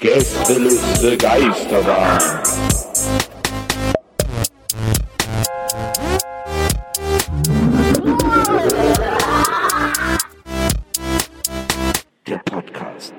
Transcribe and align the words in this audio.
Gästeliste 0.00 1.18
Geisterbahn. 1.18 2.18
Der 12.26 12.38
Podcast. 12.38 13.12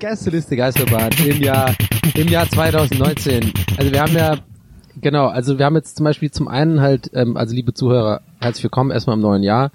Gästeliste 0.00 0.56
Geisterbahn 0.56 1.10
im 1.24 1.40
Jahr, 1.40 1.72
im 2.16 2.26
Jahr 2.26 2.48
2019. 2.50 3.52
Also 3.76 3.92
wir 3.92 4.00
haben 4.00 4.16
ja, 4.16 4.38
genau, 5.00 5.28
also 5.28 5.56
wir 5.56 5.66
haben 5.66 5.76
jetzt 5.76 5.96
zum 5.96 6.02
Beispiel 6.02 6.32
zum 6.32 6.48
einen 6.48 6.80
halt, 6.80 7.12
ähm, 7.14 7.36
also 7.36 7.54
liebe 7.54 7.74
Zuhörer, 7.74 8.22
herzlich 8.40 8.64
willkommen 8.64 8.90
erstmal 8.90 9.16
im 9.16 9.22
neuen 9.22 9.42
Jahr. 9.42 9.72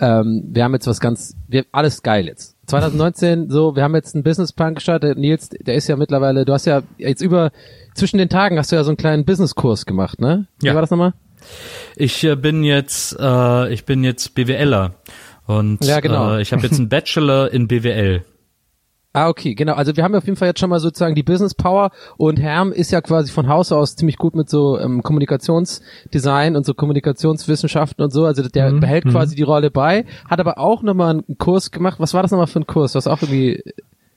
Ähm, 0.00 0.42
wir 0.52 0.64
haben 0.64 0.74
jetzt 0.74 0.86
was 0.86 1.00
ganz, 1.00 1.36
wir, 1.48 1.64
alles 1.72 2.02
geil 2.02 2.26
jetzt. 2.26 2.56
2019, 2.66 3.50
so, 3.50 3.76
wir 3.76 3.82
haben 3.82 3.94
jetzt 3.94 4.14
einen 4.14 4.24
Businessplan 4.24 4.74
gestartet. 4.74 5.18
Nils, 5.18 5.50
der 5.50 5.74
ist 5.74 5.88
ja 5.88 5.96
mittlerweile, 5.96 6.44
du 6.44 6.52
hast 6.52 6.64
ja 6.66 6.82
jetzt 6.98 7.20
über, 7.20 7.50
zwischen 7.94 8.18
den 8.18 8.28
Tagen 8.28 8.58
hast 8.58 8.72
du 8.72 8.76
ja 8.76 8.84
so 8.84 8.90
einen 8.90 8.96
kleinen 8.96 9.24
Businesskurs 9.24 9.86
gemacht, 9.86 10.20
ne? 10.20 10.46
Wie 10.60 10.66
Ja. 10.68 10.74
war 10.74 10.80
das 10.80 10.90
nochmal? 10.90 11.12
Ich 11.96 12.24
äh, 12.24 12.36
bin 12.36 12.64
jetzt, 12.64 13.16
äh, 13.18 13.72
ich 13.72 13.84
bin 13.84 14.02
jetzt 14.02 14.34
BWLer 14.34 14.94
und 15.46 15.84
Ja, 15.84 16.00
genau. 16.00 16.36
äh, 16.36 16.42
ich 16.42 16.52
habe 16.52 16.62
jetzt 16.62 16.78
einen 16.78 16.88
Bachelor 16.88 17.52
in 17.52 17.68
BWL. 17.68 18.24
Ah, 19.16 19.28
okay, 19.28 19.54
genau. 19.54 19.74
Also 19.74 19.96
wir 19.96 20.02
haben 20.02 20.12
auf 20.16 20.24
jeden 20.24 20.36
Fall 20.36 20.48
jetzt 20.48 20.58
schon 20.58 20.70
mal 20.70 20.80
sozusagen 20.80 21.14
die 21.14 21.22
Business 21.22 21.54
Power 21.54 21.92
und 22.16 22.40
Herm 22.40 22.72
ist 22.72 22.90
ja 22.90 23.00
quasi 23.00 23.30
von 23.30 23.46
Haus 23.48 23.70
aus 23.70 23.94
ziemlich 23.94 24.18
gut 24.18 24.34
mit 24.34 24.50
so 24.50 24.76
ähm, 24.76 25.04
Kommunikationsdesign 25.04 26.56
und 26.56 26.66
so 26.66 26.74
Kommunikationswissenschaften 26.74 28.04
und 28.04 28.10
so. 28.12 28.24
Also 28.26 28.42
der 28.48 28.72
Mhm, 28.72 28.80
behält 28.80 29.04
quasi 29.06 29.36
die 29.36 29.42
Rolle 29.42 29.70
bei, 29.70 30.04
hat 30.28 30.40
aber 30.40 30.58
auch 30.58 30.82
nochmal 30.82 31.10
einen 31.28 31.38
Kurs 31.38 31.70
gemacht. 31.70 32.00
Was 32.00 32.12
war 32.12 32.22
das 32.22 32.32
nochmal 32.32 32.48
für 32.48 32.58
ein 32.58 32.66
Kurs? 32.66 32.96
Was 32.96 33.06
auch 33.06 33.22
irgendwie, 33.22 33.62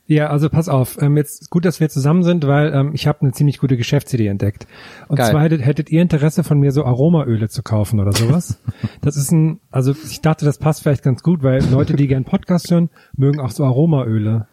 Ja, 0.08 0.30
also 0.30 0.50
pass 0.50 0.68
auf, 0.68 0.98
ähm, 1.02 1.16
jetzt 1.16 1.50
gut, 1.52 1.66
dass 1.66 1.80
wir 1.80 1.90
zusammen 1.90 2.24
sind, 2.24 2.48
weil 2.48 2.74
ähm, 2.74 2.92
ich 2.94 3.06
habe 3.08 3.22
eine 3.22 3.34
ziemlich 3.34 3.60
gute 3.60 3.78
Geschäftsidee 3.78 4.28
entdeckt. 4.28 4.66
Und 5.10 5.18
Geil. 5.18 5.30
zwar 5.30 5.44
hättet, 5.44 5.64
hättet 5.64 5.92
ihr 5.92 6.02
Interesse 6.02 6.44
von 6.44 6.60
mir 6.60 6.72
so 6.72 6.86
Aromaöle 6.86 7.50
zu 7.50 7.62
kaufen 7.62 8.00
oder 8.00 8.14
sowas. 8.14 8.60
das 9.02 9.16
ist 9.16 9.32
ein, 9.32 9.60
also 9.70 9.94
ich 10.10 10.22
dachte, 10.22 10.46
das 10.46 10.58
passt 10.58 10.82
vielleicht 10.82 11.04
ganz 11.04 11.22
gut, 11.22 11.44
weil 11.44 11.62
Leute, 11.70 11.96
die 11.96 12.08
gern 12.08 12.24
Podcast 12.24 12.72
hören, 12.72 12.90
mögen 13.16 13.40
auch 13.40 13.52
so 13.52 13.64
Aromaöle. 13.64 14.48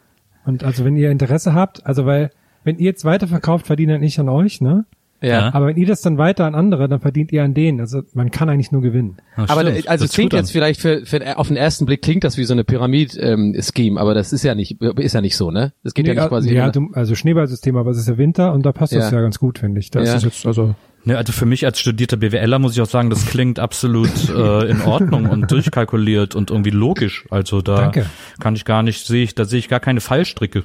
Und 0.46 0.64
also 0.64 0.84
wenn 0.84 0.96
ihr 0.96 1.10
Interesse 1.10 1.54
habt, 1.54 1.84
also 1.86 2.06
weil 2.06 2.30
wenn 2.64 2.78
ihr 2.78 2.84
jetzt 2.86 3.04
weiterverkauft, 3.04 3.66
verdiene 3.66 4.02
ich 4.04 4.18
an 4.20 4.28
euch, 4.28 4.60
ne? 4.60 4.84
ja. 5.22 5.54
Aber 5.54 5.66
wenn 5.68 5.76
ihr 5.76 5.86
das 5.86 6.02
dann 6.02 6.18
weiter 6.18 6.44
an 6.44 6.54
andere, 6.54 6.86
dann 6.88 7.00
verdient 7.00 7.32
ihr 7.32 7.42
an 7.44 7.54
denen. 7.54 7.80
Also 7.80 8.02
man 8.12 8.30
kann 8.30 8.48
eigentlich 8.50 8.72
nur 8.72 8.82
gewinnen. 8.82 9.16
Ah, 9.36 9.44
aber 9.48 9.62
stimmt. 9.62 9.88
also 9.88 10.04
Das 10.04 10.10
es 10.10 10.14
klingt 10.14 10.32
jetzt 10.34 10.50
vielleicht 10.52 10.80
für, 10.80 11.06
für 11.06 11.38
auf 11.38 11.48
den 11.48 11.56
ersten 11.56 11.86
Blick 11.86 12.02
klingt 12.02 12.24
das 12.24 12.36
wie 12.36 12.44
so 12.44 12.52
eine 12.52 12.64
Pyramid-Scheme, 12.64 13.98
aber 14.00 14.12
das 14.14 14.32
ist 14.32 14.42
ja 14.44 14.54
nicht 14.54 14.80
ist 14.82 15.14
ja 15.14 15.20
nicht 15.20 15.36
so, 15.36 15.50
ne? 15.50 15.72
Es 15.82 15.94
geht 15.94 16.06
ja, 16.06 16.14
nicht 16.14 16.28
quasi 16.28 16.52
ja, 16.54 16.64
immer- 16.64 16.72
du, 16.72 16.88
also 16.92 17.14
Schneeballsystem, 17.14 17.76
aber 17.76 17.90
es 17.90 17.98
ist 17.98 18.08
ja 18.08 18.18
Winter 18.18 18.52
und 18.52 18.64
da 18.66 18.72
passt 18.72 18.94
das 18.94 19.10
Ja. 19.10 19.16
ja 19.18 19.22
ganz 19.22 19.38
gut, 19.38 19.58
finde 19.58 19.80
ich. 19.80 19.90
Das 19.90 20.08
Ja. 20.08 20.16
ist 20.16 20.24
jetzt 20.24 20.46
also 20.46 20.74
Ne, 21.06 21.18
also 21.18 21.32
für 21.32 21.44
mich 21.44 21.66
als 21.66 21.78
studierter 21.78 22.16
BWLer 22.16 22.58
muss 22.58 22.72
ich 22.72 22.80
auch 22.80 22.88
sagen, 22.88 23.10
das 23.10 23.26
klingt 23.26 23.58
absolut 23.58 24.30
äh, 24.30 24.70
in 24.70 24.80
Ordnung 24.82 25.28
und 25.28 25.50
durchkalkuliert 25.50 26.34
und 26.34 26.50
irgendwie 26.50 26.70
logisch. 26.70 27.26
Also 27.30 27.60
da 27.60 27.76
Danke. 27.76 28.06
kann 28.40 28.56
ich 28.56 28.64
gar 28.64 28.82
nicht, 28.82 29.06
sehe 29.06 29.22
ich, 29.22 29.34
da 29.34 29.44
sehe 29.44 29.58
ich 29.58 29.68
gar 29.68 29.80
keine 29.80 30.00
Fallstricke. 30.00 30.64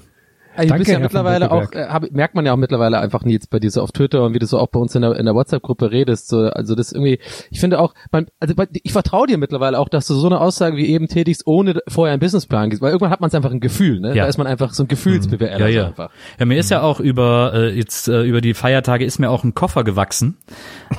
Also 0.59 0.74
Danke, 0.74 0.92
ja 0.92 1.00
mittlerweile 1.00 1.52
auch, 1.52 1.72
äh, 1.72 1.88
hab, 1.88 2.12
merkt 2.12 2.36
man 2.36 2.46
ja 2.46 2.52
auch 2.52 2.58
mittlerweile 2.58 3.00
einfach 3.00 3.24
Nils 3.24 3.47
bei 3.47 3.59
dir 3.59 3.72
so 3.72 3.81
auf 3.81 3.94
Twitter 3.94 4.25
und 4.25 4.34
wie 4.34 4.40
du 4.40 4.46
so 4.46 4.59
auch 4.59 4.68
bei 4.68 4.80
uns 4.80 4.94
in 4.94 5.03
der, 5.03 5.16
in 5.16 5.25
der 5.25 5.34
WhatsApp-Gruppe 5.34 5.90
redest. 5.92 6.28
So, 6.28 6.40
also 6.50 6.75
das 6.75 6.92
irgendwie, 6.92 7.20
ich 7.50 7.62
finde 7.62 7.80
auch, 7.80 7.94
man, 8.12 8.28
also 8.42 8.53
ich 8.74 8.92
vertraue 8.92 9.28
dir 9.28 9.38
mittlerweile 9.38 9.80
auch, 9.80 9.88
dass 9.88 10.06
du 10.08 10.16
so 10.16 10.28
eine 10.28 10.42
Aussage 10.42 10.75
wie 10.75 10.88
eben 10.88 11.08
tätigst, 11.08 11.47
ohne 11.47 11.80
vorher 11.88 12.12
einen 12.12 12.20
Businessplan 12.20 12.70
gibst, 12.70 12.81
weil 12.81 12.92
irgendwann 12.92 13.12
hat 13.12 13.22
man 13.22 13.30
es 13.30 13.36
einfach 13.36 13.52
ein 13.52 13.62
Gefühl, 13.62 14.02
ne? 14.02 14.09
Ja. 14.09 14.24
Da 14.24 14.30
ist 14.30 14.38
man 14.38 14.47
einfach 14.47 14.74
so 14.74 14.84
ein 14.84 14.90
Gefühls-BWLer 14.90 15.59
Ja, 15.59 15.68
so 15.68 15.74
ja. 15.74 15.88
einfach. 15.88 16.09
Ja, 16.38 16.46
mir 16.46 16.59
ist 16.59 16.70
ja 16.70 16.81
auch 16.81 17.00
über 17.00 17.53
äh, 17.53 17.70
jetzt 17.70 18.09
äh, 18.09 18.24
über 18.24 18.41
die 18.41 18.53
Feiertage 18.53 19.06
ist 19.06 19.20
mir 19.20 19.30
auch 19.30 19.46
ein 19.46 19.53
Koffer 19.53 19.86
gewachsen 19.86 20.38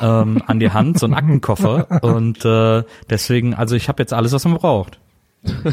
ähm, 0.01 0.43
an 0.47 0.59
die 0.59 0.71
Hand, 0.71 0.99
so 0.99 1.07
ein 1.07 1.13
Aktenkoffer 1.13 1.99
und 2.03 2.45
äh, 2.47 2.83
deswegen, 3.11 3.55
also 3.55 3.77
ich 3.77 3.89
habe 3.89 4.03
jetzt 4.03 4.15
alles, 4.15 4.33
was 4.33 4.45
man 4.47 4.55
braucht. 4.55 4.99
Danke 5.43 5.69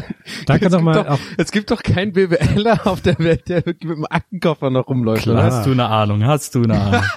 Es 0.46 0.60
gibt, 0.60 0.72
nochmal 0.72 1.04
doch, 1.04 1.18
es 1.36 1.52
gibt 1.52 1.70
doch 1.70 1.82
keinen 1.82 2.12
BWLer 2.12 2.86
auf 2.86 3.00
der 3.02 3.18
Welt, 3.18 3.48
der 3.48 3.66
wirklich 3.66 3.88
mit 3.88 3.96
einem 3.96 4.06
Aktenkoffer 4.08 4.70
noch 4.70 4.88
rumläuft, 4.88 5.24
Klar. 5.24 5.36
oder? 5.36 5.44
Hast 5.44 5.66
du 5.66 5.72
eine 5.72 5.86
Ahnung? 5.88 6.24
Hast 6.24 6.54
du 6.54 6.62
eine 6.62 6.80
Ahnung? 6.80 7.02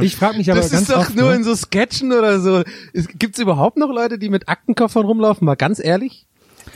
Ich 0.00 0.14
frage 0.16 0.38
mich 0.38 0.50
aber 0.50 0.60
Das 0.60 0.70
ganz 0.70 0.82
ist 0.82 0.92
doch 0.92 0.98
oft, 1.00 1.16
nur 1.16 1.30
ne? 1.30 1.36
in 1.36 1.44
so 1.44 1.54
Sketchen 1.56 2.12
oder 2.12 2.38
so. 2.40 2.62
Gibt 3.18 3.34
es 3.36 3.42
überhaupt 3.42 3.76
noch 3.76 3.90
Leute, 3.92 4.18
die 4.18 4.28
mit 4.28 4.48
Aktenkoffern 4.48 5.04
rumlaufen? 5.04 5.44
Mal 5.44 5.56
ganz 5.56 5.82
ehrlich? 5.82 6.26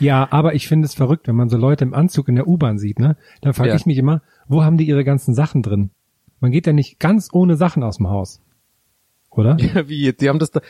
ja, 0.00 0.26
aber 0.30 0.54
ich 0.54 0.66
finde 0.66 0.86
es 0.86 0.94
verrückt, 0.94 1.28
wenn 1.28 1.36
man 1.36 1.48
so 1.48 1.56
Leute 1.56 1.84
im 1.84 1.94
Anzug 1.94 2.28
in 2.28 2.34
der 2.34 2.48
U-Bahn 2.48 2.78
sieht, 2.78 2.98
ne? 2.98 3.16
Dann 3.42 3.54
frage 3.54 3.70
Ja. 3.70 3.76
ich 3.76 3.86
mich 3.86 3.96
immer, 3.98 4.22
wo 4.48 4.64
haben 4.64 4.76
die 4.76 4.86
ihre 4.86 5.04
ganzen 5.04 5.34
Sachen 5.34 5.62
drin? 5.62 5.90
Man 6.40 6.50
geht 6.50 6.66
ja 6.66 6.72
nicht 6.72 6.98
ganz 6.98 7.28
ohne 7.32 7.56
Sachen 7.56 7.82
aus 7.84 7.98
dem 7.98 8.08
Haus. 8.10 8.40
Oder? 9.30 9.56
Ja, 9.60 9.88
wie 9.88 10.02
jetzt? 10.02 10.20
Die 10.20 10.28
haben 10.28 10.38
das 10.40 10.50
da. 10.50 10.60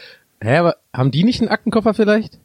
Hä, 0.41 0.59
aber 0.59 0.77
haben 0.93 1.11
die 1.11 1.25
nicht 1.25 1.41
einen 1.41 1.49
Aktenkoffer 1.51 1.95
vielleicht? 1.95 2.39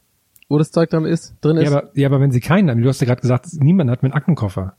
Wo 0.51 0.57
das 0.57 0.71
Zeug 0.71 0.89
drin 0.89 1.05
ist, 1.05 1.33
drin 1.39 1.55
ist? 1.55 1.71
Ja, 1.71 1.77
aber, 1.77 1.89
ja, 1.95 2.09
aber 2.09 2.19
wenn 2.19 2.31
sie 2.31 2.41
keinen 2.41 2.69
haben, 2.69 2.81
du 2.81 2.89
hast 2.89 2.99
ja 2.99 3.07
gerade 3.07 3.21
gesagt, 3.21 3.47
niemand 3.53 3.89
hat 3.89 4.03
einen 4.03 4.11
Aktenkoffer. 4.11 4.75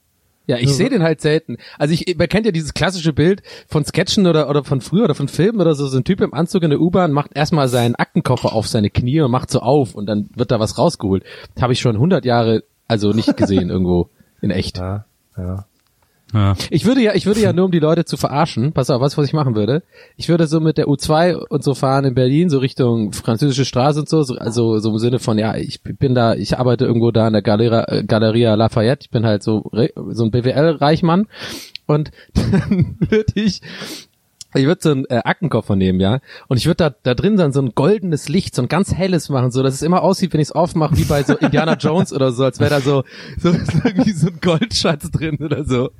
Ja, 0.46 0.58
ich 0.58 0.68
sehe 0.74 0.90
den 0.90 1.02
halt 1.02 1.22
selten. 1.22 1.56
Also 1.78 1.94
ich, 1.94 2.14
man 2.18 2.28
kennt 2.28 2.44
ja 2.44 2.52
dieses 2.52 2.74
klassische 2.74 3.14
Bild 3.14 3.42
von 3.68 3.82
Sketchen 3.82 4.26
oder, 4.26 4.50
oder 4.50 4.64
von 4.64 4.82
früher 4.82 5.04
oder 5.04 5.14
von 5.14 5.28
Filmen 5.28 5.62
oder 5.62 5.74
so. 5.74 5.86
So 5.86 5.96
ein 5.96 6.04
Typ 6.04 6.20
im 6.20 6.34
Anzug 6.34 6.62
in 6.64 6.68
der 6.68 6.78
U-Bahn 6.78 7.12
macht 7.12 7.34
erstmal 7.34 7.68
seinen 7.68 7.94
Aktenkoffer 7.94 8.52
auf 8.52 8.68
seine 8.68 8.90
Knie 8.90 9.22
und 9.22 9.30
macht 9.30 9.50
so 9.50 9.60
auf 9.60 9.94
und 9.94 10.04
dann 10.04 10.28
wird 10.34 10.50
da 10.50 10.60
was 10.60 10.76
rausgeholt. 10.76 11.24
Habe 11.58 11.72
ich 11.72 11.80
schon 11.80 11.94
100 11.94 12.26
Jahre, 12.26 12.64
also 12.86 13.12
nicht 13.12 13.34
gesehen 13.38 13.70
irgendwo 13.70 14.10
in 14.42 14.50
echt. 14.50 14.76
Ja, 14.76 15.06
ja. 15.38 15.64
Ja. 16.32 16.54
Ich 16.70 16.84
würde 16.84 17.03
ja, 17.03 17.15
ich 17.15 17.26
würde 17.26 17.41
ja 17.41 17.53
nur, 17.53 17.66
um 17.66 17.70
die 17.70 17.78
Leute 17.78 18.04
zu 18.04 18.16
verarschen, 18.16 18.72
pass 18.72 18.91
auf, 18.91 19.00
was, 19.00 19.19
was 19.19 19.26
ich 19.26 19.32
machen 19.32 19.54
würde. 19.54 19.82
Ich 20.16 20.28
würde 20.28 20.47
so 20.47 20.60
mit 20.60 20.78
der 20.78 20.87
U2 20.87 21.34
und 21.34 21.62
so 21.62 21.75
fahren 21.75 22.04
in 22.04 22.15
Berlin, 22.15 22.48
so 22.48 22.59
Richtung 22.59 23.12
französische 23.12 23.65
Straße 23.65 24.00
und 24.00 24.09
so, 24.09 24.22
so 24.22 24.37
also 24.37 24.78
so 24.78 24.91
im 24.91 24.98
Sinne 24.98 25.19
von, 25.19 25.38
ja, 25.38 25.56
ich 25.56 25.82
bin 25.82 26.15
da, 26.15 26.34
ich 26.34 26.58
arbeite 26.58 26.84
irgendwo 26.84 27.11
da 27.11 27.26
in 27.26 27.34
der 27.34 27.43
Galeria, 27.43 27.84
äh, 27.88 28.05
Galeria 28.05 28.55
Lafayette, 28.55 29.02
ich 29.02 29.11
bin 29.11 29.26
halt 29.26 29.43
so, 29.43 29.70
so 30.11 30.25
ein 30.25 30.31
BWL-Reichmann 30.31 31.26
und 31.87 32.11
dann 32.35 32.96
würde 32.99 33.32
ich 33.35 33.61
ich 34.54 34.66
würde 34.66 34.81
so 34.82 34.90
einen 34.90 35.04
äh, 35.06 35.22
Aktenkoffer 35.25 35.76
nehmen, 35.76 36.00
ja, 36.00 36.20
und 36.49 36.56
ich 36.56 36.66
würde 36.66 36.76
da 36.76 36.94
da 37.02 37.14
drin 37.14 37.37
dann 37.37 37.52
so 37.52 37.60
ein 37.62 37.72
goldenes 37.75 38.28
Licht, 38.28 38.54
so 38.54 38.62
ein 38.62 38.69
ganz 38.69 38.94
helles 38.94 39.28
machen, 39.28 39.50
so 39.50 39.62
dass 39.62 39.75
es 39.75 39.82
immer 39.82 40.02
aussieht, 40.02 40.32
wenn 40.32 40.40
ich 40.40 40.49
es 40.49 40.52
aufmache, 40.52 40.96
wie 40.96 41.04
bei 41.04 41.22
so 41.22 41.34
Indiana 41.37 41.75
Jones 41.76 42.12
oder 42.12 42.32
so, 42.32 42.44
als 42.44 42.60
wäre 42.60 42.70
da 42.70 42.81
so, 42.81 43.04
so 43.38 43.52
so 43.52 43.58
irgendwie 43.84 44.12
so 44.12 44.28
ein 44.28 44.38
Goldschatz 44.40 45.10
drin 45.10 45.38
oder 45.38 45.64
so. 45.64 45.90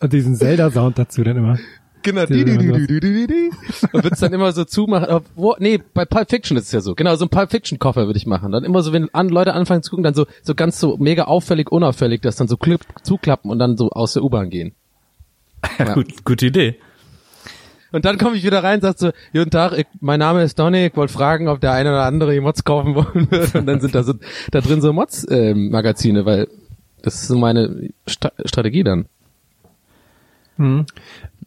Und 0.00 0.12
diesen 0.12 0.34
Zelda-Sound 0.36 0.98
dazu 0.98 1.22
dann 1.24 1.36
immer. 1.36 1.58
Genau, 2.02 2.24
Die- 2.24 2.46
die, 2.46 2.56
die, 2.56 2.72
die, 2.72 2.86
die, 2.86 3.00
die, 3.00 3.26
die. 3.26 3.50
Und 3.92 4.04
wird's 4.04 4.20
dann 4.20 4.32
immer 4.32 4.50
so 4.52 4.64
zumachen. 4.64 5.04
Aber 5.10 5.22
wo, 5.36 5.54
nee, 5.58 5.78
bei 5.92 6.06
Pulp 6.06 6.30
Fiction 6.30 6.56
ist 6.56 6.64
es 6.64 6.72
ja 6.72 6.80
so. 6.80 6.94
Genau, 6.94 7.14
so 7.16 7.26
ein 7.26 7.28
Pulp 7.28 7.50
Fiction 7.50 7.78
Koffer 7.78 8.06
würde 8.06 8.16
ich 8.16 8.26
machen. 8.26 8.52
Dann 8.52 8.64
immer 8.64 8.80
so, 8.82 8.94
wenn 8.94 9.12
an, 9.12 9.28
Leute 9.28 9.52
anfangen 9.52 9.82
zu 9.82 9.90
gucken, 9.90 10.04
dann 10.04 10.14
so, 10.14 10.24
so 10.42 10.54
ganz 10.54 10.80
so 10.80 10.96
mega 10.96 11.24
auffällig, 11.24 11.70
unauffällig, 11.70 12.22
das 12.22 12.36
dann 12.36 12.48
so 12.48 12.56
klipp, 12.56 12.86
zuklappen 13.02 13.50
und 13.50 13.58
dann 13.58 13.76
so 13.76 13.90
aus 13.90 14.14
der 14.14 14.22
U-Bahn 14.24 14.48
gehen. 14.48 14.72
Ja. 15.78 15.92
Gut, 15.92 16.24
gute 16.24 16.46
Idee. 16.46 16.76
Und 17.92 18.04
dann 18.04 18.18
komme 18.18 18.36
ich 18.36 18.44
wieder 18.44 18.62
rein 18.62 18.76
und 18.76 18.82
sag 18.82 18.98
so, 18.98 19.10
guten 19.32 19.50
Tag, 19.50 19.72
ich, 19.76 19.86
mein 20.00 20.20
Name 20.20 20.42
ist 20.42 20.58
Donny, 20.58 20.86
ich 20.86 20.96
wollte 20.96 21.12
fragen, 21.12 21.48
ob 21.48 21.60
der 21.60 21.72
eine 21.72 21.90
oder 21.90 22.04
andere 22.04 22.32
die 22.32 22.40
Mods 22.40 22.64
kaufen 22.64 22.94
wollen 22.94 23.30
würde. 23.30 23.58
Und 23.58 23.66
dann 23.66 23.80
sind 23.80 23.94
da 23.94 24.02
so, 24.02 24.14
da 24.50 24.60
drin 24.60 24.80
so 24.80 24.92
Mods-Magazine, 24.92 26.24
weil 26.24 26.48
das 27.02 27.14
ist 27.14 27.28
so 27.28 27.38
meine 27.38 27.90
Sta 28.06 28.32
Strategie 28.44 28.84
dann. 28.84 29.06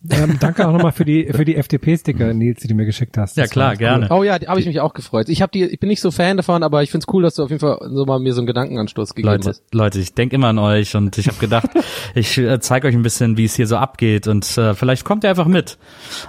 Ähm, 0.09 0.37
danke 0.39 0.67
auch 0.67 0.73
nochmal 0.73 0.91
für 0.91 1.05
die 1.05 1.27
für 1.31 1.45
die 1.45 1.55
FDP-Sticker, 1.55 2.33
Nils, 2.33 2.61
die 2.61 2.67
du 2.67 2.75
mir 2.75 2.85
geschickt 2.85 3.17
hast. 3.17 3.37
Ja 3.37 3.43
Das 3.43 3.51
klar, 3.51 3.67
war 3.67 3.71
echt 3.73 3.79
gerne. 3.79 4.07
Oh 4.09 4.23
ja, 4.23 4.37
die 4.37 4.47
habe 4.47 4.59
ich 4.59 4.65
mich 4.65 4.81
auch 4.81 4.93
gefreut. 4.93 5.29
Ich 5.29 5.41
habe 5.41 5.51
die, 5.51 5.63
ich 5.63 5.79
bin 5.79 5.87
nicht 5.87 6.01
so 6.01 6.11
Fan 6.11 6.35
davon, 6.35 6.61
aber 6.61 6.83
ich 6.83 6.91
find's 6.91 7.05
cool, 7.13 7.23
dass 7.23 7.35
du 7.35 7.43
auf 7.43 7.49
jeden 7.49 7.61
Fall 7.61 7.79
so 7.89 8.05
mal 8.05 8.19
mir 8.19 8.33
so 8.33 8.41
einen 8.41 8.47
Gedankenanstoß 8.47 9.15
gegeben 9.15 9.33
Leute, 9.33 9.49
hast. 9.49 9.63
Leute, 9.73 9.99
ich 9.99 10.13
denk 10.13 10.33
immer 10.33 10.47
an 10.47 10.59
euch 10.59 10.95
und 10.95 11.17
ich 11.17 11.27
habe 11.27 11.37
gedacht, 11.37 11.69
ich 12.15 12.37
äh, 12.37 12.59
zeige 12.59 12.87
euch 12.87 12.95
ein 12.95 13.01
bisschen, 13.01 13.37
wie 13.37 13.45
es 13.45 13.55
hier 13.55 13.67
so 13.67 13.77
abgeht 13.77 14.27
und 14.27 14.57
äh, 14.57 14.73
vielleicht 14.73 15.05
kommt 15.05 15.23
ihr 15.23 15.29
einfach 15.29 15.47
mit 15.47 15.77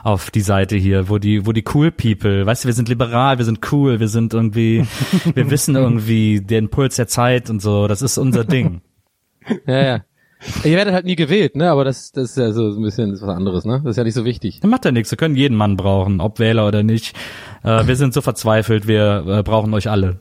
auf 0.04 0.30
die 0.30 0.42
Seite 0.42 0.76
hier, 0.76 1.08
wo 1.08 1.18
die, 1.18 1.44
wo 1.44 1.52
die 1.52 1.64
cool 1.74 1.90
People, 1.90 2.46
weißt 2.46 2.64
du, 2.64 2.68
wir 2.68 2.74
sind 2.74 2.88
liberal, 2.88 3.38
wir 3.38 3.44
sind 3.44 3.60
cool, 3.72 3.98
wir 3.98 4.08
sind 4.08 4.34
irgendwie, 4.34 4.86
wir 5.34 5.50
wissen 5.50 5.74
irgendwie 5.74 6.40
den 6.40 6.68
Puls 6.68 6.94
der 6.94 7.08
Zeit 7.08 7.50
und 7.50 7.60
so, 7.60 7.88
das 7.88 8.02
ist 8.02 8.18
unser 8.18 8.44
Ding. 8.44 8.82
Ja, 9.66 9.82
ja. 9.82 10.04
Ihr 10.64 10.76
werdet 10.76 10.94
halt 10.94 11.06
nie 11.06 11.16
gewählt, 11.16 11.56
ne? 11.56 11.70
Aber 11.70 11.84
das, 11.84 12.12
das 12.12 12.30
ist 12.30 12.36
ja 12.36 12.52
so 12.52 12.68
ein 12.68 12.82
bisschen 12.82 13.10
das 13.10 13.20
ist 13.20 13.26
was 13.26 13.36
anderes, 13.36 13.64
ne? 13.64 13.80
Das 13.82 13.92
ist 13.92 13.96
ja 13.96 14.04
nicht 14.04 14.14
so 14.14 14.24
wichtig. 14.24 14.60
Dann 14.60 14.70
macht 14.70 14.84
ja 14.84 14.92
nichts, 14.92 15.10
wir 15.10 15.16
können 15.16 15.36
jeden 15.36 15.56
Mann 15.56 15.76
brauchen, 15.76 16.20
ob 16.20 16.38
Wähler 16.38 16.66
oder 16.66 16.82
nicht. 16.82 17.16
Äh, 17.62 17.86
wir 17.86 17.96
sind 17.96 18.14
so 18.14 18.20
verzweifelt, 18.20 18.86
wir 18.86 19.24
äh, 19.26 19.42
brauchen 19.42 19.72
euch 19.74 19.88
alle. 19.88 20.20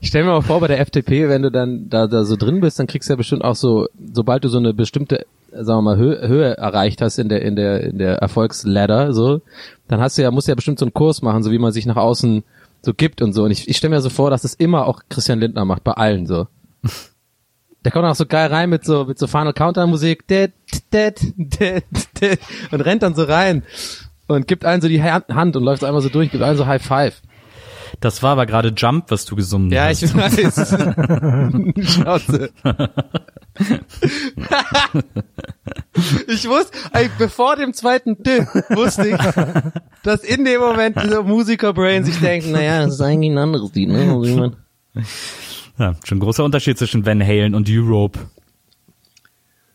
Ich 0.00 0.08
stell 0.08 0.24
mir 0.24 0.30
mal 0.30 0.40
vor, 0.40 0.60
bei 0.60 0.66
der 0.66 0.80
FDP, 0.80 1.28
wenn 1.28 1.42
du 1.42 1.50
dann 1.50 1.88
da, 1.88 2.06
da 2.06 2.24
so 2.24 2.36
drin 2.36 2.60
bist, 2.60 2.78
dann 2.78 2.86
kriegst 2.86 3.08
du 3.08 3.12
ja 3.12 3.16
bestimmt 3.16 3.44
auch 3.44 3.54
so, 3.54 3.86
sobald 4.12 4.44
du 4.44 4.48
so 4.48 4.58
eine 4.58 4.74
bestimmte, 4.74 5.26
sagen 5.52 5.78
wir 5.78 5.82
mal, 5.82 5.96
Höhe, 5.96 6.26
Höhe 6.26 6.56
erreicht 6.56 7.00
hast 7.02 7.18
in 7.18 7.28
der, 7.28 7.42
in 7.42 7.54
der, 7.54 7.82
in 7.84 7.98
der 7.98 8.16
Erfolgsladder, 8.16 9.12
so, 9.12 9.42
dann 9.88 10.00
hast 10.00 10.18
du 10.18 10.22
ja, 10.22 10.30
musst 10.30 10.48
du 10.48 10.52
ja 10.52 10.56
bestimmt 10.56 10.78
so 10.78 10.86
einen 10.86 10.94
Kurs 10.94 11.22
machen, 11.22 11.42
so 11.42 11.52
wie 11.52 11.58
man 11.58 11.72
sich 11.72 11.86
nach 11.86 11.96
außen 11.96 12.44
so 12.82 12.94
gibt 12.94 13.22
und 13.22 13.32
so. 13.32 13.44
Und 13.44 13.50
ich, 13.50 13.68
ich 13.68 13.76
stelle 13.76 13.94
mir 13.94 14.00
so 14.00 14.10
vor, 14.10 14.30
dass 14.30 14.42
das 14.42 14.54
immer 14.54 14.86
auch 14.86 15.00
Christian 15.08 15.40
Lindner 15.40 15.64
macht, 15.64 15.84
bei 15.84 15.92
allen 15.92 16.26
so. 16.26 16.46
Der 17.84 17.92
kommt 17.92 18.04
auch 18.04 18.14
so 18.14 18.26
geil 18.26 18.48
rein 18.48 18.68
mit 18.68 18.84
so, 18.84 19.06
mit 19.06 19.18
so 19.18 19.26
Final 19.26 19.54
Counter 19.54 19.86
Musik, 19.86 20.26
dit, 20.28 20.52
dit, 20.92 21.18
dit, 21.36 21.84
dit, 22.20 22.38
und 22.70 22.80
rennt 22.82 23.02
dann 23.02 23.14
so 23.14 23.24
rein 23.24 23.62
und 24.26 24.46
gibt 24.46 24.66
allen 24.66 24.82
so 24.82 24.88
die 24.88 25.02
Ha- 25.02 25.24
Hand 25.30 25.56
und 25.56 25.64
läuft 25.64 25.80
so 25.80 25.86
einmal 25.86 26.02
so 26.02 26.10
durch, 26.10 26.30
gibt 26.30 26.42
allen 26.42 26.58
so 26.58 26.66
High 26.66 26.82
Five. 26.82 27.22
Das 27.98 28.22
war 28.22 28.32
aber 28.32 28.46
gerade 28.46 28.72
Jump, 28.76 29.10
was 29.10 29.24
du 29.24 29.34
gesungen 29.34 29.70
Ja, 29.72 29.86
hast. 29.86 30.02
ich 30.02 30.14
weiß. 30.14 30.76
Schnauze. 31.94 32.50
ich 36.28 36.48
wusste, 36.48 36.76
ey, 36.92 37.10
bevor 37.18 37.56
dem 37.56 37.72
zweiten 37.74 38.22
D 38.22 38.46
wusste 38.70 39.08
ich, 39.08 39.16
dass 40.02 40.22
in 40.22 40.44
dem 40.44 40.60
Moment 40.60 41.02
dieser 41.02 41.22
Musiker-Brain 41.22 42.04
sich 42.04 42.18
denkt, 42.20 42.46
naja, 42.48 42.84
das 42.84 42.94
ist 42.94 43.00
eigentlich 43.00 43.30
ein 43.32 43.38
anderes 43.38 43.74
Lied, 43.74 43.88
ne? 43.90 44.12
Also 44.12 44.52
Ja, 45.78 45.94
schon 46.04 46.18
ein 46.18 46.20
großer 46.20 46.44
Unterschied 46.44 46.78
zwischen 46.78 47.04
Van 47.06 47.22
Halen 47.22 47.54
und 47.54 47.68
Europe. 47.68 48.18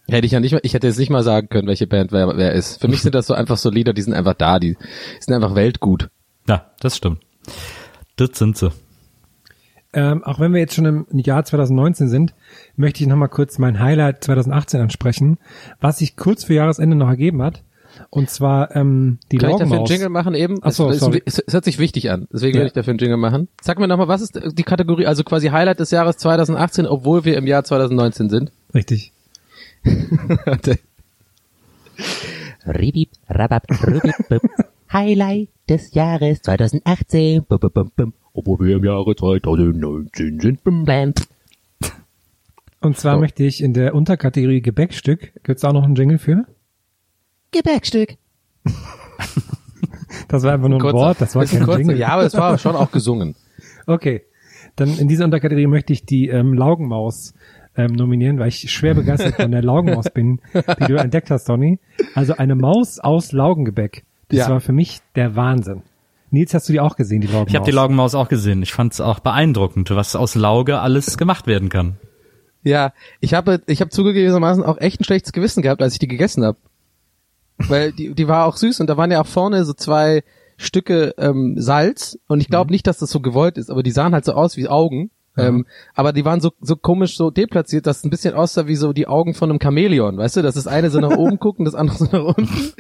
Hätte 0.08 0.28
ich 0.28 0.34
ja 0.34 0.40
nicht 0.40 0.52
mal, 0.52 0.60
ich 0.64 0.74
hätte 0.76 0.86
jetzt 0.88 1.00
nicht 1.00 1.10
mal 1.10 1.24
sagen 1.24 1.50
können, 1.50 1.68
welche 1.68 1.88
Band 1.88 2.12
wer, 2.12 2.38
wer 2.38 2.54
ist. 2.54 2.80
Für 2.80 2.88
mich 2.88 3.02
sind 3.02 3.16
das 3.16 3.26
so 3.26 3.34
einfach 3.34 3.58
so 3.58 3.72
Lieder, 3.72 3.92
die 3.94 4.04
sind 4.04 4.14
einfach 4.14 4.36
da, 4.36 4.60
die 4.60 4.78
sind 5.20 5.34
einfach 5.34 5.56
weltgut. 5.56 6.10
Ja, 6.48 6.70
das 6.80 6.98
stimmt. 6.98 7.22
Das 8.16 8.30
sind 8.34 8.58
sie. 8.58 8.72
Ähm, 9.94 10.24
auch 10.24 10.40
wenn 10.40 10.52
wir 10.54 10.60
jetzt 10.60 10.74
schon 10.76 10.86
im 10.86 11.20
Jahr 11.20 11.46
2019 11.46 12.10
sind, 12.10 12.34
möchte 12.76 13.02
ich 13.02 13.08
nochmal 13.08 13.30
kurz 13.30 13.58
mein 13.60 13.80
Highlight 13.80 14.24
2018 14.26 14.82
ansprechen, 14.82 15.38
was 15.80 16.00
sich 16.00 16.18
kurz 16.18 16.44
vor 16.44 16.56
Jahresende 16.56 16.98
noch 16.98 17.08
ergeben 17.08 17.42
hat. 17.42 17.64
Und 18.10 18.30
zwar 18.30 18.76
ähm, 18.76 19.20
die 19.32 19.38
Kann 19.38 19.52
ich 19.52 19.54
dafür 19.54 19.64
einen 19.64 19.72
Laugenmaus. 19.72 19.90
Jingle 19.90 20.10
machen 20.10 20.36
eben? 20.36 20.58
Ach 20.64 20.72
so, 20.74 20.90
es, 20.90 21.00
sorry. 21.00 21.22
es, 21.26 21.40
es 21.40 21.54
hört 21.54 21.64
sich 21.64 21.80
wichtig 21.80 22.12
an, 22.12 22.28
deswegen 22.32 22.56
Ja. 22.56 22.60
werde 22.60 22.68
ich 22.68 22.74
dafür 22.74 22.92
einen 22.92 23.00
Jingle 23.00 23.16
machen. 23.16 23.48
Sag 23.62 23.80
mir 23.80 23.88
nochmal, 23.88 24.10
was 24.10 24.22
ist 24.22 24.38
die 24.52 24.64
Kategorie, 24.64 25.06
also 25.08 25.24
quasi 25.24 25.48
Highlight 25.48 25.80
des 25.80 25.92
Jahres 25.92 26.18
2018, 26.18 26.88
obwohl 26.88 27.24
wir 27.24 27.38
im 27.38 27.48
Jahr 27.48 27.64
2019 27.64 28.30
sind? 28.30 28.52
Richtig. 28.74 29.14
Ribib, 32.68 33.12
rabab, 33.30 33.64
ribib, 33.88 34.28
bib. 34.28 34.42
Highlight 35.00 35.50
des 35.68 35.94
Jahres 35.94 36.42
2018. 36.42 37.44
Bum, 37.50 37.60
bum, 37.60 37.70
bum, 37.74 37.92
bum. 37.98 38.14
Obwohl 38.34 38.60
wir 38.68 38.78
im 38.78 38.86
Jahre 38.86 39.14
2019 39.16 40.40
sind. 40.40 40.60
Und 42.82 42.98
zwar 42.98 43.16
So. 43.16 43.20
möchte 43.20 43.44
ich 43.44 43.62
in 43.62 43.74
der 43.74 43.94
Unterkategorie 43.94 44.62
Gebäckstück, 44.62 45.34
gibt's 45.44 45.66
auch 45.66 45.74
noch 45.74 45.84
einen 45.84 45.96
Jingle 45.96 46.18
für? 46.18 46.46
Gebäckstück. 47.52 48.16
Das 50.30 50.44
war 50.44 50.54
einfach 50.54 50.70
nur 50.70 50.78
ein 50.80 50.82
Kurzer- 50.82 50.96
Wort, 50.98 51.22
das 51.22 51.36
war 51.36 51.46
kein 51.46 51.64
kurzer- 51.64 51.80
Jingle. 51.80 51.98
Ja, 52.00 52.08
aber 52.10 52.24
es 52.24 52.34
war 52.36 52.58
schon 52.58 52.76
auch 52.76 52.90
gesungen. 52.92 53.36
Okay. 53.86 54.24
Dann 54.78 54.98
in 54.98 55.08
dieser 55.10 55.26
Unterkategorie 55.26 55.68
möchte 55.68 55.92
ich 55.94 56.06
die 56.06 56.30
ähm, 56.30 56.54
Laugenmaus 56.54 57.34
ähm, 57.76 57.92
nominieren, 57.92 58.40
weil 58.40 58.48
ich 58.48 58.72
schwer 58.72 58.94
begeistert 58.96 59.36
von 59.36 59.52
der 59.52 59.62
Laugenmaus 59.64 60.10
bin, 60.10 60.40
die 60.54 60.86
du 60.86 60.96
entdeckt 60.96 61.30
hast, 61.32 61.48
Donny. 61.50 61.80
Also 62.16 62.38
eine 62.38 62.56
Maus 62.56 63.00
aus 63.00 63.34
Laugengebäck. 63.34 64.06
Das 64.30 64.40
Ja. 64.40 64.50
war 64.50 64.60
für 64.62 64.74
mich 64.74 65.02
der 65.16 65.36
Wahnsinn. 65.36 65.82
Nils, 66.32 66.54
hast 66.54 66.68
du 66.68 66.74
die 66.74 66.80
auch 66.80 66.96
gesehen, 66.96 67.22
die 67.22 67.28
Laugenmaus? 67.28 67.50
Ich 67.50 67.56
habe 67.56 67.66
die 67.66 67.72
Laugenmaus 67.72 68.16
auch 68.16 68.28
gesehen. 68.28 68.62
Ich 68.64 68.74
fand 68.74 68.94
es 68.94 69.02
auch 69.02 69.20
beeindruckend, 69.20 69.90
was 69.92 70.16
aus 70.16 70.36
Lauge 70.36 70.80
alles 70.80 71.18
gemacht 71.18 71.48
werden 71.48 71.70
kann. 71.70 71.98
Ja, 72.64 72.94
ich 73.20 73.34
habe 73.36 73.62
ich 73.68 73.80
habe 73.80 73.92
zugegebenermaßen 73.92 74.64
auch 74.64 74.78
echt 74.80 75.00
ein 75.00 75.04
schlechtes 75.04 75.34
Gewissen 75.34 75.62
gehabt, 75.62 75.82
als 75.84 75.94
ich 75.94 76.00
die 76.00 76.08
gegessen 76.08 76.44
habe. 76.44 76.58
Weil 77.58 77.92
die, 77.94 78.14
die 78.14 78.28
war 78.28 78.46
auch 78.48 78.58
süß 78.58 78.80
und 78.82 78.88
da 78.88 78.98
waren 78.98 79.12
ja 79.12 79.22
auch 79.22 79.28
vorne 79.28 79.64
so 79.64 79.74
zwei 79.74 80.24
Stücke 80.58 81.14
ähm, 81.18 81.56
Salz 81.58 82.18
und 82.28 82.42
ich 82.42 82.50
glaube 82.50 82.72
nicht, 82.72 82.88
dass 82.88 82.98
das 82.98 83.12
so 83.12 83.20
gewollt 83.22 83.58
ist, 83.58 83.70
aber 83.70 83.84
die 83.84 83.92
sahen 83.92 84.14
halt 84.14 84.26
so 84.26 84.34
aus 84.34 84.58
wie 84.58 84.68
Augen. 84.68 85.12
Ähm, 85.38 85.66
aber 85.94 86.14
die 86.14 86.26
waren 86.26 86.40
so, 86.42 86.52
so 86.62 86.76
komisch 86.76 87.18
so 87.18 87.30
deplatziert, 87.30 87.86
dass 87.88 87.98
es 87.98 88.04
ein 88.04 88.10
bisschen 88.10 88.34
aussah 88.34 88.68
wie 88.68 88.76
so 88.76 88.94
die 88.94 89.08
Augen 89.08 89.34
von 89.34 89.50
einem 89.50 89.60
Chamäleon, 89.62 90.18
weißt 90.18 90.38
du? 90.38 90.42
Dass 90.42 90.56
das 90.56 90.68
eine 90.68 90.90
so 90.90 91.00
nach 91.00 91.18
oben 91.18 91.40
guckt 91.40 91.60
und 91.60 91.66
das 91.66 91.76
andere 91.76 91.98
so 91.98 92.06
nach 92.06 92.36
unten. 92.38 92.74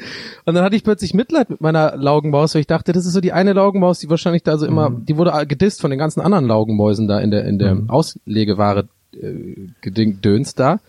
Und 0.45 0.53
dann 0.53 0.63
hatte 0.63 0.75
ich 0.75 0.83
plötzlich 0.83 1.13
Mitleid 1.13 1.49
mit 1.49 1.61
meiner 1.61 1.95
Laugenmaus, 1.97 2.55
weil 2.55 2.61
ich 2.61 2.67
dachte, 2.67 2.93
das 2.93 3.05
ist 3.05 3.13
so 3.13 3.21
die 3.21 3.33
eine 3.33 3.53
Laugenmaus, 3.53 3.99
die 3.99 4.09
wahrscheinlich 4.09 4.43
da 4.43 4.57
so 4.57 4.65
immer, 4.65 4.89
die 4.89 5.17
wurde 5.17 5.45
gedisst 5.45 5.81
von 5.81 5.89
den 5.89 5.99
ganzen 5.99 6.21
anderen 6.21 6.45
Laugenmäusen 6.45 7.07
da 7.07 7.19
in 7.19 7.31
der, 7.31 7.45
in 7.45 7.59
der 7.59 7.77
Auslegeware 7.87 8.87
äh, 9.13 9.67
gedöns 9.81 10.55
da. 10.55 10.79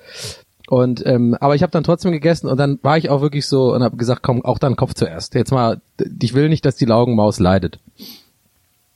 Und 0.68 1.06
ähm, 1.06 1.36
aber 1.38 1.54
ich 1.54 1.62
habe 1.62 1.70
dann 1.70 1.84
trotzdem 1.84 2.10
gegessen 2.10 2.48
und 2.48 2.58
dann 2.58 2.80
war 2.82 2.98
ich 2.98 3.08
auch 3.08 3.20
wirklich 3.20 3.46
so 3.46 3.72
und 3.72 3.84
habe 3.84 3.96
gesagt, 3.96 4.22
komm, 4.22 4.44
auch 4.44 4.58
dann 4.58 4.74
Kopf 4.74 4.94
zuerst. 4.94 5.34
Jetzt 5.34 5.52
mal, 5.52 5.80
ich 6.20 6.34
will 6.34 6.48
nicht, 6.48 6.64
dass 6.64 6.74
die 6.74 6.86
Laugenmaus 6.86 7.38
leidet. 7.38 7.78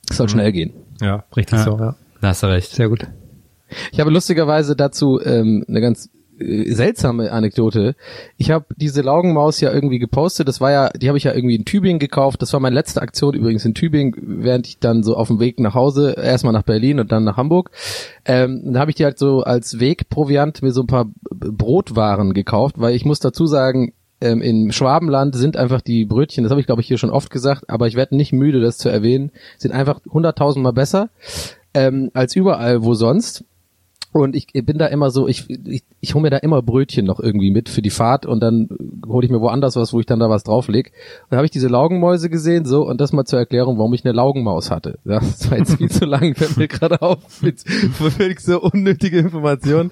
Es 0.09 0.17
soll 0.17 0.27
schnell 0.27 0.51
gehen. 0.51 0.73
Ja, 0.99 1.23
richtig 1.35 1.59
Ja. 1.59 1.63
so, 1.63 1.77
ja. 1.79 1.95
Da 2.21 2.29
hast 2.29 2.43
du 2.43 2.47
recht. 2.47 2.71
Sehr 2.71 2.87
gut. 2.87 3.07
Ich 3.91 3.99
habe 3.99 4.11
lustigerweise 4.11 4.75
dazu 4.75 5.19
ähm, 5.23 5.65
eine 5.67 5.81
ganz 5.81 6.09
äh, 6.39 6.71
seltsame 6.71 7.31
Anekdote. 7.31 7.95
Ich 8.37 8.51
habe 8.51 8.65
diese 8.75 9.01
Laugenmaus 9.01 9.59
ja 9.59 9.73
irgendwie 9.73 9.97
gepostet. 9.97 10.47
Das 10.47 10.61
war 10.61 10.71
ja, 10.71 10.89
die 10.89 11.07
habe 11.07 11.17
ich 11.17 11.23
ja 11.23 11.33
irgendwie 11.33 11.55
in 11.55 11.65
Tübingen 11.65 11.99
gekauft. 11.99 12.41
Das 12.41 12.53
war 12.53 12.59
meine 12.59 12.75
letzte 12.75 13.01
Aktion 13.01 13.33
übrigens 13.33 13.65
in 13.65 13.73
Tübingen, 13.73 14.13
während 14.43 14.67
ich 14.67 14.79
dann 14.79 15.01
so 15.03 15.15
auf 15.15 15.29
dem 15.29 15.39
Weg 15.39 15.59
nach 15.59 15.73
Hause, 15.73 16.11
erstmal 16.11 16.53
nach 16.53 16.63
Berlin 16.63 16.99
und 16.99 17.11
dann 17.11 17.23
nach 17.23 17.37
Hamburg. 17.37 17.71
Ähm, 18.25 18.71
da 18.73 18.81
habe 18.81 18.91
ich 18.91 18.95
die 18.95 19.05
halt 19.05 19.17
so 19.17 19.41
als 19.41 19.79
Wegproviant 19.79 20.61
mir 20.61 20.71
so 20.71 20.81
ein 20.81 20.87
paar 20.87 21.09
Brotwaren 21.31 22.33
gekauft, 22.33 22.75
weil 22.77 22.93
ich 22.93 23.05
muss 23.05 23.19
dazu 23.19 23.47
sagen, 23.47 23.93
ähm, 24.21 24.43
in 24.43 24.71
Schwabenland 24.71 25.35
sind 25.35 25.57
einfach 25.57 25.81
die 25.81 26.05
Brötchen, 26.05 26.43
das 26.43 26.51
habe 26.51 26.61
ich 26.61 26.67
glaube 26.67 26.81
ich 26.81 26.87
hier 26.87 26.99
schon 26.99 27.09
oft 27.09 27.31
gesagt, 27.31 27.69
aber 27.69 27.87
ich 27.87 27.95
werde 27.95 28.15
nicht 28.15 28.33
müde, 28.33 28.61
das 28.61 28.77
zu 28.77 28.87
erwähnen, 28.87 29.31
sind 29.57 29.71
einfach 29.71 29.99
hunderttausendmal 30.05 30.73
besser 30.73 31.09
ähm, 31.73 32.11
als 32.13 32.35
überall 32.35 32.83
wo 32.83 32.93
sonst. 32.93 33.45
Und 34.13 34.35
ich 34.35 34.47
bin 34.47 34.77
da 34.77 34.87
immer 34.87 35.09
so, 35.09 35.29
ich, 35.29 35.49
ich, 35.49 35.83
ich 36.01 36.13
hole 36.13 36.23
mir 36.23 36.29
da 36.29 36.37
immer 36.37 36.61
Brötchen 36.61 37.05
noch 37.05 37.21
irgendwie 37.21 37.49
mit 37.49 37.69
für 37.69 37.81
die 37.81 37.89
Fahrt 37.89 38.25
und 38.25 38.41
dann 38.41 38.67
hole 39.07 39.25
ich 39.25 39.31
mir 39.31 39.39
woanders 39.39 39.77
was, 39.77 39.93
wo 39.93 40.01
ich 40.01 40.05
dann 40.05 40.19
da 40.19 40.29
was 40.29 40.43
draufleg. 40.43 40.91
Dann 41.29 41.37
habe 41.37 41.45
ich 41.45 41.51
diese 41.51 41.69
Laugenmäuse 41.69 42.29
gesehen, 42.29 42.65
so, 42.65 42.85
und 42.85 42.99
das 42.99 43.13
mal 43.13 43.23
zur 43.23 43.39
Erklärung, 43.39 43.77
warum 43.77 43.93
ich 43.93 44.03
eine 44.03 44.13
Laugenmaus 44.13 44.69
hatte. 44.69 44.99
Ja, 45.05 45.19
das 45.19 45.49
war 45.49 45.57
jetzt 45.57 45.77
viel 45.77 45.89
zu 45.89 46.03
lang, 46.03 46.35
fällt 46.35 46.57
mir 46.57 46.67
gerade 46.67 47.01
auf, 47.01 47.41
mit 47.41 47.61
völlig 47.61 48.41
so 48.41 48.59
unnötige 48.59 49.19
Informationen. 49.19 49.91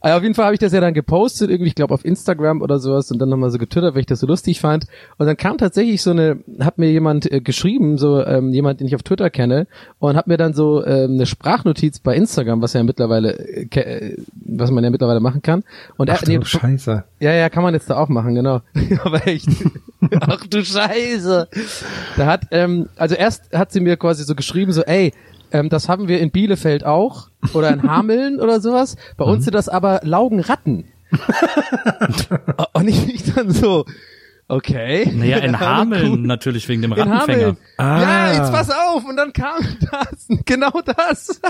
Aber 0.00 0.16
auf 0.16 0.22
jeden 0.22 0.34
Fall 0.34 0.46
habe 0.46 0.54
ich 0.54 0.60
das 0.60 0.72
ja 0.72 0.80
dann 0.80 0.94
gepostet, 0.94 1.50
irgendwie, 1.50 1.68
ich 1.68 1.74
glaube 1.74 1.92
auf 1.92 2.04
Instagram 2.04 2.62
oder 2.62 2.78
sowas 2.78 3.10
und 3.10 3.18
dann 3.18 3.28
nochmal 3.28 3.50
so 3.50 3.58
getwittert, 3.58 3.94
weil 3.94 4.00
ich 4.00 4.06
das 4.06 4.20
so 4.20 4.26
lustig 4.26 4.60
fand. 4.60 4.86
Und 5.18 5.26
dann 5.26 5.36
kam 5.36 5.58
tatsächlich 5.58 6.02
so 6.02 6.10
eine, 6.10 6.38
hat 6.60 6.78
mir 6.78 6.90
jemand 6.90 7.30
äh, 7.30 7.40
geschrieben, 7.40 7.98
so 7.98 8.24
ähm, 8.24 8.52
jemand, 8.52 8.80
den 8.80 8.86
ich 8.86 8.94
auf 8.94 9.02
Twitter 9.02 9.30
kenne, 9.30 9.66
und 9.98 10.16
hat 10.16 10.26
mir 10.26 10.36
dann 10.36 10.54
so 10.54 10.84
ähm, 10.84 11.12
eine 11.12 11.26
Sprachnotiz 11.26 11.98
bei 12.00 12.14
Instagram, 12.16 12.62
was 12.62 12.72
ja 12.72 12.82
mittlerweile, 12.82 13.38
äh, 13.38 13.80
äh, 13.80 14.16
was 14.46 14.70
man 14.70 14.84
ja 14.84 14.90
mittlerweile 14.90 15.20
machen 15.20 15.42
kann. 15.42 15.64
Und 15.96 16.08
er, 16.08 16.16
Ach 16.16 16.22
du 16.22 16.44
Scheiße. 16.44 17.04
ja, 17.20 17.32
ja, 17.32 17.48
kann 17.50 17.62
man 17.62 17.74
jetzt 17.74 17.90
da 17.90 17.96
auch 17.96 18.08
machen, 18.08 18.34
genau. 18.34 18.62
Aber 19.04 19.26
echt. 19.26 19.48
Ach 20.20 20.46
du 20.46 20.64
Scheiße. 20.64 21.48
Da 22.16 22.26
hat, 22.26 22.46
ähm, 22.52 22.88
also 22.96 23.14
erst 23.14 23.52
hat 23.52 23.70
sie 23.70 23.80
mir 23.80 23.96
quasi 23.96 24.24
so 24.24 24.34
geschrieben, 24.34 24.72
so, 24.72 24.82
ey, 24.82 25.12
ähm, 25.52 25.68
das 25.68 25.88
haben 25.88 26.08
wir 26.08 26.20
in 26.20 26.30
Bielefeld 26.30 26.84
auch 26.84 27.28
oder 27.52 27.70
in 27.70 27.82
Hameln 27.82 28.40
oder 28.40 28.60
sowas. 28.60 28.96
Bei 29.16 29.24
uns 29.24 29.44
sind 29.44 29.54
das 29.54 29.68
aber 29.68 30.00
Laugenratten. 30.02 30.84
und 32.72 32.88
ich, 32.88 33.14
ich 33.14 33.34
dann 33.34 33.50
so, 33.50 33.84
okay. 34.50 35.10
Naja, 35.12 35.38
in. 35.38 35.58
Hameln 35.60 36.22
natürlich 36.22 36.68
wegen 36.68 36.82
dem 36.82 36.92
Rattenfänger. 36.92 37.56
Ah. 37.76 38.00
Ja, 38.00 38.32
jetzt 38.32 38.52
pass 38.52 38.70
auf. 38.70 39.04
Und 39.04 39.16
dann 39.16 39.32
kam 39.32 39.58
das, 39.80 40.26
genau 40.44 40.72
das. 40.84 41.40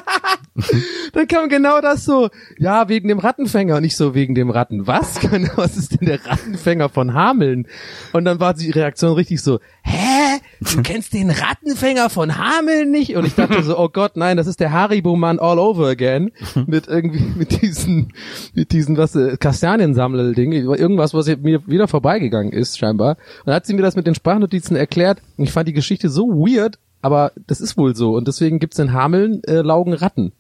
dann 1.13 1.29
kam 1.29 1.49
genau 1.49 1.81
das 1.81 2.05
so, 2.05 2.31
ja, 2.59 2.89
wegen 2.89 3.09
dem 3.09 3.19
Rattenfänger 3.19 3.77
und 3.77 3.83
nicht 3.83 3.97
so 3.97 4.15
wegen 4.15 4.35
dem 4.35 4.51
Ratten. 4.51 4.87
Was? 4.87 5.21
Genau, 5.21 5.51
was 5.57 5.77
ist 5.77 6.01
denn 6.01 6.07
der 6.07 6.25
Rattenfänger 6.25 6.89
von 6.89 7.15
Hameln? 7.15 7.67
Und 8.13 8.25
dann 8.25 8.41
war 8.41 8.55
die 8.55 8.71
Reaktion 8.71 9.15
richtig 9.15 9.43
so, 9.43 9.61
hä? 9.83 10.41
Du 10.61 10.83
kennst 10.83 11.15
den 11.15 11.31
Rattenfänger 11.31 12.11
von 12.11 12.37
Hameln 12.37 12.91
nicht? 12.91 13.17
Und 13.17 13.27
ich 13.27 13.35
dachte 13.35 13.63
so, 13.63 13.79
oh 13.79 13.89
Gott, 13.89 14.17
nein, 14.17 14.37
das 14.37 14.47
ist 14.47 14.61
der 14.61 14.73
Haribo-Mann 14.73 15.39
all 15.39 15.59
over 15.59 15.89
again. 15.89 16.33
Mit 16.67 16.87
irgendwie, 16.87 17.33
mit 17.37 17.63
diesen, 17.63 18.13
mit 18.55 18.73
diesen, 18.73 18.97
was, 18.97 19.17
äh, 19.17 19.37
Kastaniensammel-Ding. 19.39 20.53
Irgendwas, 20.53 21.15
was 21.15 21.27
mir 21.27 21.67
wieder 21.67 21.89
vorbeigegangen 21.89 22.53
ist, 22.53 22.79
scheinbar. 22.79 23.17
Und 23.41 23.47
dann 23.47 23.55
hat 23.55 23.67
sie 23.67 23.75
mir 23.75 23.83
das 23.83 23.97
mit 23.97 24.07
den 24.07 24.15
Sprachnotizen 24.15 24.77
erklärt. 24.77 25.23
Und 25.37 25.45
ich 25.45 25.53
fand 25.53 25.69
die 25.69 25.73
Geschichte 25.73 26.11
so 26.11 26.29
weird, 26.29 26.79
aber 27.01 27.33
das 27.47 27.61
ist 27.61 27.77
wohl 27.79 27.97
so. 27.97 28.15
Und 28.15 28.29
deswegen 28.29 28.59
gibt's 28.59 28.79
in 28.79 28.93
Hameln 28.93 29.43
äh, 29.45 29.63
Laugen 29.63 29.95
Ratten. 29.95 30.33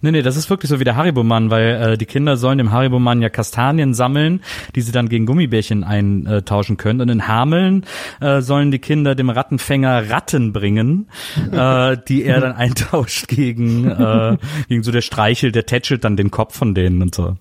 Nee, 0.00 0.10
nee, 0.12 0.22
das 0.22 0.36
ist 0.36 0.48
wirklich 0.50 0.70
so 0.70 0.80
wie 0.80 0.84
der 0.84 0.96
Haribo-Mann, 0.96 1.50
weil 1.50 1.92
äh, 1.92 1.98
die 1.98 2.06
Kinder 2.06 2.36
sollen 2.36 2.58
dem 2.58 2.72
Haribo-Mann 2.72 3.22
ja 3.22 3.28
Kastanien 3.28 3.94
sammeln, 3.94 4.40
die 4.74 4.80
sie 4.80 4.92
dann 4.92 5.08
gegen 5.08 5.26
Gummibärchen 5.26 5.84
eintauschen 5.84 6.76
können. 6.76 7.00
Und 7.00 7.08
in 7.08 7.28
Hameln 7.28 7.84
äh, 8.20 8.40
sollen 8.40 8.70
die 8.70 8.78
Kinder 8.78 9.14
dem 9.14 9.30
Rattenfänger 9.30 10.10
Ratten 10.10 10.52
bringen, 10.52 11.08
äh, 11.52 11.96
die 12.08 12.24
er 12.24 12.40
dann 12.40 12.52
eintauscht 12.52 13.28
gegen, 13.28 13.88
äh, 13.88 14.36
gegen 14.68 14.82
so 14.82 14.92
der 14.92 15.02
Streichel, 15.02 15.52
der 15.52 15.66
tätschelt 15.66 16.04
dann 16.04 16.16
den 16.16 16.30
Kopf 16.30 16.56
von 16.56 16.74
denen 16.74 17.02
und 17.02 17.14
so. 17.14 17.36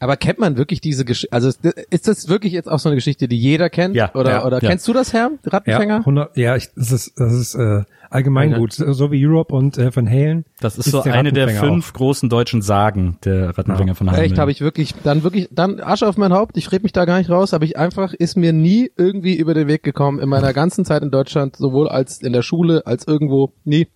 Aber 0.00 0.16
kennt 0.16 0.38
man 0.38 0.56
wirklich 0.56 0.80
diese 0.80 1.04
Geschichte? 1.04 1.32
Also 1.32 1.48
ist- 1.48 1.64
ist 1.90 2.08
das 2.08 2.28
wirklich 2.28 2.52
jetzt 2.54 2.68
auch 2.70 2.78
so 2.78 2.88
eine 2.88 2.96
Geschichte, 2.96 3.28
die 3.28 3.36
jeder 3.38 3.68
kennt? 3.70 3.94
Ja, 3.94 4.12
Oder, 4.14 4.30
ja, 4.30 4.44
oder 4.46 4.60
ja. 4.62 4.68
kennst 4.70 4.88
du 4.88 4.92
das, 4.94 5.12
Herr? 5.12 5.30
Ja, 5.44 5.50
Rattenfänger? 5.52 5.98
100, 5.98 6.36
ja, 6.36 6.56
ich, 6.56 6.68
das 6.74 6.90
ist, 6.90 7.12
das 7.20 7.32
ist 7.34 7.54
äh, 7.54 7.82
allgemein 8.08 8.52
Ja. 8.52 8.58
gut. 8.58 8.72
So 8.72 9.12
wie 9.12 9.24
Europe 9.26 9.54
und 9.54 9.76
äh, 9.78 9.94
Van 9.94 10.08
Halen. 10.08 10.46
Das 10.60 10.78
ist, 10.78 10.90
so 10.90 11.02
der 11.02 11.12
eine 11.14 11.32
der 11.32 11.48
fünf 11.50 11.92
großen 11.92 12.28
deutschen 12.30 12.62
Sagen, 12.62 13.18
der 13.24 13.56
Rattenfänger 13.58 13.94
von 13.94 14.10
Hameln. 14.10 14.24
Echt, 14.24 14.38
habe 14.38 14.50
ich 14.50 14.62
wirklich, 14.62 14.94
dann 15.04 15.22
wirklich, 15.22 15.48
dann 15.52 15.80
Asche 15.80 16.08
auf 16.08 16.16
mein 16.16 16.32
Haupt, 16.32 16.56
ich 16.56 16.72
rede 16.72 16.82
mich 16.82 16.92
da 16.92 17.04
gar 17.04 17.18
nicht 17.18 17.28
raus, 17.30 17.52
aber 17.52 17.66
ich 17.66 17.76
einfach, 17.78 18.14
ist 18.14 18.36
mir 18.38 18.54
nie 18.54 18.90
irgendwie 18.96 19.36
über 19.36 19.52
den 19.54 19.68
Weg 19.68 19.82
gekommen 19.82 20.18
in 20.18 20.28
meiner 20.30 20.52
ganzen 20.54 20.84
Zeit 20.86 21.02
in 21.02 21.10
Deutschland, 21.10 21.56
sowohl 21.56 21.88
als 21.90 22.22
in 22.22 22.32
der 22.32 22.42
Schule, 22.42 22.86
als 22.86 23.06
irgendwo, 23.06 23.52
nie, 23.64 23.86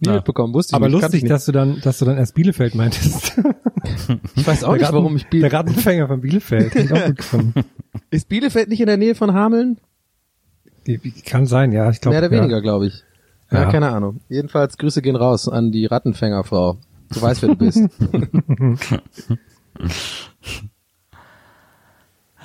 nie 0.00 0.08
Ja. 0.08 0.12
mitbekommen, 0.16 0.52
wusste 0.52 0.72
ich 0.72 0.76
Aber 0.76 0.88
nicht, 0.88 1.00
lustig, 1.00 1.22
ich 1.24 1.28
dass 1.30 1.46
du 1.46 1.52
dann, 1.52 1.80
dass 1.82 1.98
du 1.98 2.04
dann 2.04 2.18
erst 2.18 2.34
Bielefeld 2.34 2.74
meintest. 2.74 3.32
Ich 4.34 4.46
weiß 4.46 4.64
auch 4.64 4.72
Der 4.72 4.82
nicht, 4.82 4.92
warum 4.92 5.16
ich 5.16 5.26
Biel 5.28 5.40
Der 5.42 5.52
Rattenfänger 5.52 6.08
von 6.08 6.20
Bielefeld. 6.20 6.74
Ich 6.74 6.92
auch 6.92 7.04
gut 7.06 7.16
gefunden. 7.18 7.64
Ist 8.10 8.28
Bielefeld 8.28 8.68
nicht 8.68 8.80
in 8.80 8.86
der 8.86 8.96
Nähe 8.96 9.14
von 9.14 9.32
Hameln? 9.32 9.78
Kann 11.24 11.46
sein, 11.46 11.72
ja. 11.72 11.90
Ich 11.90 12.00
glaube. 12.00 12.18
Mehr 12.18 12.26
oder 12.28 12.36
ja. 12.36 12.42
weniger, 12.42 12.62
glaube 12.62 12.86
ich. 12.86 13.02
Ja, 13.50 13.62
Ja. 13.62 13.70
keine 13.70 13.90
Ahnung. 13.90 14.20
Jedenfalls 14.28 14.76
Grüße 14.78 15.02
gehen 15.02 15.16
raus 15.16 15.48
an 15.48 15.72
die 15.72 15.86
Rattenfängerfrau. 15.86 16.78
Du 17.12 17.22
weißt, 17.22 17.42
wer 17.42 17.48
du 17.50 17.56
bist. 17.56 17.80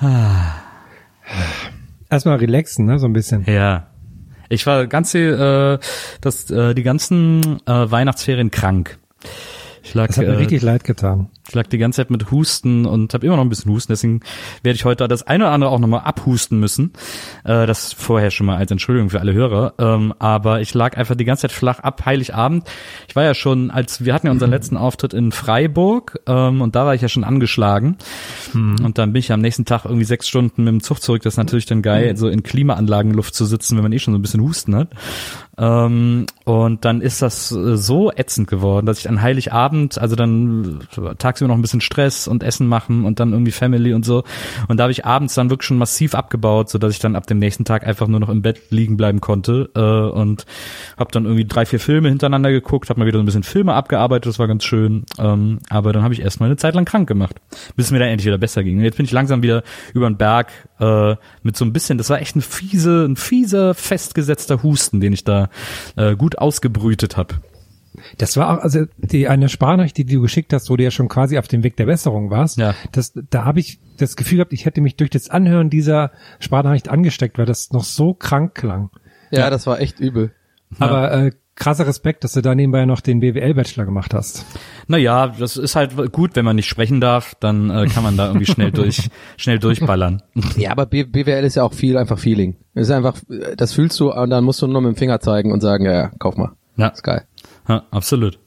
Erstmal 2.10 2.36
relaxen, 2.36 2.86
ne, 2.86 2.98
so 2.98 3.06
ein 3.06 3.12
bisschen. 3.12 3.44
Ja. 3.46 3.88
Ich 4.48 4.66
war 4.66 4.86
ganze, 4.86 5.78
äh, 5.80 5.86
das, 6.20 6.50
äh, 6.50 6.74
die 6.74 6.82
ganzen 6.82 7.58
äh, 7.66 7.90
Weihnachtsferien 7.90 8.50
krank. 8.50 8.98
Ich 9.82 9.94
lag, 9.94 10.06
Das 10.06 10.18
hat 10.18 10.26
mir 10.26 10.32
äh, 10.34 10.36
richtig 10.36 10.62
leid 10.62 10.84
getan. 10.84 11.28
Ich 11.48 11.54
lag 11.54 11.66
die 11.66 11.78
ganze 11.78 11.96
Zeit 11.96 12.10
mit 12.10 12.30
Husten 12.30 12.86
und 12.86 13.14
habe 13.14 13.26
immer 13.26 13.36
noch 13.36 13.44
ein 13.44 13.48
bisschen 13.48 13.72
Husten, 13.72 13.92
deswegen 13.92 14.20
werde 14.62 14.76
ich 14.76 14.84
heute 14.84 15.08
das 15.08 15.22
eine 15.22 15.44
oder 15.44 15.52
andere 15.52 15.70
auch 15.70 15.78
nochmal 15.78 16.00
abhusten 16.00 16.60
müssen. 16.60 16.92
Äh, 17.44 17.66
das 17.66 17.92
vorher 17.92 18.30
schon 18.30 18.46
mal 18.46 18.56
als 18.56 18.70
Entschuldigung 18.70 19.10
für 19.10 19.20
alle 19.20 19.32
Hörer. 19.32 19.74
Ähm, 19.78 20.14
aber 20.18 20.60
ich 20.60 20.72
lag 20.74 20.96
einfach 20.96 21.16
die 21.16 21.24
ganze 21.24 21.42
Zeit 21.42 21.52
flach 21.52 21.80
ab, 21.80 22.04
Heiligabend. 22.06 22.68
Ich 23.08 23.16
war 23.16 23.24
ja 23.24 23.34
schon, 23.34 23.70
als 23.70 24.04
wir 24.04 24.14
hatten 24.14 24.26
ja 24.26 24.32
unseren 24.32 24.50
letzten 24.50 24.76
Auftritt 24.76 25.14
in 25.14 25.32
Freiburg 25.32 26.20
ähm, 26.26 26.60
und 26.60 26.76
da 26.76 26.86
war 26.86 26.94
ich 26.94 27.02
ja 27.02 27.08
schon 27.08 27.24
angeschlagen. 27.24 27.96
Und 28.84 28.98
dann 28.98 29.12
bin 29.12 29.20
ich 29.20 29.32
am 29.32 29.40
nächsten 29.40 29.64
Tag 29.64 29.84
irgendwie 29.84 30.04
sechs 30.04 30.28
Stunden 30.28 30.64
mit 30.64 30.72
dem 30.72 30.82
Zug 30.82 31.02
zurück. 31.02 31.22
Das 31.22 31.34
ist 31.34 31.38
natürlich 31.38 31.66
dann 31.66 31.82
geil, 31.82 32.16
so 32.16 32.28
in 32.28 32.42
Klimaanlagenluft 32.42 33.34
zu 33.34 33.44
sitzen, 33.46 33.76
wenn 33.76 33.82
man 33.82 33.92
eh 33.92 33.98
schon 33.98 34.14
so 34.14 34.18
ein 34.18 34.22
bisschen 34.22 34.42
Husten 34.42 34.76
hat. 34.76 34.90
Ähm, 35.58 36.26
und 36.44 36.84
dann 36.84 37.00
ist 37.00 37.20
das 37.20 37.52
äh, 37.52 37.76
so 37.76 38.10
ätzend 38.10 38.48
geworden, 38.48 38.86
dass 38.86 38.98
ich 38.98 39.08
an 39.08 39.20
Heiligabend, 39.20 39.98
also 39.98 40.16
dann 40.16 40.80
äh, 40.96 41.14
tagsüber 41.42 41.48
noch 41.48 41.58
ein 41.58 41.62
bisschen 41.62 41.80
Stress 41.80 42.28
und 42.28 42.42
Essen 42.42 42.66
machen 42.66 43.04
und 43.04 43.20
dann 43.20 43.32
irgendwie 43.32 43.52
Family 43.52 43.92
und 43.94 44.04
so. 44.04 44.24
Und 44.68 44.78
da 44.78 44.84
habe 44.84 44.92
ich 44.92 45.04
abends 45.04 45.34
dann 45.34 45.50
wirklich 45.50 45.66
schon 45.66 45.78
massiv 45.78 46.14
abgebaut, 46.14 46.70
so 46.70 46.78
dass 46.78 46.92
ich 46.92 46.98
dann 46.98 47.16
ab 47.16 47.26
dem 47.26 47.38
nächsten 47.38 47.64
Tag 47.64 47.86
einfach 47.86 48.06
nur 48.06 48.20
noch 48.20 48.28
im 48.28 48.42
Bett 48.42 48.60
liegen 48.70 48.96
bleiben 48.96 49.20
konnte 49.20 49.70
äh, 49.74 49.80
und 49.80 50.46
habe 50.96 51.10
dann 51.12 51.24
irgendwie 51.24 51.44
drei, 51.44 51.66
vier 51.66 51.80
Filme 51.80 52.08
hintereinander 52.08 52.50
geguckt, 52.50 52.90
habe 52.90 53.00
mal 53.00 53.06
wieder 53.06 53.18
so 53.18 53.22
ein 53.22 53.26
bisschen 53.26 53.42
Filme 53.42 53.74
abgearbeitet, 53.74 54.26
das 54.26 54.38
war 54.38 54.48
ganz 54.48 54.64
schön. 54.64 55.04
Ähm, 55.18 55.58
aber 55.68 55.92
dann 55.92 56.02
habe 56.02 56.14
ich 56.14 56.20
erstmal 56.20 56.48
eine 56.48 56.56
Zeit 56.56 56.74
lang 56.74 56.84
krank 56.84 57.08
gemacht, 57.08 57.36
bis 57.76 57.86
es 57.86 57.92
mir 57.92 57.98
dann 57.98 58.08
endlich 58.08 58.26
wieder 58.26 58.38
besser 58.38 58.62
ging. 58.62 58.78
Und 58.78 58.84
jetzt 58.84 58.96
bin 58.96 59.06
ich 59.06 59.12
langsam 59.12 59.42
wieder 59.42 59.62
über 59.94 60.08
den 60.08 60.16
Berg 60.16 60.48
äh, 60.80 61.16
mit 61.42 61.56
so 61.56 61.64
ein 61.64 61.72
bisschen, 61.72 61.98
das 61.98 62.10
war 62.10 62.20
echt 62.20 62.36
ein 62.36 62.42
fiese, 62.42 63.06
ein 63.08 63.16
fieser, 63.16 63.74
festgesetzter 63.74 64.62
Husten, 64.62 65.00
den 65.00 65.12
ich 65.12 65.24
da 65.24 65.48
äh, 65.96 66.14
gut 66.16 66.38
ausgebrütet 66.38 67.16
habe. 67.16 67.34
Das 68.18 68.36
war 68.36 68.50
auch, 68.50 68.62
also 68.62 68.86
die 68.98 69.28
eine 69.28 69.48
Sprachnachricht, 69.48 69.96
die 69.96 70.04
du 70.04 70.20
geschickt 70.20 70.52
hast, 70.52 70.70
wo 70.70 70.76
du 70.76 70.84
ja 70.84 70.90
schon 70.90 71.08
quasi 71.08 71.38
auf 71.38 71.48
dem 71.48 71.62
Weg 71.62 71.76
der 71.76 71.86
Besserung 71.86 72.30
warst. 72.30 72.58
Ja. 72.58 72.74
Das, 72.92 73.12
da 73.30 73.44
habe 73.44 73.60
ich 73.60 73.78
das 73.98 74.16
Gefühl 74.16 74.38
gehabt, 74.38 74.52
ich 74.52 74.64
hätte 74.64 74.80
mich 74.80 74.96
durch 74.96 75.10
das 75.10 75.30
Anhören 75.30 75.70
dieser 75.70 76.10
Sprachnachricht 76.40 76.88
angesteckt, 76.88 77.38
weil 77.38 77.46
das 77.46 77.70
noch 77.72 77.84
so 77.84 78.14
krank 78.14 78.54
klang. 78.54 78.90
ja, 79.30 79.50
das 79.50 79.66
war 79.66 79.80
echt 79.80 80.00
übel. 80.00 80.32
Aber 80.78 81.12
äh, 81.12 81.32
krasser 81.54 81.86
Respekt, 81.86 82.24
dass 82.24 82.32
du 82.32 82.40
da 82.40 82.54
nebenbei 82.54 82.84
noch 82.86 83.00
den 83.00 83.20
BWL-Bachelor 83.20 83.84
gemacht 83.84 84.14
hast. 84.14 84.46
Naja, 84.88 85.28
das 85.28 85.56
ist 85.56 85.76
halt 85.76 86.12
gut, 86.12 86.34
wenn 86.34 86.44
man 86.44 86.56
nicht 86.56 86.68
sprechen 86.68 87.00
darf, 87.00 87.34
dann 87.40 87.70
äh, 87.70 87.86
kann 87.86 88.02
man 88.02 88.16
da 88.16 88.28
irgendwie 88.28 88.46
schnell 88.46 88.70
durch, 88.72 89.10
schnell 89.36 89.58
durchballern. 89.58 90.22
Ja, 90.56 90.70
aber 90.70 90.86
B 90.86 91.04
BWL 91.04 91.44
ist 91.44 91.56
ja 91.56 91.62
auch 91.62 91.74
viel 91.74 91.96
einfach 91.98 92.18
Feeling. 92.18 92.56
Es 92.74 92.88
ist 92.88 92.90
einfach, 92.90 93.16
das 93.56 93.74
fühlst 93.74 94.00
du 94.00 94.12
und 94.12 94.30
dann 94.30 94.44
musst 94.44 94.62
du 94.62 94.66
nur 94.66 94.80
mit 94.80 94.94
dem 94.94 94.96
Finger 94.96 95.20
zeigen 95.20 95.52
und 95.52 95.60
sagen, 95.60 95.84
ja, 95.84 95.92
ja, 95.92 96.10
kauf 96.18 96.36
mal. 96.36 96.52
Ja, 96.76 96.88
Ist 96.88 97.02
geil. 97.02 97.24
Ja 97.68 97.84
absolut. 97.90 98.38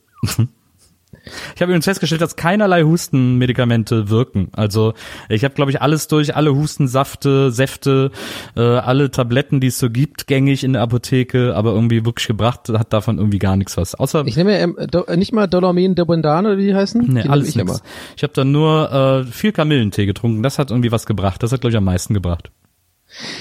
Ich 1.56 1.62
habe 1.62 1.72
übrigens 1.72 1.86
festgestellt, 1.86 2.22
dass 2.22 2.36
keinerlei 2.36 2.84
Hustenmedikamente 2.84 4.10
wirken. 4.10 4.50
Also 4.54 4.94
ich 5.30 5.44
habe, 5.44 5.56
glaube 5.56 5.72
ich, 5.72 5.82
alles 5.82 6.08
durch, 6.08 6.36
alle 6.36 6.56
Hustensafte, 6.56 7.52
Säfte, 7.52 8.12
äh, 8.56 8.62
alle 8.62 9.12
Tabletten, 9.12 9.60
die 9.60 9.68
es 9.68 9.80
so 9.80 9.90
gibt, 9.90 10.28
gängig 10.28 10.64
in 10.64 10.74
der 10.74 10.82
Apotheke, 10.82 11.56
aber 11.56 11.72
irgendwie 11.72 12.06
wirklich 12.06 12.28
gebracht 12.28 12.70
hat 12.70 12.94
davon 12.94 13.18
irgendwie 13.18 13.40
gar 13.40 13.56
nichts 13.58 13.78
was. 13.78 13.96
Außer 13.96 14.26
Ich 14.28 14.38
nehme 14.38 14.58
ähm, 14.60 14.78
do, 14.92 15.04
äh, 15.04 15.18
nicht 15.18 15.34
mal 15.34 15.48
Dolomin 15.48 15.96
Debundane, 15.96 16.50
oder 16.50 16.58
wie 16.58 16.68
die 16.68 16.76
heißen? 16.76 17.06
nee, 17.08 17.24
die 17.24 17.30
alles 17.30 17.50
ich 17.50 17.56
nix. 17.56 17.72
immer. 17.72 17.82
Ich 18.16 18.24
habe 18.24 18.34
dann 18.34 18.52
nur 18.52 18.92
äh, 18.92 19.32
viel 19.32 19.52
Kamillentee 19.52 20.06
getrunken. 20.06 20.44
Das 20.44 20.60
hat 20.60 20.72
irgendwie 20.72 20.92
was 20.92 21.06
gebracht. 21.06 21.42
Das 21.42 21.52
hat, 21.52 21.62
glaube 21.62 21.72
ich, 21.72 21.78
am 21.78 21.86
meisten 21.86 22.14
gebracht. 22.14 22.52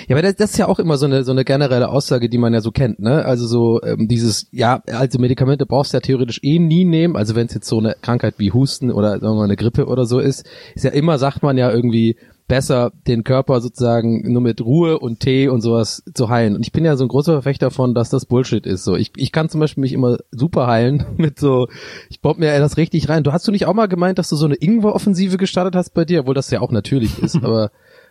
Ja, 0.08 0.16
aber 0.16 0.22
das, 0.22 0.36
das 0.36 0.50
ist 0.52 0.58
ja 0.58 0.68
auch 0.68 0.78
immer 0.78 0.96
so 0.96 1.06
eine 1.06 1.24
so 1.24 1.32
eine 1.32 1.44
generelle 1.44 1.88
Aussage, 1.88 2.28
die 2.28 2.38
man 2.38 2.52
ja 2.52 2.60
so 2.60 2.70
kennt, 2.70 3.00
ne? 3.00 3.24
Also 3.24 3.46
so 3.46 3.82
ähm, 3.82 4.08
dieses, 4.08 4.46
ja, 4.50 4.82
also 4.86 5.18
Medikamente 5.18 5.66
brauchst 5.66 5.92
du 5.92 5.96
ja 5.96 6.00
theoretisch 6.00 6.40
eh 6.42 6.58
nie 6.58 6.84
nehmen. 6.84 7.16
Also 7.16 7.34
wenn 7.34 7.46
es 7.46 7.54
jetzt 7.54 7.68
so 7.68 7.78
eine 7.78 7.96
Krankheit 8.00 8.34
wie 8.38 8.52
Husten 8.52 8.90
oder 8.90 9.12
sagen 9.12 9.22
wir 9.22 9.34
mal 9.34 9.44
eine 9.44 9.56
Grippe 9.56 9.86
oder 9.86 10.06
so 10.06 10.18
ist, 10.18 10.46
ist 10.74 10.84
ja 10.84 10.90
immer, 10.90 11.18
sagt 11.18 11.42
man 11.42 11.56
ja 11.58 11.70
irgendwie 11.70 12.16
besser 12.46 12.92
den 13.06 13.24
Körper 13.24 13.60
sozusagen 13.60 14.30
nur 14.30 14.42
mit 14.42 14.60
Ruhe 14.60 14.98
und 14.98 15.20
Tee 15.20 15.48
und 15.48 15.62
sowas 15.62 16.02
zu 16.12 16.28
heilen. 16.28 16.54
Und 16.54 16.62
ich 16.62 16.72
bin 16.72 16.84
ja 16.84 16.96
so 16.96 17.04
ein 17.04 17.08
großer 17.08 17.32
Verfechter 17.32 17.66
davon, 17.66 17.94
dass 17.94 18.10
das 18.10 18.26
Bullshit 18.26 18.66
ist. 18.66 18.84
So, 18.84 18.96
ich, 18.96 19.12
ich 19.16 19.32
kann 19.32 19.48
zum 19.48 19.60
Beispiel 19.60 19.80
mich 19.80 19.92
immer 19.92 20.18
super 20.30 20.66
heilen 20.66 21.06
mit 21.16 21.38
so, 21.38 21.68
ich 22.10 22.20
baue 22.20 22.38
mir 22.38 22.58
das 22.58 22.76
richtig 22.76 23.08
rein. 23.08 23.22
Du 23.22 23.32
hast 23.32 23.48
du 23.48 23.52
nicht 23.52 23.66
auch 23.66 23.74
mal 23.74 23.88
gemeint, 23.88 24.18
dass 24.18 24.28
du 24.28 24.36
so 24.36 24.46
eine 24.46 24.56
Ingwer-Offensive 24.56 25.38
gestartet 25.38 25.74
hast 25.74 25.94
bei 25.94 26.04
dir, 26.04 26.20
obwohl 26.20 26.34
das 26.34 26.50
ja 26.50 26.60
auch 26.60 26.70
natürlich 26.70 27.18
ist, 27.22 27.36
aber 27.42 27.70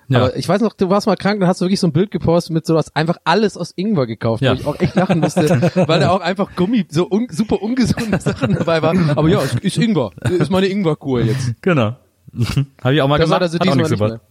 Ja. 0.10 0.20
aber 0.20 0.36
ich 0.36 0.48
weiß 0.50 0.62
noch, 0.62 0.74
du 0.74 0.90
warst 0.90 1.08
mal 1.08 1.16
krank, 1.16 1.40
dann 1.40 1.48
hast 1.50 1.62
du 1.62 1.66
wirklich 1.66 1.80
so 1.80 1.88
ein 1.88 1.94
Bild 1.94 2.12
gepostet 2.12 2.54
mit 2.54 2.66
sowas, 2.66 2.96
einfach 2.96 3.18
alles 3.24 3.58
aus 3.58 3.72
Ingwer 3.76 4.06
gekauft, 4.08 4.42
Ja. 4.44 4.52
wo 4.52 4.56
ich 4.60 4.66
auch 4.68 4.80
echt 4.80 4.96
lachen 4.96 5.20
musste, 5.20 5.42
weil 5.88 6.00
da 6.00 6.10
auch 6.10 6.22
einfach 6.22 6.56
Gummi, 6.56 6.86
so 6.90 7.08
un, 7.10 7.28
super 7.32 7.62
ungesunde 7.62 8.20
Sachen 8.22 8.54
dabei 8.56 8.82
waren. 8.82 9.12
Aber 9.12 9.28
ja, 9.30 9.42
es 9.42 9.56
ist 9.56 9.78
Ingwer, 9.78 10.12
ist 10.24 10.52
meine 10.52 10.68
Ingwerkur 10.68 11.22
jetzt. 11.22 11.54
Genau. 11.62 11.96
habe 12.84 12.96
ich 12.96 13.02
auch 13.02 13.08
mal 13.08 13.18
Das 13.20 13.28
gemacht. 13.28 13.36
hat 13.36 13.42
also 13.44 13.60
hat 13.60 13.68
auch 13.68 13.76
nichts 13.76 13.90
nicht 13.92 14.00
gebracht. 14.00 14.22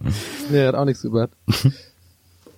Nee, 0.51 0.67
hat 0.67 0.75
auch 0.75 0.85
nichts 0.85 1.03
gebracht. 1.03 1.31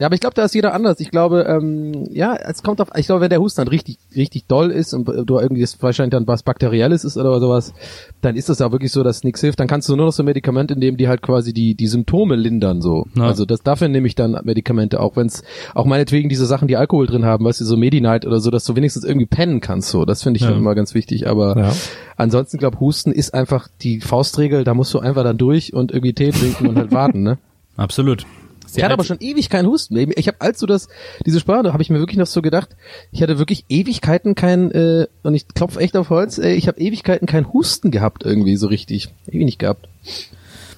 Ja, 0.01 0.07
aber 0.07 0.15
ich 0.17 0.21
glaube, 0.21 0.35
da 0.35 0.45
ist 0.45 0.55
jeder 0.57 0.75
anders. 0.75 0.99
Ich 0.99 1.11
glaube, 1.13 1.43
ähm, 1.49 2.09
ja, 2.11 2.35
es 2.35 2.65
kommt 2.65 2.81
auf, 2.81 2.89
ich 2.97 3.07
glaube, 3.07 3.21
wenn 3.21 3.31
der 3.31 3.41
Husten 3.41 3.61
dann 3.61 3.69
richtig, 3.69 3.99
richtig 4.17 4.47
doll 4.49 4.73
ist 4.73 4.93
und 4.93 5.07
du 5.07 5.39
irgendwie 5.39 5.61
das 5.61 5.81
wahrscheinlich 5.81 6.11
dann 6.11 6.27
was 6.27 6.43
Bakterielles 6.43 7.05
ist 7.05 7.17
oder 7.17 7.39
sowas, 7.39 7.73
dann 8.21 8.35
ist 8.35 8.49
das 8.49 8.59
ja 8.59 8.73
wirklich 8.73 8.91
so, 8.91 9.05
dass 9.05 9.23
nichts 9.23 9.41
hilft. 9.41 9.61
Dann 9.61 9.69
kannst 9.69 9.89
du 9.89 9.95
nur 9.95 10.07
noch 10.07 10.13
so 10.13 10.25
Medikamente 10.25 10.77
nehmen, 10.77 10.97
die 10.97 11.07
halt 11.07 11.23
quasi 11.23 11.53
die, 11.53 11.77
die 11.77 11.87
Symptome 11.87 12.35
lindern, 12.35 12.83
so. 12.83 13.07
Ja. 13.15 13.25
Also 13.27 13.45
das, 13.45 13.63
dafür 13.63 13.87
nehme 13.89 14.09
ich 14.09 14.17
dann 14.17 14.37
Medikamente, 14.43 14.99
auch 14.99 15.15
wenn 15.17 15.29
es, 15.29 15.45
auch 15.75 15.85
meinetwegen 15.87 16.29
diese 16.29 16.47
Sachen, 16.47 16.67
die 16.67 16.77
Alkohol 16.77 17.07
drin 17.07 17.25
haben, 17.25 17.45
weißt 17.45 17.61
du, 17.61 17.65
so 17.65 17.77
Medi-Night 17.77 18.27
oder 18.27 18.41
so, 18.41 18.51
dass 18.51 18.65
du 18.65 18.75
wenigstens 18.75 19.05
irgendwie 19.05 19.27
pennen 19.27 19.61
kannst, 19.61 19.91
so. 19.91 20.05
Das 20.05 20.25
finde 20.25 20.39
ich 20.39 20.43
Ja. 20.43 20.51
immer 20.51 20.75
ganz 20.75 20.95
wichtig, 20.95 21.29
aber 21.29 21.57
Ja. 21.57 21.73
ansonsten, 22.17 22.59
glaube 22.59 22.81
Husten 22.81 23.13
ist 23.13 23.33
einfach 23.33 23.69
die 23.83 24.01
Faustregel, 24.01 24.65
da 24.65 24.75
musst 24.75 24.93
du 24.93 24.99
einfach 24.99 25.23
dann 25.23 25.39
durch 25.39 25.73
und 25.73 25.93
irgendwie 25.93 26.15
Tee 26.15 26.31
trinken 26.33 26.67
und 26.67 26.77
halt 26.79 26.91
warten, 26.91 27.23
ne? 27.23 27.39
Absolut. 27.77 28.27
Ich 28.75 28.83
hatte 28.83 28.95
aber 28.95 29.05
schon 29.05 29.21
ewig 29.21 29.51
keinen 29.51 29.69
Husten. 29.69 29.97
Ich 30.17 30.29
habe 30.29 30.41
als 30.41 30.59
du 30.59 30.67
das 30.67 30.89
diese 31.25 31.41
Sprache, 31.41 31.73
habe 31.73 31.83
ich 31.83 31.91
mir 31.91 31.99
wirklich 31.99 32.19
noch 32.19 32.27
so 32.27 32.43
gedacht, 32.43 32.77
ich 33.13 33.23
hatte 33.23 33.39
wirklich 33.39 33.65
Ewigkeiten 33.69 34.35
kein 34.35 34.71
äh, 34.73 35.07
und 35.23 35.35
ich 35.35 35.49
klopf 35.49 35.77
echt 35.77 35.97
auf 35.97 36.11
Holz, 36.11 36.39
ey, 36.39 36.55
ich 36.55 36.67
habe 36.69 36.81
Ewigkeiten 36.81 37.27
keinen 37.27 37.53
Husten 37.53 37.91
gehabt 37.91 38.25
irgendwie 38.25 38.57
so 38.57 38.67
richtig. 38.67 39.15
Ewig 39.29 39.45
nicht 39.45 39.59
gehabt. 39.59 39.89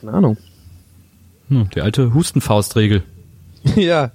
Keine 0.00 0.12
Ahnung. 0.12 0.36
Hm, 1.48 1.70
die 1.74 1.80
alte 1.80 2.12
Hustenfaustregel. 2.12 3.02
ja. 3.76 4.12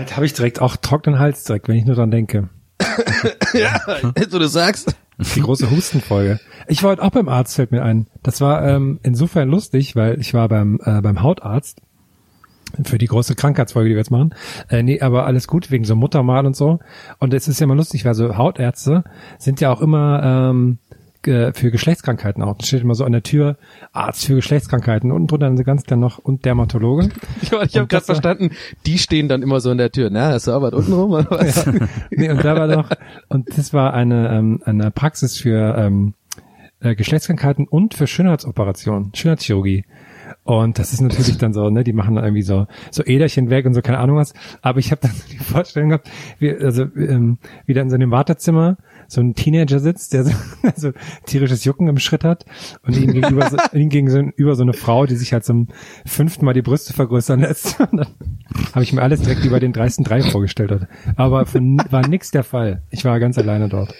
Jetzt 0.00 0.16
habe 0.16 0.26
ich 0.26 0.32
direkt 0.32 0.60
auch 0.60 0.76
trockenen 0.76 1.18
Hals 1.18 1.44
direkt, 1.44 1.68
wenn 1.68 1.76
ich 1.76 1.84
nur 1.84 1.96
dran 1.96 2.10
denke. 2.10 2.48
so 4.30 4.38
du 4.38 4.46
sagst. 4.48 4.94
Die 5.34 5.40
große 5.40 5.70
Hustenfolge. 5.70 6.38
Ich 6.68 6.82
war 6.82 6.92
heute 6.92 7.02
auch 7.02 7.10
beim 7.10 7.28
Arzt, 7.28 7.56
fällt 7.56 7.72
mir 7.72 7.82
ein. 7.82 8.06
Das 8.22 8.40
war 8.40 8.64
ähm, 8.66 9.00
insofern 9.02 9.48
lustig, 9.48 9.96
weil 9.96 10.20
ich 10.20 10.32
war 10.32 10.48
beim, 10.48 10.80
äh, 10.84 11.00
beim 11.00 11.22
Hautarzt 11.22 11.80
für 12.84 12.98
die 12.98 13.06
große 13.06 13.34
Krankheitsfolge, 13.34 13.88
die 13.88 13.94
wir 13.94 14.00
jetzt 14.00 14.10
machen. 14.10 14.34
Äh, 14.68 14.82
nee, 14.82 15.00
aber 15.00 15.26
alles 15.26 15.48
gut, 15.48 15.70
wegen 15.70 15.84
so 15.84 15.96
Muttermal 15.96 16.46
und 16.46 16.54
so. 16.54 16.78
Und 17.18 17.34
es 17.34 17.48
ist 17.48 17.58
ja 17.58 17.64
immer 17.64 17.74
lustig, 17.74 18.04
weil 18.04 18.14
so 18.14 18.36
Hautärzte 18.36 19.04
sind 19.38 19.60
ja 19.60 19.72
auch 19.72 19.80
immer 19.80 20.22
ähm, 20.22 20.78
für 21.52 21.70
Geschlechtskrankheiten 21.70 22.42
auch. 22.42 22.56
Da 22.56 22.66
steht 22.66 22.82
immer 22.82 22.94
so 22.94 23.04
an 23.04 23.12
der 23.12 23.22
Tür, 23.22 23.56
Arzt 23.92 24.26
für 24.26 24.36
Geschlechtskrankheiten. 24.36 25.12
Unten 25.12 25.28
drunter 25.28 25.46
dann 25.46 25.56
ganz 25.64 25.84
dann 25.84 26.00
noch 26.00 26.18
und 26.18 26.44
Dermatologe. 26.44 27.08
Ich, 27.40 27.52
ich 27.52 27.76
habe 27.76 27.86
gerade 27.86 28.04
verstanden, 28.04 28.50
die 28.84 28.98
stehen 28.98 29.28
dann 29.28 29.42
immer 29.42 29.60
so 29.60 29.70
in 29.70 29.78
der 29.78 29.90
Tür. 29.90 30.10
Na, 30.10 30.32
hast 30.32 30.46
du 30.46 30.52
Arbeit 30.52 30.74
unten 30.74 30.92
rum 30.92 31.12
oder 31.12 31.30
was? 31.30 31.66
nee, 32.10 32.28
und 32.28 32.44
da 32.44 32.56
war 32.56 32.68
doch, 32.68 32.90
und 33.28 33.56
das 33.56 33.72
war 33.72 33.94
eine, 33.94 34.28
ähm, 34.30 34.60
eine 34.64 34.90
Praxis 34.90 35.38
für 35.38 35.76
ähm, 35.76 36.14
äh, 36.80 36.94
Geschlechtskrankheiten 36.94 37.66
und 37.66 37.94
für 37.94 38.06
Schönheitsoperationen, 38.06 39.12
Schönheitschirurgie. 39.14 39.84
Und 40.44 40.78
das 40.78 40.92
ist 40.92 41.00
natürlich 41.00 41.38
dann 41.38 41.52
so, 41.52 41.68
ne, 41.70 41.84
die 41.84 41.92
machen 41.92 42.14
dann 42.14 42.24
irgendwie 42.24 42.42
so, 42.42 42.66
so 42.90 43.02
Äderchen 43.04 43.50
weg 43.50 43.66
und 43.66 43.74
so, 43.74 43.82
keine 43.82 43.98
Ahnung 43.98 44.16
was. 44.16 44.32
Aber 44.62 44.78
ich 44.78 44.90
habe 44.90 45.02
dann 45.02 45.12
die 45.30 45.38
Vorstellung 45.38 45.90
gehabt, 45.90 46.10
wie, 46.38 46.54
also, 46.54 46.82
ähm, 46.82 47.38
wie 47.66 47.74
da 47.74 47.82
in 47.82 47.90
so 47.90 47.96
einem 47.96 48.10
Wartezimmer 48.10 48.76
so 49.08 49.22
ein 49.22 49.34
Teenager 49.34 49.80
sitzt, 49.80 50.12
der 50.12 50.24
so, 50.24 50.32
so 50.76 50.92
tierisches 51.24 51.64
Jucken 51.64 51.88
im 51.88 51.98
Schritt 51.98 52.24
hat 52.24 52.44
und 52.82 52.96
ihm 52.96 53.12
gegenüber, 53.12 53.50
so, 53.50 53.56
ihm 53.76 53.88
gegenüber 53.88 54.54
so 54.54 54.62
eine 54.62 54.74
Frau, 54.74 55.06
die 55.06 55.16
sich 55.16 55.32
halt 55.32 55.44
zum 55.44 55.68
fünften 56.06 56.44
Mal 56.44 56.52
die 56.52 56.62
Brüste 56.62 56.92
vergrößern 56.92 57.40
lässt. 57.40 57.80
Und 57.88 58.00
dann 58.00 58.08
habe 58.72 58.82
ich 58.82 58.92
mir 58.92 59.02
alles 59.02 59.22
direkt 59.22 59.44
über 59.44 59.60
den 59.60 59.72
dreisten 59.72 60.04
Drei 60.04 60.20
vorgestellt. 60.20 60.70
Hat. 60.70 60.88
Aber 61.16 61.46
von, 61.46 61.78
war 61.90 62.06
nix 62.06 62.30
der 62.30 62.44
Fall. 62.44 62.82
Ich 62.90 63.04
war 63.04 63.18
ganz 63.18 63.38
alleine 63.38 63.68
dort. 63.68 63.94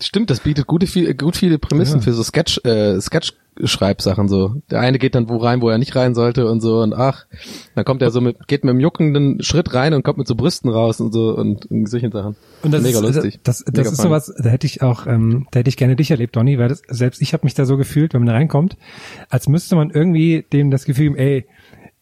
Stimmt, 0.00 0.30
das 0.30 0.40
bietet 0.40 0.66
gute 0.66 0.86
viel, 0.86 1.14
gut 1.14 1.36
viele 1.36 1.58
Prämissen 1.58 2.00
Ja. 2.00 2.04
für 2.04 2.12
so 2.12 2.22
Sketch, 2.22 2.60
äh, 2.64 3.00
Sketch-Schreibsachen 3.00 4.28
so. 4.28 4.56
Der 4.70 4.80
eine 4.80 4.98
geht 4.98 5.14
dann 5.14 5.28
wo 5.28 5.38
rein, 5.38 5.62
wo 5.62 5.70
er 5.70 5.78
nicht 5.78 5.96
rein 5.96 6.14
sollte 6.14 6.50
und 6.50 6.60
so 6.60 6.82
und 6.82 6.92
ach, 6.92 7.26
dann 7.74 7.84
kommt 7.84 8.02
er 8.02 8.10
so 8.10 8.20
mit, 8.20 8.46
geht 8.46 8.64
mit 8.64 8.70
einem 8.70 8.80
juckenden 8.80 9.42
Schritt 9.42 9.72
rein 9.72 9.94
und 9.94 10.02
kommt 10.02 10.18
mit 10.18 10.26
so 10.28 10.34
Brüsten 10.34 10.68
raus 10.70 11.00
und 11.00 11.12
so 11.12 11.34
und, 11.34 11.66
und 11.66 11.88
solchen 11.88 12.12
Sachen. 12.12 12.36
Und 12.62 12.72
das 12.72 12.82
Mega 12.82 12.98
ist, 12.98 13.04
lustig. 13.14 13.40
Das, 13.42 13.64
das 13.64 13.74
Mega 13.74 13.90
ist 13.90 13.96
sowas, 14.02 14.34
da 14.36 14.50
hätte 14.50 14.66
ich 14.66 14.82
auch, 14.82 15.06
ähm, 15.06 15.46
da 15.50 15.60
hätte 15.60 15.68
ich 15.68 15.76
gerne 15.78 15.96
dich 15.96 16.10
erlebt, 16.10 16.36
Donny, 16.36 16.58
weil 16.58 16.68
das, 16.68 16.82
selbst 16.88 17.22
ich 17.22 17.32
habe 17.32 17.44
mich 17.46 17.54
da 17.54 17.64
so 17.64 17.76
gefühlt, 17.78 18.12
wenn 18.12 18.20
man 18.20 18.28
da 18.28 18.34
reinkommt, 18.34 18.76
als 19.30 19.48
müsste 19.48 19.76
man 19.76 19.90
irgendwie 19.90 20.44
dem 20.52 20.70
das 20.70 20.84
Gefühl 20.84 21.04
geben, 21.12 21.16
ey, 21.16 21.46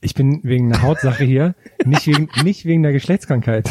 ich 0.00 0.14
bin 0.14 0.40
wegen 0.42 0.72
einer 0.72 0.82
Hautsache 0.82 1.24
hier, 1.24 1.54
nicht 1.84 2.06
wegen, 2.06 2.28
nicht 2.42 2.64
wegen 2.66 2.82
der 2.82 2.92
Geschlechtskrankheit. 2.92 3.70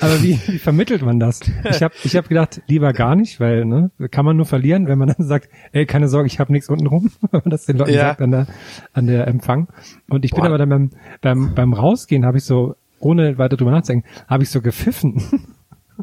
Aber 0.00 0.22
wie, 0.22 0.38
wie 0.46 0.58
vermittelt 0.58 1.02
man 1.02 1.18
das? 1.18 1.40
Ich 1.70 1.82
habe 1.82 1.94
ich 2.04 2.16
hab 2.16 2.28
gedacht, 2.28 2.62
lieber 2.68 2.92
gar 2.92 3.14
nicht, 3.16 3.40
weil 3.40 3.64
ne, 3.64 3.90
kann 4.10 4.24
man 4.24 4.36
nur 4.36 4.46
verlieren, 4.46 4.86
wenn 4.86 4.98
man 4.98 5.08
dann 5.08 5.26
sagt, 5.26 5.48
ey, 5.72 5.86
keine 5.86 6.08
Sorge, 6.08 6.26
ich 6.28 6.38
habe 6.38 6.52
nichts 6.52 6.68
unten 6.68 6.86
rum, 6.86 7.10
wenn 7.30 7.40
man 7.44 7.50
das 7.50 7.66
den 7.66 7.76
Leuten 7.78 7.92
Ja. 7.92 8.08
sagt 8.08 8.22
an 8.22 8.30
der, 8.30 8.46
an 8.92 9.06
der 9.06 9.26
Empfang. 9.26 9.68
Und 10.08 10.24
ich 10.24 10.30
bin 10.32 10.40
Boah. 10.40 10.46
aber 10.48 10.58
dann 10.58 10.68
beim, 10.68 10.90
beim, 11.20 11.54
beim 11.54 11.72
Rausgehen, 11.72 12.24
habe 12.24 12.38
ich 12.38 12.44
so, 12.44 12.76
ohne 13.00 13.38
weiter 13.38 13.56
drüber 13.56 13.70
nachzudenken, 13.70 14.08
habe 14.28 14.42
ich 14.42 14.50
so 14.50 14.60
gepfiffen. 14.60 15.22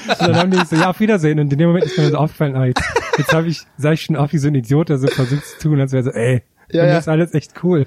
Und 0.08 0.20
dann 0.20 0.36
haben 0.36 0.50
die 0.50 0.64
so, 0.66 0.76
ja, 0.76 0.90
auf 0.90 1.00
Wiedersehen. 1.00 1.38
Und 1.40 1.52
in 1.52 1.58
dem 1.58 1.68
Moment 1.68 1.86
ist 1.86 1.98
mir 1.98 2.08
so 2.10 2.16
aufgefallen, 2.18 2.54
ah, 2.54 2.66
jetzt, 2.66 2.82
jetzt 3.18 3.32
habe 3.32 3.48
ich, 3.48 3.62
sah 3.76 3.92
ich 3.92 4.02
schon 4.02 4.14
auf 4.16 4.32
wie 4.32 4.38
so 4.38 4.48
ein 4.48 4.54
Idiot, 4.54 4.88
der 4.88 4.98
so 4.98 5.08
versucht 5.08 5.44
zu 5.46 5.58
tun, 5.68 5.80
als 5.80 5.92
wäre 5.92 6.04
so, 6.04 6.10
ey, 6.10 6.42
Ja, 6.70 6.84
ja. 6.84 6.92
das 6.92 7.04
ist 7.04 7.08
alles 7.08 7.34
echt 7.34 7.52
cool. 7.64 7.86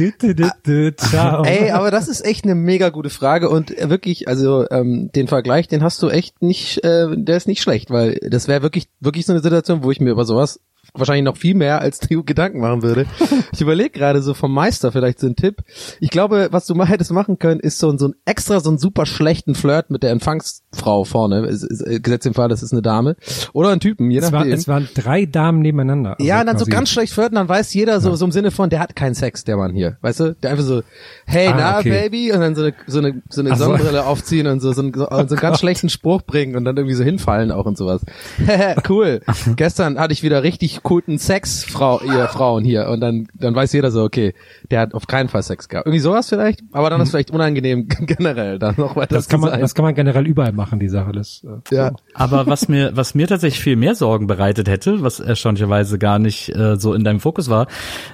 Du, 0.00 0.34
du, 0.34 0.50
du, 0.62 0.96
ciao. 0.96 1.44
Ey, 1.44 1.72
aber 1.72 1.90
das 1.90 2.08
ist 2.08 2.24
echt 2.24 2.44
eine 2.44 2.54
mega 2.54 2.88
gute 2.88 3.10
Frage 3.10 3.50
und 3.50 3.70
wirklich, 3.70 4.28
also 4.28 4.64
ähm, 4.70 5.10
den 5.14 5.28
Vergleich, 5.28 5.68
den 5.68 5.82
hast 5.82 6.02
du 6.02 6.08
echt 6.08 6.40
nicht, 6.40 6.82
äh, 6.84 7.08
der 7.14 7.36
ist 7.36 7.46
nicht 7.46 7.60
schlecht, 7.60 7.90
weil 7.90 8.18
das 8.30 8.48
wäre 8.48 8.62
wirklich, 8.62 8.88
wirklich 9.00 9.26
so 9.26 9.32
eine 9.32 9.42
Situation, 9.42 9.82
wo 9.82 9.90
ich 9.90 10.00
mir 10.00 10.10
über 10.10 10.24
sowas 10.24 10.60
wahrscheinlich 10.94 11.24
noch 11.24 11.36
viel 11.36 11.54
mehr 11.54 11.80
als 11.80 11.98
du 12.00 12.22
Gedanken 12.24 12.60
machen 12.60 12.82
würde. 12.82 13.06
Ich 13.52 13.60
überlege 13.60 13.90
gerade 13.90 14.22
so 14.22 14.32
vom 14.32 14.54
Meister 14.54 14.92
vielleicht 14.92 15.18
so 15.18 15.26
ein 15.26 15.34
Tipp. 15.36 15.56
Ich 16.00 16.10
glaube, 16.10 16.48
was 16.50 16.66
du 16.66 16.74
mal 16.74 16.86
hättest 16.86 17.10
machen 17.12 17.38
können, 17.38 17.60
ist 17.60 17.78
so, 17.78 17.90
ein- 17.90 17.98
so 17.98 18.08
ein 18.08 18.14
extra 18.24 18.60
so 18.60 18.70
einen 18.70 18.78
super 18.78 19.04
schlechten 19.06 19.54
Flirt 19.54 19.90
mit 19.90 20.02
der 20.02 20.10
Empfangsfrau 20.12 21.04
vorne. 21.04 21.46
Ist, 21.46 21.64
ist, 21.64 21.80
äh, 21.86 22.00
gesetzt 22.00 22.26
im 22.26 22.34
Fall, 22.34 22.48
das 22.48 22.62
ist 22.62 22.72
eine 22.72 22.80
Dame 22.80 23.16
oder 23.52 23.70
ein 23.70 23.80
Typen, 23.80 24.10
je 24.10 24.18
es, 24.18 24.30
war, 24.32 24.40
nachdem. 24.40 24.52
es 24.54 24.68
waren 24.68 24.88
drei 24.94 25.26
Damen 25.26 25.60
nebeneinander. 25.60 26.12
Also 26.18 26.24
Ja, 26.24 26.40
und 26.40 26.46
dann 26.46 26.58
so 26.58 26.64
ganz 26.64 26.90
schlecht 26.90 27.12
flirten, 27.12 27.34
dann 27.34 27.48
weiß 27.48 27.74
jeder 27.74 28.00
so, 28.00 28.14
so 28.14 28.24
im 28.24 28.32
Sinne 28.32 28.50
von, 28.50 28.70
der 28.70 28.80
hat 28.80 28.94
keinen 28.96 29.14
Sex, 29.14 29.44
der 29.44 29.56
Mann 29.56 29.74
hier. 29.74 29.98
Weißt 30.00 30.20
du? 30.20 30.34
Der 30.36 30.50
einfach 30.52 30.64
so, 30.64 30.82
hey, 31.26 31.48
Ah, 31.48 31.54
na, 31.56 31.78
okay. 31.80 31.90
Baby, 31.90 32.32
und 32.32 32.40
dann 32.40 32.54
so 32.54 32.62
eine, 32.62 32.74
so 32.86 32.98
eine, 33.00 33.22
so 33.28 33.40
eine 33.40 33.50
Ach 33.52 33.56
so. 33.56 33.64
Sonnenbrille 33.64 34.06
aufziehen 34.06 34.46
und 34.46 34.60
so, 34.60 34.72
so, 34.72 34.80
einen, 34.82 34.94
so, 34.94 35.00
so 35.04 35.08
einen 35.10 35.28
ganz 35.36 35.58
schlechten 35.58 35.88
Spruch 35.88 36.22
bringen 36.22 36.56
und 36.56 36.64
dann 36.64 36.76
irgendwie 36.76 36.94
so 36.94 37.04
hinfallen 37.04 37.50
auch 37.52 37.66
und 37.66 37.76
sowas. 37.76 38.02
cool. 38.88 39.20
Gestern 39.56 39.98
hatte 39.98 40.12
ich 40.12 40.22
wieder 40.22 40.42
richtig 40.42 40.79
guten 40.82 41.18
Sex, 41.18 41.64
Frau, 41.64 42.00
ihr 42.02 42.28
Frauen 42.28 42.64
hier. 42.64 42.88
Und 42.88 43.00
dann, 43.00 43.28
dann 43.34 43.54
weiß 43.54 43.72
jeder 43.72 43.90
so, 43.90 44.02
okay, 44.02 44.34
der 44.70 44.80
hat 44.80 44.94
auf 44.94 45.06
keinen 45.06 45.28
Fall 45.28 45.42
Sex 45.42 45.68
gehabt. 45.68 45.86
Irgendwie 45.86 46.00
sowas 46.00 46.28
vielleicht, 46.28 46.62
aber 46.72 46.90
dann 46.90 47.00
ist 47.00 47.10
vielleicht 47.10 47.30
unangenehm 47.30 47.88
generell, 48.00 48.58
dann 48.58 48.74
noch 48.76 48.96
weiter 48.96 49.10
Mhm. 49.10 49.16
Das 49.16 49.28
kann 49.28 49.40
man, 49.40 49.50
sein. 49.50 49.60
das 49.60 49.74
kann 49.74 49.84
man 49.84 49.94
generell 49.94 50.26
überall 50.26 50.52
machen, 50.52 50.78
die 50.78 50.88
Sache. 50.88 51.12
Das, 51.12 51.44
äh, 51.44 51.74
ja. 51.74 51.92
Aber 52.14 52.46
was 52.46 52.68
mir, 52.68 52.96
was 52.96 53.14
mir 53.14 53.26
tatsächlich 53.26 53.60
viel 53.62 53.76
mehr 53.76 53.94
Sorgen 53.94 54.26
bereitet 54.26 54.68
hätte, 54.68 55.02
was 55.02 55.20
erstaunlicherweise 55.20 55.98
gar 55.98 56.18
nicht 56.18 56.54
äh, 56.54 56.76
so 56.76 56.94
in 56.94 57.04
deinem 57.04 57.20
Fokus 57.20 57.50
war, 57.50 57.66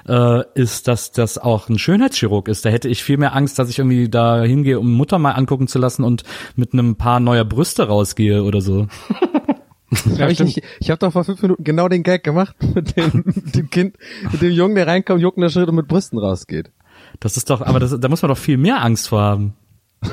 äh, 0.09 0.43
ist, 0.55 0.89
dass 0.89 1.13
das 1.13 1.39
auch 1.39 1.69
ein 1.69 1.79
Schönheitschirurg 1.79 2.49
ist. 2.49 2.65
Da 2.65 2.71
hätte 2.71 2.89
ich 2.89 3.05
viel 3.05 3.19
mehr 3.19 3.35
Angst, 3.35 3.59
dass 3.59 3.69
ich 3.69 3.79
irgendwie 3.79 4.09
da 4.09 4.43
hingehe, 4.43 4.81
um 4.81 4.93
Mutter 4.95 5.19
mal 5.19 5.33
angucken 5.33 5.69
zu 5.69 5.79
lassen 5.79 6.05
und 6.05 6.25
mit 6.57 6.73
einem 6.73 6.97
paar 6.97 7.21
neuer 7.21 7.45
Brüste 7.45 7.87
rausgehe 7.87 8.43
oder 8.43 8.61
so. 8.61 8.87
Hab 10.19 10.31
ich 10.31 10.41
nicht, 10.41 10.63
ich 10.81 10.91
habe 10.91 10.99
doch 10.99 11.13
vor 11.13 11.25
fünf 11.25 11.41
Minuten 11.43 11.63
genau 11.63 11.89
den 11.89 12.03
Gag 12.03 12.25
gemacht 12.25 12.57
mit 12.75 12.97
dem, 12.97 13.23
mit 13.25 13.55
dem 13.55 13.71
Kind, 13.71 13.97
mit 14.33 14.43
dem 14.43 14.53
Jungen, 14.53 14.75
der 14.75 14.87
reinkommt, 14.87 15.21
juckender 15.21 15.51
Schritt 15.51 15.69
und 15.69 15.77
mit 15.77 15.87
Brüsten 15.87 16.19
rausgeht. 16.19 16.71
Das 17.21 17.37
ist 17.37 17.51
doch, 17.51 17.63
aber 17.63 17.79
das, 17.79 17.99
da 17.99 18.09
muss 18.09 18.23
man 18.23 18.31
doch 18.31 18.39
viel 18.39 18.57
mehr 18.57 18.83
Angst 18.83 19.09
vor 19.09 19.21
haben. 19.21 19.55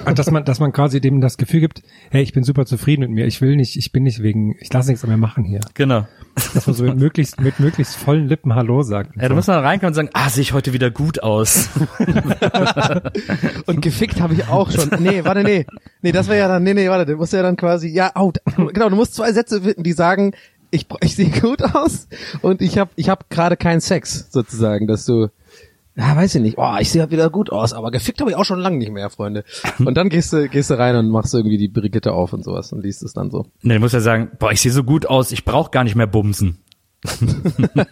Und 0.06 0.20
dass 0.20 0.30
man, 0.32 0.46
dass 0.46 0.60
man 0.60 0.72
quasi 0.72 1.02
dem 1.02 1.22
das 1.22 1.38
Gefühl 1.38 1.62
gibt, 1.62 1.82
hey, 2.12 2.22
ich 2.22 2.34
bin 2.34 2.44
super 2.44 2.66
zufrieden 2.66 3.02
mit 3.02 3.12
mir, 3.12 3.26
ich 3.26 3.42
will 3.42 3.56
nicht, 3.56 3.78
ich 3.78 3.92
bin 3.92 4.04
nicht 4.04 4.22
wegen, 4.22 4.56
ich 4.60 4.72
lasse 4.72 4.90
nichts 4.90 5.06
mehr 5.06 5.18
machen 5.18 5.44
hier. 5.44 5.62
Genau. 5.74 6.08
Dass 6.54 6.68
man 6.68 6.76
so 6.76 6.84
mit 6.84 6.98
möglichst, 6.98 7.40
mit 7.40 7.60
möglichst 7.60 7.96
vollen 7.96 8.28
Lippen 8.28 8.56
Hallo 8.56 8.82
sagt. 8.84 9.16
Ja, 9.16 9.30
da 9.30 9.36
muss 9.36 9.48
man 9.48 9.60
reinkommen 9.60 9.92
und 9.92 9.96
sagen, 9.96 10.10
ah, 10.14 10.30
sehe 10.30 10.42
ich 10.42 10.54
heute 10.54 10.74
wieder 10.74 10.92
gut 10.92 11.22
aus. 11.24 11.70
Und 13.66 13.82
gefickt 13.82 14.20
habe 14.20 14.34
ich 14.34 14.48
auch 14.48 14.72
schon. 14.72 14.90
Nee, 15.00 15.24
warte, 15.24 15.44
nee. 15.44 15.66
Nee, 16.02 16.12
das 16.12 16.28
wäre 16.28 16.40
ja 16.40 16.48
dann, 16.48 16.64
nee, 16.64 16.74
nee, 16.74 16.90
warte, 16.90 17.12
du 17.12 17.18
musst 17.18 17.34
ja 17.34 17.42
dann 17.42 17.56
quasi, 17.56 17.88
ja, 17.88 18.12
oh, 18.16 18.32
genau, 18.74 18.90
du 18.90 18.96
musst 18.96 19.16
zwei 19.16 19.32
Sätze 19.32 19.62
finden, 19.62 19.84
die 19.84 19.94
sagen, 19.94 20.34
ich, 20.72 20.88
ich 21.02 21.16
sehe 21.16 21.30
gut 21.30 21.62
aus 21.62 22.08
und 22.42 22.62
ich 22.62 22.78
habe 22.78 22.92
ich 22.96 23.10
hab 23.10 23.30
gerade 23.30 23.58
keinen 23.58 23.80
Sex, 23.80 24.28
sozusagen, 24.32 24.88
dass 24.88 25.06
du, 25.06 25.28
ja, 25.96 26.16
weiß 26.16 26.36
ich 26.36 26.42
nicht, 26.42 26.58
oh, 26.58 26.76
ich 26.80 26.90
sehe 26.92 27.10
wieder 27.12 27.30
gut 27.30 27.52
aus, 27.52 27.72
aber 27.74 27.92
gefickt 27.92 28.20
habe 28.22 28.32
ich 28.32 28.36
auch 28.36 28.46
schon 28.46 28.60
lange 28.60 28.78
nicht 28.78 28.92
mehr, 28.92 29.10
Freunde. 29.10 29.44
Und 29.80 29.96
dann 29.96 30.10
gehst 30.10 30.34
du, 30.34 30.50
gehst 30.50 30.70
du 30.70 30.78
rein 30.78 30.96
und 30.96 31.10
machst 31.10 31.34
irgendwie 31.34 31.58
die 31.58 31.68
Brigitte 31.68 32.14
auf 32.14 32.34
und 32.34 32.44
sowas 32.44 32.72
und 32.74 32.82
liest 32.84 33.04
es 33.04 33.14
dann 33.14 33.30
so. 33.30 33.46
Nee, 33.62 33.78
muss 33.80 33.92
ja 33.92 34.00
sagen, 34.00 34.32
boah, 34.40 34.52
ich 34.52 34.62
sehe 34.62 34.72
so 34.72 34.84
gut 34.84 35.06
aus, 35.06 35.32
ich 35.32 35.46
brauche 35.46 35.70
gar 35.72 35.84
nicht 35.84 35.96
mehr 35.96 36.08
bumsen. 36.08 36.58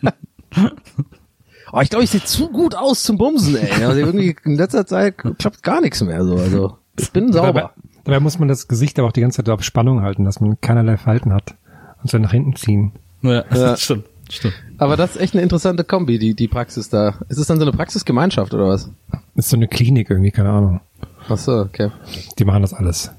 Oh, 1.73 1.79
ich 1.79 1.89
glaube, 1.89 2.03
ich 2.03 2.09
sehe 2.09 2.21
zu 2.23 2.49
gut 2.49 2.75
aus 2.75 3.03
zum 3.03 3.17
Bumsen, 3.17 3.55
ey. 3.55 3.85
Also 3.85 3.99
irgendwie 3.99 4.35
in 4.43 4.55
letzter 4.55 4.85
Zeit 4.85 5.17
klappt 5.17 5.63
gar 5.63 5.79
nichts 5.79 6.01
mehr 6.01 6.25
so. 6.25 6.35
Also 6.35 6.77
ich 6.99 7.11
bin 7.11 7.31
Dabei, 7.31 7.47
sauber. 7.61 7.73
dabei 8.03 8.19
muss 8.19 8.39
man 8.39 8.49
das 8.49 8.67
Gesicht 8.67 8.99
aber 8.99 9.07
auch 9.07 9.13
die 9.13 9.21
ganze 9.21 9.37
Zeit 9.37 9.47
auf 9.47 9.63
Spannung 9.63 10.01
halten, 10.01 10.25
dass 10.25 10.41
man 10.41 10.59
keinerlei 10.59 10.97
Falten 10.97 11.33
hat 11.33 11.55
und 12.03 12.09
so 12.11 12.17
nach 12.17 12.31
hinten 12.31 12.57
ziehen. 12.57 12.91
Ja, 13.21 13.45
Ja. 13.55 13.77
stimmt. 13.77 14.05
Stimmt. 14.31 14.53
Aber 14.77 14.95
das 14.95 15.15
ist 15.15 15.21
echt 15.21 15.33
eine 15.33 15.43
interessante 15.43 15.83
Kombi, 15.83 16.17
die, 16.17 16.33
die 16.33 16.47
Praxis 16.47 16.89
da. 16.89 17.15
Ist 17.27 17.37
es 17.37 17.47
dann 17.47 17.59
so 17.59 17.65
eine 17.65 17.73
Praxisgemeinschaft 17.73 18.53
oder 18.53 18.69
was? 18.69 18.89
ist 19.35 19.49
so 19.49 19.57
eine 19.57 19.67
Klinik 19.67 20.09
irgendwie, 20.09 20.31
keine 20.31 20.49
Ahnung. 20.49 20.79
Ach 21.27 21.37
so, 21.37 21.59
okay. 21.59 21.91
Die 22.39 22.45
machen 22.45 22.61
das 22.61 22.73
alles. 22.73 23.11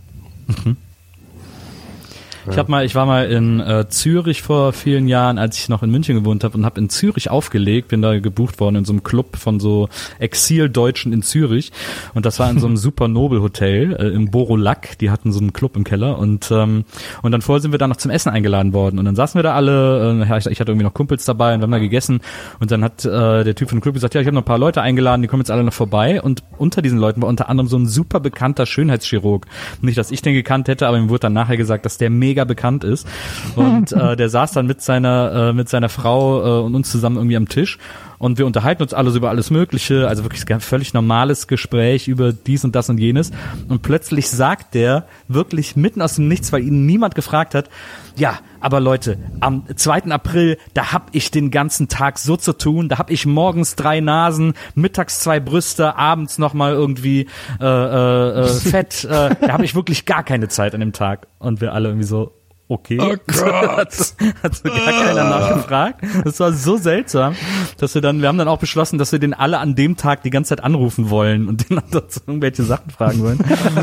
Ich 2.51 2.59
hab 2.59 2.69
mal, 2.69 2.85
ich 2.85 2.95
war 2.95 3.07
mal 3.07 3.27
in 3.31 3.61
äh, 3.61 3.89
Zürich 3.89 4.43
vor 4.43 4.73
vielen 4.73 5.09
Jahren, 5.09 5.39
als 5.39 5.59
ich 5.59 5.69
noch 5.69 5.83
in 5.83 5.91
München 5.91 6.17
gewohnt 6.17 6.45
habe 6.45 6.57
und 6.57 6.65
habe 6.65 6.81
in 6.81 6.89
Zürich 6.89 7.31
aufgelegt, 7.31 7.89
bin 7.89 8.03
da 8.03 8.19
gebucht 8.19 8.61
worden 8.61 8.77
in 8.77 8.85
so 8.85 8.93
einem 8.93 9.03
Club 9.03 9.37
von 9.37 9.61
so 9.61 9.89
Exildeutschen 10.19 11.13
in 11.13 11.23
Zürich. 11.23 11.73
Und 12.15 12.27
das 12.27 12.39
war 12.39 12.51
in 12.51 12.59
so 12.59 12.67
einem 12.67 12.77
super 12.83 13.09
Nobel 13.09 13.41
Hotel 13.41 13.95
äh, 13.95 14.09
im 14.09 14.31
Borolack, 14.31 14.99
die 14.99 15.11
hatten 15.11 15.33
so 15.33 15.41
einen 15.41 15.53
Club 15.53 15.77
im 15.77 15.85
Keller. 15.85 16.19
Und 16.19 16.51
ähm, 16.51 16.85
und 17.23 17.33
dann 17.33 17.43
vorher 17.43 17.61
sind 17.61 17.73
wir 17.73 17.79
da 17.79 17.89
noch 17.89 17.97
zum 17.97 18.11
Essen 18.11 18.31
eingeladen 18.31 18.73
worden. 18.73 18.99
Und 18.99 19.05
dann 19.05 19.17
saßen 19.17 19.39
wir 19.39 19.43
da 19.43 19.55
alle, 19.55 20.25
äh, 20.25 20.39
ich, 20.39 20.47
ich 20.47 20.61
hatte 20.61 20.73
irgendwie 20.73 20.85
noch 20.85 20.95
Kumpels 20.95 21.25
dabei 21.25 21.55
und 21.55 21.61
wir 21.61 21.65
haben 21.65 21.73
da 21.73 21.79
gegessen. 21.79 22.21
Und 22.61 22.71
dann 22.71 22.83
hat 22.83 23.05
äh, 23.05 23.45
der 23.45 23.55
Typ 23.55 23.69
von 23.69 23.79
dem 23.79 23.83
Club 23.83 23.95
gesagt, 23.95 24.15
ja, 24.15 24.21
ich 24.21 24.27
habe 24.27 24.35
noch 24.35 24.43
ein 24.43 24.47
paar 24.47 24.59
Leute 24.59 24.83
eingeladen, 24.83 25.23
die 25.23 25.29
kommen 25.29 25.43
jetzt 25.43 25.51
alle 25.51 25.65
noch 25.65 25.73
vorbei. 25.73 26.23
Und 26.23 26.43
unter 26.59 26.83
diesen 26.83 26.99
Leuten 26.99 27.23
war 27.23 27.29
unter 27.29 27.49
anderem 27.49 27.69
so 27.69 27.77
ein 27.77 27.87
super 27.87 28.21
bekannter 28.21 28.67
Schönheitschirurg. 28.67 29.47
Nicht, 29.81 29.99
dass 29.99 30.11
ich 30.11 30.23
den 30.23 30.35
gekannt 30.35 30.69
hätte, 30.69 30.87
aber 30.87 30.99
ihm 30.99 31.09
wurde 31.09 31.21
dann 31.21 31.33
nachher 31.33 31.57
gesagt, 31.57 31.85
dass 31.85 31.99
der 31.99 32.11
mega 32.11 32.32
bekannt 32.35 32.85
ist. 32.85 33.07
Und 33.55 33.93
äh, 33.93 34.17
der 34.17 34.29
saß 34.29 34.53
dann 34.53 34.67
mit 34.67 34.81
seiner 34.81 35.51
äh, 35.51 35.53
mit 35.53 35.69
seiner 35.69 35.89
Frau 35.89 36.61
äh, 36.61 36.65
und 36.65 36.75
uns 36.75 36.91
zusammen 36.91 37.17
irgendwie 37.17 37.37
am 37.37 37.49
Tisch 37.49 37.79
und 38.23 38.39
wir 38.39 38.47
unterhalten 38.47 38.85
uns 38.85 38.95
alles 38.95 39.17
über 39.17 39.31
alles 39.31 39.51
Mögliche, 39.51 40.07
also 40.07 40.23
wirklich 40.23 40.49
ein 40.49 40.61
völlig 40.61 40.95
normales 40.95 41.49
Gespräch 41.49 42.07
über 42.07 42.33
dies 42.33 42.65
und 42.65 42.77
das 42.77 42.89
und 42.89 42.99
jenes. 42.99 43.33
Und 43.67 43.83
plötzlich 43.83 44.31
sagt 44.31 44.75
der 44.75 45.09
wirklich 45.27 45.75
mitten 45.75 46.01
aus 46.01 46.15
dem 46.15 46.29
Nichts, 46.29 46.53
weil 46.53 46.63
ihn 46.63 46.87
niemand 46.87 47.17
gefragt 47.17 47.57
hat, 47.57 47.69
ja, 48.17 48.39
aber 48.61 48.81
Leute, 48.81 49.19
am 49.41 49.65
2. 49.75 50.05
April, 50.11 50.59
da 50.75 50.93
hab 50.93 51.09
ich 51.13 51.31
den 51.31 51.51
ganzen 51.51 51.89
Tag 51.89 52.19
so 52.19 52.37
zu 52.37 52.53
tun, 52.53 52.89
da 52.89 52.99
hab 52.99 53.11
ich 53.11 53.27
morgens 53.27 53.75
drei 53.75 54.01
Nasen, 54.01 54.55
mittags 54.75 55.21
zwei 55.21 55.41
Brüste, 55.41 55.97
abends 55.97 56.39
nochmal 56.39 56.73
irgendwie 56.73 57.29
äh, 57.61 57.65
äh, 57.65 58.41
äh, 58.41 58.47
Fett, 58.49 59.05
äh, 59.05 59.35
da 59.41 59.53
hab 59.53 59.63
ich 59.63 59.75
wirklich 59.75 60.05
gar 60.05 60.23
keine 60.23 60.49
Zeit 60.49 60.75
an 60.75 60.81
dem 60.81 60.93
Tag. 60.93 61.27
Und 61.39 61.61
wir 61.61 61.73
alle 61.73 61.89
irgendwie 61.89 62.07
so, 62.07 62.33
okay. 62.73 62.99
Oh 63.01 63.15
Gott. 63.27 64.15
hat, 64.43 64.55
so 64.55 64.69
gar 64.69 64.93
keiner 64.93 65.25
nachgefragt. 65.25 66.03
Das 66.25 66.41
war 66.41 66.53
so 66.53 66.77
seltsam, 66.77 67.35
dass 67.79 67.95
wir 67.95 68.03
dann, 68.03 68.21
wir 68.21 68.29
haben 68.29 68.39
dann 68.39 68.49
auch 68.49 68.59
beschlossen, 68.59 68.99
dass 68.99 69.13
wir 69.13 69.19
den 69.19 69.35
alle 69.35 69.59
an 69.59 69.75
dem 69.75 69.97
Tag 69.97 70.23
die 70.23 70.31
ganze 70.31 70.51
Zeit 70.51 70.65
anrufen 70.65 71.11
wollen 71.11 71.49
und 71.49 71.69
den 71.69 71.77
dann 71.91 72.03
so 72.09 72.21
irgendwelche 72.27 72.63
Sachen 72.63 72.91
fragen 72.91 73.23
wollen. 73.23 73.39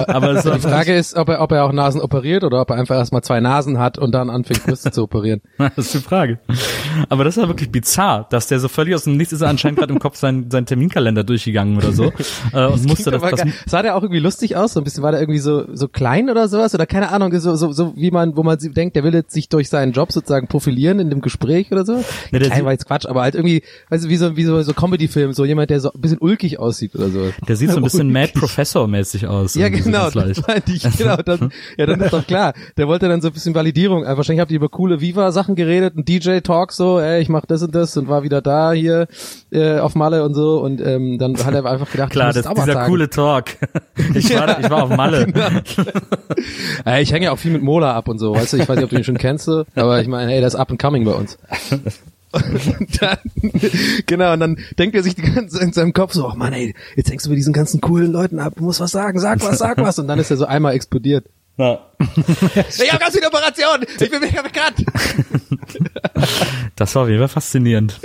Aber 0.07 0.31
es 0.31 0.43
Die 0.43 0.59
Frage 0.59 0.95
ist, 0.95 1.15
ob 1.15 1.29
er, 1.29 1.41
ob 1.41 1.51
er 1.51 1.65
auch 1.65 1.71
Nasen 1.71 2.01
operiert 2.01 2.43
oder 2.43 2.61
ob 2.61 2.69
er 2.69 2.77
einfach 2.77 2.95
erstmal 2.95 3.21
zwei 3.23 3.39
Nasen 3.39 3.79
hat 3.79 3.97
und 3.97 4.11
dann 4.11 4.29
anfängt, 4.29 4.63
Brüste 4.65 4.91
zu 4.91 5.03
operieren. 5.03 5.41
das 5.57 5.77
ist 5.77 5.93
die 5.93 5.99
Frage. 5.99 6.39
Aber 7.09 7.23
das 7.23 7.37
war 7.37 7.47
wirklich 7.47 7.71
bizarr, 7.71 8.27
dass 8.29 8.47
der 8.47 8.59
so 8.59 8.67
völlig 8.67 8.95
aus 8.95 9.03
dem 9.03 9.17
Nichts 9.17 9.33
ist 9.33 9.41
er 9.41 9.49
anscheinend 9.49 9.79
gerade 9.79 9.93
im 9.93 9.99
Kopf 9.99 10.17
sein, 10.17 10.49
sein 10.49 10.65
Terminkalender 10.65 11.23
durchgegangen 11.23 11.77
oder 11.77 11.91
so 11.91 12.11
äh, 12.53 12.65
und 12.65 12.85
musste 12.87 13.11
das, 13.11 13.21
Aber 13.21 13.31
das 13.31 13.41
geil. 13.41 13.53
sah 13.65 13.81
der 13.81 13.95
auch 13.95 14.03
irgendwie 14.03 14.19
lustig 14.21 14.55
aus? 14.55 14.73
So 14.73 14.81
ein 14.81 14.83
bisschen 14.83 15.03
war 15.03 15.11
der 15.11 15.19
irgendwie 15.19 15.39
so, 15.39 15.65
so 15.75 15.87
klein 15.87 16.29
oder 16.29 16.47
sowas? 16.47 16.73
Oder 16.73 16.85
keine 16.85 17.11
Ahnung, 17.11 17.37
so, 17.39 17.55
so, 17.55 17.71
so 17.71 17.95
wie 17.95 18.11
man, 18.11 18.35
wo 18.35 18.43
man 18.43 18.59
sie 18.59 18.75
denkt, 18.79 18.95
der 18.95 19.03
will 19.03 19.13
jetzt 19.13 19.31
sich 19.33 19.49
durch 19.49 19.69
seinen 19.69 19.91
Job 19.91 20.11
sozusagen 20.11 20.47
profilieren 20.47 20.99
in 20.99 21.09
dem 21.09 21.21
Gespräch 21.21 21.71
oder 21.71 21.85
so. 21.85 22.03
der 22.31 22.39
klein 22.39 22.65
war 22.65 22.71
jetzt 22.71 22.87
Quatsch, 22.87 23.05
aber 23.05 23.21
halt 23.21 23.35
irgendwie, 23.35 23.61
weißt 23.89 24.05
du, 24.05 24.09
wie 24.09 24.15
so, 24.17 24.35
wie 24.37 24.43
so, 24.43 24.61
so 24.63 24.73
Comedy-Film, 24.73 25.33
so 25.33 25.45
jemand, 25.45 25.69
der 25.69 25.79
so 25.79 25.91
ein 25.93 26.01
bisschen 26.01 26.17
ulkig 26.19 26.59
aussieht 26.59 26.95
oder 26.95 27.09
so. 27.09 27.29
Der 27.47 27.55
sieht 27.55 27.71
so 27.71 27.77
ein 27.77 27.83
bisschen 27.83 28.11
Mad 28.13 28.31
Professor 28.33 28.87
mäßig 28.87 29.27
aus. 29.27 29.55
Ja, 29.55 29.69
genau, 29.69 30.09
das 30.09 30.47
meinte 30.47 30.71
ich, 30.71 30.83
genau, 30.97 31.17
das, 31.17 31.39
ja, 31.77 31.85
dann 31.85 31.99
ist 32.01 32.13
doch 32.13 32.25
klar. 32.25 32.53
Der 32.77 32.87
wollte 32.87 33.07
dann 33.07 33.21
so 33.21 33.27
ein 33.27 33.33
bisschen 33.33 33.53
Validierung. 33.55 34.03
Äh, 34.05 34.17
Wahrscheinlich 34.17 34.41
habt 34.41 34.51
ihr 34.51 34.57
über 34.57 34.69
coole 34.69 35.01
Viva-Sachen 35.01 35.55
geredet, 35.55 35.95
ein 35.97 36.05
DJ-Talk 36.05 36.71
so, 36.71 36.99
ey, 36.99 37.21
ich 37.21 37.29
mach 37.29 37.45
das 37.45 37.61
und 37.63 37.75
das 37.75 37.95
und 37.97 38.07
war 38.07 38.23
wieder 38.23 38.41
da 38.41 38.71
hier 38.71 39.07
äh, 39.51 39.79
auf 39.79 39.95
Malle 39.95 40.23
und 40.23 40.33
so 40.33 40.61
und 40.61 40.81
ähm, 40.81 41.17
dann 41.19 41.35
hat 41.43 41.53
er 41.53 41.65
einfach 41.65 41.91
gedacht, 41.91 42.11
Klar, 42.11 42.31
das, 42.33 42.47
dieser 42.47 42.65
sagen. 42.73 42.89
coole 42.89 43.09
Talk. 43.09 43.45
Ich 44.15 44.33
war, 44.35 44.47
da- 44.47 44.59
ich 44.61 44.69
war 44.69 44.83
auf 44.83 44.95
Malle. 44.95 45.27
Äh, 46.85 47.01
ich 47.01 47.11
hänge 47.11 47.25
ja 47.25 47.31
auch 47.31 47.37
viel 47.39 47.51
mit 47.51 47.61
Mola 47.63 47.93
ab 47.95 48.07
und 48.07 48.19
so, 48.19 48.33
weißt 48.33 48.53
du, 48.53 48.57
ich 48.57 48.68
weiß 48.69 48.77
nicht, 48.77 48.85
ob 48.85 48.89
du 48.91 48.97
ihn 48.97 49.03
schon 49.03 49.17
kennst, 49.17 49.49
aber 49.49 50.01
ich 50.01 50.07
meine, 50.07 50.31
hey, 50.31 50.41
das 50.41 50.53
ist 50.53 50.59
up 50.59 50.69
and 50.71 50.81
coming 50.81 51.05
bei 51.05 51.13
uns. 51.13 51.37
Und 52.31 53.01
dann, 53.01 53.17
genau, 54.05 54.33
und 54.33 54.39
dann 54.39 54.57
denkt 54.77 54.95
er 54.95 55.03
sich 55.03 55.15
die 55.15 55.23
ganze 55.23 55.57
Zeit 55.57 55.67
in 55.67 55.73
seinem 55.73 55.93
Kopf 55.93 56.13
so, 56.13 56.27
oh 56.29 56.35
Mann, 56.35 56.53
ey, 56.53 56.75
jetzt 56.95 57.09
hängst 57.09 57.25
du 57.25 57.31
mit 57.31 57.37
diesen 57.37 57.53
ganzen 57.53 57.81
coolen 57.81 58.11
Leuten 58.11 58.39
ab, 58.39 58.53
du 58.55 58.63
musst 58.63 58.79
was 58.79 58.91
sagen, 58.91 59.19
sag 59.19 59.41
was, 59.43 59.57
sag 59.57 59.77
was. 59.77 59.97
Und 59.97 60.07
dann 60.07 60.19
ist 60.19 60.29
er 60.29 60.37
so 60.37 60.45
einmal 60.45 60.73
explodiert. 60.73 61.25
Ja. 61.57 61.79
Ich 62.81 62.93
hab 62.93 62.99
ganz 63.01 63.15
viele 63.15 63.27
Operationen, 63.27 63.85
ich 63.99 64.09
bin 64.09 64.21
mega 64.21 64.41
bekannt. 64.41 64.85
Das 66.75 66.95
war 66.95 67.03
auf 67.03 67.09
jeden 67.09 67.19
Fall 67.19 67.27
faszinierend. 67.27 67.99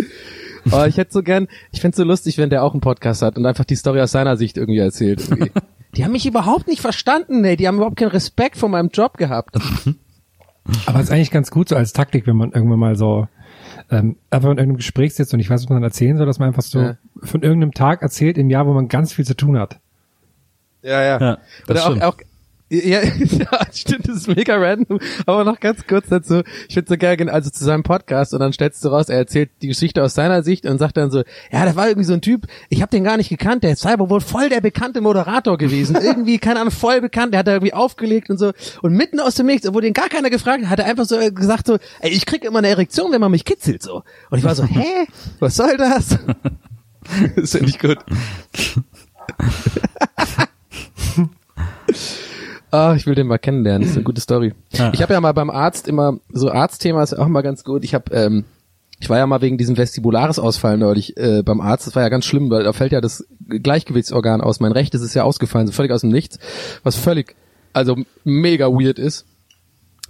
Aber 0.70 0.88
ich 0.88 0.96
hätte 0.96 1.12
so 1.12 1.22
gern, 1.22 1.48
ich 1.72 1.80
find's 1.80 1.96
so 1.96 2.04
lustig, 2.04 2.38
wenn 2.38 2.50
der 2.50 2.62
auch 2.62 2.72
einen 2.72 2.80
Podcast 2.80 3.22
hat 3.22 3.36
und 3.36 3.46
einfach 3.46 3.64
die 3.64 3.76
Story 3.76 4.00
aus 4.00 4.12
seiner 4.12 4.36
Sicht 4.36 4.56
irgendwie 4.56 4.78
erzählt. 4.78 5.20
Irgendwie. 5.28 5.52
Die 5.96 6.04
haben 6.04 6.12
mich 6.12 6.26
überhaupt 6.26 6.66
nicht 6.66 6.80
verstanden, 6.80 7.44
ey. 7.44 7.56
Die 7.56 7.68
haben 7.68 7.76
überhaupt 7.76 7.96
keinen 7.96 8.08
Respekt 8.08 8.56
vor 8.56 8.68
meinem 8.68 8.88
Job 8.88 9.16
gehabt. 9.16 9.54
Aber 10.86 10.98
es 10.98 11.06
ist 11.06 11.10
eigentlich 11.12 11.30
ganz 11.30 11.50
gut 11.50 11.68
so 11.68 11.76
als 11.76 11.92
Taktik, 11.92 12.26
wenn 12.26 12.36
man 12.36 12.52
irgendwann 12.52 12.78
mal 12.78 12.96
so 12.96 13.28
ähm, 13.90 14.16
einfach 14.30 14.50
in 14.50 14.58
irgendeinem 14.58 14.76
Gespräch 14.76 15.14
sitzt 15.14 15.34
und 15.34 15.40
ich 15.40 15.50
weiß, 15.50 15.62
was 15.62 15.68
man 15.68 15.76
dann 15.76 15.84
erzählen 15.90 16.16
soll, 16.16 16.26
dass 16.26 16.38
man 16.38 16.48
einfach 16.48 16.62
so 16.62 16.80
Ja. 16.80 16.96
von 17.22 17.42
irgendeinem 17.42 17.72
Tag 17.72 18.02
erzählt 18.02 18.38
im 18.38 18.48
Jahr, 18.50 18.66
wo 18.66 18.72
man 18.72 18.88
ganz 18.88 19.12
viel 19.12 19.24
zu 19.26 19.36
tun 19.36 19.58
hat. 19.58 19.78
Ja, 20.82 21.02
ja. 21.02 21.20
Ja, 21.20 21.38
das 21.66 21.86
Oder 21.86 22.06
auch, 22.06 22.12
auch 22.14 22.16
ja, 22.74 23.02
ja, 23.18 23.60
stimmt, 23.72 24.08
das 24.08 24.16
ist 24.16 24.28
mega 24.28 24.56
random. 24.56 24.98
Aber 25.26 25.44
noch 25.44 25.60
ganz 25.60 25.86
kurz 25.86 26.08
dazu. 26.08 26.42
Ich 26.68 26.74
finde 26.74 26.88
so 26.88 26.96
geil, 26.96 27.28
also 27.30 27.50
zu 27.50 27.64
seinem 27.64 27.82
Podcast 27.82 28.34
und 28.34 28.40
dann 28.40 28.52
stellst 28.52 28.84
du 28.84 28.88
raus, 28.88 29.08
er 29.08 29.18
erzählt 29.18 29.50
die 29.62 29.68
Geschichte 29.68 30.02
aus 30.02 30.14
seiner 30.14 30.42
Sicht 30.42 30.66
und 30.66 30.78
sagt 30.78 30.96
dann 30.96 31.10
so, 31.10 31.22
ja, 31.52 31.64
da 31.64 31.76
war 31.76 31.88
irgendwie 31.88 32.06
so 32.06 32.14
ein 32.14 32.20
Typ, 32.20 32.46
ich 32.68 32.82
habe 32.82 32.90
den 32.90 33.04
gar 33.04 33.16
nicht 33.16 33.28
gekannt, 33.28 33.62
der 33.62 33.72
ist 33.72 33.84
wohl 33.84 34.20
voll 34.20 34.48
der 34.48 34.60
bekannte 34.60 35.00
Moderator 35.00 35.58
gewesen. 35.58 35.96
irgendwie, 36.02 36.38
keine 36.38 36.60
Ahnung, 36.60 36.72
voll 36.72 37.00
bekannt, 37.00 37.32
der 37.32 37.40
hat 37.40 37.46
da 37.46 37.52
irgendwie 37.52 37.74
aufgelegt 37.74 38.30
und 38.30 38.38
so. 38.38 38.52
Und 38.82 38.94
mitten 38.94 39.20
aus 39.20 39.34
dem 39.34 39.46
Nichts, 39.46 39.66
obwohl 39.66 39.82
den 39.82 39.92
gar 39.92 40.08
keiner 40.08 40.30
gefragt 40.30 40.64
hat, 40.64 40.70
hat 40.70 40.78
er 40.80 40.86
einfach 40.86 41.04
so 41.04 41.18
gesagt 41.30 41.66
so, 41.66 41.78
ey, 42.00 42.10
ich 42.10 42.26
krieg 42.26 42.44
immer 42.44 42.58
eine 42.58 42.68
Erektion, 42.68 43.12
wenn 43.12 43.20
man 43.20 43.30
mich 43.30 43.44
kitzelt 43.44 43.82
so. 43.82 44.02
Und 44.30 44.38
ich 44.38 44.44
war 44.44 44.54
so, 44.54 44.64
hä? 44.68 45.06
Was 45.38 45.56
soll 45.56 45.76
das? 45.76 46.18
das 47.36 47.52
finde 47.52 47.68
ich 47.68 47.78
gut. 47.78 47.98
Ah, 52.74 52.94
ich 52.96 53.06
will 53.06 53.14
den 53.14 53.28
mal 53.28 53.38
kennenlernen. 53.38 53.82
Das 53.82 53.90
ist 53.90 53.96
eine 53.96 54.04
gute 54.04 54.20
Story. 54.20 54.52
Ja. 54.72 54.92
Ich 54.92 55.00
habe 55.00 55.12
ja 55.12 55.20
mal 55.20 55.32
beim 55.32 55.48
Arzt 55.48 55.86
immer 55.86 56.18
so 56.32 56.50
Arztthema 56.50 57.04
ist 57.04 57.14
auch 57.14 57.28
mal 57.28 57.42
ganz 57.42 57.62
gut. 57.62 57.84
Ich 57.84 57.94
habe 57.94 58.12
ähm, 58.12 58.44
ich 58.98 59.08
war 59.08 59.18
ja 59.18 59.26
mal 59.26 59.42
wegen 59.42 59.58
diesem 59.58 59.76
Vestibularis-Ausfall 59.76 60.76
neulich 60.76 61.16
äh, 61.16 61.42
beim 61.44 61.60
Arzt. 61.60 61.86
Das 61.86 61.94
war 61.94 62.02
ja 62.02 62.08
ganz 62.08 62.24
schlimm, 62.24 62.50
weil 62.50 62.64
da 62.64 62.72
fällt 62.72 62.90
ja 62.90 63.00
das 63.00 63.26
Gleichgewichtsorgan 63.48 64.40
aus. 64.40 64.58
Mein 64.58 64.72
rechtes 64.72 65.02
ist 65.02 65.14
ja 65.14 65.22
ausgefallen, 65.22 65.68
so 65.68 65.72
völlig 65.72 65.92
aus 65.92 66.00
dem 66.00 66.10
Nichts, 66.10 66.38
was 66.82 66.96
völlig 66.96 67.36
also 67.72 67.96
mega 68.24 68.68
weird 68.68 68.98
ist. 68.98 69.26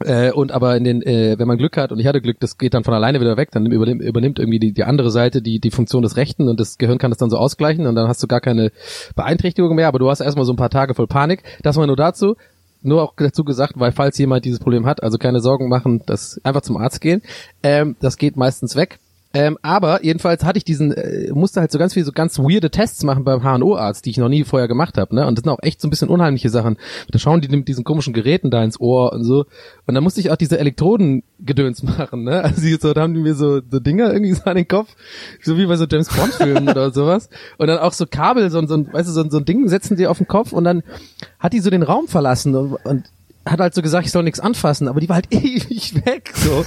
Äh, 0.00 0.32
und 0.32 0.50
aber 0.50 0.76
in 0.76 0.84
den, 0.84 1.02
äh, 1.02 1.38
wenn 1.38 1.46
man 1.46 1.56
Glück 1.56 1.76
hat, 1.76 1.92
und 1.92 2.00
ich 2.00 2.06
hatte 2.06 2.20
Glück, 2.20 2.40
das 2.40 2.58
geht 2.58 2.74
dann 2.74 2.82
von 2.82 2.94
alleine 2.94 3.20
wieder 3.20 3.36
weg, 3.36 3.50
dann 3.52 3.66
übernimmt, 3.66 4.02
übernimmt 4.02 4.38
irgendwie 4.40 4.58
die, 4.58 4.72
die 4.72 4.82
andere 4.82 5.10
Seite 5.10 5.40
die, 5.40 5.60
die 5.60 5.70
Funktion 5.70 6.02
des 6.02 6.16
Rechten 6.16 6.48
und 6.48 6.58
das 6.58 6.78
Gehirn 6.78 6.98
kann 6.98 7.12
das 7.12 7.18
dann 7.18 7.30
so 7.30 7.38
ausgleichen 7.38 7.86
und 7.86 7.94
dann 7.94 8.08
hast 8.08 8.22
du 8.22 8.26
gar 8.26 8.40
keine 8.40 8.72
Beeinträchtigung 9.14 9.74
mehr, 9.76 9.86
aber 9.86 10.00
du 10.00 10.10
hast 10.10 10.20
erstmal 10.20 10.46
so 10.46 10.52
ein 10.52 10.56
paar 10.56 10.70
Tage 10.70 10.94
voll 10.94 11.06
Panik. 11.06 11.44
Das 11.62 11.76
mal 11.76 11.86
nur 11.86 11.96
dazu. 11.96 12.36
Nur 12.84 13.02
auch 13.02 13.14
dazu 13.16 13.44
gesagt, 13.44 13.74
weil 13.76 13.92
falls 13.92 14.18
jemand 14.18 14.44
dieses 14.44 14.60
Problem 14.60 14.84
hat, 14.86 15.02
also 15.02 15.16
keine 15.18 15.40
Sorgen 15.40 15.68
machen, 15.68 16.02
das 16.06 16.38
einfach 16.44 16.60
zum 16.60 16.76
Arzt 16.76 17.00
gehen. 17.00 17.22
Ähm, 17.62 17.96
das 18.00 18.18
geht 18.18 18.36
meistens 18.36 18.76
weg. 18.76 18.98
Ähm, 19.34 19.58
aber 19.62 20.04
jedenfalls 20.04 20.44
hatte 20.44 20.58
ich 20.58 20.64
diesen, 20.64 20.92
äh, 20.92 21.32
musste 21.32 21.60
halt 21.60 21.72
so 21.72 21.78
ganz 21.78 21.92
viel 21.94 22.04
so 22.04 22.12
ganz 22.12 22.38
weirde 22.38 22.70
Tests 22.70 23.02
machen 23.02 23.24
beim 23.24 23.42
HNO-Arzt, 23.42 24.06
die 24.06 24.10
ich 24.10 24.16
noch 24.16 24.28
nie 24.28 24.44
vorher 24.44 24.68
gemacht 24.68 24.96
habe, 24.96 25.12
ne? 25.12 25.26
Und 25.26 25.36
das 25.36 25.42
sind 25.42 25.50
auch 25.50 25.62
echt 25.62 25.80
so 25.80 25.88
ein 25.88 25.90
bisschen 25.90 26.08
unheimliche 26.08 26.50
Sachen. 26.50 26.76
Da 27.10 27.18
schauen 27.18 27.40
die 27.40 27.48
mit 27.48 27.66
diesen 27.66 27.82
komischen 27.82 28.12
Geräten 28.12 28.52
da 28.52 28.62
ins 28.62 28.80
Ohr 28.80 29.12
und 29.12 29.24
so. 29.24 29.46
Und 29.86 29.94
dann 29.94 30.04
musste 30.04 30.20
ich 30.20 30.30
auch 30.30 30.36
diese 30.36 30.60
Elektrodengedöns 30.60 31.82
machen, 31.82 32.22
ne? 32.22 32.44
Also 32.44 32.60
die 32.60 32.74
so, 32.80 32.94
da 32.94 33.02
haben 33.02 33.14
die 33.14 33.22
mir 33.22 33.34
so, 33.34 33.60
so 33.68 33.80
Dinger 33.80 34.12
irgendwie 34.12 34.34
so 34.34 34.44
an 34.44 34.54
den 34.54 34.68
Kopf, 34.68 34.94
so 35.42 35.58
wie 35.58 35.66
bei 35.66 35.76
so 35.76 35.86
James 35.86 36.08
Bond-Filmen 36.08 36.68
oder 36.68 36.92
sowas. 36.92 37.28
Und 37.58 37.66
dann 37.66 37.78
auch 37.78 37.92
so 37.92 38.06
Kabel, 38.06 38.50
so, 38.50 38.64
so, 38.66 38.86
weißt 38.92 39.08
du, 39.08 39.12
so, 39.12 39.28
so 39.28 39.38
ein 39.38 39.44
Ding 39.44 39.68
setzen 39.68 39.96
die 39.96 40.06
auf 40.06 40.18
den 40.18 40.28
Kopf 40.28 40.52
und 40.52 40.62
dann 40.62 40.84
hat 41.40 41.52
die 41.52 41.60
so 41.60 41.70
den 41.70 41.82
Raum 41.82 42.06
verlassen 42.06 42.54
und, 42.54 42.74
und 42.84 43.04
hat 43.46 43.60
halt 43.60 43.74
so 43.74 43.82
gesagt, 43.82 44.06
ich 44.06 44.12
soll 44.12 44.22
nichts 44.22 44.40
anfassen, 44.40 44.88
aber 44.88 45.00
die 45.00 45.08
war 45.08 45.16
halt 45.16 45.26
ewig 45.30 45.94
weg 46.06 46.32
so. 46.34 46.64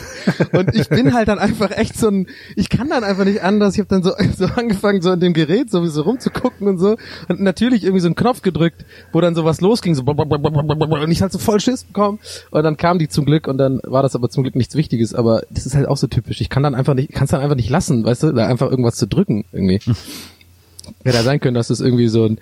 Und 0.58 0.76
ich 0.76 0.90
bin 0.90 1.14
halt 1.14 1.28
dann 1.28 1.40
einfach 1.40 1.72
echt 1.72 1.98
so 1.98 2.10
ein, 2.10 2.28
ich 2.56 2.70
kann 2.70 2.90
dann 2.90 3.04
einfach 3.04 3.26
nicht 3.26 3.42
anders. 3.42 3.74
Ich 3.74 3.80
habe 3.80 3.90
dann 3.90 4.04
so, 4.04 4.12
so 4.38 4.46
angefangen, 4.46 5.02
so 5.02 5.12
in 5.12 5.20
dem 5.20 5.34
Gerät 5.34 5.72
sowieso 5.72 6.04
rumzugucken 6.04 6.68
und 6.68 6.78
so. 6.78 6.98
Und 7.28 7.42
natürlich 7.42 7.84
irgendwie 7.84 8.02
so 8.02 8.08
einen 8.08 8.16
Knopf 8.16 8.42
gedrückt, 8.42 8.86
wo 9.12 9.22
dann 9.22 9.34
sowas 9.34 9.62
losging, 9.62 9.96
so 9.96 10.04
und 10.04 11.12
ich 11.12 11.22
halt 11.22 11.32
so 11.32 11.40
voll 11.40 11.60
Schiss 11.60 11.84
bekommen. 11.84 12.20
Und 12.52 12.64
dann 12.64 12.78
kam 12.78 13.00
die 13.00 13.08
zum 13.08 13.26
Glück 13.26 13.48
und 13.48 13.58
dann 13.58 13.80
war 13.84 14.04
das 14.04 14.16
aber 14.16 14.30
zum 14.30 14.44
Glück 14.44 14.56
nichts 14.56 14.76
Wichtiges. 14.76 15.14
Aber 15.14 15.42
das 15.50 15.66
ist 15.66 15.76
halt 15.76 15.88
auch 15.88 15.98
so 15.98 16.08
typisch. 16.08 16.42
Ich 16.42 16.50
kann 16.50 16.64
dann 16.64 16.76
einfach 16.76 16.94
nicht, 16.94 17.12
kann 17.12 17.26
es 17.26 17.32
dann 17.32 17.42
einfach 17.42 17.56
nicht 17.56 17.70
lassen, 17.70 18.04
weißt 18.04 18.24
du, 18.24 18.32
da 18.34 18.48
einfach 18.48 18.70
irgendwas 18.70 18.96
zu 18.96 19.08
drücken 19.08 19.46
irgendwie. 19.52 19.80
Hätte 21.04 21.18
ja 21.18 21.24
sein 21.24 21.40
können, 21.40 21.56
dass 21.56 21.68
das 21.68 21.82
irgendwie 21.82 22.08
so 22.08 22.26
ein, 22.26 22.40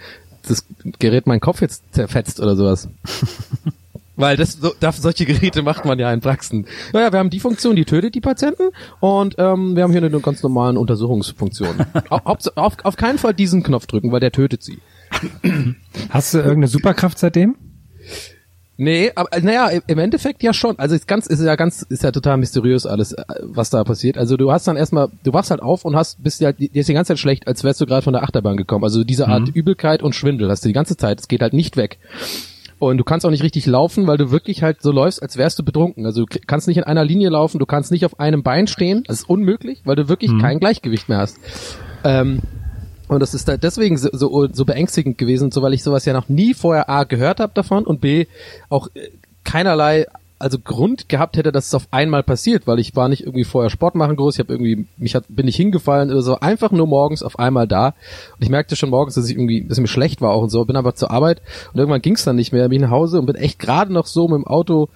das 0.47 0.65
Gerät 0.99 1.25
meinen 1.25 1.39
Kopf 1.39 1.61
jetzt 1.61 1.83
zerfetzt 1.91 2.39
oder 2.39 2.55
sowas. 2.55 2.89
Weil 4.17 4.37
das 4.37 4.53
so, 4.53 4.71
darf, 4.79 4.95
solche 4.97 5.25
Geräte 5.25 5.61
macht 5.61 5.83
man 5.85 5.99
ja 5.99 6.11
in 6.13 6.21
Praxen. 6.21 6.67
Naja, 6.93 7.11
wir 7.11 7.19
haben 7.19 7.29
die 7.29 7.39
Funktion, 7.39 7.75
die 7.75 7.83
tötet 7.85 8.15
die 8.15 8.21
Patienten 8.21 8.69
und 9.01 9.35
ähm, 9.37 9.75
wir 9.75 9.83
haben 9.83 9.91
hier 9.91 10.01
eine 10.03 10.19
ganz 10.21 10.41
normalen 10.41 10.77
Untersuchungsfunktion. 10.77 11.75
Au- 12.09 12.23
Haupt- 12.25 12.55
auf, 12.57 12.77
auf 12.83 12.95
keinen 12.95 13.17
Fall 13.17 13.33
diesen 13.33 13.61
Knopf 13.63 13.87
drücken, 13.87 14.11
weil 14.11 14.21
der 14.21 14.31
tötet 14.31 14.63
sie. 14.63 14.79
Hast 16.09 16.33
du 16.33 16.37
irgendeine 16.37 16.67
Superkraft 16.67 17.19
seitdem? 17.19 17.55
Nee, 18.77 19.11
aber 19.15 19.31
äh, 19.31 19.39
naja, 19.41 19.69
im- 19.87 19.99
Endeffekt 19.99 20.43
ja 20.43 20.53
schon. 20.53 20.77
Also 20.79 20.95
ist 20.95 21.07
ganz, 21.07 21.27
ist 21.27 21.41
ja 21.41 21.55
ganz, 21.55 21.81
ist 21.83 22.03
ja 22.03 22.11
total 22.11 22.35
mysteriös 22.37 22.85
alles, 22.85 23.13
äh, 23.13 23.23
was 23.41 23.69
da 23.69 23.83
passiert. 23.85 24.17
Also 24.17 24.35
du 24.35 24.51
hast 24.51 24.67
dann 24.67 24.75
erstmal, 24.75 25.07
du 25.23 25.31
wachst 25.31 25.49
halt 25.51 25.61
auf 25.61 25.85
und 25.85 25.95
hast, 25.95 26.21
bist 26.21 26.41
ja, 26.41 26.51
dir 26.51 26.69
ist 26.73 26.89
die 26.89 26.93
ganze 26.93 27.09
Zeit 27.09 27.19
schlecht, 27.19 27.47
als 27.47 27.63
wärst 27.63 27.79
du 27.79 27.85
gerade 27.85 28.01
von 28.01 28.11
der 28.13 28.23
Achterbahn 28.23 28.57
gekommen. 28.57 28.83
Also 28.83 29.03
diese 29.05 29.27
Art 29.29 29.47
Übelkeit 29.53 30.03
und 30.03 30.13
Schwindel 30.13 30.49
hast 30.49 30.65
du 30.65 30.67
die 30.69 30.73
ganze 30.73 30.97
Zeit. 30.97 31.21
Es 31.21 31.27
geht 31.29 31.41
halt 31.41 31.53
nicht 31.53 31.77
weg. 31.77 31.99
Und 32.77 32.97
du 32.97 33.03
kannst 33.03 33.25
auch 33.25 33.29
nicht 33.29 33.43
richtig 33.43 33.65
laufen, 33.65 34.05
weil 34.05 34.17
du 34.17 34.31
wirklich 34.31 34.61
halt 34.61 34.81
so 34.81 34.91
läufst, 34.91 35.21
als 35.21 35.37
wärst 35.37 35.57
du 35.59 35.63
betrunken. 35.63 36.05
Also 36.05 36.25
du 36.25 36.39
kannst 36.45 36.67
nicht 36.67 36.77
in 36.77 36.83
einer 36.83 37.05
Linie 37.05 37.29
laufen, 37.29 37.59
du 37.59 37.65
kannst 37.65 37.91
nicht 37.91 38.05
auf 38.05 38.19
einem 38.19 38.43
Bein 38.43 38.67
stehen. 38.67 39.03
Das 39.07 39.19
ist 39.19 39.29
unmöglich, 39.29 39.81
weil 39.85 39.95
du 39.95 40.09
wirklich 40.09 40.31
kein 40.39 40.59
Gleichgewicht 40.59 41.07
mehr 41.07 41.19
hast. 41.19 41.39
Ähm, 42.03 42.39
und 43.07 43.19
das 43.19 43.33
ist 43.33 43.47
da 43.47 43.57
deswegen 43.57 43.97
so, 43.97 44.09
so, 44.11 44.47
so 44.51 44.65
beängstigend 44.65 45.17
gewesen, 45.17 45.51
so 45.51 45.61
weil 45.61 45.73
ich 45.73 45.83
sowas 45.83 46.05
ja 46.05 46.13
noch 46.13 46.27
nie 46.27 46.53
vorher 46.53 46.89
A 46.89 47.03
gehört 47.03 47.39
habe 47.39 47.53
davon 47.53 47.85
und 47.85 48.01
B 48.01 48.25
auch 48.69 48.89
äh, 48.95 49.09
keinerlei 49.43 50.07
also 50.37 50.59
Grund 50.59 51.07
gehabt 51.07 51.37
hätte, 51.37 51.51
dass 51.51 51.67
es 51.67 51.73
auf 51.73 51.87
einmal 51.91 52.21
passiert, 52.21 52.67
weil 52.67 52.79
ich 52.79 52.95
war 52.95 53.07
nicht 53.07 53.21
irgendwie 53.21 53.45
vorher 53.45 53.69
Sport 53.69 53.95
machen 53.95 54.15
groß, 54.15 54.35
ich 54.35 54.39
habe 54.39 54.53
irgendwie 54.53 54.85
mich 54.97 55.15
hat 55.15 55.25
bin 55.29 55.47
ich 55.47 55.55
hingefallen 55.55 56.11
oder 56.11 56.21
so, 56.21 56.39
einfach 56.39 56.71
nur 56.71 56.87
morgens 56.87 57.23
auf 57.23 57.39
einmal 57.39 57.67
da. 57.67 57.87
Und 57.87 58.41
ich 58.41 58.49
merkte 58.49 58.75
schon 58.75 58.89
morgens, 58.89 59.15
dass 59.15 59.29
ich 59.29 59.35
irgendwie 59.35 59.65
dass 59.65 59.79
mir 59.79 59.87
schlecht 59.87 60.21
war 60.21 60.31
auch 60.31 60.43
und 60.43 60.49
so, 60.49 60.65
bin 60.65 60.75
aber 60.75 60.95
zur 60.95 61.11
Arbeit 61.11 61.41
und 61.73 61.79
irgendwann 61.79 62.01
ging 62.01 62.15
es 62.15 62.23
dann 62.23 62.35
nicht 62.35 62.51
mehr, 62.51 62.67
bin 62.67 62.77
ich 62.77 62.81
nach 62.81 62.91
Hause 62.91 63.19
und 63.19 63.25
bin 63.25 63.35
echt 63.35 63.59
gerade 63.59 63.93
noch 63.93 64.05
so 64.05 64.27
mit 64.27 64.35
dem 64.35 64.47
Auto 64.47 64.89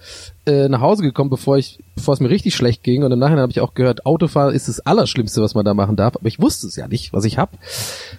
äh, 0.50 0.70
nach 0.70 0.82
Hause 0.82 1.04
gekommen, 1.04 1.30
bevor 1.30 1.58
ich 1.58 1.80
bevor 2.00 2.14
es 2.14 2.20
mir 2.20 2.30
richtig 2.30 2.56
schlecht 2.56 2.84
ging 2.84 3.04
und 3.04 3.12
im 3.12 3.20
Nachhinein 3.20 3.42
habe 3.42 3.52
ich 3.52 3.62
auch 3.62 3.74
gehört, 3.74 4.06
Autofahren 4.06 4.56
ist 4.56 4.68
das 4.68 4.80
Allerschlimmste, 4.80 5.42
was 5.42 5.54
man 5.54 5.66
da 5.66 5.74
machen 5.74 5.96
darf, 5.96 6.16
aber 6.16 6.28
ich 6.28 6.40
wusste 6.40 6.68
es 6.68 6.76
ja 6.76 6.88
nicht, 6.88 7.14
was 7.14 7.26
ich 7.26 7.38
hab. 7.38 7.58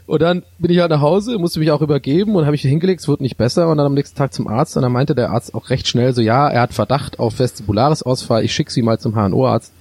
Und 0.06 0.22
dann 0.22 0.42
bin 0.58 0.70
ich 0.70 0.78
halt 0.78 0.90
nach 0.90 1.00
Hause, 1.00 1.38
musste 1.38 1.60
mich 1.60 1.70
auch 1.70 1.80
übergeben 1.80 2.36
und 2.36 2.44
habe 2.44 2.54
ich 2.54 2.62
hingelegt, 2.62 3.00
es 3.00 3.08
wurde 3.08 3.22
nicht 3.22 3.36
besser 3.36 3.68
und 3.68 3.78
dann 3.78 3.86
am 3.86 3.94
nächsten 3.94 4.16
Tag 4.16 4.32
zum 4.32 4.48
Arzt 4.48 4.76
und 4.76 4.82
dann 4.82 4.92
meinte 4.92 5.14
der 5.14 5.30
Arzt 5.30 5.54
auch 5.54 5.70
recht 5.70 5.88
schnell 5.88 6.12
so, 6.14 6.20
ja, 6.20 6.48
er 6.48 6.60
hat 6.60 6.74
Verdacht 6.74 7.18
auf 7.18 7.38
vestibulares 7.38 8.02
Ausfall, 8.02 8.44
ich 8.44 8.52
schicke 8.52 8.70
sie 8.70 8.82
mal 8.82 8.98
zum 8.98 9.14
HNO-Arzt. 9.14 9.72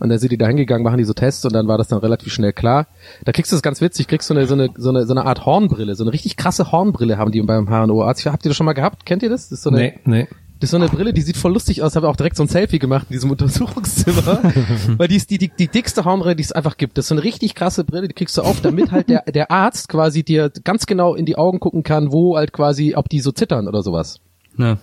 Und 0.00 0.08
dann 0.08 0.18
sind 0.18 0.32
die 0.32 0.36
da 0.36 0.48
hingegangen, 0.48 0.82
machen 0.82 0.98
die 0.98 1.04
so 1.04 1.14
Tests 1.14 1.44
und 1.44 1.54
dann 1.54 1.68
war 1.68 1.78
das 1.78 1.88
dann 1.88 2.00
relativ 2.00 2.32
schnell 2.32 2.52
klar. 2.52 2.88
Da 3.24 3.30
kriegst 3.32 3.52
du 3.52 3.56
das 3.56 3.62
ganz 3.62 3.80
witzig, 3.80 4.08
kriegst 4.08 4.28
du 4.28 4.34
eine, 4.34 4.46
so 4.46 4.54
eine, 4.54 4.70
so 4.76 4.88
eine, 4.90 5.06
so 5.06 5.14
eine 5.14 5.24
Art 5.24 5.46
Hornbrille, 5.46 5.94
so 5.94 6.02
eine 6.02 6.12
richtig 6.12 6.36
krasse 6.36 6.72
Hornbrille 6.72 7.16
haben 7.16 7.30
die 7.30 7.40
beim 7.40 7.68
HNO-Arzt. 7.68 8.26
Habt 8.26 8.44
ihr 8.44 8.50
das 8.50 8.56
schon 8.56 8.66
mal 8.66 8.72
gehabt? 8.72 9.06
Kennt 9.06 9.22
ihr 9.22 9.30
das? 9.30 9.50
Das 9.50 9.62
so 9.62 9.70
eine, 9.70 9.78
Nee, 9.78 10.00
nee. 10.04 10.28
Das 10.60 10.68
ist 10.68 10.70
so 10.70 10.76
eine 10.76 10.88
Brille, 10.88 11.12
die 11.12 11.20
sieht 11.22 11.36
voll 11.36 11.52
lustig 11.52 11.82
aus. 11.82 11.96
Habe 11.96 12.08
auch 12.08 12.16
direkt 12.16 12.36
so 12.36 12.44
ein 12.44 12.48
Selfie 12.48 12.78
gemacht 12.78 13.06
in 13.10 13.14
diesem 13.14 13.30
Untersuchungszimmer, 13.32 14.40
weil 14.96 15.08
die 15.08 15.16
ist 15.16 15.30
die, 15.30 15.38
die, 15.38 15.48
die 15.48 15.68
dickste 15.68 16.04
Hornbrille, 16.04 16.36
die 16.36 16.42
es 16.42 16.52
einfach 16.52 16.76
gibt. 16.76 16.96
Das 16.96 17.04
ist 17.06 17.08
so 17.10 17.14
eine 17.16 17.24
richtig 17.24 17.54
krasse 17.54 17.84
Brille, 17.84 18.08
die 18.08 18.14
kriegst 18.14 18.36
du 18.38 18.42
auf, 18.42 18.60
damit 18.60 18.90
halt 18.92 19.08
der, 19.08 19.22
der 19.22 19.50
Arzt 19.50 19.88
quasi 19.88 20.22
dir 20.22 20.50
ganz 20.62 20.86
genau 20.86 21.14
in 21.14 21.26
die 21.26 21.36
Augen 21.36 21.60
gucken 21.60 21.82
kann, 21.82 22.12
wo 22.12 22.36
halt 22.36 22.52
quasi, 22.52 22.94
ob 22.94 23.08
die 23.08 23.20
so 23.20 23.32
zittern 23.32 23.68
oder 23.68 23.82
sowas. 23.82 24.20
Ne. 24.56 24.78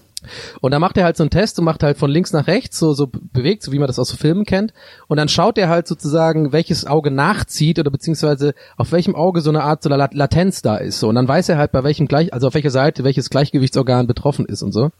Und 0.59 0.71
dann 0.71 0.81
macht 0.81 0.97
er 0.97 1.03
halt 1.03 1.17
so 1.17 1.23
einen 1.23 1.31
Test 1.31 1.57
und 1.57 1.65
macht 1.65 1.81
halt 1.81 1.97
von 1.97 2.11
links 2.11 2.31
nach 2.31 2.45
rechts, 2.45 2.77
so, 2.77 2.93
so 2.93 3.07
bewegt, 3.07 3.63
so 3.63 3.71
wie 3.71 3.79
man 3.79 3.87
das 3.87 3.97
aus 3.97 4.09
so 4.09 4.17
Filmen 4.17 4.45
kennt. 4.45 4.71
Und 5.07 5.17
dann 5.17 5.27
schaut 5.29 5.57
er 5.57 5.67
halt 5.67 5.87
sozusagen, 5.87 6.51
welches 6.51 6.85
Auge 6.85 7.09
nachzieht 7.09 7.79
oder 7.79 7.89
beziehungsweise 7.89 8.53
auf 8.77 8.91
welchem 8.91 9.15
Auge 9.15 9.41
so 9.41 9.49
eine 9.49 9.63
Art 9.63 9.81
so 9.81 9.89
eine 9.89 9.97
Lat- 9.97 10.13
Latenz 10.13 10.61
da 10.61 10.77
ist. 10.77 10.99
So. 10.99 11.09
Und 11.09 11.15
dann 11.15 11.27
weiß 11.27 11.49
er 11.49 11.57
halt, 11.57 11.71
bei 11.71 11.83
welchem 11.83 12.07
gleich, 12.07 12.33
also 12.33 12.47
auf 12.47 12.53
welcher 12.53 12.69
Seite 12.69 13.03
welches 13.03 13.31
Gleichgewichtsorgan 13.31 14.05
betroffen 14.05 14.45
ist 14.45 14.61
und 14.61 14.73
so. 14.73 14.91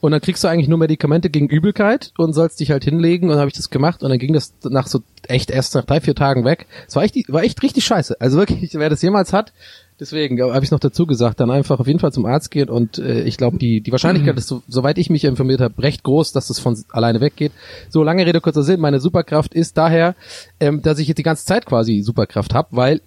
Und 0.00 0.10
dann 0.10 0.20
kriegst 0.20 0.44
du 0.44 0.48
eigentlich 0.48 0.68
nur 0.68 0.76
Medikamente 0.76 1.30
gegen 1.30 1.48
Übelkeit 1.48 2.12
und 2.18 2.34
sollst 2.34 2.60
dich 2.60 2.70
halt 2.70 2.84
hinlegen. 2.84 3.24
Und 3.24 3.30
dann 3.30 3.38
habe 3.38 3.48
ich 3.48 3.56
das 3.56 3.70
gemacht 3.70 4.02
und 4.02 4.10
dann 4.10 4.18
ging 4.18 4.34
das 4.34 4.52
nach 4.62 4.86
so 4.86 5.00
echt 5.26 5.50
erst 5.50 5.74
nach 5.74 5.86
drei, 5.86 6.02
vier 6.02 6.14
Tagen 6.14 6.44
weg. 6.44 6.66
Es 6.86 6.94
war 6.94 7.04
echt, 7.04 7.16
war 7.32 7.42
echt 7.42 7.62
richtig 7.62 7.86
scheiße. 7.86 8.20
Also 8.20 8.36
wirklich, 8.36 8.74
wer 8.74 8.90
das 8.90 9.00
jemals 9.00 9.32
hat, 9.32 9.54
deswegen 9.98 10.42
habe 10.42 10.62
ich 10.62 10.70
noch 10.70 10.80
dazu 10.80 11.06
gesagt, 11.06 11.40
dann 11.40 11.50
einfach 11.50 11.80
auf 11.80 11.86
jeden 11.86 12.00
Fall 12.00 12.12
zum 12.12 12.26
Arzt 12.26 12.50
gehen. 12.50 12.68
Und 12.68 12.98
äh, 12.98 13.22
ich 13.22 13.38
glaube, 13.38 13.56
die, 13.56 13.80
die 13.80 13.92
Wahrscheinlichkeit 13.92 14.36
ist, 14.36 14.48
so, 14.48 14.62
soweit 14.68 14.98
ich 14.98 15.08
mich 15.08 15.24
informiert 15.24 15.62
habe, 15.62 15.82
recht 15.82 16.02
groß, 16.02 16.32
dass 16.32 16.48
das 16.48 16.58
von 16.58 16.76
alleine 16.90 17.22
weggeht. 17.22 17.52
So, 17.88 18.02
lange 18.02 18.26
Rede, 18.26 18.42
kurzer 18.42 18.62
Sinn. 18.62 18.80
Meine 18.80 19.00
Superkraft 19.00 19.54
ist 19.54 19.78
daher, 19.78 20.14
ähm, 20.60 20.82
dass 20.82 20.98
ich 20.98 21.08
jetzt 21.08 21.18
die 21.18 21.22
ganze 21.22 21.46
Zeit 21.46 21.64
quasi 21.64 22.02
Superkraft 22.02 22.52
habe, 22.52 22.68
weil 22.72 23.00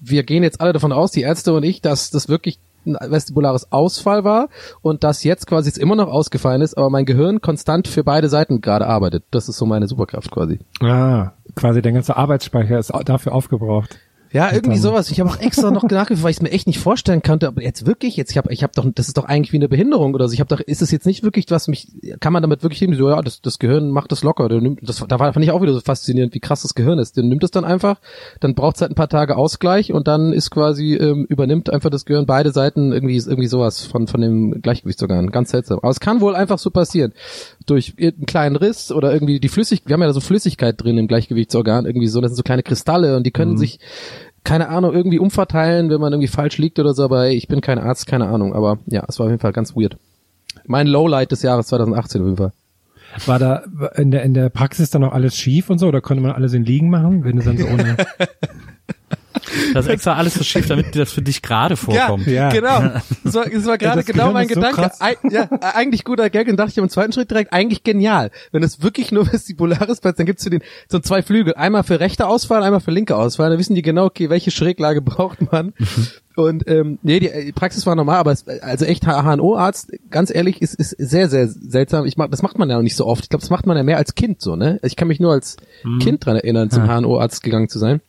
wir 0.00 0.22
gehen 0.22 0.44
jetzt 0.44 0.60
alle 0.60 0.72
davon 0.72 0.92
aus, 0.92 1.10
die 1.10 1.22
Ärzte 1.22 1.52
und 1.52 1.64
ich, 1.64 1.80
dass 1.80 2.10
das 2.10 2.28
wirklich 2.28 2.58
ein 2.96 3.10
vestibulares 3.10 3.72
Ausfall 3.72 4.24
war 4.24 4.48
und 4.82 5.04
dass 5.04 5.24
jetzt 5.24 5.46
quasi 5.46 5.68
jetzt 5.68 5.78
immer 5.78 5.96
noch 5.96 6.08
ausgefallen 6.08 6.62
ist, 6.62 6.76
aber 6.76 6.90
mein 6.90 7.04
Gehirn 7.04 7.40
konstant 7.40 7.88
für 7.88 8.04
beide 8.04 8.28
Seiten 8.28 8.60
gerade 8.60 8.86
arbeitet. 8.86 9.24
Das 9.30 9.48
ist 9.48 9.58
so 9.58 9.66
meine 9.66 9.86
Superkraft 9.86 10.30
quasi. 10.30 10.58
Ah, 10.80 11.32
quasi 11.54 11.82
der 11.82 11.92
ganze 11.92 12.16
Arbeitsspeicher 12.16 12.78
ist 12.78 12.92
dafür 13.04 13.32
aufgebraucht. 13.32 13.98
Ja, 14.32 14.52
irgendwie 14.52 14.74
dann- 14.76 14.82
sowas. 14.82 15.10
Ich 15.10 15.20
habe 15.20 15.30
auch 15.30 15.38
extra 15.40 15.70
noch 15.70 15.82
nachgeguckt, 15.90 16.22
weil 16.22 16.30
ich 16.30 16.36
es 16.38 16.42
mir 16.42 16.50
echt 16.50 16.66
nicht 16.66 16.78
vorstellen 16.78 17.22
konnte. 17.22 17.48
Aber 17.48 17.62
jetzt 17.62 17.86
wirklich, 17.86 18.16
jetzt 18.16 18.30
ich 18.30 18.38
habe, 18.38 18.52
ich 18.52 18.62
habe 18.62 18.72
doch, 18.74 18.86
das 18.94 19.08
ist 19.08 19.16
doch 19.16 19.24
eigentlich 19.24 19.52
wie 19.52 19.56
eine 19.56 19.68
Behinderung 19.68 20.14
oder 20.14 20.28
so. 20.28 20.34
Ich 20.34 20.40
habe 20.40 20.48
doch, 20.54 20.60
ist 20.60 20.82
es 20.82 20.90
jetzt 20.90 21.06
nicht 21.06 21.22
wirklich 21.22 21.46
was 21.48 21.68
mich, 21.68 21.88
kann 22.20 22.32
man 22.32 22.42
damit 22.42 22.62
wirklich 22.62 22.78
hin? 22.78 22.94
So, 22.94 23.08
ja, 23.08 23.20
das, 23.22 23.40
das 23.40 23.58
Gehirn 23.58 23.90
macht 23.90 24.12
das 24.12 24.22
locker. 24.22 24.48
Nimmt, 24.48 24.80
das, 24.82 25.04
da 25.08 25.18
fand 25.18 25.42
ich 25.42 25.50
auch 25.50 25.62
wieder 25.62 25.72
so 25.72 25.80
faszinierend, 25.80 26.34
wie 26.34 26.40
krass 26.40 26.62
das 26.62 26.74
Gehirn 26.74 26.98
ist. 26.98 27.16
Der 27.16 27.24
nimmt 27.24 27.42
es 27.44 27.50
dann 27.50 27.64
einfach, 27.64 28.00
dann 28.40 28.54
braucht 28.54 28.76
es 28.76 28.82
halt 28.82 28.92
ein 28.92 28.96
paar 28.96 29.08
Tage 29.08 29.36
Ausgleich 29.36 29.92
und 29.92 30.08
dann 30.08 30.32
ist 30.32 30.50
quasi 30.50 30.94
ähm, 30.94 31.26
übernimmt 31.28 31.70
einfach 31.70 31.90
das 31.90 32.04
Gehirn 32.04 32.26
beide 32.26 32.52
Seiten 32.52 32.92
irgendwie 32.92 33.16
irgendwie 33.16 33.48
sowas 33.48 33.84
von 33.84 34.06
von 34.08 34.20
dem 34.20 34.60
Gleichgewichtsorgan. 34.62 35.30
Ganz 35.30 35.50
seltsam. 35.50 35.78
Aber 35.78 35.90
es 35.90 36.00
kann 36.00 36.20
wohl 36.20 36.34
einfach 36.34 36.58
so 36.58 36.70
passieren 36.70 37.12
durch 37.70 37.94
einen 38.00 38.26
kleinen 38.26 38.56
Riss 38.56 38.92
oder 38.92 39.12
irgendwie 39.12 39.40
die 39.40 39.48
Flüssigkeit. 39.48 39.88
Wir 39.88 39.94
haben 39.94 40.00
ja 40.00 40.08
da 40.08 40.12
so 40.12 40.20
Flüssigkeit 40.20 40.82
drin 40.82 40.98
im 40.98 41.08
Gleichgewichtsorgan 41.08 41.86
irgendwie 41.86 42.08
so. 42.08 42.20
Das 42.20 42.30
sind 42.30 42.36
so 42.36 42.42
kleine 42.42 42.62
Kristalle 42.62 43.16
und 43.16 43.24
die 43.24 43.30
können 43.30 43.56
sich 43.56 43.78
keine 44.44 44.68
Ahnung, 44.68 44.94
irgendwie 44.94 45.18
umverteilen, 45.18 45.90
wenn 45.90 46.00
man 46.00 46.12
irgendwie 46.12 46.28
falsch 46.28 46.56
liegt 46.58 46.78
oder 46.78 46.94
so, 46.94 47.04
aber 47.04 47.26
ey, 47.26 47.34
ich 47.34 47.48
bin 47.48 47.60
kein 47.60 47.78
Arzt, 47.78 48.06
keine 48.06 48.28
Ahnung, 48.28 48.54
aber 48.54 48.78
ja, 48.86 49.04
es 49.06 49.18
war 49.18 49.26
auf 49.26 49.30
jeden 49.30 49.42
Fall 49.42 49.52
ganz 49.52 49.76
weird. 49.76 49.98
Mein 50.64 50.86
Lowlight 50.86 51.32
des 51.32 51.42
Jahres 51.42 51.66
2018 51.66 52.22
auf 52.22 52.26
jeden 52.26 52.36
Fall. 52.38 52.52
War 53.26 53.38
da 53.38 53.62
in 53.96 54.10
der, 54.10 54.22
in 54.22 54.34
der 54.34 54.48
Praxis 54.48 54.90
dann 54.90 55.02
noch 55.02 55.12
alles 55.12 55.36
schief 55.36 55.70
und 55.70 55.78
so 55.78 55.88
oder 55.88 56.00
konnte 56.00 56.22
man 56.22 56.32
alles 56.32 56.52
in 56.52 56.64
Liegen 56.64 56.88
machen, 56.88 57.24
wenn 57.24 57.38
es 57.38 57.44
dann 57.44 57.58
so 57.58 57.66
ohne. 57.66 57.96
Das 59.74 59.86
ist 59.86 59.92
extra 59.92 60.14
alles 60.14 60.34
so 60.34 60.44
schief, 60.44 60.66
damit 60.66 60.94
das 60.96 61.12
für 61.12 61.22
dich 61.22 61.42
gerade 61.42 61.76
vorkommt. 61.76 62.26
Ja. 62.26 62.50
genau. 62.50 63.00
Das 63.24 63.34
war, 63.34 63.48
das 63.48 63.66
war 63.66 63.78
gerade 63.78 63.96
das 63.98 64.06
genau 64.06 64.32
Gehirn 64.32 64.34
mein 64.34 64.48
so 64.48 64.54
Gedanke. 64.54 64.80
krass. 64.82 65.00
Ei, 65.00 65.16
ja, 65.30 65.48
eigentlich 65.60 66.04
guter 66.04 66.30
Gag, 66.30 66.48
und 66.48 66.56
dachte 66.56 66.70
ich 66.70 66.78
im 66.78 66.88
zweiten 66.88 67.12
Schritt 67.12 67.30
direkt, 67.30 67.52
eigentlich 67.52 67.82
genial. 67.82 68.30
Wenn 68.52 68.62
es 68.62 68.82
wirklich 68.82 69.12
nur 69.12 69.30
vestibulares 69.32 70.00
Platz, 70.00 70.16
dann 70.16 70.26
gibt's 70.26 70.44
für 70.44 70.50
den 70.50 70.62
so 70.88 70.98
zwei 70.98 71.22
Flügel. 71.22 71.54
Einmal 71.54 71.82
für 71.82 72.00
rechte 72.00 72.26
Auswahl, 72.26 72.62
einmal 72.62 72.80
für 72.80 72.90
linke 72.90 73.16
Auswahl. 73.16 73.50
Dann 73.50 73.58
wissen 73.58 73.74
die 73.74 73.82
genau, 73.82 74.06
okay, 74.06 74.30
welche 74.30 74.50
Schräglage 74.50 75.00
braucht 75.02 75.52
man. 75.52 75.72
Und 76.36 76.68
ähm, 76.68 76.98
nee, 77.02 77.18
die, 77.18 77.30
die 77.46 77.52
Praxis 77.52 77.84
war 77.84 77.96
normal, 77.96 78.18
aber 78.18 78.30
es, 78.30 78.46
also 78.46 78.84
echt 78.84 79.06
HNO-Arzt, 79.06 79.90
ganz 80.10 80.32
ehrlich, 80.32 80.62
ist, 80.62 80.74
ist 80.74 80.90
sehr, 80.90 81.28
sehr 81.28 81.48
seltsam. 81.48 82.06
Ich 82.06 82.16
mach, 82.16 82.28
das 82.28 82.42
macht 82.42 82.58
man 82.58 82.70
ja 82.70 82.78
auch 82.78 82.82
nicht 82.82 82.94
so 82.94 83.06
oft. 83.06 83.24
Ich 83.24 83.28
glaube, 83.28 83.40
das 83.40 83.50
macht 83.50 83.66
man 83.66 83.76
ja 83.76 83.82
mehr 83.82 83.96
als 83.96 84.14
Kind 84.14 84.40
so, 84.40 84.54
ne? 84.54 84.78
Ich 84.84 84.94
kann 84.94 85.08
mich 85.08 85.18
nur 85.18 85.32
als 85.32 85.56
Kind 86.00 86.24
dran 86.24 86.36
erinnern, 86.36 86.70
zum 86.70 86.84
HNO-Arzt 86.86 87.42
gegangen 87.42 87.68
zu 87.68 87.78
sein. 87.80 88.00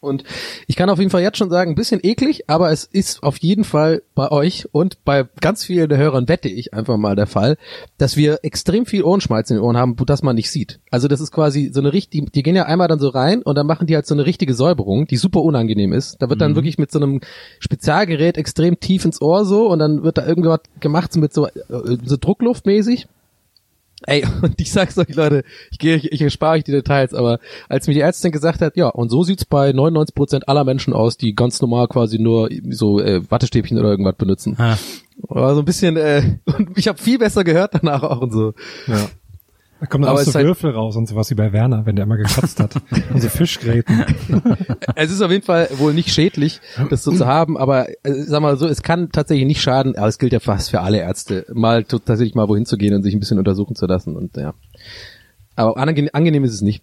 Und 0.00 0.24
ich 0.66 0.76
kann 0.76 0.88
auf 0.88 0.98
jeden 0.98 1.10
Fall 1.10 1.20
jetzt 1.20 1.36
schon 1.36 1.50
sagen, 1.50 1.72
ein 1.72 1.74
bisschen 1.74 2.00
eklig, 2.02 2.48
aber 2.48 2.70
es 2.70 2.84
ist 2.84 3.22
auf 3.22 3.36
jeden 3.36 3.64
Fall 3.64 4.02
bei 4.14 4.30
euch 4.30 4.66
und 4.72 5.04
bei 5.04 5.28
ganz 5.42 5.62
vielen 5.62 5.90
der 5.90 5.98
Hörern 5.98 6.26
wette 6.26 6.48
ich 6.48 6.72
einfach 6.72 6.96
mal 6.96 7.16
der 7.16 7.26
Fall, 7.26 7.58
dass 7.98 8.16
wir 8.16 8.38
extrem 8.42 8.86
viel 8.86 9.02
Ohrenschmalz 9.02 9.50
in 9.50 9.56
den 9.56 9.62
Ohren 9.62 9.76
haben, 9.76 9.96
das 10.06 10.22
man 10.22 10.36
nicht 10.36 10.50
sieht. 10.50 10.80
Also 10.90 11.06
das 11.06 11.20
ist 11.20 11.32
quasi 11.32 11.70
so 11.70 11.80
eine 11.80 11.92
richtig, 11.92 12.32
die, 12.32 12.42
gehen 12.42 12.56
ja 12.56 12.64
einmal 12.64 12.88
dann 12.88 12.98
so 12.98 13.10
rein 13.10 13.42
und 13.42 13.56
dann 13.56 13.66
machen 13.66 13.86
die 13.86 13.94
halt 13.94 14.06
so 14.06 14.14
eine 14.14 14.24
richtige 14.24 14.54
Säuberung, 14.54 15.06
die 15.06 15.18
super 15.18 15.42
unangenehm 15.42 15.92
ist. 15.92 16.16
Da 16.22 16.30
wird 16.30 16.40
dann 16.40 16.54
wirklich 16.54 16.78
mit 16.78 16.90
so 16.90 16.98
einem 16.98 17.20
Spezialgerät 17.58 18.38
extrem 18.38 18.80
tief 18.80 19.04
ins 19.04 19.20
Ohr 19.20 19.44
so 19.44 19.68
und 19.68 19.80
dann 19.80 20.02
wird 20.02 20.16
da 20.16 20.26
irgendwas 20.26 20.60
gemacht 20.80 21.12
so 21.12 21.20
mit 21.20 21.34
so, 21.34 21.46
äh, 21.46 21.52
so 22.04 22.16
druckluftmäßig. 22.18 23.06
Ey, 24.06 24.24
und 24.42 24.60
ich 24.60 24.72
sag's 24.72 24.98
euch, 24.98 25.14
Leute, 25.14 25.44
ich 25.70 25.78
gehe, 25.78 25.96
ich, 25.96 26.12
ich 26.12 26.22
erspare 26.22 26.56
euch 26.56 26.64
die 26.64 26.72
Details, 26.72 27.14
aber 27.14 27.38
als 27.68 27.86
mir 27.86 27.94
die 27.94 28.00
Ärztin 28.00 28.32
gesagt 28.32 28.60
hat, 28.60 28.76
ja, 28.76 28.88
und 28.88 29.10
so 29.10 29.22
sieht's 29.22 29.44
bei 29.44 29.70
99% 29.70 30.44
aller 30.44 30.64
Menschen 30.64 30.92
aus, 30.92 31.16
die 31.16 31.34
ganz 31.34 31.60
normal 31.60 31.88
quasi 31.88 32.18
nur 32.18 32.48
so 32.70 33.00
äh, 33.00 33.22
Wattestäbchen 33.30 33.78
oder 33.78 33.90
irgendwas 33.90 34.16
benutzen. 34.16 34.56
Ha. 34.58 34.78
War 35.22 35.54
so 35.54 35.60
ein 35.60 35.66
bisschen, 35.66 35.96
äh, 35.96 36.38
und 36.46 36.76
ich 36.76 36.88
habe 36.88 37.00
viel 37.00 37.18
besser 37.18 37.44
gehört 37.44 37.74
danach 37.74 38.02
auch 38.02 38.20
und 38.20 38.32
so. 38.32 38.54
Ja. 38.86 39.08
Da 39.80 39.86
kommen 39.86 40.02
dann 40.02 40.10
Aber 40.12 40.20
auch 40.20 40.24
so 40.24 40.34
halt- 40.34 40.46
Würfel 40.46 40.70
raus 40.72 40.94
und 40.96 41.06
sowas 41.08 41.30
wie 41.30 41.34
bei 41.34 41.52
Werner, 41.52 41.86
wenn 41.86 41.96
der 41.96 42.04
immer 42.04 42.18
gekotzt 42.18 42.60
hat. 42.60 42.74
und 43.12 43.20
so 43.22 43.28
Fischgräten. 43.30 44.04
Es 44.94 45.10
ist 45.10 45.22
auf 45.22 45.30
jeden 45.30 45.44
Fall 45.44 45.68
wohl 45.78 45.94
nicht 45.94 46.10
schädlich, 46.12 46.60
das 46.90 47.02
so 47.02 47.12
zu 47.12 47.26
haben, 47.26 47.56
aber 47.56 47.88
äh, 47.88 47.94
sag 48.12 48.42
mal 48.42 48.56
so, 48.58 48.66
es 48.68 48.82
kann 48.82 49.10
tatsächlich 49.10 49.46
nicht 49.46 49.62
schaden, 49.62 49.96
aber 49.96 50.06
es 50.08 50.18
gilt 50.18 50.32
ja 50.34 50.40
fast 50.40 50.70
für 50.70 50.80
alle 50.80 50.98
Ärzte, 50.98 51.46
mal 51.52 51.84
tatsächlich 51.84 52.34
mal 52.34 52.48
wohin 52.48 52.66
zu 52.66 52.76
gehen 52.76 52.94
und 52.94 53.02
sich 53.02 53.14
ein 53.14 53.20
bisschen 53.20 53.38
untersuchen 53.38 53.74
zu 53.74 53.86
lassen 53.86 54.16
und 54.16 54.36
ja. 54.36 54.52
Aber 55.56 55.76
angenehm, 55.78 56.10
angenehm 56.12 56.44
ist 56.44 56.52
es 56.52 56.60
nicht. 56.60 56.82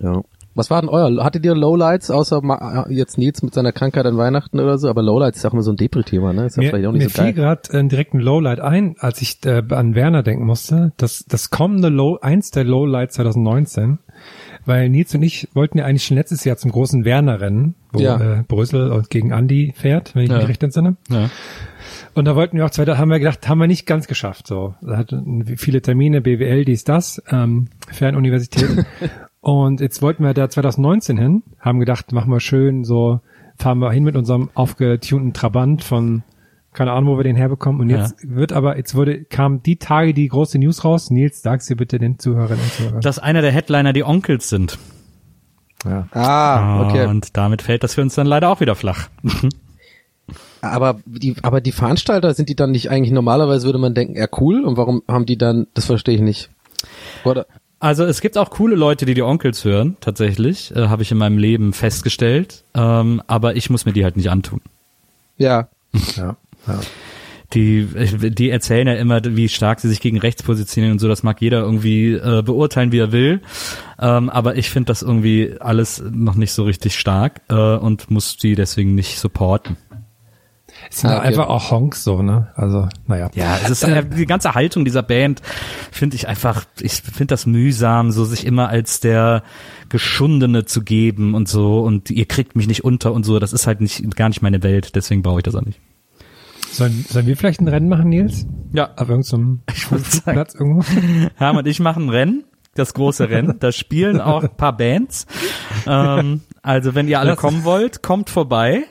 Ja. 0.00 0.22
Was 0.58 0.70
war 0.70 0.80
denn 0.82 0.90
euer? 0.90 1.24
Hattet 1.24 1.44
ihr 1.46 1.54
Lowlights, 1.54 2.10
außer 2.10 2.42
äh, 2.88 2.92
jetzt 2.92 3.16
Nils 3.16 3.42
mit 3.42 3.54
seiner 3.54 3.72
Krankheit 3.72 4.04
an 4.06 4.16
Weihnachten 4.18 4.58
oder 4.60 4.76
so? 4.76 4.88
Aber 4.90 5.02
Lowlights 5.02 5.38
ist 5.38 5.44
auch 5.46 5.52
immer 5.52 5.62
so 5.62 5.70
ein 5.72 5.76
Depri-Thema, 5.76 6.32
ne? 6.32 6.46
Ist 6.46 6.56
ja 6.56 6.64
Mir, 6.64 6.70
vielleicht 6.70 6.86
auch 6.88 6.92
nicht 6.92 7.02
mir 7.04 7.08
so 7.08 7.14
fiel 7.22 7.32
geil. 7.32 7.56
gerade 7.56 7.78
äh, 7.78 7.88
direkt 7.88 8.12
ein 8.14 8.20
Lowlight 8.20 8.60
ein, 8.60 8.96
als 8.98 9.22
ich 9.22 9.38
äh, 9.46 9.62
an 9.70 9.94
Werner 9.94 10.22
denken 10.22 10.44
musste. 10.44 10.92
Das, 10.96 11.24
das 11.28 11.50
kommende 11.50 11.88
Low, 11.88 12.18
eins 12.20 12.50
der 12.50 12.64
Lowlights 12.64 13.14
2019. 13.14 14.00
Weil 14.66 14.88
Nils 14.90 15.14
und 15.14 15.22
ich 15.22 15.48
wollten 15.54 15.78
ja 15.78 15.84
eigentlich 15.86 16.04
schon 16.04 16.16
letztes 16.16 16.44
Jahr 16.44 16.56
zum 16.56 16.72
großen 16.72 17.04
Werner-Rennen, 17.04 17.74
wo 17.92 18.00
Ja. 18.00 18.40
äh, 18.40 18.42
Brüssel 18.46 18.90
und 18.92 19.08
gegen 19.08 19.32
Andi 19.32 19.72
fährt, 19.76 20.14
wenn 20.14 20.24
ich 20.24 20.30
Ja. 20.30 20.38
mich 20.38 20.48
recht 20.48 20.62
entsinne. 20.62 20.96
Ja. 21.08 21.30
Und 22.14 22.24
da 22.24 22.34
wollten 22.34 22.56
wir 22.56 22.66
auch 22.66 22.70
zwei, 22.70 22.84
da 22.84 22.98
haben 22.98 23.10
wir 23.10 23.18
gedacht, 23.20 23.48
haben 23.48 23.58
wir 23.60 23.68
nicht 23.68 23.86
ganz 23.86 24.08
geschafft. 24.08 24.48
So, 24.48 24.74
da 24.82 24.96
hatten 24.96 25.44
viele 25.56 25.80
Termine, 25.80 26.20
BWL, 26.20 26.64
dies, 26.64 26.82
das, 26.84 27.22
ähm, 27.30 27.68
Fernuniversität. 27.90 28.84
und 29.40 29.80
jetzt 29.80 30.02
wollten 30.02 30.24
wir 30.24 30.34
da 30.34 30.48
2019 30.48 31.16
hin, 31.16 31.42
haben 31.60 31.80
gedacht, 31.80 32.12
machen 32.12 32.30
wir 32.30 32.40
schön, 32.40 32.84
so 32.84 33.20
fahren 33.56 33.78
wir 33.78 33.90
hin 33.90 34.04
mit 34.04 34.16
unserem 34.16 34.50
aufgetunten 34.54 35.32
Trabant 35.32 35.84
von 35.84 36.22
keine 36.72 36.92
Ahnung, 36.92 37.14
wo 37.14 37.18
wir 37.18 37.24
den 37.24 37.34
herbekommen. 37.34 37.80
Und 37.80 37.90
jetzt 37.90 38.14
wird 38.22 38.52
aber, 38.52 38.76
jetzt 38.76 38.94
wurde, 38.94 39.24
kam 39.24 39.62
die 39.64 39.76
Tage 39.76 40.14
die 40.14 40.28
große 40.28 40.58
News 40.58 40.84
raus. 40.84 41.10
Nils, 41.10 41.42
sag's 41.42 41.66
dir 41.66 41.76
bitte 41.76 41.98
den 41.98 42.18
Zuhörerinnen 42.20 42.62
und 42.62 42.72
Zuhörern. 42.72 43.00
Dass 43.00 43.18
einer 43.18 43.42
der 43.42 43.50
Headliner 43.50 43.92
die 43.92 44.04
Onkels 44.04 44.48
sind. 44.48 44.78
ja. 45.84 46.06
Ah, 46.12 46.86
okay. 46.86 47.06
Und 47.06 47.36
damit 47.36 47.62
fällt 47.62 47.82
das 47.82 47.94
für 47.94 48.02
uns 48.02 48.14
dann 48.14 48.28
leider 48.28 48.48
auch 48.48 48.60
wieder 48.60 48.76
flach. 48.76 49.08
Aber 50.60 50.98
die, 51.06 51.36
aber 51.42 51.60
die 51.60 51.70
Veranstalter 51.72 52.34
sind 52.34 52.48
die 52.48 52.56
dann 52.56 52.72
nicht 52.72 52.90
eigentlich 52.90 53.12
normalerweise 53.12 53.64
würde 53.66 53.78
man 53.78 53.94
denken, 53.94 54.16
ja 54.16 54.26
cool. 54.40 54.64
Und 54.64 54.76
warum 54.76 55.02
haben 55.06 55.24
die 55.24 55.38
dann? 55.38 55.68
Das 55.72 55.86
verstehe 55.86 56.16
ich 56.16 56.20
nicht. 56.20 56.50
Oder? 57.24 57.46
Also 57.80 58.04
es 58.04 58.20
gibt 58.20 58.36
auch 58.36 58.50
coole 58.50 58.74
Leute, 58.74 59.06
die 59.06 59.14
die 59.14 59.22
Onkels 59.22 59.64
hören, 59.64 59.96
tatsächlich, 60.00 60.74
äh, 60.74 60.88
habe 60.88 61.02
ich 61.02 61.12
in 61.12 61.18
meinem 61.18 61.38
Leben 61.38 61.72
festgestellt. 61.72 62.64
Ähm, 62.74 63.22
aber 63.26 63.54
ich 63.56 63.70
muss 63.70 63.86
mir 63.86 63.92
die 63.92 64.04
halt 64.04 64.16
nicht 64.16 64.30
antun. 64.30 64.60
Ja. 65.36 65.68
ja. 66.16 66.36
ja. 66.66 66.80
Die, 67.54 67.88
die 68.30 68.50
erzählen 68.50 68.86
ja 68.86 68.94
immer, 68.94 69.24
wie 69.24 69.48
stark 69.48 69.80
sie 69.80 69.88
sich 69.88 70.00
gegen 70.00 70.18
rechts 70.18 70.42
positionieren 70.42 70.92
und 70.92 70.98
so. 70.98 71.08
Das 71.08 71.22
mag 71.22 71.40
jeder 71.40 71.60
irgendwie 71.60 72.12
äh, 72.12 72.42
beurteilen, 72.42 72.92
wie 72.92 72.98
er 72.98 73.12
will. 73.12 73.40
Ähm, 73.98 74.28
aber 74.28 74.56
ich 74.56 74.68
finde 74.68 74.88
das 74.88 75.00
irgendwie 75.00 75.54
alles 75.58 76.02
noch 76.10 76.34
nicht 76.34 76.52
so 76.52 76.64
richtig 76.64 76.98
stark 76.98 77.40
äh, 77.48 77.54
und 77.54 78.10
muss 78.10 78.36
die 78.36 78.54
deswegen 78.54 78.94
nicht 78.94 79.18
supporten. 79.18 79.76
Es 80.90 81.00
sind 81.00 81.10
Ah, 81.10 81.18
okay. 81.18 81.26
einfach 81.28 81.48
auch 81.48 81.70
Honks 81.70 82.04
so, 82.04 82.22
ne? 82.22 82.48
Also, 82.54 82.88
naja. 83.06 83.30
Ja, 83.34 83.58
es 83.62 83.70
ist 83.70 83.82
äh, 83.82 84.04
die 84.04 84.26
ganze 84.26 84.54
Haltung 84.54 84.84
dieser 84.84 85.02
Band 85.02 85.42
finde 85.90 86.16
ich 86.16 86.28
einfach, 86.28 86.64
ich 86.80 86.92
finde 86.94 87.26
das 87.26 87.46
mühsam, 87.46 88.10
so 88.10 88.24
sich 88.24 88.46
immer 88.46 88.68
als 88.68 89.00
der 89.00 89.42
Geschundene 89.88 90.64
zu 90.64 90.82
geben 90.82 91.34
und 91.34 91.48
so 91.48 91.80
und 91.80 92.10
ihr 92.10 92.26
kriegt 92.26 92.56
mich 92.56 92.66
nicht 92.68 92.84
unter 92.84 93.12
und 93.12 93.24
so. 93.24 93.38
Das 93.38 93.52
ist 93.52 93.66
halt 93.66 93.80
nicht 93.80 94.14
gar 94.16 94.28
nicht 94.28 94.42
meine 94.42 94.62
Welt, 94.62 94.94
deswegen 94.94 95.22
brauche 95.22 95.38
ich 95.40 95.44
das 95.44 95.54
auch 95.54 95.64
nicht. 95.64 95.80
Sollen, 96.70 97.04
sollen 97.08 97.26
wir 97.26 97.36
vielleicht 97.36 97.60
ein 97.60 97.68
Rennen 97.68 97.88
machen, 97.88 98.10
Nils? 98.10 98.46
Ja, 98.72 98.90
Auf 98.96 99.08
irgendeinem. 99.08 99.62
Platz 100.24 100.54
irgendwo? 100.54 100.84
Herm 101.36 101.56
und 101.56 101.66
ich 101.66 101.80
machen 101.80 102.04
ein 102.04 102.10
Rennen, 102.10 102.44
das 102.78 102.94
große 102.94 103.28
Rennen. 103.28 103.58
Da 103.58 103.72
spielen 103.72 104.20
auch 104.20 104.42
ein 104.42 104.56
paar 104.56 104.76
Bands. 104.76 105.26
Ähm, 105.86 106.40
also 106.62 106.94
wenn 106.94 107.08
ihr 107.08 107.18
alle 107.20 107.30
Das- 107.30 107.38
kommen 107.38 107.64
wollt, 107.64 108.02
kommt 108.02 108.30
vorbei. 108.30 108.84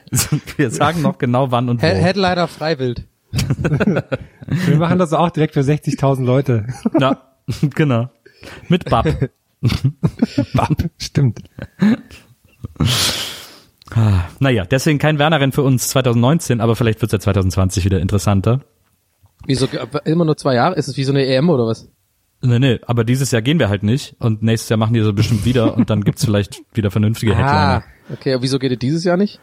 Wir 0.57 0.69
sagen 0.71 1.01
noch 1.01 1.17
genau 1.17 1.51
wann 1.51 1.69
und 1.69 1.81
wo. 1.81 1.87
He 1.87 1.93
Headliner 1.93 2.47
Freiwild. 2.47 3.05
Wir 3.31 4.77
machen 4.77 4.99
das 4.99 5.13
auch 5.13 5.29
direkt 5.29 5.53
für 5.53 5.61
60.000 5.63 6.25
Leute. 6.25 6.67
Ja, 6.99 7.21
genau. 7.75 8.09
Mit 8.69 8.85
Bab. 8.89 9.05
Bap, 10.53 10.89
Stimmt. 10.97 11.41
Naja, 14.39 14.65
deswegen 14.65 14.99
kein 14.99 15.17
Werner-Rennen 15.17 15.51
für 15.53 15.63
uns 15.63 15.87
2019, 15.89 16.61
aber 16.61 16.75
vielleicht 16.75 17.01
wird's 17.01 17.13
ja 17.13 17.19
2020 17.19 17.85
wieder 17.85 17.99
interessanter. 17.99 18.61
Wieso 19.45 19.67
immer 20.05 20.25
nur 20.25 20.35
zwei 20.37 20.55
Jahre? 20.55 20.75
Ist 20.75 20.87
es 20.87 20.97
wie 20.97 21.03
so 21.03 21.11
eine 21.13 21.25
EM 21.25 21.49
oder 21.49 21.65
was? 21.65 21.89
Nee, 22.41 22.59
nee, 22.59 22.79
aber 22.85 23.03
dieses 23.03 23.31
Jahr 23.31 23.41
gehen 23.41 23.59
wir 23.59 23.67
halt 23.69 23.81
nicht 23.83 24.15
und 24.19 24.43
nächstes 24.43 24.69
Jahr 24.69 24.77
machen 24.77 24.93
die 24.93 25.01
so 25.01 25.11
bestimmt 25.13 25.43
wieder 25.45 25.75
und 25.77 25.89
dann 25.89 26.01
gibt's 26.03 26.23
vielleicht 26.23 26.61
wieder 26.73 26.91
vernünftige 26.91 27.31
Headliner. 27.35 27.51
Ah, 27.51 27.83
okay. 28.13 28.33
Aber 28.33 28.43
wieso 28.43 28.59
geht 28.59 28.71
ihr 28.71 28.77
dieses 28.77 29.03
Jahr 29.03 29.17
nicht? 29.17 29.39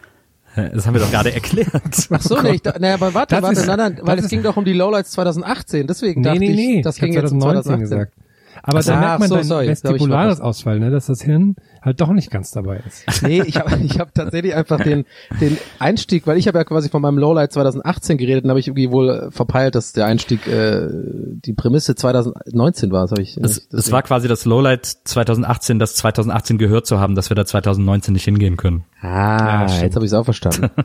Das 0.56 0.86
haben 0.86 0.94
wir 0.94 1.00
doch 1.00 1.10
gerade 1.10 1.34
erklärt. 1.34 1.68
Ach 2.10 2.20
so, 2.22 2.40
nee, 2.40 2.52
ich, 2.52 2.62
nee, 2.78 2.90
aber 2.90 3.12
warte, 3.12 3.34
Das 3.34 3.42
warte, 3.42 3.58
ist- 3.60 3.66
nein, 3.66 3.76
nein, 3.78 3.98
weil 4.02 4.20
es 4.20 4.28
ging 4.28 4.44
doch 4.44 4.56
um 4.56 4.64
die 4.64 4.72
Lowlights 4.72 5.10
2018, 5.10 5.88
deswegen 5.88 6.20
Nee, 6.20 6.26
dachte 6.28 6.38
nee, 6.38 6.54
nee. 6.54 6.76
ich, 6.78 6.84
das 6.84 6.94
ich 6.96 7.00
ging 7.02 7.12
jetzt 7.12 7.32
um 7.32 7.40
2019 7.40 7.62
2018. 7.64 7.80
gesagt. 7.80 8.12
Aber 8.62 8.78
Ach 8.78 8.84
da 8.84 9.00
merkt 9.00 9.20
man 9.20 9.28
so, 9.28 9.34
dein 9.36 9.44
sorry, 9.44 9.68
vestibulares. 9.68 10.40
Ausfall, 10.40 10.78
ne, 10.78 10.90
dass 10.90 11.06
das 11.06 11.22
Hirn 11.22 11.56
halt 11.82 12.00
doch 12.00 12.10
nicht 12.10 12.30
ganz 12.30 12.50
dabei 12.50 12.82
ist. 12.86 13.04
Nee, 13.24 13.42
ich 13.46 13.56
habe 13.56 13.76
ich 13.82 13.98
hab 13.98 14.12
tatsächlich 14.14 14.54
einfach 14.54 14.80
den, 14.80 15.06
den 15.40 15.56
Einstieg, 15.78 16.26
weil 16.26 16.36
ich 16.36 16.46
habe 16.46 16.58
ja 16.58 16.64
quasi 16.64 16.88
von 16.88 17.00
meinem 17.00 17.18
Lowlight 17.18 17.52
2018 17.52 18.18
geredet 18.18 18.44
und 18.44 18.50
habe 18.50 18.60
ich 18.60 18.68
irgendwie 18.68 18.90
wohl 18.90 19.10
äh, 19.10 19.30
verpeilt, 19.30 19.74
dass 19.74 19.92
der 19.92 20.06
Einstieg 20.06 20.46
äh, 20.46 20.88
die 20.90 21.54
Prämisse 21.54 21.94
2019 21.94 22.92
war. 22.92 23.02
Das 23.02 23.12
hab 23.12 23.18
ich, 23.18 23.36
Es, 23.38 23.66
es 23.72 23.92
war 23.92 24.02
quasi 24.02 24.28
das 24.28 24.44
Lowlight 24.44 24.84
2018, 24.86 25.78
das 25.78 25.94
2018 25.96 26.58
gehört 26.58 26.86
zu 26.86 27.00
haben, 27.00 27.14
dass 27.14 27.30
wir 27.30 27.34
da 27.34 27.46
2019 27.46 28.12
nicht 28.12 28.24
hingehen 28.24 28.56
können. 28.56 28.84
Ah, 29.00 29.66
jetzt 29.82 29.94
habe 29.94 30.04
ich 30.04 30.10
es 30.10 30.14
auch 30.14 30.24
verstanden. 30.24 30.70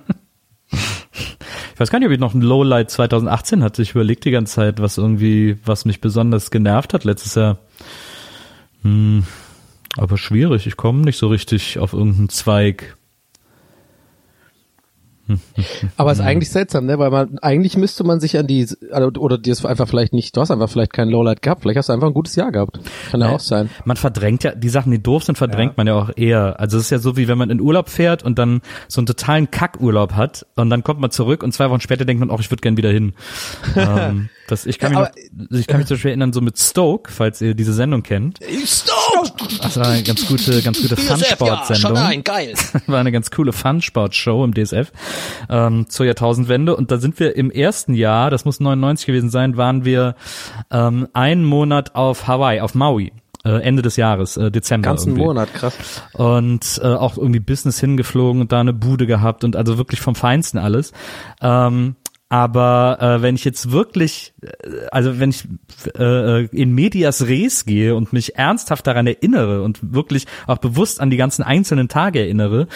Ich 1.79 1.81
weiß 1.81 1.91
gar 1.91 1.99
nicht, 1.99 2.07
ob 2.07 2.11
ich 2.11 2.19
noch 2.19 2.33
ein 2.33 2.41
Lowlight 2.41 2.91
2018 2.91 3.63
hatte. 3.63 3.81
Ich 3.81 3.91
überlege 3.91 4.19
die 4.19 4.31
ganze 4.31 4.55
Zeit, 4.55 4.81
was 4.81 4.97
irgendwie, 4.97 5.55
was 5.63 5.85
mich 5.85 6.01
besonders 6.01 6.51
genervt 6.51 6.93
hat 6.93 7.05
letztes 7.05 7.35
Jahr. 7.35 7.57
Hm, 8.83 9.23
aber 9.95 10.17
schwierig. 10.17 10.67
Ich 10.67 10.75
komme 10.75 11.05
nicht 11.05 11.15
so 11.17 11.29
richtig 11.29 11.79
auf 11.79 11.93
irgendeinen 11.93 12.27
Zweig. 12.27 12.97
Aber 15.97 16.11
es 16.11 16.19
ist 16.19 16.25
eigentlich 16.25 16.49
seltsam, 16.49 16.85
ne? 16.85 16.97
Weil 16.99 17.11
man 17.11 17.37
eigentlich 17.39 17.77
müsste 17.77 18.03
man 18.03 18.19
sich 18.19 18.37
an 18.37 18.47
die 18.47 18.67
also, 18.91 19.09
oder 19.19 19.37
dir 19.37 19.51
ist 19.51 19.65
einfach 19.65 19.87
vielleicht 19.87 20.13
nicht, 20.13 20.35
du 20.35 20.41
hast 20.41 20.51
einfach 20.51 20.69
vielleicht 20.69 20.93
kein 20.93 21.09
Lowlight 21.09 21.41
gehabt, 21.41 21.61
vielleicht 21.61 21.77
hast 21.77 21.89
du 21.89 21.93
einfach 21.93 22.07
ein 22.07 22.13
gutes 22.13 22.35
Jahr 22.35 22.51
gehabt. 22.51 22.79
Kann 23.11 23.21
ja 23.21 23.27
Nee. 23.29 23.33
auch 23.35 23.39
sein. 23.39 23.69
Man 23.85 23.97
verdrängt 23.97 24.43
ja, 24.43 24.55
die 24.55 24.69
Sachen, 24.69 24.91
die 24.91 25.01
doof 25.01 25.23
sind, 25.23 25.37
verdrängt 25.37 25.71
Ja. 25.71 25.73
man 25.77 25.87
ja 25.87 25.95
auch 25.95 26.09
eher. 26.15 26.59
Also 26.59 26.77
es 26.77 26.83
ist 26.85 26.89
ja 26.89 26.99
so, 26.99 27.17
wie 27.17 27.27
wenn 27.27 27.37
man 27.37 27.49
in 27.49 27.61
Urlaub 27.61 27.89
fährt 27.89 28.23
und 28.23 28.39
dann 28.39 28.61
so 28.87 28.99
einen 29.01 29.05
totalen 29.07 29.51
Kackurlaub 29.51 30.13
hat 30.13 30.45
und 30.55 30.69
dann 30.69 30.83
kommt 30.83 30.99
man 30.99 31.11
zurück 31.11 31.43
und 31.43 31.53
zwei 31.53 31.69
Wochen 31.69 31.81
später 31.81 32.05
denkt 32.05 32.19
man, 32.19 32.31
ach, 32.31 32.39
ich 32.39 32.49
würde 32.51 32.61
gern 32.61 32.77
wieder 32.77 32.89
hin. 32.91 33.13
ähm, 33.75 34.29
das, 34.47 34.65
ich 34.65 34.79
kann 34.79 34.91
mich, 34.91 34.97
Aber- 34.99 35.11
noch, 35.31 35.59
ich 35.59 35.67
kann 35.67 35.77
mich 35.77 35.87
zum 35.87 35.95
Beispiel 35.95 36.09
erinnern, 36.09 36.33
so 36.33 36.41
mit 36.41 36.57
Stoke, 36.57 37.11
falls 37.11 37.39
ihr 37.41 37.53
diese 37.53 37.73
Sendung 37.73 38.01
kennt. 38.03 38.39
Das 39.61 39.77
war 39.77 39.87
eine 39.87 40.03
ganz 40.03 40.27
gute, 40.27 40.61
ganz 40.61 40.81
gute 40.81 40.97
Fun-Sport-Sendung. 40.97 42.23
geil. 42.23 42.53
war 42.87 42.99
eine 42.99 43.11
ganz 43.11 43.31
coole 43.31 43.53
Fun-Sport-Show 43.53 44.43
im 44.43 44.53
DSF 44.53 44.91
ähm, 45.49 45.89
zur 45.89 46.05
Jahrtausendwende 46.05 46.75
und 46.75 46.91
da 46.91 46.97
sind 46.97 47.19
wir 47.19 47.35
im 47.35 47.51
ersten 47.51 47.93
Jahr, 47.93 48.29
das 48.29 48.45
muss 48.45 48.59
99 48.59 49.05
gewesen 49.05 49.29
sein, 49.29 49.57
waren 49.57 49.85
wir 49.85 50.15
ähm, 50.71 51.07
einen 51.13 51.43
Monat 51.43 51.95
auf 51.95 52.27
Hawaii, 52.27 52.61
auf 52.61 52.75
Maui. 52.75 53.11
Äh, 53.45 53.61
Ende 53.61 53.81
des 53.81 53.95
Jahres, 53.95 54.35
äh, 54.35 54.51
Dezember. 54.51 54.89
Ganzen 54.89 55.11
irgendwie. 55.11 55.23
Monat, 55.23 55.53
krass. 55.53 55.73
Und 56.11 56.81
äh, 56.83 56.87
auch 56.87 57.17
irgendwie 57.17 57.39
Business 57.39 57.79
hingeflogen 57.79 58.41
und 58.41 58.51
da 58.51 58.59
eine 58.59 58.73
Bude 58.73 59.07
gehabt 59.07 59.45
und 59.45 59.55
also 59.55 59.77
wirklich 59.77 60.01
vom 60.01 60.13
Feinsten 60.13 60.57
alles. 60.57 60.91
Ähm, 61.41 61.95
aber 62.27 62.97
äh, 63.01 63.21
wenn 63.23 63.35
ich 63.35 63.43
jetzt 63.43 63.71
wirklich, 63.71 64.33
also 64.91 65.19
wenn 65.19 65.31
ich 65.31 65.47
äh, 65.97 66.45
in 66.45 66.73
medias 66.73 67.27
res 67.27 67.65
gehe 67.65 67.95
und 67.95 68.13
mich 68.13 68.35
ernsthaft 68.35 68.87
daran 68.87 69.07
erinnere 69.07 69.63
und 69.63 69.79
wirklich 69.93 70.25
auch 70.47 70.57
bewusst 70.57 71.01
an 71.01 71.09
die 71.09 71.17
ganzen 71.17 71.43
einzelnen 71.43 71.89
Tage 71.89 72.19
erinnere, 72.19 72.67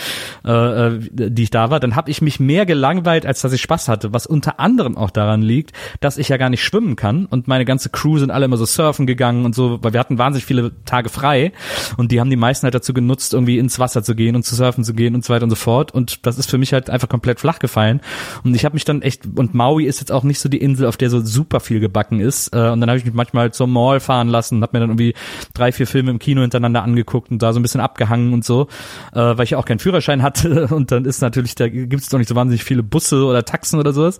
äh, 0.45 0.51
äh, 0.51 0.99
die 1.11 1.43
ich 1.43 1.51
da 1.51 1.69
war, 1.69 1.79
dann 1.79 1.95
habe 1.95 2.11
ich 2.11 2.21
mich 2.21 2.39
mehr 2.39 2.65
gelangweilt, 2.65 3.25
als 3.25 3.41
dass 3.41 3.53
ich 3.53 3.61
Spaß 3.61 3.87
hatte, 3.87 4.13
was 4.13 4.27
unter 4.27 4.59
anderem 4.59 4.97
auch 4.97 5.09
daran 5.09 5.41
liegt, 5.41 5.71
dass 5.99 6.17
ich 6.17 6.29
ja 6.29 6.37
gar 6.37 6.49
nicht 6.49 6.63
schwimmen 6.63 6.95
kann 6.95 7.25
und 7.25 7.47
meine 7.47 7.65
ganze 7.65 7.89
Crew 7.89 8.17
sind 8.17 8.31
alle 8.31 8.45
immer 8.45 8.57
so 8.57 8.65
surfen 8.65 9.07
gegangen 9.07 9.45
und 9.45 9.55
so, 9.55 9.79
weil 9.81 9.93
wir 9.93 9.99
hatten 9.99 10.17
wahnsinnig 10.17 10.45
viele 10.45 10.71
Tage 10.85 11.09
frei 11.09 11.53
und 11.97 12.11
die 12.11 12.19
haben 12.19 12.29
die 12.29 12.35
meisten 12.35 12.65
halt 12.65 12.75
dazu 12.75 12.93
genutzt, 12.93 13.33
irgendwie 13.33 13.57
ins 13.57 13.79
Wasser 13.79 14.03
zu 14.03 14.15
gehen 14.15 14.35
und 14.35 14.43
zu 14.43 14.55
surfen 14.55 14.83
zu 14.83 14.93
gehen 14.93 15.15
und 15.15 15.23
so 15.23 15.33
weiter 15.33 15.43
und 15.43 15.49
so 15.49 15.55
fort. 15.55 15.93
Und 15.93 16.25
das 16.25 16.37
ist 16.37 16.49
für 16.49 16.57
mich 16.57 16.73
halt 16.73 16.89
einfach 16.89 17.09
komplett 17.09 17.39
flach 17.39 17.59
gefallen 17.59 18.01
und 18.43 18.55
ich 18.55 18.65
habe 18.65 18.73
mich 18.73 18.85
dann 18.85 19.01
echt 19.01 19.23
und 19.35 19.53
Maui 19.53 19.85
ist 19.85 19.99
jetzt 19.99 20.11
auch 20.11 20.23
nicht 20.23 20.39
so 20.39 20.49
die 20.49 20.57
Insel, 20.57 20.87
auf 20.87 20.97
der 20.97 21.09
so 21.09 21.21
super 21.21 21.52
viel 21.59 21.79
gebacken 21.79 22.19
ist. 22.19 22.53
Äh, 22.53 22.69
und 22.69 22.81
dann 22.81 22.89
habe 22.89 22.97
ich 22.97 23.05
mich 23.05 23.13
manchmal 23.13 23.51
zur 23.51 23.67
Mall 23.67 23.99
fahren 23.99 24.27
lassen, 24.27 24.61
habe 24.61 24.77
mir 24.77 24.81
dann 24.81 24.89
irgendwie 24.89 25.13
drei, 25.53 25.71
vier 25.71 25.87
Filme 25.87 26.11
im 26.11 26.19
Kino 26.19 26.41
hintereinander 26.41 26.83
angeguckt 26.83 27.31
und 27.31 27.41
da 27.41 27.53
so 27.53 27.59
ein 27.59 27.63
bisschen 27.63 27.81
abgehangen 27.81 28.33
und 28.33 28.45
so, 28.45 28.67
äh, 29.13 29.19
weil 29.19 29.43
ich 29.43 29.55
auch 29.55 29.65
keinen 29.65 29.79
Führerschein 29.79 30.23
hatte. 30.23 30.67
Und 30.73 30.91
dann 30.91 31.05
ist 31.05 31.21
natürlich, 31.21 31.55
da 31.55 31.67
gibt 31.67 32.01
es 32.01 32.09
doch 32.09 32.17
nicht 32.17 32.27
so 32.27 32.35
wahnsinnig 32.35 32.63
viele 32.63 32.83
Busse 32.83 33.25
oder 33.25 33.45
Taxen 33.45 33.79
oder 33.79 33.93
sowas. 33.93 34.19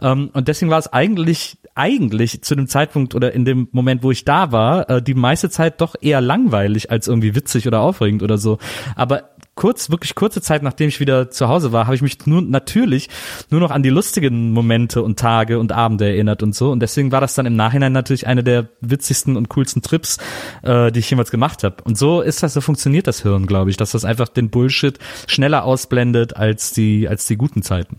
Ähm, 0.00 0.30
und 0.32 0.48
deswegen 0.48 0.70
war 0.70 0.78
es 0.78 0.92
eigentlich, 0.92 1.58
eigentlich 1.74 2.42
zu 2.42 2.54
dem 2.54 2.68
Zeitpunkt 2.68 3.14
oder 3.14 3.32
in 3.32 3.44
dem 3.44 3.68
Moment, 3.72 4.02
wo 4.02 4.10
ich 4.10 4.24
da 4.24 4.52
war, 4.52 4.88
äh, 4.88 5.02
die 5.02 5.14
meiste 5.14 5.50
Zeit 5.50 5.80
doch 5.80 5.94
eher 6.00 6.20
langweilig 6.20 6.90
als 6.90 7.08
irgendwie 7.08 7.34
witzig 7.34 7.66
oder 7.66 7.80
aufregend 7.80 8.22
oder 8.22 8.38
so, 8.38 8.58
aber 8.96 9.30
kurz, 9.58 9.90
wirklich 9.90 10.14
kurze 10.14 10.40
Zeit, 10.40 10.62
nachdem 10.62 10.88
ich 10.88 11.00
wieder 11.00 11.30
zu 11.30 11.48
Hause 11.48 11.72
war, 11.72 11.86
habe 11.86 11.96
ich 11.96 12.00
mich 12.00 12.26
nur 12.26 12.42
natürlich 12.42 13.08
nur 13.50 13.58
noch 13.58 13.72
an 13.72 13.82
die 13.82 13.88
lustigen 13.88 14.52
Momente 14.52 15.02
und 15.02 15.18
Tage 15.18 15.58
und 15.58 15.72
Abende 15.72 16.06
erinnert 16.06 16.44
und 16.44 16.54
so. 16.54 16.70
Und 16.70 16.78
deswegen 16.78 17.10
war 17.10 17.20
das 17.20 17.34
dann 17.34 17.44
im 17.44 17.56
Nachhinein 17.56 17.92
natürlich 17.92 18.28
eine 18.28 18.44
der 18.44 18.68
witzigsten 18.80 19.36
und 19.36 19.48
coolsten 19.48 19.82
Trips, 19.82 20.18
äh, 20.62 20.92
die 20.92 21.00
ich 21.00 21.10
jemals 21.10 21.32
gemacht 21.32 21.64
habe. 21.64 21.82
Und 21.82 21.98
so 21.98 22.20
ist 22.20 22.44
das, 22.44 22.54
so 22.54 22.60
funktioniert 22.60 23.08
das 23.08 23.22
Hirn, 23.22 23.46
glaube 23.46 23.70
ich, 23.70 23.76
dass 23.76 23.90
das 23.90 24.04
einfach 24.04 24.28
den 24.28 24.48
Bullshit 24.48 24.96
schneller 25.26 25.64
ausblendet 25.64 26.36
als 26.36 26.72
die, 26.72 27.08
als 27.08 27.26
die 27.26 27.36
guten 27.36 27.62
Zeiten. 27.62 27.98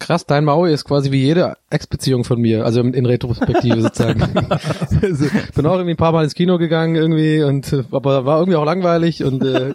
Krass, 0.00 0.26
dein 0.26 0.44
Maui 0.44 0.72
ist 0.72 0.84
quasi 0.84 1.12
wie 1.12 1.22
jede 1.22 1.54
Ex-Beziehung 1.70 2.24
von 2.24 2.40
mir, 2.40 2.64
also 2.64 2.80
in, 2.80 3.06
Retrospektive 3.06 3.80
sozusagen. 3.80 4.22
also, 5.02 5.26
bin 5.54 5.66
auch 5.66 5.74
irgendwie 5.74 5.92
ein 5.92 5.96
paar 5.96 6.12
Mal 6.12 6.24
ins 6.24 6.34
Kino 6.34 6.58
gegangen 6.58 6.96
irgendwie 6.96 7.42
und 7.42 7.72
äh, 7.72 7.84
aber 7.92 8.26
war 8.26 8.40
irgendwie 8.40 8.56
auch 8.56 8.64
langweilig 8.64 9.24
und 9.24 9.42
äh, 9.44 9.74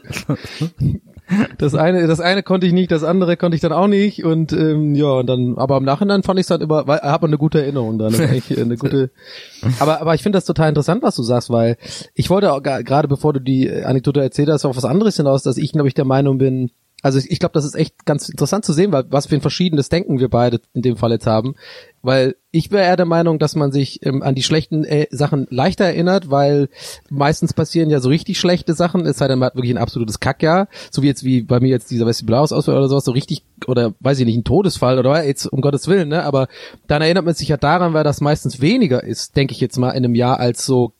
das 1.57 1.75
eine, 1.75 2.07
das 2.07 2.19
eine 2.19 2.43
konnte 2.43 2.67
ich 2.67 2.73
nicht, 2.73 2.91
das 2.91 3.03
andere 3.03 3.37
konnte 3.37 3.55
ich 3.55 3.61
dann 3.61 3.71
auch 3.71 3.87
nicht 3.87 4.23
und 4.23 4.53
ähm, 4.53 4.95
ja 4.95 5.11
und 5.11 5.27
dann, 5.27 5.57
aber 5.57 5.77
im 5.77 5.83
Nachhinein 5.83 6.23
fand 6.23 6.39
ich 6.39 6.43
es 6.43 6.47
dann 6.47 6.61
immer, 6.61 6.87
weil 6.87 6.99
habe 7.01 7.27
eine 7.27 7.37
gute 7.37 7.61
Erinnerung 7.61 7.97
dran, 7.97 8.13
eigentlich 8.15 8.59
eine 8.59 8.77
gute. 8.77 9.11
Aber 9.79 10.01
aber 10.01 10.15
ich 10.15 10.23
finde 10.23 10.37
das 10.37 10.45
total 10.45 10.69
interessant, 10.69 11.03
was 11.03 11.15
du 11.15 11.23
sagst, 11.23 11.51
weil 11.51 11.77
ich 12.15 12.29
wollte 12.29 12.51
auch 12.51 12.63
gerade 12.63 13.07
bevor 13.07 13.33
du 13.33 13.39
die 13.39 13.71
Anekdote 13.71 14.21
erzählt 14.21 14.49
hast, 14.49 14.65
auf 14.65 14.75
was 14.75 14.85
anderes 14.85 15.17
hinaus, 15.17 15.43
dass 15.43 15.57
ich 15.57 15.71
glaube 15.71 15.87
ich 15.87 15.93
der 15.93 16.05
Meinung 16.05 16.39
bin, 16.39 16.71
also 17.01 17.19
ich, 17.19 17.31
ich 17.31 17.39
glaube, 17.39 17.53
das 17.53 17.65
ist 17.65 17.75
echt 17.75 18.05
ganz 18.05 18.29
interessant 18.29 18.65
zu 18.65 18.73
sehen, 18.73 18.91
weil 18.91 19.05
was 19.09 19.25
für 19.25 19.35
ein 19.35 19.41
verschiedenes 19.41 19.89
Denken 19.89 20.19
wir 20.19 20.29
beide 20.29 20.61
in 20.73 20.81
dem 20.81 20.97
Fall 20.97 21.11
jetzt 21.11 21.27
haben. 21.27 21.55
Weil 22.03 22.35
ich 22.51 22.71
wäre 22.71 22.83
eher 22.83 22.97
der 22.97 23.05
Meinung, 23.05 23.37
dass 23.37 23.55
man 23.55 23.71
sich 23.71 24.05
ähm, 24.05 24.23
an 24.23 24.33
die 24.33 24.43
schlechten 24.43 24.83
äh, 24.83 25.07
Sachen 25.11 25.47
leichter 25.49 25.85
erinnert, 25.85 26.31
weil 26.31 26.69
meistens 27.09 27.53
passieren 27.53 27.89
ja 27.89 27.99
so 27.99 28.09
richtig 28.09 28.39
schlechte 28.39 28.73
Sachen, 28.73 29.05
es 29.05 29.17
sei 29.17 29.27
denn, 29.27 29.39
man 29.39 29.47
hat 29.47 29.55
wirklich 29.55 29.73
ein 29.73 29.77
absolutes 29.77 30.19
Kackjahr, 30.19 30.67
so 30.89 31.01
wie 31.03 31.07
jetzt 31.07 31.23
wie 31.23 31.41
bei 31.41 31.59
mir 31.59 31.69
jetzt 31.69 31.91
dieser 31.91 32.07
Vestibularis-Ausfall 32.07 32.75
oder 32.75 32.89
sowas, 32.89 33.05
so 33.05 33.11
richtig, 33.11 33.43
oder 33.67 33.93
weiß 33.99 34.19
ich 34.19 34.25
nicht, 34.25 34.37
ein 34.37 34.43
Todesfall 34.43 34.97
oder 34.97 35.23
jetzt 35.23 35.45
um 35.45 35.61
Gottes 35.61 35.87
Willen, 35.87 36.09
ne? 36.09 36.23
Aber 36.23 36.47
dann 36.87 37.01
erinnert 37.01 37.25
man 37.25 37.35
sich 37.35 37.47
ja 37.47 37.57
daran, 37.57 37.93
weil 37.93 38.03
das 38.03 38.19
meistens 38.19 38.61
weniger 38.61 39.03
ist, 39.03 39.35
denke 39.35 39.53
ich 39.53 39.61
jetzt 39.61 39.77
mal, 39.77 39.91
in 39.91 40.03
einem 40.03 40.15
Jahr 40.15 40.39
als 40.39 40.65
so 40.65 40.93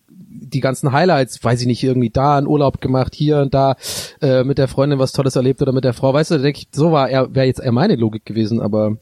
die 0.54 0.60
ganzen 0.60 0.92
Highlights, 0.92 1.44
weiß 1.44 1.62
ich 1.62 1.68
nicht, 1.68 1.84
irgendwie 1.84 2.10
da 2.10 2.38
einen 2.38 2.48
Urlaub 2.48 2.82
gemacht, 2.82 3.16
hier 3.16 3.40
und 3.40 3.54
da 3.54 3.76
äh, 4.22 4.44
mit 4.44 4.58
der 4.58 4.68
Freundin 4.68 5.00
was 5.00 5.12
Tolles 5.12 5.36
erlebt 5.36 5.62
oder 5.62 5.72
mit 5.72 5.84
der 5.84 5.94
Frau, 5.94 6.14
weißt 6.14 6.32
du, 6.32 6.38
denke 6.40 6.60
ich, 6.60 6.68
so 6.74 6.92
war 6.92 7.10
er, 7.10 7.34
wäre 7.34 7.46
jetzt 7.46 7.60
eher 7.60 7.72
meine 7.72 7.96
Logik 7.96 8.26
gewesen, 8.26 8.62
aber 8.62 8.98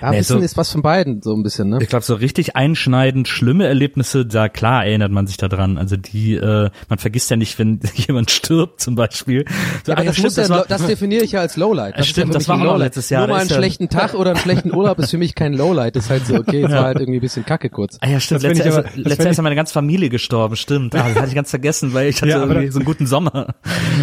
ja, 0.00 0.10
Nee, 0.10 0.18
Wissen 0.18 0.38
so- 0.38 0.44
ist 0.44 0.56
was 0.56 0.70
von 0.72 0.82
beiden, 0.82 1.22
so 1.22 1.34
ein 1.34 1.42
bisschen, 1.42 1.68
ne? 1.70 1.78
Ich 1.80 1.88
glaube, 1.88 2.04
so 2.04 2.14
richtig 2.14 2.56
einschneidend 2.56 3.28
schlimme 3.28 3.66
Erlebnisse, 3.66 4.26
da 4.26 4.48
klar 4.48 4.84
erinnert 4.86 5.10
man 5.12 5.26
sich 5.26 5.36
daran. 5.36 5.78
Also 5.78 5.96
die, 5.96 6.34
äh, 6.34 6.70
man 6.88 6.98
vergisst 6.98 7.30
ja 7.30 7.36
nicht, 7.36 7.58
wenn 7.58 7.80
jemand 7.94 8.30
stirbt 8.30 8.80
zum 8.80 8.94
Beispiel. 8.94 9.44
So, 9.84 9.92
Ja, 9.92 9.98
aber 9.98 10.04
das, 10.06 10.16
stimmt, 10.16 10.36
das 10.38 10.48
war- 10.50 10.64
das 10.68 10.86
definiere 10.86 11.24
ich 11.24 11.32
ja 11.32 11.40
als 11.40 11.56
Lowlight. 11.56 11.98
Das 11.98 12.06
Stimmt, 12.06 12.28
ja 12.28 12.38
das 12.38 12.48
war 12.48 12.58
ein 12.60 12.66
auch 12.66 12.76
letztes 12.78 13.10
Jahr, 13.10 13.26
Nur 13.26 13.36
mal 13.36 13.40
einen 13.42 13.50
schlechten 13.50 13.88
Tag 13.90 14.14
oder 14.14 14.30
einen 14.30 14.40
schlechten 14.40 14.74
Urlaub 14.74 14.98
ist 14.98 15.10
für 15.10 15.18
mich 15.18 15.34
kein 15.34 15.52
Lowlight. 15.54 15.96
Das 15.96 16.04
ist 16.04 16.10
halt 16.10 16.26
so, 16.26 16.34
okay, 16.36 16.62
es 16.64 16.70
war 16.70 16.84
halt 16.84 16.98
irgendwie 17.00 17.18
ein 17.18 17.22
bisschen 17.22 17.44
kacke 17.46 17.70
kurz. 17.70 17.98
Ah 18.00 18.08
ja, 18.08 18.20
stimmt. 18.20 18.42
Letztes 18.42 18.66
Jahr 18.66 18.84
ist, 18.94 19.18
ist 19.24 19.36
ja 19.36 19.42
meine 19.42 19.56
ganze 19.56 19.72
Familie 19.72 20.08
gestorben, 20.08 20.56
stimmt. 20.56 20.94
Ah, 20.94 21.06
das 21.08 21.16
hatte 21.16 21.28
ich 21.28 21.34
ganz 21.34 21.50
vergessen, 21.50 21.92
weil 21.94 22.08
ich 22.08 22.16
hatte 22.20 22.30
Ja, 22.30 22.40
irgendwie 22.40 22.66
das- 22.66 22.74
so 22.74 22.80
einen 22.80 22.86
guten 22.86 23.06
Sommer. 23.06 23.54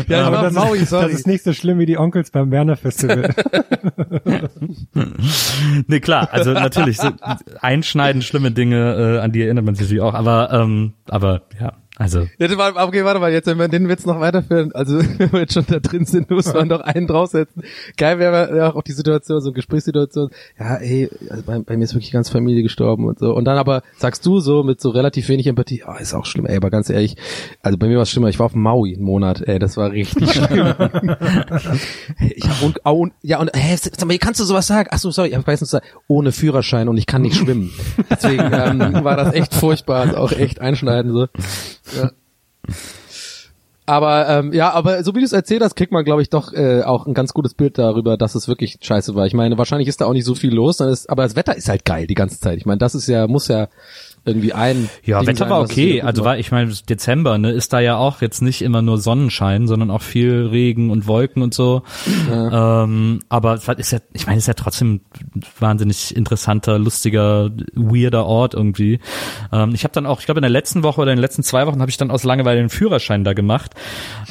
Ja, 0.08 0.26
aber 0.28 0.42
das, 0.44 0.54
Maui, 0.54 0.80
ist, 0.80 0.90
sorry. 0.90 1.06
das 1.12 1.20
ist 1.22 1.28
nicht 1.28 1.44
so 1.44 1.54
schlimm 1.54 1.80
wie 1.80 1.86
die 1.86 1.98
Onkels 1.98 2.32
beim 2.32 2.52
Werner 2.52 2.76
Festival. 2.78 3.34
Nee, 5.88 6.00
klar, 6.00 6.30
also 6.32 6.52
natürlich, 6.54 6.98
so 6.98 7.10
einschneidend 7.62 8.24
schlimme 8.24 8.52
Dinge, 8.52 9.18
äh, 9.18 9.20
an 9.20 9.32
die 9.32 9.44
erinnert 9.44 9.66
man 9.66 9.76
sich 9.76 10.02
auch, 10.02 10.14
aber, 10.14 10.52
ähm, 10.52 10.94
aber 11.08 11.42
ja, 11.60 11.74
also 12.00 12.22
warte, 12.40 12.80
okay, 12.80 13.04
warte 13.04 13.20
mal, 13.20 13.30
jetzt, 13.30 13.46
wenn 13.46 13.60
wir 13.60 13.68
den 13.68 13.90
Witz 13.90 14.06
noch 14.06 14.22
weiterführen, 14.22 14.72
also 14.74 15.00
wenn 15.18 15.34
wir 15.34 15.42
jetzt 15.42 15.54
schon 15.54 15.66
da 15.68 15.80
drin 15.80 16.06
sind, 16.06 16.32
muss 16.32 16.54
man 16.54 16.70
noch 16.70 16.80
einen 16.80 17.08
draufsetzen. 17.08 17.62
Geil 17.98 18.20
wäre 18.20 18.56
ja 18.56 18.74
auch 18.74 18.84
die 18.84 18.94
Situation, 18.94 19.42
so 19.42 19.50
eine 19.50 19.54
Gesprächssituation, 19.54 20.30
ja, 20.58 20.76
ey, 20.78 21.10
also 21.30 21.44
bei, 21.44 21.60
bei 21.60 21.76
mir 21.76 21.84
ist 21.84 21.94
wirklich 21.94 22.12
ganz 22.12 22.30
Familie 22.30 22.64
gestorben 22.64 23.06
und 23.06 23.20
so. 23.20 23.36
Und 23.36 23.44
dann 23.44 23.58
aber 23.58 23.84
sagst 23.98 24.26
du 24.26 24.40
so 24.40 24.64
mit 24.64 24.80
so 24.80 24.92
relativ 24.92 25.28
wenig 25.28 25.48
Empathie, 25.48 25.84
oh, 25.86 25.94
ist 26.00 26.14
auch 26.14 26.26
schlimm, 26.26 26.46
ey, 26.46 26.56
aber 26.56 26.70
ganz 26.70 26.90
ehrlich, 26.90 27.18
also 27.62 27.78
bei 27.78 27.88
mir 27.88 27.98
war 27.98 28.04
es 28.04 28.10
schlimmer, 28.10 28.30
ich 28.30 28.40
war 28.40 28.46
auf 28.46 28.56
Maui 28.56 28.96
einen 28.96 29.04
Monat, 29.04 29.42
ey, 29.42 29.60
das 29.60 29.76
war 29.76 29.92
richtig 29.92 30.32
schlimm. 30.32 30.74
ich 32.20 32.48
hab 32.48 32.62
und, 32.64 32.80
oh, 32.86 32.92
und, 32.92 33.14
ja, 33.24 33.40
und, 33.40 33.52
hä, 33.54 33.76
sag 33.76 34.06
mal, 34.06 34.14
wie 34.14 34.20
kannst 34.20 34.40
du 34.40 34.46
sowas 34.46 34.68
sagen? 34.68 34.88
Ach 34.94 35.00
so, 35.00 35.12
sorry, 35.12 35.30
ich 35.30 35.36
hab 35.36 35.44
vergessen 35.44 35.66
zu 35.66 35.72
sagen, 35.72 35.86
ohne 36.08 36.32
Führerschein 36.32 36.88
und 36.88 36.98
ich 36.98 37.08
kann 37.08 37.24
nicht 37.24 37.36
schwimmen. 37.36 37.72
Deswegen 38.10 38.54
ähm, 38.54 39.04
war 39.04 39.18
das 39.18 39.34
echt 39.34 39.54
furchtbar, 39.54 40.02
also 40.02 40.16
auch 40.16 40.32
echt 40.32 40.62
einschneidend 40.62 41.14
so. 41.14 41.28
Aber 43.90 44.30
ähm, 44.30 44.54
ja, 44.54 44.72
aber 44.72 45.04
so 45.04 45.16
wie 45.16 45.20
du 45.20 45.26
es 45.26 45.34
erzählt 45.34 45.64
hast, 45.64 45.76
kriegt 45.76 45.92
man, 45.92 46.06
glaube 46.06 46.22
ich, 46.22 46.30
doch 46.30 46.54
äh, 46.54 46.84
auch 46.84 47.08
ein 47.08 47.16
ganz 47.16 47.34
gutes 47.34 47.56
Bild 47.56 47.80
darüber, 47.80 48.18
dass 48.18 48.36
es 48.36 48.48
wirklich 48.48 48.78
scheiße 48.82 49.16
war. 49.16 49.26
Ich 49.26 49.34
meine, 49.34 49.58
wahrscheinlich 49.58 49.88
ist 49.88 50.00
da 50.00 50.06
auch 50.06 50.14
nicht 50.14 50.26
so 50.26 50.36
viel 50.36 50.54
los, 50.54 50.78
dann 50.78 50.90
ist, 50.90 51.10
aber 51.10 51.24
das 51.24 51.36
Wetter 51.36 51.56
ist 51.56 51.70
halt 51.70 51.86
geil 51.86 52.06
die 52.06 52.14
ganze 52.14 52.40
Zeit. 52.40 52.60
Ich 52.60 52.68
meine, 52.68 52.78
das 52.78 52.94
ist 52.94 53.08
ja, 53.08 53.26
muss 53.26 53.48
ja 53.48 53.68
irgendwie 54.26 54.54
ein. 54.54 54.90
Ja, 55.04 55.20
Ding 55.20 55.28
Wetter 55.28 55.40
sein, 55.40 55.50
war 55.50 55.62
okay. 55.62 56.02
Also 56.02 56.24
war, 56.26 56.38
ich 56.38 56.52
meine, 56.52 56.72
Dezember, 56.88 57.38
ne, 57.38 57.52
ist 57.52 57.74
da 57.74 57.80
ja 57.80 57.98
auch 57.98 58.22
jetzt 58.22 58.42
nicht 58.42 58.62
immer 58.62 58.82
nur 58.82 58.98
Sonnenschein, 58.98 59.68
sondern 59.68 59.92
auch 59.92 60.02
viel 60.02 60.48
Regen 60.52 60.90
und 60.90 61.08
Wolken 61.08 61.42
und 61.42 61.54
so. 61.54 61.84
Ähm, 62.32 63.20
aber 63.30 63.54
es 63.56 63.68
war- 63.68 63.78
ist 63.78 63.92
ja, 63.92 64.00
ich 64.14 64.26
meine, 64.26 64.38
es 64.38 64.44
ist 64.44 64.48
ja 64.48 64.54
trotzdem 64.54 65.02
ein 65.36 65.42
wahnsinnig 65.60 66.16
interessanter, 66.16 66.80
lustiger, 66.80 67.50
weirder 67.76 68.26
Ort 68.26 68.54
irgendwie. 68.54 69.00
Ähm, 69.52 69.72
ich 69.74 69.84
habe 69.84 69.94
dann 69.94 70.06
auch, 70.06 70.20
ich 70.20 70.26
glaube 70.26 70.40
in 70.40 70.44
der 70.44 70.50
letzten 70.52 70.84
Woche 70.84 71.02
oder 71.02 71.12
in 71.12 71.18
den 71.18 71.22
letzten 71.22 71.44
zwei 71.44 71.66
Wochen 71.68 71.80
habe 71.82 71.90
ich 71.90 71.98
dann 71.98 72.12
aus 72.12 72.24
Langeweile 72.24 72.60
den 72.60 72.70
Führerschein 72.70 73.24
da 73.24 73.34
gemacht 73.34 73.74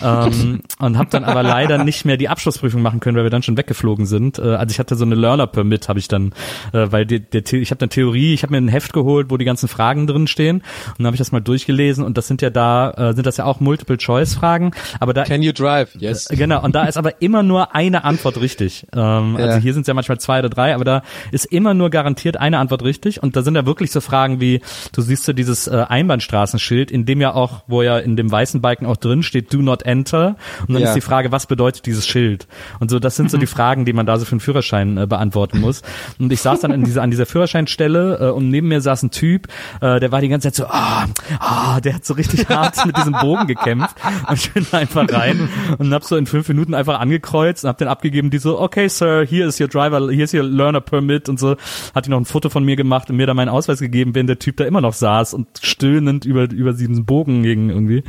ähm, 0.03 0.61
und 0.79 0.99
habe 0.99 1.11
dann 1.11 1.25
aber 1.25 1.43
leider 1.43 1.83
nicht 1.85 2.05
mehr 2.05 2.17
die 2.17 2.29
Abschlussprüfung 2.29 2.83
machen 2.83 3.01
können, 3.01 3.17
weil 3.17 3.25
wir 3.25 3.31
dann 3.31 3.43
schon 3.43 3.57
weggeflogen 3.57 4.07
sind. 4.07 4.39
Äh, 4.39 4.43
also 4.55 4.73
ich 4.73 4.79
hatte 4.79 4.95
so 4.97 5.05
eine 5.05 5.15
Learner 5.15 5.47
Permit, 5.47 5.89
habe 5.89 5.99
ich 5.99 6.09
dann, 6.09 6.33
äh, 6.73 6.87
weil 6.91 7.07
die, 7.07 7.21
der, 7.21 7.43
ich 7.53 7.71
habe 7.71 7.81
eine 7.83 7.89
Theorie, 7.89 8.35
ich 8.35 8.43
habe 8.43 8.53
mir 8.53 8.59
ein 8.59 8.69
Heft 8.69 8.93
geholt, 8.93 9.31
wo 9.31 9.37
die 9.37 9.45
ganzen 9.45 9.69
Fragen 9.79 10.09
drin 10.09 10.27
stehen 10.27 10.57
und 10.57 10.65
dann 10.99 11.07
habe 11.07 11.15
ich 11.15 11.19
das 11.21 11.31
mal 11.31 11.39
durchgelesen 11.41 12.05
und 12.05 12.19
das 12.19 12.27
sind 12.27 12.43
ja 12.43 12.51
da, 12.51 12.91
äh, 12.91 13.13
sind 13.15 13.27
das 13.27 13.37
ja 13.37 13.45
auch 13.45 13.61
Multiple-Choice-Fragen, 13.61 14.73
aber 14.99 15.15
da 15.15 15.23
Can 15.23 15.43
you 15.43 15.53
drive? 15.53 15.91
Yes. 16.01 16.27
Genau, 16.29 16.63
und 16.65 16.75
da 16.75 16.85
ist 16.87 16.97
aber 16.97 17.23
immer 17.23 17.45
nur 17.45 17.75
eine 17.77 18.03
Antwort 18.05 18.41
richtig. 18.41 18.87
Ähm, 18.93 19.37
Ja. 19.39 19.45
Also 19.47 19.59
hier 19.59 19.73
sind 19.73 19.83
es 19.83 19.87
ja 19.89 19.95
manchmal 19.95 20.19
zwei 20.19 20.41
oder 20.41 20.49
drei, 20.49 20.75
aber 20.75 20.85
da 20.85 21.03
ist 21.31 21.45
immer 21.47 21.75
nur 21.75 21.91
garantiert 21.91 22.37
eine 22.39 22.59
Antwort 22.59 22.83
richtig. 22.83 23.23
Und 23.23 23.37
da 23.37 23.43
sind 23.43 23.55
ja 23.55 23.67
wirklich 23.67 23.93
so 23.93 24.01
Fragen 24.01 24.41
wie, 24.41 24.61
du 24.93 25.01
siehst 25.01 25.27
ja 25.29 25.33
dieses 25.33 25.69
äh, 25.69 25.85
Einbahnstraßenschild, 25.89 26.91
in 26.91 27.07
dem 27.07 27.21
ja 27.21 27.35
auch, 27.35 27.63
wo 27.69 27.83
ja 27.83 27.99
in 27.99 28.17
dem 28.17 28.31
weißen 28.31 28.61
Balken 28.61 28.87
auch 28.87 28.97
drin 28.97 29.23
steht, 29.23 29.53
do 29.55 29.59
not 29.59 29.83
enter. 29.85 30.37
Und 30.67 30.75
dann 30.75 30.83
Ja. 30.83 30.89
ist 30.89 30.95
die 30.95 31.01
Frage, 31.01 31.31
was 31.31 31.47
bedeutet 31.47 31.87
dieses 31.87 32.07
Schild? 32.07 32.49
Und 32.81 32.91
so, 32.91 32.99
das 32.99 33.15
sind 33.17 33.31
so 33.31 33.39
die 33.39 33.47
Fragen, 33.57 33.85
die 33.85 33.93
man 33.93 34.07
da 34.07 34.19
so 34.19 34.25
für 34.25 34.33
einen 34.33 34.41
Führerschein 34.41 34.97
äh, 34.99 35.07
beantworten 35.07 35.61
muss. 35.61 35.83
Und 36.19 36.33
ich 36.33 36.41
saß 36.41 36.61
dann 36.61 36.73
in 36.73 36.85
dieser, 36.85 37.03
an 37.03 37.11
dieser 37.11 37.27
Führerscheinstelle 37.27 38.19
äh, 38.21 38.31
und 38.31 38.51
neben 38.51 38.69
mir 38.69 38.81
saß 38.81 39.03
ein 39.05 39.11
Typ, 39.11 39.47
äh, 39.81 40.01
der 40.01 40.13
war 40.13 40.21
die 40.21 40.29
ganze 40.29 40.49
Zeit 40.49 40.55
so, 40.55 40.67
ah, 40.67 41.07
ah, 41.41 41.81
der 41.81 41.95
hat 41.95 42.05
so 42.05 42.15
richtig 42.15 42.49
hart 42.49 42.85
mit 42.87 42.97
diesem 42.97 43.13
Bogen 43.13 43.47
gekämpft. 43.47 43.97
Und 44.29 44.37
ich 44.39 44.53
bin 44.53 44.67
da 44.71 44.79
einfach 44.79 45.07
rein 45.13 45.49
und 45.79 45.93
hab 45.93 46.05
so 46.05 46.17
in 46.17 46.27
fünf 46.27 46.49
Minuten 46.49 46.75
einfach 46.75 47.01
angekreuzt 47.01 47.65
und 47.65 47.69
hab 47.69 47.79
den 47.79 47.89
abgegeben, 47.89 48.31
die 48.31 48.39
so, 48.39 48.61
okay, 48.61 48.89
Sir, 48.89 49.25
hier 49.27 49.47
ist 49.47 49.61
your 49.61 49.69
driver, 49.69 50.11
hier 50.11 50.25
ist 50.25 50.35
your 50.35 50.43
learner 50.43 50.81
permit 50.81 51.29
und 51.29 51.39
so. 51.39 51.57
Hat 51.95 52.07
die 52.07 52.11
noch 52.11 52.19
ein 52.19 52.25
Foto 52.25 52.49
von 52.49 52.65
mir 52.65 52.77
gemacht 52.77 53.11
und 53.11 53.17
mir 53.17 53.27
da 53.27 53.35
meinen 53.35 53.49
Ausweis 53.49 53.79
gegeben, 53.81 54.15
während 54.15 54.29
der 54.29 54.39
Typ 54.39 54.57
da 54.57 54.65
immer 54.65 54.81
noch 54.81 54.93
saß 54.95 55.35
und 55.35 55.49
stöhnend 55.61 56.25
über, 56.25 56.51
über 56.51 56.73
diesen 56.73 57.05
Bogen 57.05 57.43
ging 57.43 57.71
irgendwie. 57.71 58.05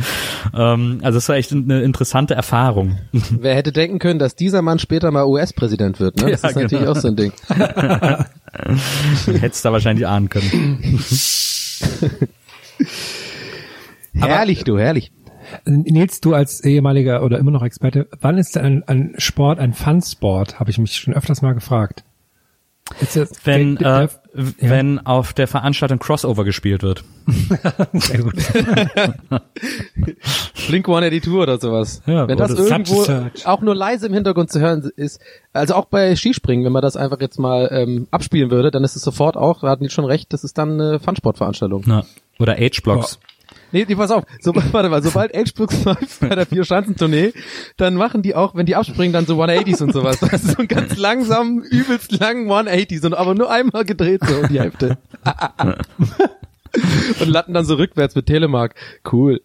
Ähm, 0.53 0.99
also 1.03 1.17
es 1.17 1.27
war 1.29 1.35
echt 1.35 1.51
eine 1.51 1.81
interessante 1.81 2.33
Erfahrung. 2.35 2.97
Wer 3.11 3.55
hätte 3.55 3.71
denken 3.71 3.99
können, 3.99 4.19
dass 4.19 4.35
dieser 4.35 4.61
Mann 4.61 4.79
später 4.79 5.11
mal 5.11 5.25
US-Präsident 5.25 5.99
wird? 5.99 6.17
Ne? 6.17 6.29
Das 6.39 6.41
Ja, 6.43 6.49
ist 6.49 6.55
natürlich 6.55 6.79
genau. 6.79 6.91
auch 6.91 6.95
so 6.95 7.07
ein 7.07 7.15
Ding. 7.15 7.33
Hättest 9.39 9.65
da 9.65 9.71
wahrscheinlich 9.71 10.07
ahnen 10.07 10.29
können. 10.29 10.99
herrlich, 14.13 14.63
du, 14.63 14.77
herrlich. 14.77 15.11
Nils, 15.65 16.21
du 16.21 16.33
als 16.35 16.63
ehemaliger 16.63 17.23
oder 17.23 17.39
immer 17.39 17.51
noch 17.51 17.63
Experte, 17.63 18.07
wann 18.21 18.37
ist 18.37 18.55
denn 18.55 18.63
ein, 18.65 18.83
ein 18.87 19.13
Sport 19.17 19.59
ein 19.59 19.73
Fun-Sport? 19.73 20.59
Habe 20.59 20.69
ich 20.69 20.77
mich 20.77 20.95
schon 20.95 21.13
öfters 21.13 21.41
mal 21.41 21.53
gefragt. 21.53 22.03
Ist 23.01 23.15
das, 23.15 23.31
Wenn, 23.43 23.75
der- 23.75 24.03
äh, 24.03 24.07
der- 24.33 24.69
wenn 24.69 24.99
auf 25.05 25.33
der 25.33 25.47
Veranstaltung 25.47 25.99
Crossover 25.99 26.43
gespielt 26.43 26.83
wird. 26.83 27.03
sehr 27.93 28.19
gut. 28.23 28.35
Blink 30.67 30.87
182 30.87 31.33
oder 31.33 31.59
sowas. 31.59 32.01
Ja, 32.05 32.27
wenn 32.27 32.37
das 32.37 32.51
irgendwo 32.51 33.05
auch 33.45 33.61
nur 33.61 33.75
leise 33.75 34.07
im 34.07 34.13
Hintergrund 34.13 34.51
zu 34.51 34.59
hören 34.59 34.89
ist, 34.95 35.19
also 35.53 35.75
auch 35.75 35.85
bei 35.85 36.15
Skispringen, 36.15 36.65
wenn 36.65 36.71
man 36.71 36.81
das 36.81 36.95
einfach 36.95 37.19
jetzt 37.21 37.39
mal 37.39 37.69
ähm, 37.71 38.07
abspielen 38.11 38.51
würde, 38.51 38.71
dann 38.71 38.83
ist 38.83 38.95
es 38.95 39.01
sofort 39.01 39.35
auch, 39.37 39.61
da 39.61 39.69
hatten 39.69 39.83
die 39.83 39.89
schon 39.89 40.05
recht, 40.05 40.31
das 40.33 40.43
ist 40.43 40.57
dann 40.57 40.79
eine 40.79 40.99
Funsportveranstaltung. 40.99 41.83
Na, 41.85 42.05
oder 42.39 42.53
Age-Blocks. 42.59 43.19
Nee, 43.71 43.85
nee, 43.87 43.95
pass 43.95 44.11
auf, 44.11 44.23
so, 44.41 44.53
warte 44.71 44.89
mal, 44.89 45.03
sobald 45.03 45.33
H-Brooks 45.35 45.83
läuft 45.85 46.19
bei 46.21 46.29
der 46.29 46.45
Vier-Schanzentournee, 46.45 47.33
dann 47.77 47.95
machen 47.95 48.21
die 48.21 48.35
auch, 48.35 48.55
wenn 48.55 48.65
die 48.65 48.75
abspringen, 48.75 49.13
dann 49.13 49.25
so 49.25 49.41
180s 49.41 49.83
und 49.83 49.93
sowas. 49.93 50.19
Das 50.19 50.33
ist 50.43 50.51
so 50.51 50.57
ein 50.57 50.67
ganz 50.67 50.97
langsam, 50.97 51.59
übelst 51.61 52.11
langen 52.19 52.49
180s 52.49 53.05
und 53.05 53.13
aber 53.13 53.35
nur 53.35 53.51
einmal 53.51 53.85
gedreht 53.85 54.21
so 54.25 54.35
um 54.35 54.47
die 54.47 54.59
Hälfte. 54.59 54.97
und 57.19 57.27
landen 57.27 57.53
dann 57.53 57.65
so 57.65 57.75
rückwärts 57.75 58.15
mit 58.15 58.25
Telemark. 58.25 58.75
Cool. 59.11 59.41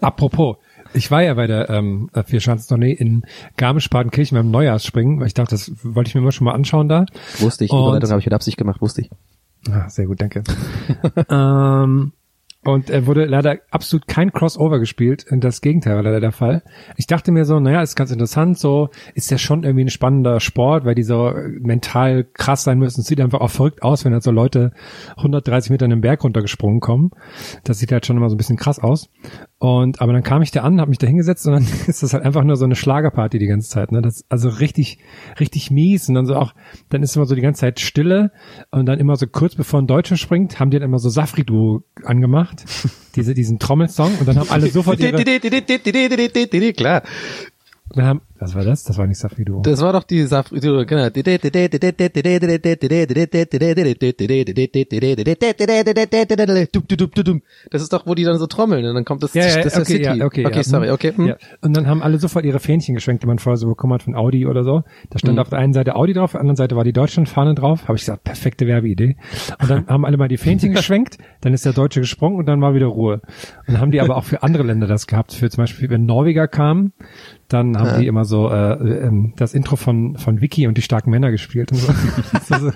Apropos, 0.00 0.56
Ich 0.94 1.10
war 1.10 1.22
ja 1.22 1.34
bei 1.34 1.46
der 1.46 1.70
ähm, 1.70 2.10
Vierschanzentournee 2.26 2.92
in 2.92 3.22
Garmisch-Partenkirchen 3.56 4.36
beim 4.36 4.50
Neujahrsspringen, 4.50 5.20
weil 5.20 5.26
ich 5.26 5.34
dachte, 5.34 5.54
das 5.54 5.72
wollte 5.82 6.08
ich 6.08 6.14
mir 6.14 6.20
immer 6.20 6.32
schon 6.32 6.44
mal 6.44 6.52
anschauen 6.54 6.88
da. 6.88 7.06
Wusste 7.38 7.64
ich, 7.64 7.70
die 7.70 7.76
Überleitung 7.76 8.10
habe 8.10 8.20
ich 8.20 8.26
mit 8.26 8.34
Absicht 8.34 8.56
gemacht, 8.56 8.80
wusste 8.80 9.02
ich. 9.02 9.10
Ah, 9.70 9.88
sehr 9.88 10.06
gut, 10.06 10.20
danke. 10.20 10.44
ähm, 11.30 12.12
und 12.64 12.90
er 12.90 13.06
wurde 13.06 13.26
leider 13.26 13.58
absolut 13.70 14.06
kein 14.06 14.32
Crossover 14.32 14.78
gespielt. 14.78 15.26
Das 15.30 15.60
Gegenteil 15.60 15.96
war 15.96 16.02
leider 16.02 16.20
der 16.20 16.32
Fall. 16.32 16.62
Ich 16.96 17.06
dachte 17.06 17.32
mir 17.32 17.44
so, 17.44 17.60
naja, 17.60 17.82
ist 17.82 17.96
ganz 17.96 18.10
interessant, 18.10 18.58
so 18.58 18.88
ist 19.14 19.30
ja 19.30 19.38
schon 19.38 19.64
irgendwie 19.64 19.84
ein 19.84 19.90
spannender 19.90 20.40
Sport, 20.40 20.84
weil 20.84 20.94
die 20.94 21.02
so 21.02 21.28
äh, 21.28 21.48
mental 21.60 22.24
krass 22.24 22.64
sein 22.64 22.78
müssen. 22.78 23.00
Es 23.00 23.06
sieht 23.06 23.20
einfach 23.20 23.40
auch 23.40 23.50
verrückt 23.50 23.82
aus, 23.82 24.04
wenn 24.04 24.12
halt 24.12 24.22
so 24.22 24.30
Leute 24.30 24.72
130 25.16 25.70
Meter 25.70 25.84
in 25.84 25.90
den 25.90 26.00
Berg 26.00 26.24
runtergesprungen 26.24 26.80
kommen. 26.80 27.10
Das 27.64 27.78
sieht 27.78 27.92
halt 27.92 28.06
schon 28.06 28.16
immer 28.16 28.28
so 28.28 28.34
ein 28.34 28.38
bisschen 28.38 28.56
krass 28.56 28.78
aus. 28.78 29.10
Und 29.64 30.02
aber 30.02 30.12
dann 30.12 30.22
kam 30.22 30.42
ich 30.42 30.50
da 30.50 30.60
an, 30.60 30.78
habe 30.78 30.90
mich 30.90 30.98
da 30.98 31.06
hingesetzt 31.06 31.46
und 31.46 31.54
dann 31.54 31.62
ist 31.86 32.02
das 32.02 32.12
halt 32.12 32.22
einfach 32.22 32.44
nur 32.44 32.56
so 32.56 32.66
eine 32.66 32.74
Schlagerparty 32.74 33.38
die 33.38 33.46
ganze 33.46 33.70
Zeit. 33.70 33.92
Ne? 33.92 34.02
Das 34.02 34.26
also 34.28 34.50
richtig, 34.50 34.98
richtig 35.40 35.70
mies. 35.70 36.06
Und 36.06 36.16
dann 36.16 36.26
so 36.26 36.36
auch, 36.36 36.52
dann 36.90 37.02
ist 37.02 37.16
immer 37.16 37.24
so 37.24 37.34
die 37.34 37.40
ganze 37.40 37.62
Zeit 37.62 37.80
Stille 37.80 38.30
und 38.72 38.84
dann 38.84 38.98
immer 38.98 39.16
so 39.16 39.26
kurz 39.26 39.54
bevor 39.54 39.80
ein 39.80 39.86
Deutscher 39.86 40.18
springt, 40.18 40.60
haben 40.60 40.68
die 40.68 40.78
dann 40.78 40.86
immer 40.86 40.98
so 40.98 41.08
Safri-Duo 41.08 41.82
angemacht, 42.04 42.66
diese, 43.16 43.32
diesen 43.32 43.58
Trommelsong 43.58 44.18
und 44.20 44.28
dann 44.28 44.36
haben 44.36 44.50
alle 44.50 44.66
sofort 44.66 45.00
ihre, 45.00 45.24
Klar. 46.74 47.02
dann 47.88 48.04
haben, 48.04 48.20
was 48.38 48.54
war 48.54 48.64
das? 48.64 48.82
Das 48.84 48.98
war 48.98 49.06
nicht 49.06 49.18
Safri-Duo. 49.18 49.62
Das 49.62 49.80
war 49.80 49.92
doch 49.92 50.02
die 50.02 50.22
Saf 50.24 50.50
genau. 50.50 51.10
Das 57.70 57.82
ist 57.82 57.92
doch, 57.92 58.06
wo 58.06 58.14
die 58.14 58.24
dann 58.24 58.38
so 58.38 58.46
trommeln 58.46 58.84
und 58.86 58.94
dann 58.94 59.04
kommt 59.04 59.22
das, 59.22 59.34
Ja, 59.34 59.46
ja, 59.46 59.62
das 59.62 59.74
okay, 59.76 59.84
City. 59.84 60.02
ja, 60.02 60.24
okay, 60.24 60.44
okay 60.46 60.56
ja, 60.56 60.62
sorry, 60.64 60.90
okay. 60.90 61.12
hm. 61.14 61.26
Ja. 61.28 61.36
Und 61.60 61.76
dann 61.76 61.86
haben 61.86 62.02
alle 62.02 62.18
sofort 62.18 62.44
ihre 62.44 62.58
Fähnchen 62.58 62.94
geschwenkt, 62.94 63.22
die 63.22 63.26
man 63.26 63.38
vorher 63.38 63.56
so 63.56 63.68
bekommen 63.68 63.92
hat 63.94 64.02
von 64.02 64.14
Audi 64.16 64.46
oder 64.46 64.64
so. 64.64 64.82
Da 65.10 65.18
stand 65.18 65.34
Mhm. 65.34 65.40
auf 65.40 65.48
der 65.50 65.60
einen 65.60 65.72
Seite 65.72 65.94
Audi 65.94 66.12
drauf, 66.12 66.24
auf 66.24 66.32
der 66.32 66.40
anderen 66.40 66.56
Seite 66.56 66.74
war 66.76 66.84
die 66.84 66.92
Deutschlandfahne 66.92 67.54
drauf. 67.54 67.84
Habe 67.84 67.94
ich 67.96 68.02
gesagt, 68.02 68.24
perfekte 68.24 68.66
Werbeidee. 68.66 69.16
Und 69.60 69.70
dann 69.70 69.86
haben 69.88 70.04
alle 70.04 70.16
mal 70.16 70.28
die 70.28 70.38
Fähnchen 70.38 70.72
geschwenkt, 70.72 71.18
dann 71.40 71.54
ist 71.54 71.64
der 71.64 71.72
Deutsche 71.72 72.00
gesprungen 72.00 72.36
und 72.38 72.46
dann 72.46 72.60
war 72.60 72.74
wieder 72.74 72.86
Ruhe. 72.86 73.20
Und 73.66 73.74
dann 73.74 73.80
haben 73.80 73.90
die 73.92 74.00
aber 74.00 74.16
auch 74.16 74.24
für 74.24 74.42
andere 74.42 74.64
Länder 74.64 74.86
das 74.86 75.06
gehabt. 75.06 75.32
Für 75.32 75.48
zum 75.50 75.62
Beispiel, 75.62 75.88
wenn 75.90 76.04
Norweger 76.04 76.48
kamen, 76.48 76.92
dann 77.48 77.78
haben 77.78 78.00
die 78.00 78.06
immer 78.06 78.23
so 78.24 78.50
äh, 78.50 78.72
ähm, 79.06 79.32
das 79.36 79.54
Intro 79.54 79.76
von 79.76 80.16
von 80.16 80.40
Vicky 80.40 80.66
und 80.66 80.76
die 80.76 80.82
starken 80.82 81.10
Männer 81.10 81.30
gespielt 81.30 81.72
und 81.72 81.78
so. 81.78 81.92
Das 82.32 82.50
war 82.50 82.60
so, 82.60 82.70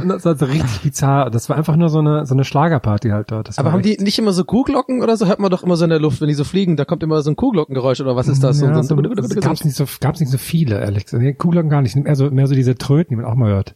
und 0.00 0.08
das 0.08 0.24
war 0.24 0.36
so 0.36 0.46
richtig 0.46 0.80
bizarr. 0.82 1.30
Das 1.30 1.48
war 1.48 1.56
einfach 1.56 1.76
nur 1.76 1.88
so 1.88 1.98
eine 1.98 2.26
so 2.26 2.34
eine 2.34 2.44
Schlagerparty 2.44 3.10
halt 3.10 3.30
dort. 3.30 3.48
Das 3.48 3.58
Aber 3.58 3.72
haben 3.72 3.82
die 3.82 3.96
nicht 3.98 4.18
immer 4.18 4.32
so 4.32 4.44
Kuhglocken 4.44 5.02
oder 5.02 5.16
so? 5.16 5.26
Hört 5.26 5.40
man 5.40 5.50
doch 5.50 5.62
immer 5.62 5.76
so 5.76 5.84
in 5.84 5.90
der 5.90 6.00
Luft, 6.00 6.20
wenn 6.20 6.28
die 6.28 6.34
so 6.34 6.44
fliegen, 6.44 6.76
da 6.76 6.84
kommt 6.84 7.02
immer 7.02 7.22
so 7.22 7.30
ein 7.30 7.36
Kuhglockengeräusch 7.36 8.00
oder 8.00 8.16
was 8.16 8.28
ist 8.28 8.42
das? 8.42 8.60
Ja, 8.60 8.82
so, 8.82 8.96
so, 8.96 9.02
so, 9.02 9.40
gab's 9.40 9.64
nicht 9.64 9.76
so, 9.76 9.84
gab's 10.00 10.20
nicht 10.20 10.30
so 10.30 10.38
viele, 10.38 10.80
ehrlich 10.80 11.04
gesagt. 11.04 11.22
Nee, 11.22 11.34
Kuhglocken 11.34 11.70
gar 11.70 11.82
nicht. 11.82 11.96
Mehr 11.96 12.16
so, 12.16 12.30
mehr 12.30 12.46
so 12.46 12.54
diese 12.54 12.76
Tröten, 12.76 13.10
die 13.10 13.16
man 13.16 13.30
auch 13.30 13.34
mal 13.34 13.50
hört. 13.50 13.74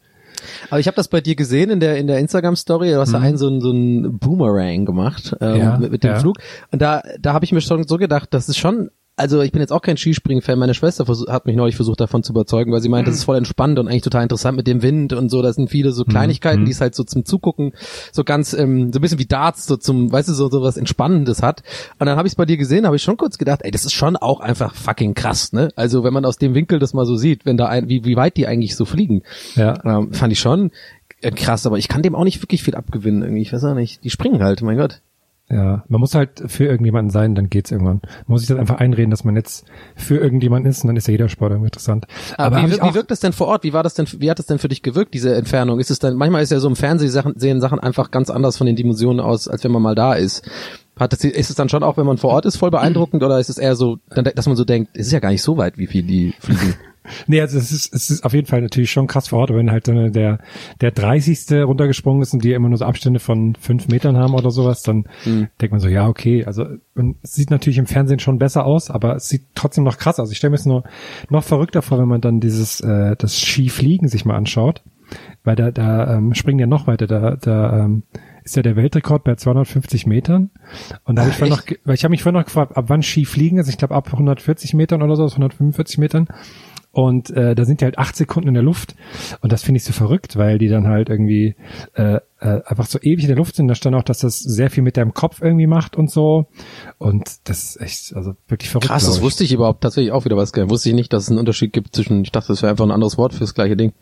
Aber 0.71 0.81
ich 0.81 0.87
habe 0.87 0.97
das 0.97 1.09
bei 1.09 1.21
dir 1.21 1.35
gesehen 1.35 1.71
in 1.71 1.81
der 1.81 1.97
in 1.97 2.07
der 2.07 2.19
Instagram 2.19 2.57
Story. 2.57 2.91
Du 2.91 2.99
hast 2.99 3.13
da 3.13 3.21
einen 3.21 3.39
so 3.39 3.49
ein 3.49 3.61
so 3.61 3.71
ein 3.71 4.19
Boomerang 4.19 4.85
gemacht 4.85 5.37
ähm, 5.41 5.53
Mhm. 5.53 5.59
Ja, 5.59 5.79
mit, 5.79 5.93
mit 5.93 6.05
dem 6.05 6.13
ja. 6.13 6.19
Flug. 6.19 6.37
Und 6.73 6.83
da 6.83 7.03
da 7.21 7.33
habe 7.33 7.45
ich 7.45 7.53
mir 7.53 7.61
schon 7.61 7.87
so 7.87 7.97
gedacht, 7.97 8.29
das 8.33 8.49
ist 8.49 8.59
schon 8.59 8.91
also 9.17 9.41
ich 9.41 9.51
bin 9.53 9.61
jetzt 9.61 9.73
auch 9.73 9.81
kein 9.83 9.97
Skispringen-Fan. 9.97 10.59
Meine 10.59 10.75
Schwester 10.75 11.07
hat 11.29 11.47
mich 11.47 11.57
neulich 11.57 11.75
versucht 11.77 12.01
davon 12.01 12.23
zu 12.23 12.33
überzeugen, 12.33 12.71
weil 12.73 12.81
sie 12.83 12.89
meint, 12.91 13.09
das 13.09 13.15
ist 13.15 13.25
voll 13.25 13.37
entspannt 13.39 13.79
und 13.79 13.89
eigentlich 13.89 14.03
total 14.03 14.23
interessant 14.23 14.57
mit 14.57 14.67
dem 14.67 14.83
Wind 14.83 15.13
und 15.15 15.31
so. 15.31 15.41
Das 15.43 15.57
sind 15.57 15.71
viele 15.71 15.89
Mhm. 15.91 15.95
so 15.95 16.05
Kleinigkeiten, 16.05 16.65
die 16.67 16.71
es 16.73 16.81
halt 16.81 16.95
so 16.95 17.03
zum 17.05 17.25
Zugucken 17.25 17.73
so 18.13 18.25
ganz 18.25 18.53
ähm, 18.53 18.93
so 18.93 18.99
ein 18.99 19.03
bisschen 19.03 19.19
wie 19.19 19.27
Darts 19.27 19.67
so 19.67 19.77
zum, 19.77 20.13
weißt 20.13 20.29
du, 20.29 20.33
so 20.35 20.49
so 20.51 20.63
was 20.63 20.77
Entspannendes 20.77 21.43
hat. 21.43 21.63
Und 21.99 22.07
dann 22.07 22.17
habe 22.19 22.29
ich 22.29 22.33
es 22.33 22.37
bei 22.37 22.45
dir 22.45 22.57
gesehen, 22.59 22.85
habe 22.87 22.97
ich 22.97 23.03
schon 23.03 23.17
kurz 23.17 23.39
gedacht, 23.39 23.61
ey, 23.63 23.71
das 23.71 23.85
ist 23.85 23.93
schon 23.95 24.17
auch 24.17 24.41
einfach 24.41 24.75
fucking 24.75 25.15
krass, 25.15 25.53
ne? 25.53 25.71
Also 25.77 26.05
wenn 26.05 26.13
man 26.13 26.25
aus 26.25 26.37
dem 26.39 26.55
Winkel 26.55 26.79
das 26.79 26.93
mal 26.95 27.07
so 27.07 27.17
sieht, 27.17 27.47
wenn 27.47 27.57
da 27.57 27.67
ein, 27.67 27.89
wie 27.89 28.05
wie 28.05 28.17
weit 28.17 28.37
die 28.37 28.47
eigentlich 28.47 28.77
so 28.77 28.85
fliegen, 28.85 29.23
Ja. 29.55 29.79
ähm, 29.85 30.13
fand 30.13 30.33
ich 30.33 30.41
schon 30.41 30.71
äh, 31.23 31.31
krass, 31.31 31.67
aber 31.67 31.79
ich 31.79 31.89
kann 31.89 32.03
dem 32.03 32.15
auch 32.15 32.25
nicht 32.25 32.43
wirklich 32.43 32.63
viel 32.63 32.75
abgewinnen 32.75 33.23
irgendwie. 33.23 33.41
Ich 33.43 33.53
weiß 33.53 33.65
auch 33.65 33.75
nicht. 33.75 34.05
Die 34.05 34.11
springen 34.11 34.43
halt, 34.43 34.61
mein 34.61 34.77
Gott. 34.77 35.01
Ja, 35.49 35.85
man 35.89 36.01
muss 36.01 36.17
halt 36.17 36.43
für 36.47 36.65
irgendjemanden 36.65 37.11
sein, 37.11 37.37
dann 37.37 37.49
geht's 37.49 37.71
irgendwann. 37.71 38.01
Man 38.03 38.25
muss 38.27 38.41
sich 38.41 38.49
das 38.49 38.59
einfach 38.59 38.79
einreden, 38.79 39.13
dass 39.13 39.23
man 39.23 39.37
jetzt 39.37 39.65
für 39.95 40.17
irgendjemanden 40.17 40.69
ist 40.69 40.83
und 40.83 40.89
dann 40.89 40.97
ist 40.97 41.07
ja 41.07 41.13
jeder 41.13 41.29
Sport 41.29 41.53
irgendwie 41.53 41.69
interessant. 41.69 42.07
Aber, 42.37 42.63
hab 42.63 42.69
wie, 42.69 42.73
wie 42.73 42.95
wirkt 42.95 43.13
das 43.13 43.21
denn 43.21 43.33
vor 43.33 43.47
Ort? 43.47 43.63
Wie 43.63 43.73
war 43.73 43.85
das 43.85 43.95
denn, 43.95 44.09
wie 44.19 44.29
hat 44.29 44.41
das 44.41 44.47
denn 44.47 44.59
für 44.59 44.67
dich 44.67 44.83
gewirkt, 44.83 45.15
diese 45.15 45.37
Entfernung? 45.37 45.79
Ist 45.79 45.93
es 45.93 46.01
dann, 46.01 46.17
manchmal 46.17 46.43
ist 46.43 46.51
ja 46.51 46.59
so 46.59 46.67
im 46.67 46.75
Fernsehen 46.75 47.11
Sachen, 47.11 47.39
sehen 47.39 47.61
Sachen 47.61 47.79
einfach 47.79 48.11
ganz 48.11 48.29
anders 48.29 48.57
von 48.57 48.67
den 48.67 48.75
Dimensionen 48.75 49.21
aus, 49.21 49.47
als 49.47 49.63
wenn 49.63 49.71
man 49.71 49.83
mal 49.83 49.95
da 49.95 50.15
ist. 50.15 50.49
Hat 50.99 51.13
das, 51.13 51.23
ist 51.23 51.51
es 51.51 51.55
dann 51.57 51.69
schon 51.69 51.85
auch, 51.85 51.97
wenn 51.97 52.07
man 52.07 52.19
vor 52.19 52.31
Ort 52.31 52.47
ist, 52.47 52.57
voll 52.57 52.71
beeindruckend 52.73 53.23
oder 53.23 53.39
ist 53.39 53.51
es 53.51 53.59
eher 53.59 53.77
so, 53.77 53.99
dass 54.09 54.47
man 54.47 54.57
so 54.57 54.65
denkt, 54.65 54.93
es 54.95 55.07
ist 55.09 55.13
ja 55.13 55.21
gar 55.21 55.31
nicht 55.31 55.43
so 55.43 55.59
weit, 55.59 55.79
wie 55.79 55.87
viel 55.87 56.03
die 56.03 56.35
fliegen? 56.41 56.75
nee, 57.27 57.41
also 57.41 57.59
es 57.59 57.73
ist, 57.73 57.95
es 57.95 58.11
ist 58.11 58.25
auf 58.25 58.33
jeden 58.33 58.47
Fall 58.47 58.63
natürlich 58.63 58.91
schon 58.91 59.07
krass 59.07 59.29
vor 59.29 59.41
Ort, 59.41 59.51
aber 59.51 59.59
wenn 59.59 59.71
halt 59.71 59.89
dann 59.89 60.13
der, 60.13 60.39
der 60.81 60.91
30. 60.91 61.53
runtergesprungen 61.65 62.23
ist 62.23 62.33
und 62.35 62.45
die 62.45 62.53
immer 62.53 62.69
nur 62.69 62.79
so 62.79 62.85
Abstände 62.85 63.21
von 63.21 63.55
fünf 63.59 63.89
Metern 63.89 64.17
haben 64.17 64.35
oder 64.35 64.51
sowas, 64.51 64.83
dann 64.83 65.05
Mhm. 65.25 65.49
denkt 65.61 65.73
man 65.73 65.81
so, 65.81 65.89
ja, 65.89 66.09
okay, 66.09 66.45
also 66.45 66.67
es 67.23 67.33
sieht 67.35 67.51
natürlich 67.51 67.79
im 67.79 67.87
Fernsehen 67.87 68.19
schon 68.19 68.39
besser 68.39 68.65
aus, 68.65 68.91
aber 68.91 69.17
es 69.17 69.29
sieht 69.29 69.45
trotzdem 69.55 69.85
noch 69.85 69.99
krass 69.99 70.19
aus. 70.19 70.31
Ich 70.31 70.39
stelle 70.39 70.51
mir 70.51 70.57
es 70.57 70.67
nur 70.67 70.85
noch 71.31 71.45
verrückter 71.45 71.83
vor, 71.83 71.99
wenn 71.99 72.09
man 72.09 72.21
dann 72.21 72.41
dieses, 72.41 72.81
äh, 72.81 73.17
das 73.17 73.39
Skifliegen 73.41 74.09
sich 74.09 74.25
mal 74.25 74.37
anschaut. 74.37 74.83
Weil 75.45 75.55
da, 75.55 75.71
da 75.71 76.17
ähm, 76.17 76.35
springen 76.35 76.59
ja 76.59 76.67
noch 76.67 76.89
weiter, 76.89 77.07
da, 77.07 77.37
da 77.37 77.85
ähm, 77.85 78.03
ist 78.43 78.57
ja 78.57 78.63
der 78.63 78.75
Weltrekord 78.75 79.23
bei 79.23 79.37
250 79.37 80.07
Metern. 80.07 80.51
Und 81.05 81.17
da 81.17 81.23
habe 81.23 81.31
ich 81.31 81.37
vorhin 81.37 81.57
noch, 81.57 81.63
weil 81.85 81.95
ich 81.95 82.03
habe 82.03 82.11
mich 82.11 82.25
vorhin 82.25 82.39
noch 82.41 82.45
gefragt, 82.45 82.77
ab 82.77 82.87
wann 82.89 83.03
Skifliegen 83.03 83.59
ist. 83.59 83.69
Ich 83.69 83.79
glaube 83.79 83.95
ab 83.95 84.09
140 84.13 84.75
Metern 84.75 85.03
oder 85.03 85.15
so, 85.15 85.23
aus 85.25 85.33
145 85.35 85.99
Metern. 85.99 86.27
Und 86.97 87.29
äh, 87.29 87.55
da 87.55 87.67
sind 87.67 87.83
die 87.83 87.85
halt 87.85 87.99
acht 87.99 88.17
Sekunden 88.17 88.49
in 88.49 88.55
der 88.55 88.63
Luft. 88.63 88.95
Und 89.43 89.53
das 89.53 89.63
finde 89.63 89.77
ich 89.77 89.85
so 89.85 89.93
verrückt, 89.93 90.37
weil 90.37 90.57
die 90.57 90.69
dann 90.69 90.89
halt 90.89 91.11
irgendwie 91.11 91.55
äh, 91.93 92.21
äh, 92.41 92.63
einfach 92.65 92.87
so 92.87 92.99
ewig 93.03 93.25
in 93.25 93.29
der 93.29 93.37
Luft 93.37 93.55
sind. 93.55 93.69
Da 93.69 93.75
stand 93.75 93.95
auch, 93.95 94.03
dass 94.03 94.21
das 94.21 94.39
sehr 94.39 94.71
viel 94.71 94.83
mit 94.83 94.97
deinem 94.97 95.13
Kopf 95.13 95.43
irgendwie 95.43 95.67
macht 95.67 95.95
und 95.95 96.11
so. 96.11 96.47
Und 96.97 97.29
das 97.51 97.77
ist 97.77 97.81
echt, 97.83 98.17
also 98.17 98.33
wirklich 98.49 98.71
verrückt. 98.71 98.89
Krass, 98.89 99.05
das 99.05 99.19
ich. 99.19 99.23
wusste 99.23 99.45
ich 99.45 99.53
überhaupt 99.53 99.83
tatsächlich 99.83 100.11
auch 100.11 100.25
wieder 100.25 100.39
was. 100.39 100.55
gell. 100.55 100.71
Wusste 100.71 100.89
ich 100.89 100.95
nicht, 100.95 101.13
dass 101.13 101.25
es 101.25 101.29
einen 101.29 101.39
Unterschied 101.39 101.75
gibt 101.75 101.95
zwischen, 101.95 102.23
ich 102.23 102.33
dachte, 102.33 102.49
das 102.49 102.63
wäre 102.63 102.71
einfach 102.71 102.87
ein 102.87 102.91
anderes 102.91 103.19
Wort 103.19 103.35
fürs 103.35 103.53
gleiche 103.53 103.77
Ding. 103.77 103.93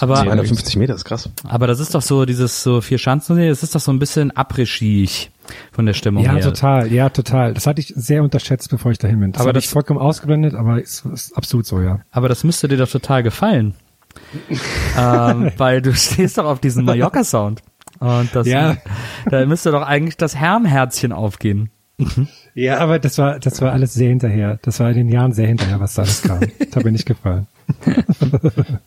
Aber, 0.00 0.16
250 0.16 0.76
Meter 0.76 0.94
ist 0.94 1.04
krass. 1.04 1.30
aber 1.44 1.66
das 1.66 1.80
ist 1.80 1.94
doch 1.94 2.02
so, 2.02 2.24
dieses 2.24 2.62
so 2.62 2.80
vier 2.80 2.98
Schanzen, 2.98 3.36
das 3.36 3.62
ist 3.62 3.74
doch 3.74 3.80
so 3.80 3.92
ein 3.92 3.98
bisschen 3.98 4.30
après 4.32 5.28
von 5.72 5.86
der 5.86 5.94
Stimmung 5.94 6.24
Ja, 6.24 6.32
her. 6.34 6.42
total, 6.42 6.92
ja, 6.92 7.08
total. 7.08 7.54
Das 7.54 7.66
hatte 7.66 7.80
ich 7.80 7.92
sehr 7.96 8.22
unterschätzt, 8.22 8.68
bevor 8.70 8.92
ich 8.92 8.98
dahin 8.98 9.20
bin. 9.20 9.32
Das 9.32 9.40
Aber 9.42 9.52
das- 9.52 9.64
ich 9.64 9.70
vollkommen 9.70 9.98
ausgeblendet, 10.00 10.54
aber 10.54 10.80
es 10.82 11.04
ist 11.12 11.32
absolut 11.36 11.66
so, 11.66 11.80
ja. 11.80 12.00
Aber 12.10 12.28
das 12.28 12.44
müsste 12.44 12.68
dir 12.68 12.76
doch 12.76 12.90
total 12.90 13.22
gefallen. 13.22 13.74
ähm, 14.98 15.50
weil 15.56 15.80
du 15.82 15.94
stehst 15.94 16.38
doch 16.38 16.44
auf 16.44 16.60
diesen 16.60 16.84
Mallorca-Sound. 16.84 17.62
Und 18.00 18.34
das, 18.34 18.46
Ja. 18.46 18.76
da 19.30 19.44
müsste 19.46 19.70
doch 19.70 19.82
eigentlich 19.82 20.16
das 20.16 20.36
Herrenherzchen 20.36 21.12
aufgehen. 21.12 21.70
Ja, 22.54 22.78
aber 22.78 22.98
das 22.98 23.18
war, 23.18 23.38
das 23.40 23.60
war 23.60 23.72
alles 23.72 23.94
sehr 23.94 24.08
hinterher. 24.08 24.58
Das 24.62 24.78
war 24.80 24.90
in 24.90 24.96
den 24.96 25.08
Jahren 25.08 25.32
sehr 25.32 25.48
hinterher, 25.48 25.80
was 25.80 25.94
da 25.94 26.02
alles 26.02 26.22
kam. 26.22 26.40
Das 26.40 26.76
hat 26.76 26.84
mir 26.84 26.92
nicht 26.92 27.06
gefallen. 27.06 27.46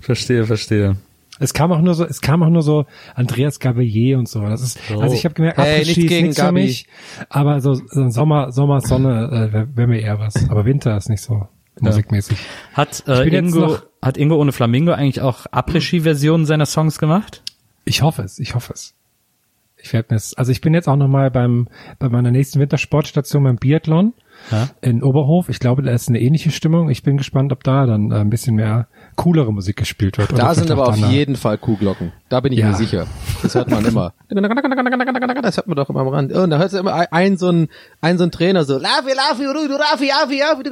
Verstehe, 0.00 0.44
verstehe. 0.46 0.96
Es 1.38 1.52
kam 1.52 1.70
auch 1.72 1.82
nur 1.82 1.94
so, 1.94 2.04
es 2.06 2.22
kam 2.22 2.42
auch 2.42 2.48
nur 2.48 2.62
so 2.62 2.86
Andreas 3.14 3.60
Gabelier 3.60 4.18
und 4.18 4.26
so. 4.28 4.40
Das 4.40 4.62
ist, 4.62 4.78
also 4.90 5.14
ich 5.14 5.24
habe 5.26 5.34
gemerkt, 5.34 5.58
Hey, 5.58 5.82
ist 5.82 5.94
gegen 5.94 6.26
nichts 6.28 6.38
für 6.38 6.46
Gabi. 6.46 6.62
mich, 6.62 6.86
aber 7.28 7.60
so, 7.60 7.74
so 7.74 8.08
Sommer, 8.08 8.52
Sommer, 8.52 8.80
Sonne 8.80 9.48
äh, 9.50 9.52
wäre 9.52 9.68
wär 9.76 9.86
mir 9.86 10.00
eher 10.00 10.18
was. 10.18 10.48
Aber 10.48 10.64
Winter 10.64 10.96
ist 10.96 11.10
nicht 11.10 11.20
so 11.20 11.46
musikmäßig. 11.80 12.38
Hat, 12.72 13.04
äh, 13.06 13.28
Ingo, 13.36 13.58
noch- 13.60 13.82
hat 14.00 14.16
Ingo 14.16 14.36
ohne 14.36 14.52
Flamingo 14.52 14.92
eigentlich 14.92 15.20
auch 15.20 15.44
Après-Ski-Versionen 15.50 16.46
seiner 16.46 16.64
Songs 16.64 16.98
gemacht? 16.98 17.42
Ich 17.84 18.00
hoffe 18.00 18.22
es, 18.22 18.38
ich 18.38 18.54
hoffe 18.54 18.72
es. 18.72 18.94
Ich 19.76 19.92
werde 19.92 20.06
mir 20.14 20.16
es, 20.16 20.32
also 20.34 20.50
ich 20.52 20.62
bin 20.62 20.72
jetzt 20.72 20.88
auch 20.88 20.96
nochmal 20.96 21.30
beim, 21.30 21.68
bei 21.98 22.08
meiner 22.08 22.30
nächsten 22.30 22.58
Wintersportstation 22.60 23.44
beim 23.44 23.56
Biathlon 23.56 24.14
Ja. 24.50 24.68
in 24.80 25.02
Oberhof. 25.02 25.48
Ich 25.48 25.58
glaube, 25.58 25.82
da 25.82 25.90
ist 25.92 26.08
eine 26.08 26.20
ähnliche 26.20 26.50
Stimmung. 26.50 26.88
Ich 26.90 27.02
bin 27.02 27.16
gespannt, 27.16 27.52
ob 27.52 27.64
da 27.64 27.86
dann 27.86 28.12
äh, 28.12 28.16
ein 28.16 28.30
bisschen 28.30 28.54
mehr 28.56 28.86
coolere 29.16 29.52
Musik 29.52 29.76
gespielt 29.76 30.18
wird. 30.18 30.38
Da 30.38 30.54
sind 30.54 30.70
aber 30.70 30.88
auf 30.88 30.96
jeden 30.96 31.36
Fall 31.36 31.58
Kuhglocken. 31.58 32.12
Da 32.28 32.40
bin 32.40 32.52
ich 32.52 32.58
Ja. 32.58 32.68
mir 32.70 32.74
sicher. 32.76 33.06
Das 33.42 33.54
hört 33.54 33.70
man 33.70 33.84
immer. 33.84 34.12
Das 35.42 35.56
hört 35.56 35.66
man 35.68 35.76
doch 35.76 35.88
immer 35.88 36.00
am 36.00 36.08
Rand. 36.08 36.32
Und 36.32 36.50
da 36.50 36.58
hört 36.58 36.72
immer 36.72 37.06
ein, 37.12 37.36
so 37.36 37.50
ein, 37.50 37.68
ein 38.00 38.18
so 38.18 38.24
ein 38.24 38.30
Trainer 38.32 38.64
so, 38.64 38.78
Lafi, 38.78 39.12
Lafi, 39.14 39.42
du, 39.44 39.74
Rafi, 39.76 40.10
Afi, 40.10 40.42
Afi, 40.42 40.62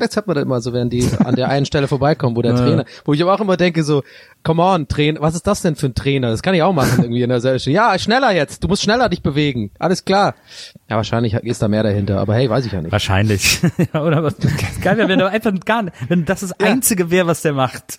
das 0.00 0.16
hört 0.16 0.26
man 0.26 0.34
dann 0.34 0.44
immer 0.44 0.60
so, 0.60 0.72
während 0.72 0.92
die 0.92 1.06
an 1.24 1.34
der 1.34 1.48
einen 1.48 1.66
Stelle 1.66 1.88
vorbeikommen, 1.88 2.36
wo 2.36 2.42
der 2.42 2.54
Trainer, 2.56 2.84
wo 3.04 3.12
ich 3.12 3.22
aber 3.22 3.34
auch 3.34 3.40
immer 3.40 3.56
denke 3.56 3.82
so, 3.84 4.02
come 4.42 4.62
on, 4.62 4.88
Trainer, 4.88 5.20
was 5.20 5.34
ist 5.34 5.46
das 5.46 5.62
denn 5.62 5.76
für 5.76 5.86
ein 5.86 5.94
Trainer? 5.94 6.30
Das 6.30 6.42
kann 6.42 6.54
ich 6.54 6.62
auch 6.62 6.72
machen 6.72 7.02
irgendwie 7.02 7.22
in 7.22 7.28
der 7.28 7.40
Serie. 7.40 7.58
Ja, 7.66 7.98
schneller 7.98 8.32
jetzt, 8.32 8.64
du 8.64 8.68
musst 8.68 8.82
schneller 8.82 9.08
dich 9.08 9.22
bewegen. 9.22 9.70
Alles 9.78 10.04
klar. 10.04 10.34
Ja, 10.88 10.94
wahrscheinlich 10.94 11.34
ist 11.34 11.60
da 11.60 11.66
mehr 11.66 11.82
dahinter, 11.82 12.20
aber 12.20 12.36
hey, 12.36 12.48
weiß 12.48 12.64
ich 12.64 12.70
ja 12.70 12.80
nicht. 12.80 12.92
Wahrscheinlich. 12.92 13.60
ja, 13.92 14.04
oder 14.04 14.22
was? 14.22 14.36
Geil 14.82 14.96
wäre, 14.96 15.08
wenn 15.08 15.18
du 15.18 15.28
einfach 15.28 15.52
gar 15.64 15.82
nicht, 15.82 15.96
wenn 16.06 16.24
das 16.24 16.40
das 16.40 16.52
Einzige 16.60 17.10
wäre, 17.10 17.26
was 17.26 17.42
der 17.42 17.54
macht. 17.54 17.96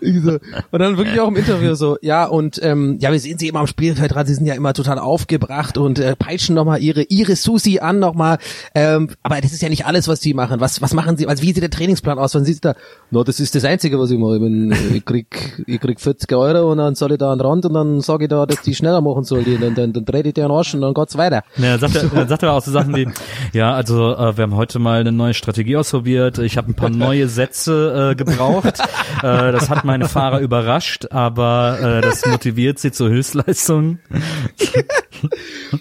so. 0.00 0.38
Und 0.70 0.78
dann 0.78 0.96
wirklich 0.96 1.18
auch 1.18 1.26
im 1.26 1.34
Interview 1.34 1.74
so, 1.74 1.98
ja, 2.02 2.24
und 2.24 2.60
ähm, 2.62 2.98
ja, 3.00 3.10
wir 3.10 3.18
sehen 3.18 3.36
sie 3.36 3.48
immer 3.48 3.58
am 3.58 3.66
Spielfeldrand, 3.66 4.28
sie 4.28 4.34
sind 4.34 4.46
ja 4.46 4.54
immer 4.54 4.74
total 4.74 5.00
aufgebracht 5.00 5.76
und 5.76 5.98
äh, 5.98 6.14
peitschen 6.14 6.54
nochmal 6.54 6.80
ihre, 6.80 7.02
ihre 7.02 7.34
Susi 7.34 7.80
an 7.80 7.98
nochmal. 7.98 8.38
Ähm, 8.76 9.10
aber 9.24 9.40
das 9.40 9.52
ist 9.52 9.62
ja 9.62 9.68
nicht 9.68 9.86
alles, 9.86 10.06
was 10.06 10.20
sie 10.20 10.34
machen. 10.34 10.60
Was, 10.60 10.82
was 10.82 10.94
machen 10.94 11.16
sie, 11.16 11.26
also 11.26 11.42
wie 11.42 11.52
sieht 11.52 11.64
der 11.64 11.70
Trainingsplan 11.70 12.20
aus? 12.20 12.36
Wann 12.36 12.44
sieht 12.44 12.64
da? 12.64 12.76
No, 13.10 13.24
das 13.24 13.40
ist 13.40 13.56
das 13.56 13.64
Einzige, 13.64 13.98
was 13.98 14.12
ich 14.12 14.18
mache. 14.18 14.36
Ich, 14.36 14.40
bin, 14.40 14.72
ich 14.94 15.04
krieg, 15.04 15.64
ich 15.66 15.80
krieg 15.80 16.00
40 16.00 16.32
Euro 16.32 16.70
und 16.70 16.78
dann 16.78 16.94
soll 16.94 17.10
ich 17.10 17.18
da 17.18 17.32
an 17.32 17.38
den 17.38 17.46
Rand 17.46 17.66
und 17.66 17.74
dann 17.74 18.00
sage 18.02 18.26
ich 18.26 18.30
da, 18.30 18.46
dass 18.46 18.62
die 18.62 18.76
schneller 18.76 19.00
machen 19.00 19.24
soll. 19.24 19.42
Die, 19.42 19.58
dann, 19.58 19.74
dann, 19.74 19.92
dann 19.92 20.04
drehe 20.04 20.22
ich 20.22 20.34
den 20.34 20.48
Arsch 20.48 20.75
und 20.76 20.82
dann 20.82 20.94
geht's 20.94 21.16
weiter. 21.16 21.42
Ja, 21.56 21.76
dann 21.76 21.80
sagt 21.80 21.96
er, 21.96 22.08
dann 22.14 22.28
sagt 22.28 22.42
er 22.42 22.52
auch 22.52 22.62
so 22.62 22.70
Sachen 22.70 22.94
wie, 22.94 23.08
ja, 23.52 23.74
also 23.74 24.14
äh, 24.14 24.36
wir 24.36 24.42
haben 24.42 24.54
heute 24.54 24.78
mal 24.78 25.00
eine 25.00 25.12
neue 25.12 25.34
Strategie 25.34 25.76
ausprobiert. 25.76 26.38
Ich 26.38 26.56
habe 26.56 26.70
ein 26.70 26.74
paar 26.74 26.90
neue 26.90 27.28
Sätze 27.28 28.12
äh, 28.12 28.14
gebraucht. 28.14 28.80
äh, 29.22 29.52
das 29.52 29.70
hat 29.70 29.84
meine 29.84 30.08
Fahrer 30.08 30.40
überrascht, 30.40 31.06
aber 31.10 31.78
äh, 31.80 32.00
das 32.00 32.26
motiviert 32.26 32.78
sie 32.78 32.92
zur 32.92 33.08
Höchstleistung. 33.08 33.98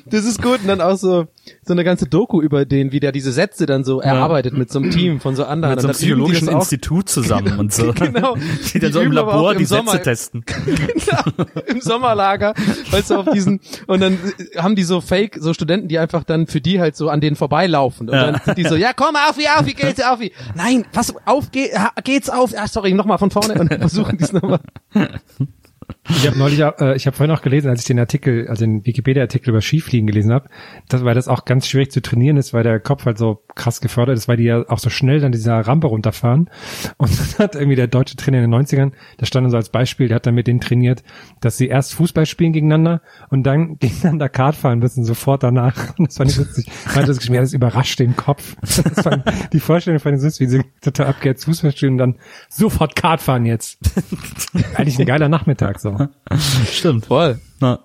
Das 0.05 0.23
ist 0.23 0.41
gut. 0.41 0.61
Und 0.61 0.67
dann 0.67 0.81
auch 0.81 0.97
so, 0.97 1.27
so 1.67 1.73
eine 1.73 1.83
ganze 1.83 2.05
Doku 2.05 2.41
über 2.41 2.63
den, 2.65 2.91
wie 2.91 2.99
der 2.99 3.11
diese 3.11 3.31
Sätze 3.31 3.65
dann 3.65 3.83
so 3.83 3.99
erarbeitet 3.99 4.53
mit 4.53 4.71
so 4.71 4.79
einem 4.79 4.91
Team 4.91 5.19
von 5.19 5.35
so 5.35 5.45
anderen. 5.45 5.73
Mit 5.75 5.81
so 5.81 5.87
einem 5.87 5.95
psychologischen. 5.95 6.47
Institut 6.49 7.09
zusammen 7.09 7.57
und 7.59 7.73
so. 7.73 7.91
Genau. 7.93 8.35
Die 8.73 8.79
dann 8.79 8.93
so 8.93 9.01
im 9.01 9.11
Labor 9.11 9.53
im 9.53 9.57
die 9.57 9.65
Sommer- 9.65 9.91
Sätze 9.93 10.03
testen. 10.03 10.43
genau, 10.65 11.47
im 11.65 11.81
Sommerlager, 11.81 12.53
weißt 12.91 13.09
du, 13.11 13.15
auf 13.15 13.25
diesen, 13.33 13.59
und 13.87 13.99
dann 14.01 14.17
haben 14.57 14.75
die 14.75 14.83
so 14.83 15.01
Fake, 15.01 15.37
so 15.39 15.53
Studenten, 15.53 15.87
die 15.87 15.97
einfach 15.97 16.23
dann 16.23 16.47
für 16.47 16.61
die 16.61 16.79
halt 16.79 16.95
so 16.95 17.09
an 17.09 17.19
denen 17.21 17.35
vorbeilaufen. 17.35 18.09
Und 18.09 18.15
Ja. 18.15 18.31
dann 18.31 18.41
sind 18.45 18.57
die 18.57 18.63
so, 18.65 18.75
ja 18.75 18.91
komm, 18.95 19.15
auf, 19.15 19.37
wie, 19.37 19.47
auf, 19.49 19.65
wie 19.65 19.73
geht's, 19.73 20.03
auf, 20.03 20.19
wie. 20.19 20.31
Nein, 20.55 20.85
was, 20.93 21.13
auf, 21.25 21.51
ge, 21.51 21.69
ha- 21.75 21.93
geht's 22.03 22.29
auf, 22.29 22.51
ah, 22.57 22.67
sorry, 22.67 22.93
nochmal 22.93 23.17
von 23.17 23.31
vorne 23.31 23.55
und 23.59 23.71
dann 23.71 23.79
versuchen 23.79 24.17
die 24.17 24.23
es 24.23 24.33
nochmal. 24.33 24.59
Ich 26.07 26.27
habe 26.27 26.37
neulich, 26.37 26.59
äh, 26.59 26.95
ich 26.95 27.07
habe 27.07 27.17
vorhin 27.17 27.35
auch 27.35 27.41
gelesen, 27.41 27.67
als 27.69 27.81
ich 27.81 27.87
den 27.87 27.97
Artikel, 27.97 28.47
also 28.47 28.63
den 28.63 28.85
Wikipedia-Artikel 28.85 29.49
über 29.49 29.61
Skifliegen 29.61 30.05
gelesen 30.05 30.31
habe, 30.31 30.49
dass, 30.87 31.03
weil 31.03 31.15
das 31.15 31.27
auch 31.27 31.45
ganz 31.45 31.67
schwierig 31.67 31.91
zu 31.91 32.01
trainieren 32.01 32.37
ist, 32.37 32.53
weil 32.53 32.63
der 32.63 32.79
Kopf 32.79 33.05
halt 33.05 33.17
so 33.17 33.43
krass 33.55 33.81
gefördert 33.81 34.15
ist, 34.15 34.27
weil 34.27 34.37
die 34.37 34.43
ja 34.43 34.63
auch 34.69 34.77
so 34.77 34.91
schnell 34.91 35.19
dann 35.19 35.31
dieser 35.31 35.55
Rampe 35.61 35.87
runterfahren. 35.87 36.49
Und 36.97 37.09
dann 37.37 37.45
hat 37.45 37.55
irgendwie 37.55 37.75
der 37.75 37.87
deutsche 37.87 38.15
Trainer 38.17 38.43
in 38.43 38.51
den 38.51 38.61
90ern, 38.61 38.91
der 39.19 39.25
stand 39.25 39.45
dann 39.45 39.51
so 39.51 39.57
als 39.57 39.69
Beispiel, 39.69 40.07
der 40.07 40.15
hat 40.15 40.27
dann 40.27 40.35
mit 40.35 40.45
denen 40.45 40.61
trainiert, 40.61 41.03
dass 41.41 41.57
sie 41.57 41.67
erst 41.67 41.95
Fußball 41.95 42.27
spielen 42.27 42.53
gegeneinander 42.53 43.01
und 43.29 43.43
dann 43.43 43.77
gegeneinander 43.79 44.29
Kart 44.29 44.55
fahren 44.55 44.79
müssen, 44.79 45.05
sofort 45.05 45.41
danach. 45.41 45.97
Und 45.97 46.07
das 46.09 46.17
fand 46.17 46.57
ich. 46.57 46.67
Er 46.85 46.95
hat 46.95 47.07
das 47.07 47.17
geschrieben, 47.17 47.35
ja, 47.35 47.41
das 47.41 47.53
überrascht 47.53 47.99
den 47.99 48.15
Kopf. 48.15 48.55
Das 48.61 49.01
fand, 49.01 49.23
die 49.53 49.59
Vorstellung 49.59 49.99
von 49.99 50.11
den 50.11 50.19
süß, 50.19 50.39
wie 50.39 50.45
sie 50.45 50.61
total 50.81 51.07
abgeht, 51.07 51.43
Fußball 51.43 51.71
spielen 51.71 51.93
und 51.93 51.97
dann 51.97 52.15
sofort 52.49 52.95
Kart 52.95 53.21
fahren 53.21 53.45
jetzt. 53.45 53.79
Eigentlich 54.75 54.99
ein 54.99 55.05
geiler 55.05 55.29
Nachmittag 55.29 55.79
so. 55.79 55.94
Stimmt. 56.71 57.05
Voll. 57.07 57.39
Na, 57.59 57.79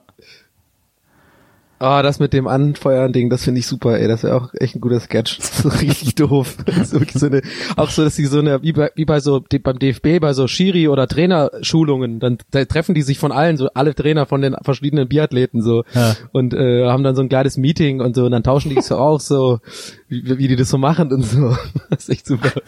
Ah, 1.82 2.02
das 2.02 2.18
mit 2.18 2.34
dem 2.34 2.46
Anfeuern-Ding, 2.46 3.30
das 3.30 3.44
finde 3.44 3.60
ich 3.60 3.66
super, 3.66 3.98
ey. 3.98 4.06
Das 4.06 4.22
wäre 4.22 4.36
auch 4.36 4.50
echt 4.52 4.74
ein 4.76 4.82
guter 4.82 5.00
Sketch. 5.00 5.38
So 5.40 5.68
richtig 5.80 6.14
doof. 6.14 6.58
So, 6.84 7.00
wirklich 7.00 7.18
so 7.18 7.24
eine, 7.24 7.40
auch 7.76 7.88
so, 7.88 8.04
dass 8.04 8.16
sie 8.16 8.26
so 8.26 8.40
eine, 8.40 8.62
wie 8.62 8.72
bei, 8.74 8.90
wie 8.96 9.06
bei 9.06 9.18
so, 9.20 9.38
die- 9.40 9.60
beim 9.60 9.78
DFB, 9.78 10.18
bei 10.20 10.34
so 10.34 10.44
Schiri- 10.46 10.88
oder 10.90 11.08
Trainerschulungen, 11.08 12.20
dann 12.20 12.36
da 12.50 12.66
treffen 12.66 12.94
die 12.94 13.00
sich 13.00 13.18
von 13.18 13.32
allen, 13.32 13.56
so 13.56 13.68
alle 13.72 13.94
Trainer 13.94 14.26
von 14.26 14.42
den 14.42 14.56
verschiedenen 14.62 15.08
Biathleten 15.08 15.62
so 15.62 15.84
Ja. 15.94 16.16
und 16.32 16.52
äh, 16.52 16.84
haben 16.86 17.02
dann 17.02 17.16
so 17.16 17.22
ein 17.22 17.30
kleines 17.30 17.56
Meeting 17.56 18.02
und 18.02 18.14
so 18.14 18.26
und 18.26 18.32
dann 18.32 18.42
tauschen 18.42 18.68
die 18.68 18.74
sich 18.74 18.84
so 18.84 18.98
auch 18.98 19.18
so, 19.20 19.60
wie, 20.08 20.36
wie 20.36 20.48
die 20.48 20.56
das 20.56 20.68
so 20.68 20.76
machen 20.76 21.10
und 21.14 21.22
so. 21.22 21.56
Das 21.88 22.00
ist 22.02 22.10
echt 22.10 22.26
super. 22.26 22.60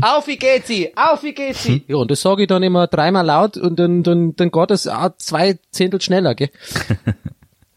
Auf, 0.00 0.26
wie 0.26 0.36
geht 0.36 0.66
sie? 0.66 0.96
Auf, 0.96 1.22
wie 1.22 1.32
geht 1.32 1.56
sie? 1.56 1.84
Ja, 1.86 1.96
und 1.96 2.10
das 2.10 2.20
sage 2.20 2.42
ich 2.42 2.48
dann 2.48 2.62
immer 2.62 2.86
dreimal 2.86 3.24
laut 3.24 3.56
und 3.56 3.78
dann, 3.78 4.02
dann, 4.02 4.34
dann 4.36 4.50
geht 4.50 4.70
es 4.70 4.86
auch 4.88 5.10
zwei 5.18 5.58
Zehntel 5.70 6.00
schneller, 6.00 6.34
gell? 6.34 6.50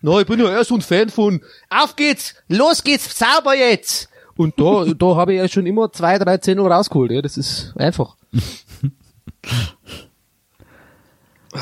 No, 0.04 0.20
ich 0.20 0.26
bin 0.26 0.40
ja 0.40 0.50
eher 0.50 0.64
so 0.64 0.74
ein 0.74 0.82
Fan 0.82 1.10
von 1.10 1.42
Auf 1.70 1.96
geht's, 1.96 2.34
los 2.48 2.84
geht's, 2.84 3.20
sauber 3.20 3.56
jetzt. 3.56 4.10
Und 4.36 4.60
da, 4.60 4.86
da 4.98 5.16
habe 5.16 5.34
ich 5.34 5.40
ja 5.40 5.48
schon 5.48 5.68
immer 5.68 5.92
zwei, 5.92 6.18
drei 6.18 6.38
Zehntel 6.38 6.66
rausgeholt. 6.66 7.12
Ja, 7.12 7.22
das 7.22 7.38
ist 7.38 7.74
einfach. 7.78 8.16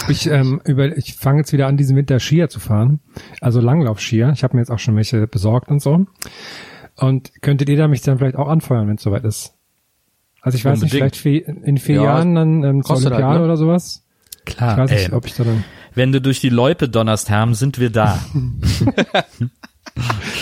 Ich, 0.08 0.28
ähm, 0.28 0.62
über, 0.66 0.96
ich 0.96 1.16
fange 1.16 1.40
jetzt 1.40 1.52
wieder 1.52 1.66
an, 1.66 1.76
diesen 1.76 1.98
Winter 1.98 2.20
Skier 2.20 2.48
zu 2.50 2.60
fahren. 2.60 3.00
Also 3.42 3.60
Langlaufskier. 3.60 4.32
Ich 4.36 4.44
habe 4.44 4.56
mir 4.56 4.62
jetzt 4.62 4.70
auch 4.70 4.78
schon 4.78 4.96
welche 4.96 5.26
besorgt 5.26 5.70
und 5.70 5.82
so. 5.82 6.06
Und 6.96 7.42
könntet 7.42 7.70
ihr 7.70 7.78
da 7.78 7.88
mich 7.88 8.02
dann 8.02 8.20
vielleicht 8.20 8.36
auch 8.36 8.50
anfeuern, 8.50 8.88
wenn 8.88 8.98
es 8.98 9.02
soweit 9.02 9.24
ist? 9.24 9.56
Also 10.54 10.58
ich 10.58 10.66
weiß 10.66 10.82
Unbedingt. 10.84 11.04
nicht, 11.04 11.18
vielleicht 11.18 11.48
in 11.68 11.78
vier 11.78 11.96
Ja, 11.96 12.04
Jahren 12.04 12.36
dann 12.36 12.64
ähm, 12.64 12.84
zur 12.84 12.96
kostet 12.96 13.12
halt, 13.14 13.22
Olympiade 13.24 13.40
ne? 13.40 13.46
oder 13.46 13.58
sowas. 13.58 14.04
klar. 14.46 14.72
Ich 14.74 14.78
weiß 14.78 14.92
nicht, 14.92 15.10
ey. 15.10 15.14
ob 15.16 15.26
ich 15.26 15.36
da 15.36 15.44
dann. 15.44 15.64
Wenn 15.96 16.12
du 16.12 16.22
durch 16.22 16.40
die 16.40 16.50
Loipe 16.50 16.88
donnerst, 16.90 17.30
Herm, 17.30 17.54
sind 17.54 17.80
wir 17.80 17.90
da. 17.90 18.20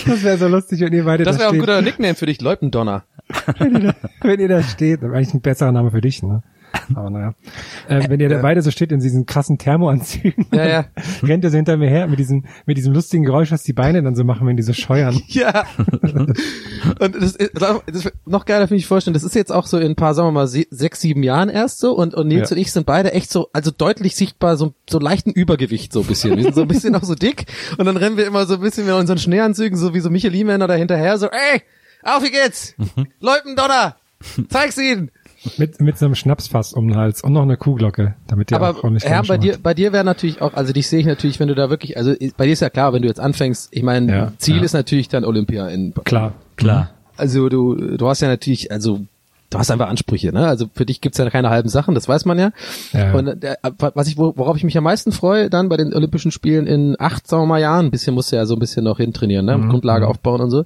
Das 0.06 0.24
wäre 0.24 0.38
so 0.38 0.48
lustig, 0.48 0.82
wenn 0.82 0.94
ihr 0.94 1.06
beide 1.06 1.24
Das 1.24 1.36
da 1.38 1.40
wäre 1.42 1.50
auch 1.50 1.54
ein 1.54 1.60
guter 1.60 1.82
Nickname 1.82 2.14
für 2.16 2.28
dich, 2.28 2.42
Leupendonner. 2.42 3.04
wenn 4.22 4.40
ihr 4.40 4.48
da 4.48 4.62
steht. 4.62 5.04
Eigentlich 5.04 5.34
ein 5.34 5.42
besserer 5.42 5.72
Name 5.72 5.90
für 5.92 6.02
dich, 6.02 6.22
ne? 6.22 6.44
Aber 6.96 7.10
naja. 7.10 7.34
Ähm, 7.90 8.06
wenn 8.10 8.20
ihr 8.20 8.30
da 8.30 8.40
beide 8.42 8.62
so 8.62 8.72
steht 8.72 8.92
in 8.92 9.00
diesen 9.00 9.26
krassen 9.26 9.58
Thermoanzügen, 9.58 10.46
Ja, 10.52 10.68
ja. 10.68 10.86
rennt 11.24 11.44
ihr 11.44 11.50
so 11.50 11.56
hinter 11.58 11.78
mir 11.78 11.90
her 11.90 12.08
mit 12.08 12.20
diesem, 12.20 12.46
mit 12.66 12.78
diesem 12.78 12.94
lustigen 12.94 13.24
Geräusch, 13.24 13.52
was 13.52 13.64
die 13.64 13.74
Beine 13.74 14.02
dann 14.04 14.16
so 14.16 14.24
machen, 14.24 14.48
wenn 14.48 14.58
die 14.58 14.64
so 14.64 14.74
scheuern. 14.74 15.22
Ja. 15.28 15.66
und 17.00 17.16
das 17.16 17.36
ist, 17.36 17.52
das 17.56 17.82
ist 18.06 18.12
noch 18.26 18.46
geiler 18.46 18.68
finde 18.68 18.80
ich 18.80 18.88
vorstellen, 18.88 19.14
das 19.14 19.24
ist 19.24 19.36
jetzt 19.36 19.52
auch 19.52 19.66
so 19.68 19.78
in 19.78 19.88
ein 19.92 19.96
paar, 19.96 20.14
sagen 20.14 20.28
wir 20.30 20.32
mal, 20.32 20.48
se- 20.48 20.68
sechs, 20.70 21.02
sieben 21.02 21.24
Jahren 21.24 21.50
erst 21.50 21.80
so 21.80 21.94
und, 21.96 22.14
und 22.14 22.28
Nils 22.28 22.50
Ja. 22.50 22.56
und 22.56 22.62
ich 22.62 22.72
sind 22.72 22.86
beide 22.86 23.14
echt 23.14 23.32
so, 23.32 23.50
also 23.54 23.72
deutlich 23.72 24.16
sichtbar, 24.16 24.58
so, 24.58 24.74
so 24.90 25.00
leichten 25.00 25.32
Übergewicht 25.32 25.92
so 25.94 26.02
ein 26.02 26.08
bisschen. 26.08 26.36
Wir 26.38 26.44
sind 26.44 26.56
so 26.56 26.62
ein 26.62 26.68
bisschen 26.68 26.96
auch 26.96 27.04
so 27.04 27.16
dick 27.16 27.46
und 27.78 27.86
dann 27.86 27.98
rennen 27.98 28.18
wir 28.18 28.26
immer 28.26 28.46
so 28.46 28.56
ein 28.56 28.62
bisschen 28.62 28.86
mit 28.86 28.96
unseren 28.96 29.18
Schneeanzügen, 29.18 29.78
so 29.78 29.94
wie 29.94 30.00
so 30.00 30.10
Michelin-Männer 30.10 30.68
da 30.68 30.74
hinterher, 30.76 31.18
so, 31.18 31.28
ey, 31.28 31.62
auf 32.04 32.24
wie 32.24 32.32
geht's? 32.32 32.76
Leupendonner! 33.20 33.96
Zeig's 34.50 34.78
ihnen! 34.78 35.12
Mit, 35.58 35.80
mit 35.82 35.98
so 35.98 36.06
einem 36.06 36.16
Schnapsfass 36.16 36.74
um 36.74 36.88
den 36.88 36.98
Hals 36.98 37.24
und 37.24 37.34
noch 37.34 37.44
eine 37.44 37.58
Kuhglocke, 37.58 38.16
damit 38.28 38.52
auch 38.54 38.58
Aber 38.62 38.84
ordentlich 38.84 39.06
Herr, 39.06 39.24
bei 39.24 39.38
dir, 39.38 39.54
macht. 39.54 39.64
bei 39.64 39.74
dir 39.74 39.94
wäre 39.94 40.04
natürlich 40.04 40.42
auch, 40.42 40.54
also 40.54 40.74
dich 40.74 40.88
sehe 40.88 41.00
ich 41.00 41.06
natürlich, 41.06 41.40
wenn 41.40 41.48
du 41.48 41.56
da 41.56 41.70
wirklich, 41.70 41.98
also 41.98 42.14
bei 42.38 42.46
dir 42.46 42.54
ist 42.54 42.62
ja 42.62 42.70
klar, 42.70 42.94
wenn 42.94 43.02
du 43.02 43.08
jetzt 43.08 43.20
anfängst, 43.20 43.70
ich 43.72 43.84
meine, 43.84 44.12
Ja, 44.12 44.32
Ziel 44.38 44.58
ja. 44.58 44.64
ist 44.64 44.74
natürlich 44.74 45.10
dann 45.10 45.26
Olympia 45.26 45.68
in 45.70 45.94
Klar. 46.04 46.34
Klar. 46.56 46.90
Also 47.16 47.50
du, 47.50 47.76
du 47.98 48.08
hast 48.08 48.22
ja 48.22 48.28
natürlich, 48.28 48.72
also 48.72 49.02
du 49.50 49.58
hast 49.58 49.72
einfach 49.72 49.88
Ansprüche, 49.88 50.32
ne? 50.34 50.46
Also 50.46 50.68
für 50.74 50.86
dich 50.86 51.02
gibt's 51.02 51.18
ja 51.18 51.30
keine 51.30 51.50
halben 51.50 51.70
Sachen, 51.70 51.96
das 51.96 52.08
weiß 52.08 52.26
man 52.26 52.38
ja. 52.38 52.52
Ja. 52.94 53.14
Und 53.14 53.28
äh, 53.28 53.38
der, 53.38 53.58
was 53.94 54.08
ich, 54.08 54.18
worauf 54.18 54.58
ich 54.58 54.64
mich 54.64 54.78
am 54.78 54.84
meisten 54.84 55.12
freue, 55.12 55.50
dann 55.50 55.70
bei 55.70 55.78
den 55.78 55.94
Olympischen 55.94 56.32
Spielen 56.32 56.68
in 56.68 56.96
acht, 57.00 57.28
sagen 57.28 57.44
wir 57.44 57.48
mal, 57.48 57.62
Jahren, 57.62 57.86
ein 57.86 57.92
bisschen 57.92 58.14
musst 58.14 58.32
du 58.32 58.36
ja 58.36 58.46
so 58.46 58.56
ein 58.56 58.60
bisschen 58.60 58.84
noch 58.84 58.98
hintrainieren, 58.98 59.46
ne? 59.46 59.58
Mhm. 59.58 59.70
Grundlage 59.70 60.08
aufbauen 60.08 60.42
und 60.42 60.52
so. 60.52 60.66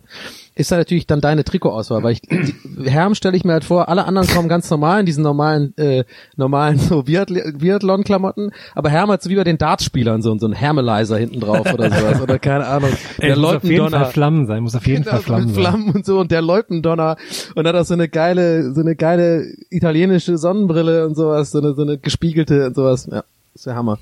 Ist 0.62 0.72
da 0.72 0.78
natürlich 0.78 1.08
dann 1.08 1.22
deine 1.22 1.44
Trikotauswahl, 1.44 2.04
weil 2.04 2.14
ich 2.14 2.22
die, 2.22 2.54
Herm 2.90 3.16
stelle 3.16 3.36
ich 3.36 3.44
mir 3.44 3.54
halt 3.54 3.64
vor, 3.64 3.90
alle 3.90 4.06
anderen 4.06 4.28
kommen 4.28 4.48
ganz 4.48 4.70
normal 4.70 5.00
in 5.02 5.06
diesen 5.06 5.24
normalen, 5.24 5.76
äh, 5.78 6.04
normalen 6.38 6.78
so 6.80 7.00
Biathl- 7.02 7.58
Biathlon-Klamotten, 7.58 8.52
aber 8.76 8.90
Herm 8.90 9.10
hat 9.12 9.22
so 9.24 9.30
wie 9.30 9.36
bei 9.36 9.44
den 9.44 9.58
Dartspielern 9.58 10.22
so, 10.22 10.38
so 10.38 10.48
ein 10.48 10.54
Hermelizer 10.54 11.18
hinten 11.18 11.40
drauf 11.40 11.74
oder 11.74 11.90
sowas 11.90 12.22
oder 12.22 12.40
keine 12.40 12.66
Ahnung. 12.68 12.92
Ey, 13.18 13.28
Der 13.30 13.38
muss 13.38 13.56
auf 13.56 13.64
jeden. 13.64 13.90
Fall 13.90 14.06
Flammen 14.12 14.46
sein, 14.48 14.64
muss 14.64 14.76
auf 14.76 14.86
jeden 14.88 15.04
Genau, 15.04 15.16
Fall 15.16 15.22
Flammen 15.24 15.48
sein. 15.48 15.56
Flammen 15.56 15.90
und 15.90 16.06
so 16.06 16.20
und 16.20 16.32
der 16.32 16.42
Leutendonner 16.42 17.18
und 17.56 17.68
hat 17.68 17.76
auch 17.76 17.86
so 17.86 17.94
eine 17.96 18.08
geile, 18.08 18.74
so 18.74 18.82
eine 18.82 18.96
geile 18.96 19.46
italienische 19.70 20.38
Sonnenbrille 20.38 21.06
und 21.08 21.16
sowas, 21.16 21.52
so 21.52 21.60
eine, 21.60 21.74
so 21.74 21.82
eine 21.82 21.98
gespiegelte 21.98 22.68
und 22.68 22.76
sowas. 22.76 23.10
Ja, 23.12 23.24
ist 23.56 23.66
der 23.66 23.76
Hammer. 23.76 23.98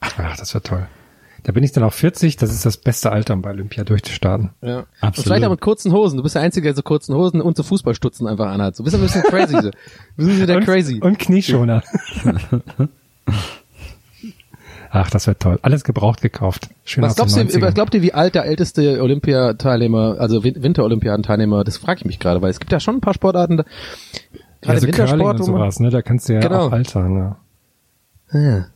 Ach, 0.00 0.36
das 0.38 0.54
wäre 0.54 0.62
toll. 0.62 0.86
Da 1.46 1.52
bin 1.52 1.62
ich 1.62 1.70
dann 1.70 1.84
auch 1.84 1.92
40, 1.92 2.34
das 2.36 2.50
ist 2.52 2.66
das 2.66 2.76
beste 2.76 3.12
Alter, 3.12 3.34
um 3.34 3.40
bei 3.42 3.50
Olympia 3.50 3.84
durchzustarten. 3.84 4.50
Ja. 4.62 4.78
Und 4.80 4.86
Absolut. 5.00 5.26
vielleicht 5.28 5.44
auch 5.44 5.50
mit 5.50 5.60
kurzen 5.60 5.92
Hosen. 5.92 6.16
Du 6.16 6.24
bist 6.24 6.34
der 6.34 6.42
Einzige, 6.42 6.64
der 6.64 6.74
so 6.74 6.82
kurzen 6.82 7.14
Hosen 7.14 7.40
und 7.40 7.56
so 7.56 7.62
Fußballstutzen 7.62 8.26
einfach 8.26 8.46
anhat. 8.48 8.76
Du 8.76 8.82
bist 8.82 8.96
ein 8.96 9.00
bisschen 9.00 9.22
crazy. 9.22 9.52
So. 9.54 9.60
Du 9.70 9.70
bist 10.16 10.28
ein 10.30 10.38
bisschen 10.40 10.56
und, 10.56 10.64
crazy. 10.64 10.98
Und 11.00 11.18
Knieschoner. 11.20 11.84
Ach, 14.90 15.08
das 15.10 15.26
wäre 15.28 15.38
toll. 15.38 15.58
Alles 15.62 15.84
gebraucht 15.84 16.20
gekauft. 16.20 16.68
Schön 16.84 17.04
was 17.04 17.14
glaubst 17.14 17.36
du, 17.36 17.40
90ern. 17.40 17.60
was 17.62 17.74
glaubt 17.74 17.94
ihr, 17.94 18.02
wie 18.02 18.12
alt 18.14 18.34
der 18.34 18.44
älteste 18.44 19.00
Olympiateilnehmer, 19.02 20.16
also 20.18 20.42
Win- 20.42 20.60
Winterolympiadenteilnehmer, 20.62 21.62
das 21.64 21.76
frage 21.76 21.98
ich 22.00 22.04
mich 22.06 22.18
gerade, 22.18 22.42
weil 22.42 22.50
es 22.50 22.58
gibt 22.60 22.72
ja 22.72 22.80
schon 22.80 22.96
ein 22.96 23.00
paar 23.00 23.14
Sportarten, 23.14 23.56
gerade 23.56 23.66
ja, 24.62 24.80
so 24.80 24.86
im 24.86 24.92
Curling 24.92 25.12
Wintersport, 25.12 25.40
und 25.40 25.46
sowas, 25.46 25.80
ne? 25.80 25.90
Da 25.90 26.02
kannst 26.02 26.28
du 26.28 26.34
ja 26.34 26.40
Genau. 26.40 26.66
auch 26.66 26.72
alt 26.72 26.88
sein, 26.90 27.12
ne? 27.12 27.36
Ja. 28.32 28.66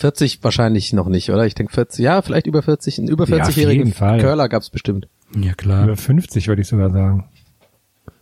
40 0.00 0.42
wahrscheinlich 0.42 0.94
noch 0.94 1.08
nicht, 1.08 1.30
oder? 1.30 1.44
Ich 1.44 1.54
denke 1.54 1.74
40, 1.74 2.02
ja, 2.02 2.22
vielleicht 2.22 2.46
über 2.46 2.62
40, 2.62 2.98
einen 2.98 3.08
über 3.08 3.28
Ja, 3.28 3.42
auf 3.42 3.48
40-jährigen 3.48 3.86
jeden 3.86 3.96
Fall. 3.96 4.18
Curler 4.18 4.48
gab's 4.48 4.70
bestimmt. 4.70 5.08
Ja, 5.36 5.52
klar. 5.52 5.84
Über 5.84 5.96
50 5.96 6.48
würde 6.48 6.62
ich 6.62 6.68
sogar 6.68 6.90
sagen. 6.90 7.28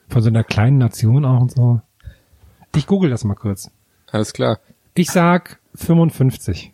Von 0.09 0.23
so 0.23 0.29
einer 0.29 0.43
kleinen 0.43 0.79
Nation 0.79 1.25
auch 1.25 1.41
und 1.41 1.53
so. 1.53 1.81
Ich 2.75 2.87
google 2.87 3.11
das 3.11 3.23
mal 3.23 3.35
kurz. 3.35 3.71
Alles 4.11 4.33
klar. 4.33 4.59
Ich 4.95 5.11
sag 5.11 5.61
55. 5.77 6.73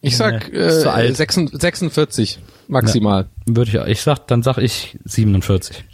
Ich 0.00 0.16
sag 0.16 0.52
äh, 0.52 0.70
zu 0.70 0.90
alt. 0.90 1.16
46, 1.16 1.60
46 1.60 2.38
maximal. 2.66 3.28
Würde 3.46 3.70
ich, 3.70 3.92
ich 3.92 4.02
sag, 4.02 4.26
dann 4.26 4.42
sag 4.42 4.58
ich 4.58 4.98
47. 5.04 5.84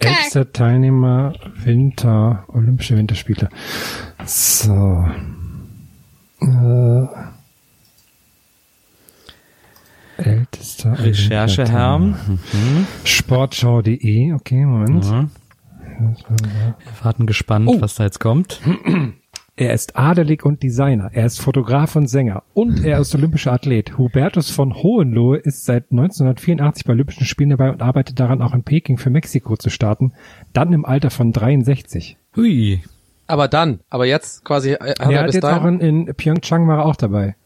Ältester 0.00 0.52
Teilnehmer 0.52 1.32
Winter, 1.64 2.44
Olympische 2.48 2.96
Winterspiele. 2.96 3.48
So. 4.26 5.06
Äh, 6.42 7.06
ältester 10.18 10.98
Recherche, 10.98 11.62
Olympiateilnehmer. 11.62 12.16
Herm. 12.18 12.38
Sportschau.de, 13.04 14.32
okay, 14.34 14.64
Moment. 14.64 15.04
Ja. 15.04 15.28
Wir 15.98 16.76
warten 17.02 17.26
gespannt, 17.26 17.68
Oh. 17.68 17.80
was 17.80 17.94
da 17.94 18.04
jetzt 18.04 18.18
kommt. 18.20 18.60
Er 19.54 19.74
ist 19.74 19.96
adelig 19.96 20.44
und 20.44 20.62
Designer. 20.62 21.10
Er 21.12 21.26
ist 21.26 21.40
Fotograf 21.40 21.94
und 21.94 22.08
Sänger. 22.08 22.42
Und 22.54 22.84
er 22.84 22.98
ist 22.98 23.14
olympischer 23.14 23.52
Athlet. 23.52 23.98
Hubertus 23.98 24.50
von 24.50 24.74
Hohenlohe 24.74 25.36
ist 25.36 25.64
seit 25.66 25.92
1984 25.92 26.84
bei 26.86 26.92
Olympischen 26.94 27.26
Spielen 27.26 27.50
dabei 27.50 27.70
und 27.70 27.82
arbeitet 27.82 28.18
daran, 28.18 28.40
auch 28.42 28.54
in 28.54 28.62
Peking 28.64 28.96
für 28.98 29.10
Mexiko 29.10 29.56
zu 29.56 29.68
starten. 29.70 30.12
Dann 30.52 30.72
im 30.72 30.84
Alter 30.84 31.10
von 31.10 31.32
63. 31.32 32.16
Hui. 32.34 32.80
Aber 33.26 33.48
dann, 33.48 33.80
aber 33.90 34.06
jetzt 34.06 34.44
quasi 34.44 34.72
äh, 34.72 34.78
hat 34.80 34.98
er 35.00 35.10
er 35.10 35.22
hat 35.24 35.34
jetzt 35.34 35.44
auch 35.44 35.50
dahin, 35.62 35.80
in, 35.80 36.06
in 36.06 36.14
Pyeongchang 36.14 36.66
war 36.68 36.78
er 36.78 36.86
auch 36.86 36.96
dabei. 36.96 37.36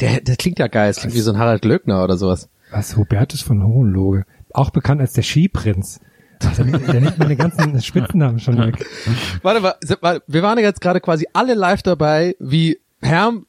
der, 0.00 0.20
der 0.20 0.36
klingt 0.36 0.58
ja 0.58 0.66
geil, 0.66 0.88
das 0.88 0.98
klingt 1.00 1.14
wie 1.14 1.20
so 1.20 1.32
ein 1.32 1.38
Harald 1.38 1.62
Glöckner 1.62 2.02
oder 2.04 2.16
sowas. 2.16 2.48
Was? 2.70 2.96
Hubertus 2.96 3.40
von 3.42 3.62
Hohenlohe. 3.64 4.24
Auch 4.52 4.70
bekannt 4.70 5.00
als 5.00 5.12
der 5.12 5.22
Skiprinz. 5.22 6.00
Der, 6.58 6.64
nimmt- 6.64 6.86
der 6.92 7.00
nimmt 7.00 7.18
meine 7.18 7.36
ganzen 7.36 7.80
Spitzennamen 7.82 8.38
schon 8.40 8.58
weg. 8.58 8.84
Warte 9.42 9.60
mal, 9.60 10.20
wir 10.26 10.42
waren 10.42 10.58
ja 10.58 10.64
jetzt 10.64 10.80
gerade 10.80 11.00
quasi 11.00 11.26
alle 11.32 11.54
live 11.54 11.82
dabei, 11.82 12.34
wie 12.40 12.78
Herm 13.00 13.46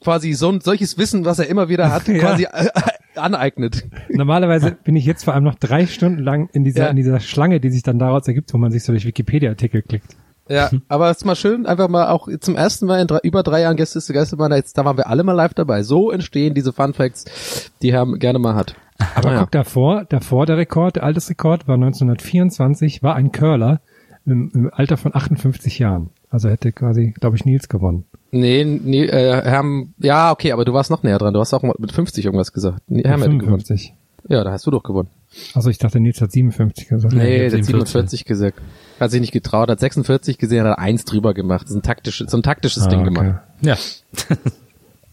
quasi 0.00 0.32
so 0.34 0.50
ein 0.50 0.60
solches 0.60 0.96
Wissen, 0.98 1.24
was 1.24 1.38
er 1.38 1.48
immer 1.48 1.68
wieder 1.68 1.90
hat, 1.92 2.06
Ja. 2.08 2.18
quasi 2.18 2.44
äh, 2.44 2.68
aneignet. 3.16 3.84
Normalerweise 4.10 4.70
bin 4.84 4.94
ich 4.96 5.04
jetzt 5.04 5.24
vor 5.24 5.34
allem 5.34 5.44
noch 5.44 5.56
drei 5.56 5.86
Stunden 5.86 6.20
lang 6.22 6.48
in 6.52 6.64
dieser, 6.64 6.84
Ja. 6.84 6.88
in 6.90 6.96
dieser 6.96 7.18
Schlange, 7.20 7.60
die 7.60 7.70
sich 7.70 7.82
dann 7.82 7.98
daraus 7.98 8.26
ergibt, 8.28 8.52
wo 8.54 8.58
man 8.58 8.70
sich 8.70 8.84
so 8.84 8.92
durch 8.92 9.06
Wikipedia-Artikel 9.06 9.82
klickt. 9.82 10.16
Ja, 10.50 10.70
aber 10.88 11.10
es 11.10 11.18
ist 11.18 11.24
mal 11.24 11.36
schön, 11.36 11.64
einfach 11.64 11.88
mal 11.88 12.08
auch 12.08 12.28
zum 12.40 12.56
ersten 12.56 12.86
Mal 12.86 13.00
in 13.00 13.06
drei, 13.06 13.20
über 13.22 13.42
drei 13.42 13.62
Jahren 13.62 13.76
Gäste 13.76 13.98
ist 13.98 14.12
Geisterbahn, 14.12 14.52
jetzt, 14.52 14.76
da 14.76 14.84
waren 14.84 14.96
wir 14.96 15.08
alle 15.08 15.22
mal 15.22 15.32
live 15.32 15.54
dabei. 15.54 15.82
So 15.82 16.10
entstehen 16.10 16.54
diese 16.54 16.72
Fun 16.72 16.92
Facts, 16.92 17.70
die 17.82 17.92
Herm 17.92 18.18
gerne 18.18 18.38
mal 18.40 18.54
hat. 18.54 18.74
Aber 19.14 19.30
Naja. 19.30 19.40
guck 19.40 19.52
davor, 19.52 20.04
davor 20.08 20.46
der 20.46 20.56
Rekord, 20.56 20.96
der 20.96 21.04
Altersrekord 21.04 21.68
war 21.68 21.76
1924, 21.76 23.02
war 23.02 23.14
ein 23.14 23.32
Curler 23.32 23.80
im, 24.26 24.50
im 24.52 24.70
Alter 24.72 24.96
von 24.96 25.14
58 25.14 25.78
Jahren. 25.78 26.10
Also 26.30 26.48
hätte 26.48 26.72
quasi, 26.72 27.14
glaube 27.18 27.36
ich, 27.36 27.44
Nils 27.44 27.68
gewonnen. 27.68 28.04
Nee, 28.32 28.64
nee, 28.64 29.04
äh, 29.04 29.42
Herm, 29.42 29.94
ja, 29.98 30.30
okay, 30.30 30.52
aber 30.52 30.64
du 30.64 30.72
warst 30.72 30.90
noch 30.90 31.02
näher 31.02 31.18
dran. 31.18 31.34
Du 31.34 31.40
hast 31.40 31.54
auch 31.54 31.62
mal 31.62 31.74
mit 31.78 31.92
50 31.92 32.24
irgendwas 32.24 32.52
gesagt. 32.52 32.82
Nee, 32.88 33.02
Herm 33.02 33.20
hätte 33.20 33.30
gewonnen. 33.30 33.60
55. 33.60 33.94
Ja, 34.28 34.44
da 34.44 34.52
hast 34.52 34.66
du 34.66 34.70
doch 34.70 34.82
gewonnen. 34.82 35.08
Also 35.54 35.70
ich 35.70 35.78
dachte, 35.78 36.00
Nils 36.00 36.20
hat 36.20 36.32
57 36.32 36.88
gesagt. 36.88 37.14
Nee, 37.14 37.48
der 37.48 37.58
hat 37.58 37.64
47 37.64 37.66
47 37.66 38.24
gesagt. 38.24 38.60
Hat 38.98 39.10
sich 39.10 39.20
nicht 39.20 39.32
getraut, 39.32 39.70
hat 39.70 39.78
46 39.80 40.38
gesehen, 40.38 40.66
hat 40.66 40.78
eins 40.78 41.04
drüber 41.04 41.34
gemacht. 41.34 41.62
Das 41.64 41.70
ist 41.70 41.76
ein 41.76 41.82
taktisches, 41.82 42.30
so 42.30 42.36
ein 42.36 42.42
taktisches 42.42 42.88
Ding 42.88 43.00
Ah, 43.00 43.02
okay. 43.02 43.14
gemacht. 43.14 43.40
Ja. 43.60 43.76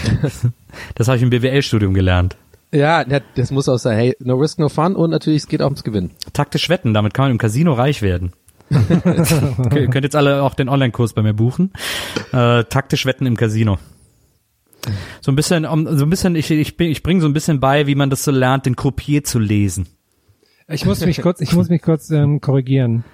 das 0.94 1.08
habe 1.08 1.16
ich 1.16 1.22
im 1.22 1.30
BWL-Studium 1.30 1.94
gelernt. 1.94 2.36
Ja, 2.72 3.06
ja, 3.08 3.20
das 3.36 3.50
muss 3.52 3.68
auch 3.68 3.78
sein. 3.78 3.96
Hey, 3.96 4.16
no 4.18 4.34
risk, 4.34 4.58
no 4.58 4.68
fun 4.68 4.96
und 4.96 5.10
natürlich, 5.10 5.42
es 5.42 5.48
geht 5.48 5.62
auch 5.62 5.66
ums 5.66 5.84
Gewinnen. 5.84 6.10
Taktisch 6.32 6.68
wetten, 6.68 6.92
damit 6.92 7.14
kann 7.14 7.26
man 7.26 7.32
im 7.32 7.38
Casino 7.38 7.72
reich 7.72 8.02
werden. 8.02 8.32
Ihr 8.70 9.88
könnt 9.88 10.02
jetzt 10.04 10.16
alle 10.16 10.42
auch 10.42 10.54
den 10.54 10.68
Online-Kurs 10.68 11.12
bei 11.12 11.22
mir 11.22 11.34
buchen. 11.34 11.72
Äh, 12.32 12.64
taktisch 12.64 13.06
wetten 13.06 13.26
im 13.26 13.36
Casino. 13.36 13.78
So 15.20 15.32
ein 15.32 15.36
bisschen, 15.36 15.64
um, 15.64 15.96
so 15.96 16.04
ein 16.04 16.10
bisschen, 16.10 16.36
ich, 16.36 16.50
ich, 16.50 16.78
ich 16.78 17.02
bringe 17.02 17.20
so 17.20 17.26
ein 17.26 17.32
bisschen 17.32 17.60
bei, 17.60 17.86
wie 17.86 17.94
man 17.94 18.10
das 18.10 18.24
so 18.24 18.30
lernt, 18.30 18.66
den 18.66 18.76
Kopier 18.76 19.24
zu 19.24 19.38
lesen. 19.38 19.86
Ich 20.68 20.84
muss 20.84 21.04
mich 21.04 21.20
kurz, 21.20 21.40
ich 21.40 21.52
muss 21.54 21.68
mich 21.68 21.82
kurz 21.82 22.10
ähm, 22.10 22.40
korrigieren. 22.40 23.04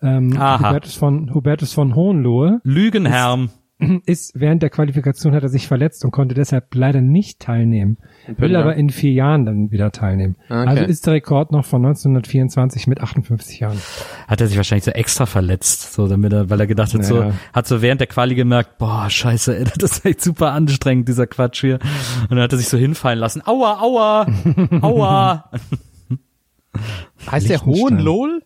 Ähm, 0.00 0.36
Aha. 0.38 0.70
Hubertus 0.70 0.94
von 0.94 1.34
Hubertus 1.34 1.72
von 1.72 1.94
Hohenlohe 1.94 2.60
Lügenherm. 2.62 3.44
ist 3.44 3.67
während 3.80 4.62
der 4.62 4.70
Qualifikation 4.70 5.34
hat 5.34 5.44
er 5.44 5.48
sich 5.48 5.68
verletzt 5.68 6.04
und 6.04 6.10
konnte 6.10 6.34
deshalb 6.34 6.74
leider 6.74 7.00
nicht 7.00 7.38
teilnehmen. 7.38 7.98
Will 8.36 8.56
aber 8.56 8.74
in 8.74 8.90
vier 8.90 9.12
Jahren 9.12 9.46
dann 9.46 9.70
wieder 9.70 9.92
teilnehmen. 9.92 10.36
Okay. 10.46 10.54
Also 10.68 10.82
ist 10.84 11.06
der 11.06 11.14
Rekord 11.14 11.52
noch 11.52 11.64
von 11.64 11.84
1924 11.86 12.88
mit 12.88 13.00
58 13.00 13.60
Jahren. 13.60 13.78
Hat 14.26 14.40
er 14.40 14.48
sich 14.48 14.56
wahrscheinlich 14.56 14.84
so 14.84 14.90
extra 14.90 15.26
verletzt, 15.26 15.92
so 15.92 16.08
damit 16.08 16.32
er, 16.32 16.50
weil 16.50 16.58
er 16.58 16.66
gedacht 16.66 16.92
hat, 16.92 17.04
so, 17.04 17.22
Ja. 17.22 17.32
hat 17.52 17.68
so 17.68 17.80
während 17.80 18.00
der 18.00 18.08
Quali 18.08 18.34
gemerkt, 18.34 18.78
boah, 18.78 19.08
scheiße, 19.08 19.56
ey, 19.56 19.64
das 19.64 19.92
ist 19.92 20.04
echt 20.04 20.22
super 20.22 20.52
anstrengend, 20.52 21.06
dieser 21.08 21.28
Quatsch 21.28 21.60
hier. 21.60 21.78
Und 22.22 22.32
dann 22.32 22.40
hat 22.40 22.52
er 22.52 22.58
sich 22.58 22.68
so 22.68 22.76
hinfallen 22.78 23.18
lassen. 23.20 23.42
Aua, 23.46 23.80
aua, 23.80 24.26
aua. 24.82 25.50
Heißt 27.30 27.48
der. 27.48 27.64
Hohenlohl? 27.64 28.42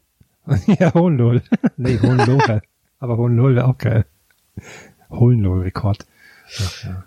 ja, 0.78 0.92
Hohenlohe. 0.94 1.42
nee, 1.76 1.98
Hohenlohe. 2.00 2.62
aber 2.98 3.16
Hohenlohe 3.16 3.54
wäre 3.54 3.66
auch 3.66 3.78
geil. 3.78 4.04
Hohenlohe-Rekord. 5.12 6.06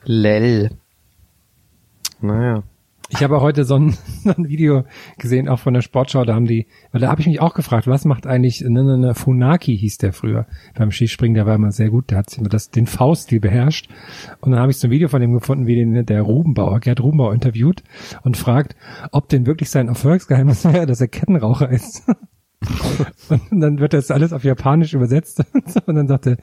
Lell. 0.05 0.71
Naja. 2.21 2.63
Ich 3.09 3.23
habe 3.23 3.39
heute 3.39 3.65
so 3.65 3.75
ein, 3.75 3.91
so 4.23 4.31
ein 4.35 4.49
Video 4.49 4.83
gesehen, 5.17 5.47
auch 5.47 5.59
von 5.59 5.75
der 5.75 5.81
Sportschau, 5.81 6.25
da 6.25 6.33
haben 6.33 6.47
die, 6.47 6.67
weil 6.91 7.01
da 7.01 7.09
habe 7.09 7.21
ich 7.21 7.27
mich 7.27 7.39
auch 7.39 7.53
gefragt, 7.53 7.85
was 7.85 8.03
macht 8.05 8.25
eigentlich, 8.25 8.61
ne, 8.61 8.83
ne, 8.83 8.97
ne, 8.97 9.13
Funaki 9.13 9.77
hieß 9.77 9.99
der 9.99 10.11
früher 10.11 10.47
beim 10.73 10.91
Skispringen, 10.91 11.35
der 11.35 11.45
war 11.45 11.55
immer 11.55 11.71
sehr 11.71 11.89
gut, 11.89 12.09
der 12.09 12.17
hat 12.19 12.35
immer 12.37 12.49
das, 12.49 12.71
den 12.71 12.87
Fauststil 12.87 13.39
beherrscht. 13.39 13.89
Und 14.41 14.51
dann 14.51 14.59
habe 14.59 14.71
ich 14.71 14.79
so 14.79 14.87
ein 14.87 14.91
Video 14.91 15.07
von 15.07 15.21
dem 15.21 15.33
gefunden, 15.33 15.67
wie 15.67 15.75
den 15.75 16.05
der 16.05 16.21
Rubenbauer, 16.23 16.79
Gerd 16.79 17.01
Rubenbauer 17.01 17.33
interviewt 17.33 17.83
und 18.23 18.37
fragt, 18.37 18.75
ob 19.11 19.29
denn 19.29 19.45
wirklich 19.45 19.69
sein 19.69 19.87
Erfolgsgeheimnis 19.87 20.65
wäre, 20.73 20.87
dass 20.87 21.01
er 21.01 21.07
Kettenraucher 21.07 21.69
ist. 21.69 22.03
Und 23.51 23.59
dann 23.59 23.79
wird 23.79 23.93
das 23.93 24.11
alles 24.11 24.33
auf 24.33 24.43
Japanisch 24.43 24.93
übersetzt 24.93 25.43
und, 25.85 25.95
dann 25.95 26.07
sagt 26.07 26.27
er, 26.27 26.37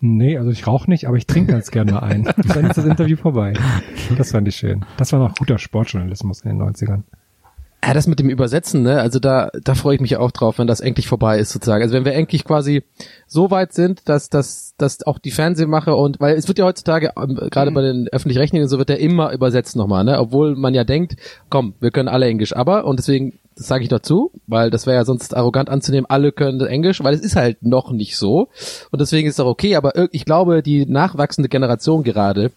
nee, 0.00 0.38
also 0.38 0.50
ich 0.50 0.66
rauche 0.66 0.88
nicht, 0.88 1.06
aber 1.06 1.16
ich 1.16 1.26
trinke 1.26 1.52
ganz 1.52 1.70
gerne 1.70 1.92
mal 1.92 2.00
ein. 2.00 2.24
Dann 2.24 2.66
ist 2.66 2.76
das 2.76 2.84
Interview 2.84 3.16
vorbei. 3.16 3.54
Das 4.16 4.32
fand 4.32 4.48
ich 4.48 4.56
schön. 4.56 4.84
Das 4.96 5.12
war 5.12 5.18
noch 5.18 5.34
guter 5.34 5.58
Sportjournalismus 5.58 6.42
in 6.42 6.50
den 6.50 6.62
90ern. 6.62 7.02
Ja, 7.84 7.94
das 7.94 8.08
mit 8.08 8.18
dem 8.18 8.30
Übersetzen, 8.30 8.82
ne? 8.82 9.00
Also 9.00 9.20
da, 9.20 9.48
da 9.62 9.74
freue 9.74 9.94
ich 9.94 10.00
mich 10.00 10.16
auch 10.16 10.32
drauf, 10.32 10.58
wenn 10.58 10.66
das 10.66 10.80
endlich 10.80 11.06
vorbei 11.06 11.38
ist 11.38 11.52
sozusagen. 11.52 11.84
Also 11.84 11.94
wenn 11.94 12.04
wir 12.04 12.14
endlich 12.14 12.44
quasi 12.44 12.82
so 13.28 13.52
weit 13.52 13.72
sind, 13.74 14.08
dass, 14.08 14.28
dass, 14.28 14.74
dass 14.76 15.06
auch 15.06 15.20
die 15.20 15.30
Fernsehmacher 15.30 15.96
und, 15.96 16.18
weil 16.18 16.36
es 16.36 16.48
wird 16.48 16.58
ja 16.58 16.64
heutzutage, 16.64 17.12
ähm, 17.16 17.38
gerade 17.50 17.70
bei 17.70 17.82
den 17.82 18.08
öffentlich-rechtlichen 18.08 18.64
und 18.64 18.68
so 18.68 18.78
wird 18.78 18.90
ja 18.90 18.96
immer 18.96 19.32
übersetzt 19.32 19.76
nochmal, 19.76 20.02
ne? 20.02 20.18
Obwohl 20.18 20.56
man 20.56 20.74
ja 20.74 20.82
denkt, 20.82 21.16
komm, 21.48 21.74
wir 21.78 21.92
können 21.92 22.08
alle 22.08 22.26
Englisch, 22.26 22.56
aber, 22.56 22.86
und 22.86 22.98
deswegen, 22.98 23.38
das 23.56 23.68
sage 23.68 23.84
ich 23.84 23.88
dazu, 23.88 24.32
weil 24.48 24.70
das 24.70 24.86
wäre 24.86 24.96
ja 24.96 25.04
sonst 25.04 25.36
arrogant 25.36 25.68
anzunehmen, 25.68 26.06
alle 26.08 26.32
können 26.32 26.60
Englisch, 26.60 27.04
weil 27.04 27.14
es 27.14 27.20
ist 27.20 27.36
halt 27.36 27.62
noch 27.62 27.92
nicht 27.92 28.16
so. 28.16 28.48
Und 28.90 29.00
deswegen 29.00 29.28
ist 29.28 29.34
es 29.34 29.40
auch 29.40 29.46
okay, 29.46 29.76
aber 29.76 29.92
ich 30.12 30.24
glaube, 30.24 30.62
die 30.62 30.86
nachwachsende 30.86 31.48
Generation 31.48 32.02
gerade, 32.02 32.50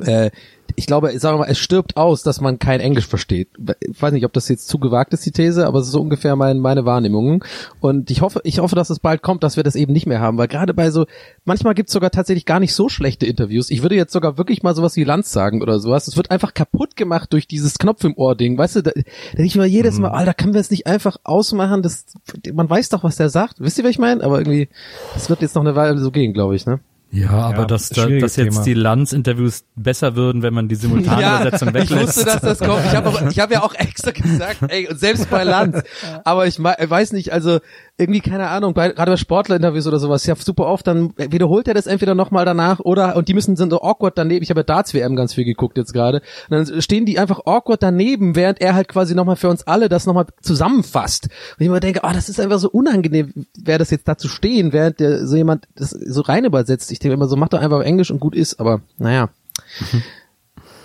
äh, 0.00 0.30
ich 0.74 0.86
glaube, 0.86 1.18
sagen 1.18 1.36
wir 1.36 1.40
mal, 1.40 1.50
es 1.50 1.58
stirbt 1.58 1.96
aus, 1.96 2.22
dass 2.22 2.40
man 2.40 2.58
kein 2.58 2.80
Englisch 2.80 3.06
versteht. 3.06 3.48
Ich 3.80 4.00
weiß 4.00 4.12
nicht, 4.12 4.24
ob 4.24 4.32
das 4.32 4.48
jetzt 4.48 4.68
zu 4.68 4.78
gewagt 4.78 5.12
ist, 5.12 5.24
die 5.26 5.30
These, 5.30 5.66
aber 5.66 5.80
es 5.80 5.86
ist 5.86 5.92
so 5.92 6.00
ungefähr 6.00 6.36
mein, 6.36 6.58
meine 6.58 6.84
Wahrnehmung. 6.84 7.44
Und 7.80 8.10
ich 8.10 8.22
hoffe, 8.22 8.40
ich 8.44 8.58
hoffe, 8.58 8.74
dass 8.74 8.90
es 8.90 8.98
bald 8.98 9.22
kommt, 9.22 9.42
dass 9.42 9.56
wir 9.56 9.64
das 9.64 9.74
eben 9.74 9.92
nicht 9.92 10.06
mehr 10.06 10.20
haben, 10.20 10.38
weil 10.38 10.48
gerade 10.48 10.74
bei 10.74 10.90
so, 10.90 11.06
manchmal 11.44 11.74
gibt's 11.74 11.92
sogar 11.92 12.10
tatsächlich 12.10 12.46
gar 12.46 12.60
nicht 12.60 12.74
so 12.74 12.88
schlechte 12.88 13.26
Interviews. 13.26 13.70
Ich 13.70 13.82
würde 13.82 13.96
jetzt 13.96 14.12
sogar 14.12 14.38
wirklich 14.38 14.62
mal 14.62 14.74
sowas 14.74 14.96
wie 14.96 15.04
Lanz 15.04 15.32
sagen 15.32 15.62
oder 15.62 15.78
sowas. 15.78 16.08
Es 16.08 16.16
wird 16.16 16.30
einfach 16.30 16.54
kaputt 16.54 16.96
gemacht 16.96 17.32
durch 17.32 17.46
dieses 17.46 17.78
Knopf 17.78 18.04
im 18.04 18.16
Ohr-Ding. 18.16 18.56
Weißt 18.56 18.76
du, 18.76 18.82
da, 18.82 18.92
da 18.94 19.02
denke 19.32 19.44
ich 19.44 19.56
mir 19.56 19.66
jedes 19.66 19.98
Mal, 19.98 20.10
Alter, 20.10 20.34
können 20.34 20.54
wir 20.54 20.60
es 20.60 20.70
nicht 20.70 20.86
einfach 20.86 21.18
ausmachen? 21.24 21.82
Das, 21.82 22.06
man 22.52 22.68
weiß 22.68 22.88
doch, 22.88 23.04
was 23.04 23.16
der 23.16 23.28
sagt. 23.28 23.60
Wisst 23.60 23.78
ihr, 23.78 23.84
was 23.84 23.90
ich 23.90 23.98
meine? 23.98 24.24
Aber 24.24 24.38
irgendwie, 24.38 24.68
das 25.14 25.28
wird 25.28 25.42
jetzt 25.42 25.54
noch 25.54 25.62
eine 25.62 25.76
Weile 25.76 25.98
so 25.98 26.10
gehen, 26.10 26.32
glaube 26.32 26.56
ich, 26.56 26.66
ne? 26.66 26.80
Ja, 27.14 27.30
aber 27.30 27.58
Ja, 27.58 27.64
dass, 27.66 27.90
da, 27.90 28.06
dass 28.06 28.36
jetzt 28.36 28.54
Thema. 28.54 28.64
die 28.64 28.72
Lanz-Interviews 28.72 29.64
besser 29.76 30.16
würden, 30.16 30.42
wenn 30.42 30.54
man 30.54 30.68
die 30.68 30.76
Simultanübersetzung 30.76 31.68
ich 31.68 31.74
weglässt. 31.74 32.16
wusste, 32.16 32.24
dass 32.24 32.40
das 32.40 32.58
kommt. 32.60 32.86
Ich 32.86 32.96
habe 32.96 33.28
ich 33.30 33.38
habe 33.38 33.52
ja 33.52 33.62
auch 33.62 33.74
extra 33.74 34.12
gesagt, 34.12 34.60
ey, 34.68 34.88
und 34.88 34.98
selbst 34.98 35.28
bei 35.28 35.44
Lanz. 35.44 35.82
Aber 36.24 36.46
ich 36.46 36.58
weiß 36.58 37.12
nicht, 37.12 37.30
also 37.30 37.58
irgendwie 37.98 38.20
keine 38.20 38.48
Ahnung, 38.48 38.72
bei, 38.72 38.88
gerade 38.88 39.10
bei 39.12 39.16
Sportlerinterviews 39.18 39.86
oder 39.86 39.98
sowas, 39.98 40.24
ja 40.24 40.34
super 40.36 40.66
oft, 40.66 40.86
dann 40.86 41.12
wiederholt 41.18 41.68
er 41.68 41.74
das 41.74 41.86
entweder 41.86 42.14
nochmal 42.14 42.46
danach 42.46 42.80
oder 42.80 43.14
und 43.16 43.28
die 43.28 43.34
müssen 43.34 43.56
sind 43.56 43.70
so 43.70 43.82
awkward 43.82 44.16
daneben. 44.16 44.42
Ich 44.42 44.48
habe 44.48 44.60
ja 44.60 44.64
Darts 44.64 44.94
WM 44.94 45.14
ganz 45.14 45.34
viel 45.34 45.44
geguckt 45.44 45.76
jetzt 45.76 45.92
gerade. 45.92 46.22
Und 46.48 46.68
dann 46.68 46.80
stehen 46.80 47.04
die 47.04 47.18
einfach 47.18 47.40
awkward 47.44 47.82
daneben, 47.82 48.36
während 48.36 48.62
er 48.62 48.74
halt 48.74 48.88
quasi 48.88 49.14
nochmal 49.14 49.36
für 49.36 49.50
uns 49.50 49.66
alle 49.66 49.90
das 49.90 50.06
nochmal 50.06 50.26
zusammenfasst. 50.40 51.24
Und 51.24 51.60
ich 51.60 51.66
immer 51.66 51.80
denke, 51.80 52.04
ah, 52.04 52.14
das 52.14 52.30
ist 52.30 52.40
einfach 52.40 52.58
so 52.58 52.70
unangenehm, 52.70 53.32
wer 53.62 53.78
das 53.78 53.90
jetzt 53.90 54.08
da 54.08 54.16
zu 54.16 54.28
stehen, 54.28 54.72
während 54.72 54.98
der 54.98 55.26
so 55.26 55.36
jemand 55.36 55.68
das 55.76 55.90
so 55.90 56.22
rein 56.22 56.46
übersetzt. 56.46 56.90
Ich 56.90 57.01
denke 57.02 57.14
immer 57.14 57.28
so, 57.28 57.36
mach 57.36 57.48
doch 57.48 57.60
einfach 57.60 57.78
auf 57.78 57.84
Englisch 57.84 58.10
und 58.10 58.20
gut 58.20 58.34
ist, 58.34 58.60
aber 58.60 58.80
naja. 58.98 59.30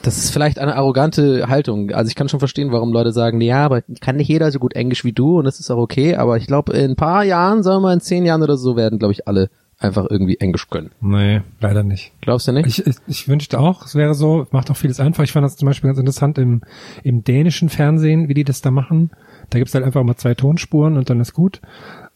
Das 0.04 0.18
ist 0.18 0.30
vielleicht 0.30 0.60
eine 0.60 0.76
arrogante 0.76 1.50
Haltung. 1.50 1.92
Also 1.92 2.08
ich 2.08 2.16
kann 2.16 2.30
schon 2.30 2.40
verstehen, 2.40 2.72
warum 2.72 2.94
Leute 2.94 3.12
sagen, 3.12 3.42
ja, 3.42 3.66
aber 3.66 3.82
kann 4.00 4.16
nicht 4.16 4.30
jeder 4.30 4.52
so 4.52 4.60
gut 4.60 4.74
Englisch 4.74 5.04
wie 5.04 5.12
du 5.12 5.40
und 5.40 5.46
das 5.46 5.60
ist 5.60 5.70
auch 5.70 5.78
okay. 5.78 6.16
Aber 6.16 6.38
ich 6.38 6.48
glaube, 6.48 6.74
in 6.74 6.92
ein 6.92 6.96
paar 6.96 7.24
Jahren, 7.24 7.62
sagen 7.62 7.78
wir 7.78 7.88
mal 7.88 7.94
in 7.94 8.00
zehn 8.00 8.26
Jahren 8.26 8.42
oder 8.42 8.56
so, 8.56 8.78
werden, 8.78 9.00
glaube 9.00 9.12
ich, 9.12 9.28
alle 9.28 9.50
einfach 9.80 10.08
irgendwie 10.10 10.38
Englisch 10.38 10.70
können. 10.70 10.92
Nee, 11.02 11.42
leider 11.60 11.84
nicht. 11.84 12.12
Glaubst 12.22 12.48
du 12.48 12.52
nicht? 12.52 12.68
Ich, 12.68 12.88
ich, 12.88 12.96
ich 13.08 13.28
wünschte 13.28 13.60
auch, 13.60 13.86
es 13.86 13.96
wäre 13.96 14.16
so, 14.16 14.48
macht 14.52 14.72
auch 14.72 14.78
vieles 14.78 15.00
einfach. 15.00 15.24
Ich 15.24 15.32
fand 15.32 15.46
das 15.46 15.58
zum 15.58 15.68
Beispiel 15.68 15.90
ganz 15.90 16.00
interessant 16.00 16.38
im, 16.38 16.62
im 17.04 17.24
dänischen 17.24 17.70
Fernsehen, 17.70 18.28
wie 18.30 18.34
die 18.34 18.44
das 18.44 18.62
da 18.62 18.72
machen. 18.72 19.12
Da 19.50 19.60
gibt's 19.60 19.74
halt 19.74 19.86
einfach 19.86 20.04
mal 20.04 20.16
zwei 20.16 20.34
Tonspuren 20.34 20.98
und 20.98 21.10
dann 21.10 21.20
ist 21.20 21.34
gut. 21.34 21.62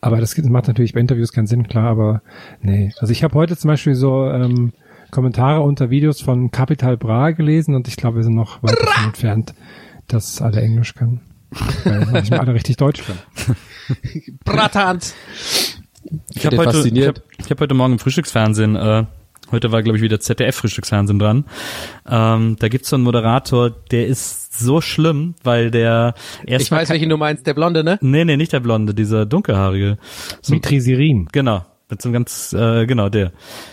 Aber 0.01 0.19
das 0.19 0.35
macht 0.37 0.67
natürlich 0.67 0.93
bei 0.93 0.99
Interviews 0.99 1.31
keinen 1.31 1.47
Sinn, 1.47 1.67
klar, 1.67 1.85
aber 1.91 2.21
nee. 2.61 2.91
Also 2.99 3.11
ich 3.11 3.23
habe 3.23 3.35
heute 3.35 3.55
zum 3.55 3.67
Beispiel 3.67 3.93
so 3.93 4.25
ähm, 4.27 4.73
Kommentare 5.11 5.61
unter 5.61 5.91
Videos 5.91 6.21
von 6.21 6.49
Capital 6.49 6.97
Bra 6.97 7.31
gelesen 7.31 7.75
und 7.75 7.87
ich 7.87 7.97
glaube, 7.97 8.17
wir 8.17 8.23
sind 8.23 8.35
noch 8.35 8.63
weit 8.63 8.77
davon 8.81 9.03
entfernt, 9.05 9.53
dass 10.07 10.41
alle 10.41 10.61
Englisch 10.61 10.95
können. 10.95 11.21
Weil 11.83 12.05
nicht 12.13 12.31
mal 12.31 12.39
alle 12.39 12.53
richtig 12.53 12.77
Deutsch 12.77 13.03
können. 13.03 13.19
Brattant! 14.45 15.13
Ich 16.33 16.45
habe 16.45 16.55
bin 16.55 16.65
heute, 16.65 16.69
ich 16.69 16.75
fasziniert. 16.77 17.19
hab, 17.19 17.45
ich 17.45 17.51
hab 17.51 17.61
heute 17.61 17.73
Morgen 17.75 17.93
im 17.93 17.99
Frühstücksfernsehen, 17.99 18.75
äh, 18.75 19.05
heute 19.51 19.71
war 19.71 19.83
glaube 19.83 19.97
ich 19.97 20.03
wieder 20.03 20.19
ZDF-Frühstücksfernsehen 20.19 21.19
dran. 21.19 21.45
Ähm, 22.09 22.55
da 22.59 22.67
gibt's 22.67 22.89
so 22.89 22.95
einen 22.95 23.03
Moderator, 23.03 23.69
der 23.69 24.07
ist 24.07 24.59
so 24.59 24.81
schlimm, 24.81 25.35
weil 25.43 25.71
der 25.71 26.13
Ich 26.43 26.51
erstmal 26.51 26.81
weiß, 26.81 26.89
welchen 26.89 27.09
du 27.09 27.17
meinst, 27.17 27.47
der 27.47 27.53
Blonde, 27.53 27.83
ne? 27.83 27.97
Nee, 28.01 28.25
nee, 28.25 28.37
nicht 28.37 28.53
der 28.53 28.59
Blonde, 28.59 28.93
dieser 28.93 29.25
dunkelhaarige. 29.25 29.97
So, 30.41 30.53
Mitrisirin. 30.53 31.27
genau, 31.31 31.65
mit 31.89 32.01
so 32.01 32.09
einem 32.09 32.13
ganz, 32.13 32.53
äh, 32.53 32.85
genau, 32.85 33.09
der. 33.09 33.31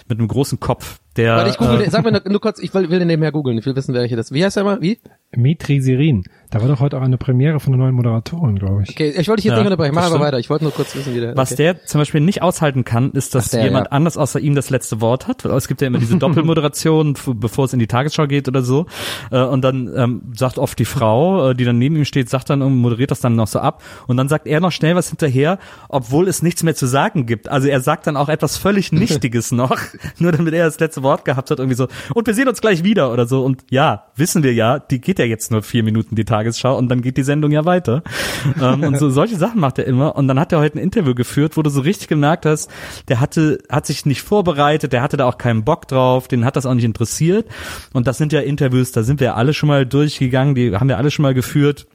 Mit 0.09 0.19
einem 0.19 0.29
großen 0.29 0.61
Kopf. 0.61 0.99
Der, 1.19 1.37
Warte, 1.37 1.51
ich 1.51 1.59
google, 1.59 1.75
äh, 1.81 1.83
den- 1.85 1.91
sag 1.91 2.05
mir 2.05 2.13
nur, 2.13 2.23
nur 2.27 2.41
kurz, 2.41 2.59
ich 2.61 2.73
will, 2.73 2.89
will 2.89 2.99
den 3.01 3.09
nebenher 3.09 3.33
googeln, 3.33 3.59
ich 3.59 3.67
will 3.67 3.77
wissen, 3.77 3.93
welche 3.95 4.17
das 4.17 4.33
Wie 4.33 4.43
heißt 4.45 4.57
der 4.57 4.65
mal? 4.65 4.81
Wie? 4.81 4.99
Mitrisirin. 5.37 6.25
Da 6.51 6.63
war 6.63 6.69
doch 6.69 6.81
heute 6.81 6.97
auch 6.97 7.03
eine 7.03 7.19
Premiere 7.19 7.61
von 7.61 7.75
einer 7.75 7.83
neuen 7.83 7.95
Moderatorin, 7.95 8.59
glaube 8.59 8.83
ich. 8.83 8.91
Okay, 8.91 9.11
ich 9.11 9.29
wollte 9.29 9.43
dich 9.43 9.45
jetzt 9.45 9.53
Ja, 9.53 9.59
nicht 9.59 9.67
unterbrechen, 9.67 9.95
mach 9.95 10.07
aber 10.07 10.21
weiter. 10.21 10.39
Ich 10.39 10.49
wollte 10.49 10.65
nur 10.65 10.73
kurz 10.73 10.95
wissen, 10.97 11.15
wie 11.15 11.21
der. 11.21 11.37
Was 11.37 11.53
okay. 11.53 11.63
der 11.75 11.85
zum 11.85 12.01
Beispiel 12.01 12.23
nicht 12.23 12.41
aushalten 12.41 12.85
kann, 12.85 13.11
ist, 13.13 13.35
dass 13.35 13.49
Ach, 13.49 13.51
der, 13.51 13.65
jemand 13.65 13.87
ja. 13.89 13.93
anders 13.93 14.17
außer 14.17 14.41
ihm 14.41 14.55
das 14.55 14.71
letzte 14.71 15.03
Wort 15.03 15.27
hat. 15.29 15.45
Es 15.45 15.69
gibt 15.69 15.83
ja 15.83 15.87
immer 15.89 15.99
diese 15.99 16.17
Doppelmoderation, 16.19 17.15
bevor 17.35 17.67
es 17.67 17.75
in 17.75 17.79
die 17.79 17.87
Tagesschau 17.87 18.27
geht 18.27 18.49
oder 18.49 18.63
so. 18.63 18.87
Äh, 19.31 19.43
Und 19.43 19.63
dann 19.63 19.93
ähm, 19.95 20.23
sagt 20.35 20.57
oft 20.59 20.79
die 20.79 20.87
Frau, 20.87 21.51
äh, 21.51 21.55
die 21.55 21.65
dann 21.67 21.77
neben 21.79 21.97
ihm 21.97 22.07
steht, 22.07 22.31
sagt 22.31 22.49
dann 22.49 22.63
und 22.63 22.77
moderiert 22.77 23.11
das 23.11 23.21
dann 23.21 23.37
noch 23.37 23.49
so 23.49 23.59
ab. 23.59 23.83
Und 24.07 24.17
dann 24.17 24.29
sagt 24.31 24.47
er 24.47 24.61
noch 24.61 24.73
schnell 24.73 24.95
was 24.97 25.09
hinterher, 25.11 25.59
obwohl 25.91 26.29
es 26.29 26.43
nichts 26.43 26.63
mehr 26.63 26.75
zu 26.75 26.87
sagen 26.87 27.27
gibt. 27.27 27.51
Also 27.51 27.69
er 27.69 27.81
sagt 27.81 28.07
dann 28.07 28.17
auch 28.17 28.31
etwas 28.31 28.57
völlig 28.57 28.93
Nichtiges 28.93 29.53
noch, 29.53 29.77
nur 30.19 30.33
damit 30.33 30.55
er 30.55 30.65
das 30.65 30.81
letzte 30.81 31.03
Wort 31.03 31.08
gehabt 31.17 31.51
hat. 31.51 31.59
Irgendwie 31.59 31.77
so, 31.77 31.89
und 32.15 32.27
wir 32.27 32.35
sehen 32.35 32.49
uns 32.49 32.61
gleich 32.61 32.85
wieder 32.85 33.13
oder 33.13 33.27
so. 33.27 33.45
Und 33.45 33.65
ja, 33.71 34.05
wissen 34.17 34.43
wir 34.43 34.53
ja, 34.55 34.79
die 34.79 35.01
geht 35.01 35.19
ja 35.19 35.25
jetzt 35.25 35.51
nur 35.51 35.63
vier 35.63 35.83
Minuten, 35.83 36.15
die 36.15 36.25
Tagesschau, 36.25 36.77
und 36.77 36.89
dann 36.89 37.03
geht 37.03 37.17
die 37.17 37.23
Sendung 37.23 37.51
ja 37.51 37.65
weiter. 37.65 38.03
ähm, 38.61 38.83
und 38.83 38.99
so 38.99 39.11
solche 39.19 39.37
Sachen 39.37 39.61
macht 39.61 39.79
er 39.79 39.87
immer. 39.87 40.17
Und 40.17 40.29
dann 40.29 40.39
hat 40.39 40.53
er 40.53 40.61
heute 40.61 40.79
ein 40.79 40.83
Interview 40.83 41.15
geführt, 41.15 41.57
wo 41.57 41.63
du 41.63 41.71
so 41.71 41.81
richtig 41.81 42.09
gemerkt 42.09 42.47
hast, 42.47 42.71
der 43.09 43.21
hatte, 43.21 43.59
hat 43.71 43.87
sich 43.87 44.07
nicht 44.07 44.23
vorbereitet, 44.23 44.93
der 44.93 45.03
hatte 45.03 45.17
da 45.17 45.27
auch 45.27 45.39
keinen 45.39 45.65
Bock 45.65 45.89
drauf, 45.89 46.29
den 46.29 46.45
hat 46.45 46.57
das 46.57 46.67
auch 46.67 46.75
nicht 46.75 46.85
interessiert. 46.85 47.47
Und 47.93 48.07
das 48.07 48.19
sind 48.19 48.33
ja 48.33 48.41
Interviews, 48.41 48.93
da 48.93 49.03
sind 49.03 49.21
wir 49.21 49.37
alle 49.37 49.55
schon 49.55 49.69
mal 49.69 49.87
durchgegangen, 49.87 50.55
die 50.55 50.75
haben 50.75 50.89
wir 50.89 50.99
alle 50.99 51.11
schon 51.11 51.23
mal 51.23 51.35
geführt 51.35 51.87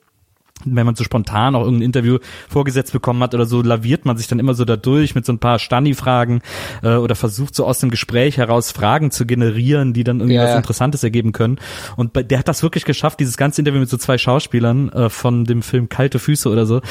wenn 0.66 0.86
man 0.86 0.95
so 0.95 1.04
spontan 1.04 1.56
auch 1.56 1.64
irgendein 1.64 1.86
Interview 1.88 2.20
vorgesetzt 2.47 2.93
bekommen 2.93 3.22
hat 3.24 3.34
oder 3.34 3.45
so, 3.45 3.62
laviert 3.62 4.06
man 4.06 4.18
sich 4.18 4.28
dann 4.28 4.39
immer 4.39 4.54
so 4.54 4.66
da 4.66 4.78
durch 4.78 5.16
mit 5.16 5.26
so 5.26 5.34
ein 5.34 5.39
paar 5.39 5.60
Stani-Fragen 5.60 6.41
äh, 6.84 6.95
oder 6.95 7.16
versucht 7.16 7.56
so 7.56 7.66
aus 7.66 7.80
dem 7.80 7.89
Gespräch 7.89 8.38
heraus 8.38 8.72
Fragen 8.72 9.12
zu 9.12 9.26
generieren, 9.26 9.93
die 9.93 10.04
dann 10.04 10.20
irgendwie 10.20 10.36
Ja. 10.36 10.56
Interessantes 10.56 11.04
ergeben 11.04 11.32
können. 11.32 11.60
Und 11.97 12.14
bei, 12.14 12.24
der 12.24 12.39
hat 12.39 12.47
das 12.47 12.64
wirklich 12.64 12.86
geschafft, 12.86 13.20
dieses 13.20 13.36
ganze 13.36 13.60
Interview 13.62 13.80
mit 13.80 13.89
so 13.89 13.97
zwei 13.97 14.18
Schauspielern 14.18 14.89
äh, 14.89 15.10
von 15.10 15.45
dem 15.45 15.64
Film 15.64 15.89
Kalte 15.89 16.20
Füße 16.20 16.47
oder 16.49 16.66
so, 16.66 16.78
äh, 16.78 16.82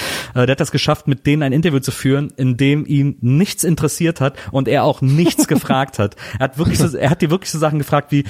der 0.46 0.50
hat 0.50 0.60
das 0.60 0.72
geschafft, 0.72 1.06
mit 1.08 1.26
denen 1.26 1.42
ein 1.42 1.52
Interview 1.52 1.78
zu 1.78 1.92
führen, 1.92 2.32
in 2.36 2.56
dem 2.56 2.84
ihn 2.84 3.16
nichts 3.20 3.64
interessiert 3.64 4.20
hat 4.20 4.34
und 4.50 4.68
er 4.68 4.84
auch 4.84 5.00
nichts 5.00 5.46
gefragt 5.48 5.98
hat. 5.98 6.16
Er 6.38 6.44
hat 6.44 6.58
wirklich 6.58 6.78
so, 6.78 6.94
er 6.96 7.08
hat 7.10 7.22
die 7.22 7.30
wirklich 7.30 7.50
so 7.50 7.58
Sachen 7.58 7.78
gefragt 7.78 8.10
wie, 8.12 8.24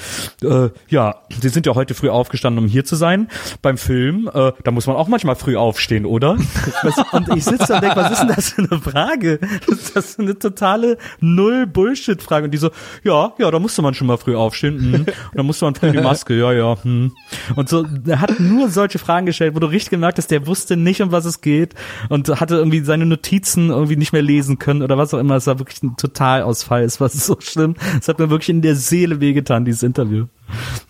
äh, 0.45 0.70
ja, 0.89 1.16
Sie 1.41 1.49
sind 1.49 1.66
ja 1.66 1.74
heute 1.74 1.95
früh 1.95 2.11
aufgestanden, 2.11 2.62
um 2.62 2.70
hier 2.70 2.85
zu 2.85 2.95
sein. 2.97 3.28
Beim 3.62 3.78
Film, 3.78 4.30
äh, 4.33 4.53
da 4.62 4.70
muss 4.70 4.87
man 4.87 4.95
auch 4.97 5.09
manchmal 5.25 5.37
früh 5.37 5.57
aufstehen, 5.57 6.05
oder? 6.05 6.33
Und 7.12 7.29
ich 7.37 7.45
sitze 7.45 7.75
und 7.75 7.83
denke, 7.83 7.97
was 7.97 8.12
ist 8.12 8.20
denn 8.20 8.29
das 8.29 8.51
für 8.51 8.62
eine 8.62 8.81
Frage? 8.81 9.39
Das 9.68 9.91
ist 9.91 10.20
eine 10.20 10.39
totale 10.39 10.99
Null-Bullshit-Frage. 11.20 12.47
Und 12.47 12.51
die 12.51 12.59
so, 12.59 12.70
ja, 13.05 13.33
ja, 13.39 13.51
da 13.51 13.59
musste 13.59 13.83
man 13.83 13.95
schon 13.95 14.07
mal 14.07 14.16
früh 14.16 14.35
aufstehen. 14.35 14.79
Hm. 14.79 14.95
Und 14.95 15.12
dann 15.35 15.47
musste 15.47 15.64
man 15.64 15.75
früh 15.75 15.93
die 15.93 16.01
Maske, 16.01 16.39
ja, 16.39 16.53
ja. 16.53 16.83
Hm. 16.83 17.12
Und 17.57 17.68
so, 17.68 17.87
er 18.07 18.20
hat 18.20 18.41
nur 18.41 18.68
solche 18.68 18.99
Fragen 18.99 19.27
gestellt, 19.27 19.55
wo 19.55 19.61
du 19.61 19.66
richtig 19.66 19.91
gemerkt 19.91 20.18
hast, 20.18 20.31
der 20.31 20.47
wusste 20.47 20.77
nicht, 20.77 21.01
um 21.03 21.12
was 21.12 21.25
es 21.25 21.41
geht 21.41 21.75
und 22.09 22.29
hatte 22.41 22.57
irgendwie 22.57 22.81
seine 22.81 23.07
Notizen 23.07 23.70
irgendwie 23.70 23.97
nicht 23.97 24.12
mehr 24.12 24.23
lesen 24.23 24.59
können 24.59 24.83
oder 24.83 24.99
was 24.99 25.14
auch 25.14 25.18
immer. 25.18 25.37
Es 25.37 25.47
war 25.47 25.59
wirklich 25.59 25.83
ein 25.83 25.97
Totalausfall. 25.97 26.83
Es 26.83 27.01
war 27.01 27.09
so 27.09 27.37
schlimm. 27.41 27.77
Es 28.01 28.09
hat 28.09 28.18
mir 28.18 28.31
wirklich 28.31 28.51
in 28.51 28.62
der 28.62 28.77
Seele 28.77 29.20
wehgetan, 29.20 29.64
dieses 29.64 29.83
Interview. 29.83 30.27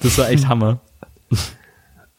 Das 0.00 0.18
war 0.18 0.30
echt 0.30 0.48
Hammer. 0.48 0.80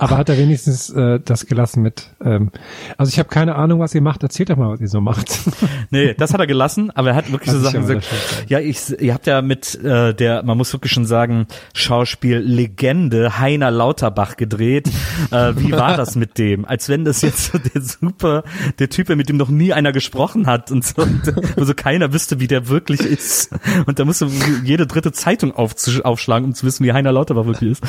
Aber 0.04 0.18
hat 0.18 0.30
er 0.30 0.38
wenigstens 0.38 0.90
äh, 0.90 1.20
das 1.24 1.46
gelassen 1.46 1.82
mit, 1.84 2.10
ähm, 2.24 2.52
also 2.98 3.10
ich 3.10 3.20
habe 3.20 3.30
keine 3.30 3.56
Ahnung, 3.56 3.80
was 3.80 3.94
ihr 3.96 4.02
macht, 4.02 4.24
erzählt 4.24 4.50
doch 4.50 4.58
mal, 4.58 4.70
was 4.70 4.82
ihr 4.82 4.88
so 4.88 5.02
macht. 5.02 5.40
Nee, 5.90 6.16
das 6.16 6.34
hat 6.34 6.40
er 6.40 6.48
gelassen, 6.48 6.90
aber 6.92 7.10
er 7.10 7.16
hat 7.16 7.32
wirklich 7.32 7.52
so 7.52 7.58
Hat 7.58 7.66
sich 7.66 7.72
Sachen 7.74 7.88
gesagt. 7.88 8.08
Ja, 8.48 8.60
ich, 8.60 9.00
ihr 9.00 9.14
habt 9.14 9.28
ja 9.28 9.42
mit 9.44 9.76
äh, 9.84 10.14
der, 10.16 10.42
man 10.44 10.58
muss 10.58 10.74
wirklich 10.74 10.92
schon 10.92 11.06
sagen, 11.06 11.46
Schauspiel-Legende 11.74 13.38
Heiner 13.40 13.72
Lauterbach 13.72 14.36
gedreht. 14.38 14.88
Äh, 15.32 15.54
wie 15.58 15.72
war 15.72 15.96
das 15.98 16.16
mit 16.16 16.38
dem? 16.38 16.66
Als 16.66 16.90
wenn 16.90 17.06
das 17.06 17.22
jetzt 17.22 17.52
so 17.52 17.58
der 17.58 17.82
super, 17.82 18.44
der 18.80 18.90
Typ, 18.90 19.10
mit 19.10 19.30
dem 19.30 19.38
noch 19.38 19.50
nie 19.50 19.74
einer 19.74 19.92
gesprochen 19.92 20.48
hat 20.48 20.72
und 20.72 20.84
so, 20.86 21.02
und, 21.04 21.34
wo 21.58 21.64
so 21.64 21.74
keiner 21.74 22.12
wüsste, 22.14 22.40
wie 22.40 22.48
der 22.48 22.70
wirklich 22.70 23.02
ist. 23.02 23.52
Und 23.86 24.00
da 24.00 24.06
musst 24.06 24.22
du 24.22 24.28
jede 24.64 24.88
dritte 24.88 25.12
Zeitung 25.12 25.52
aufzusch- 25.52 26.02
aufschlagen, 26.02 26.46
um 26.46 26.56
zu 26.56 26.66
wissen, 26.66 26.84
wie 26.86 26.94
Heiner 26.94 27.12
Lauterbach 27.12 27.46
wirklich 27.46 27.72
ist. 27.72 27.84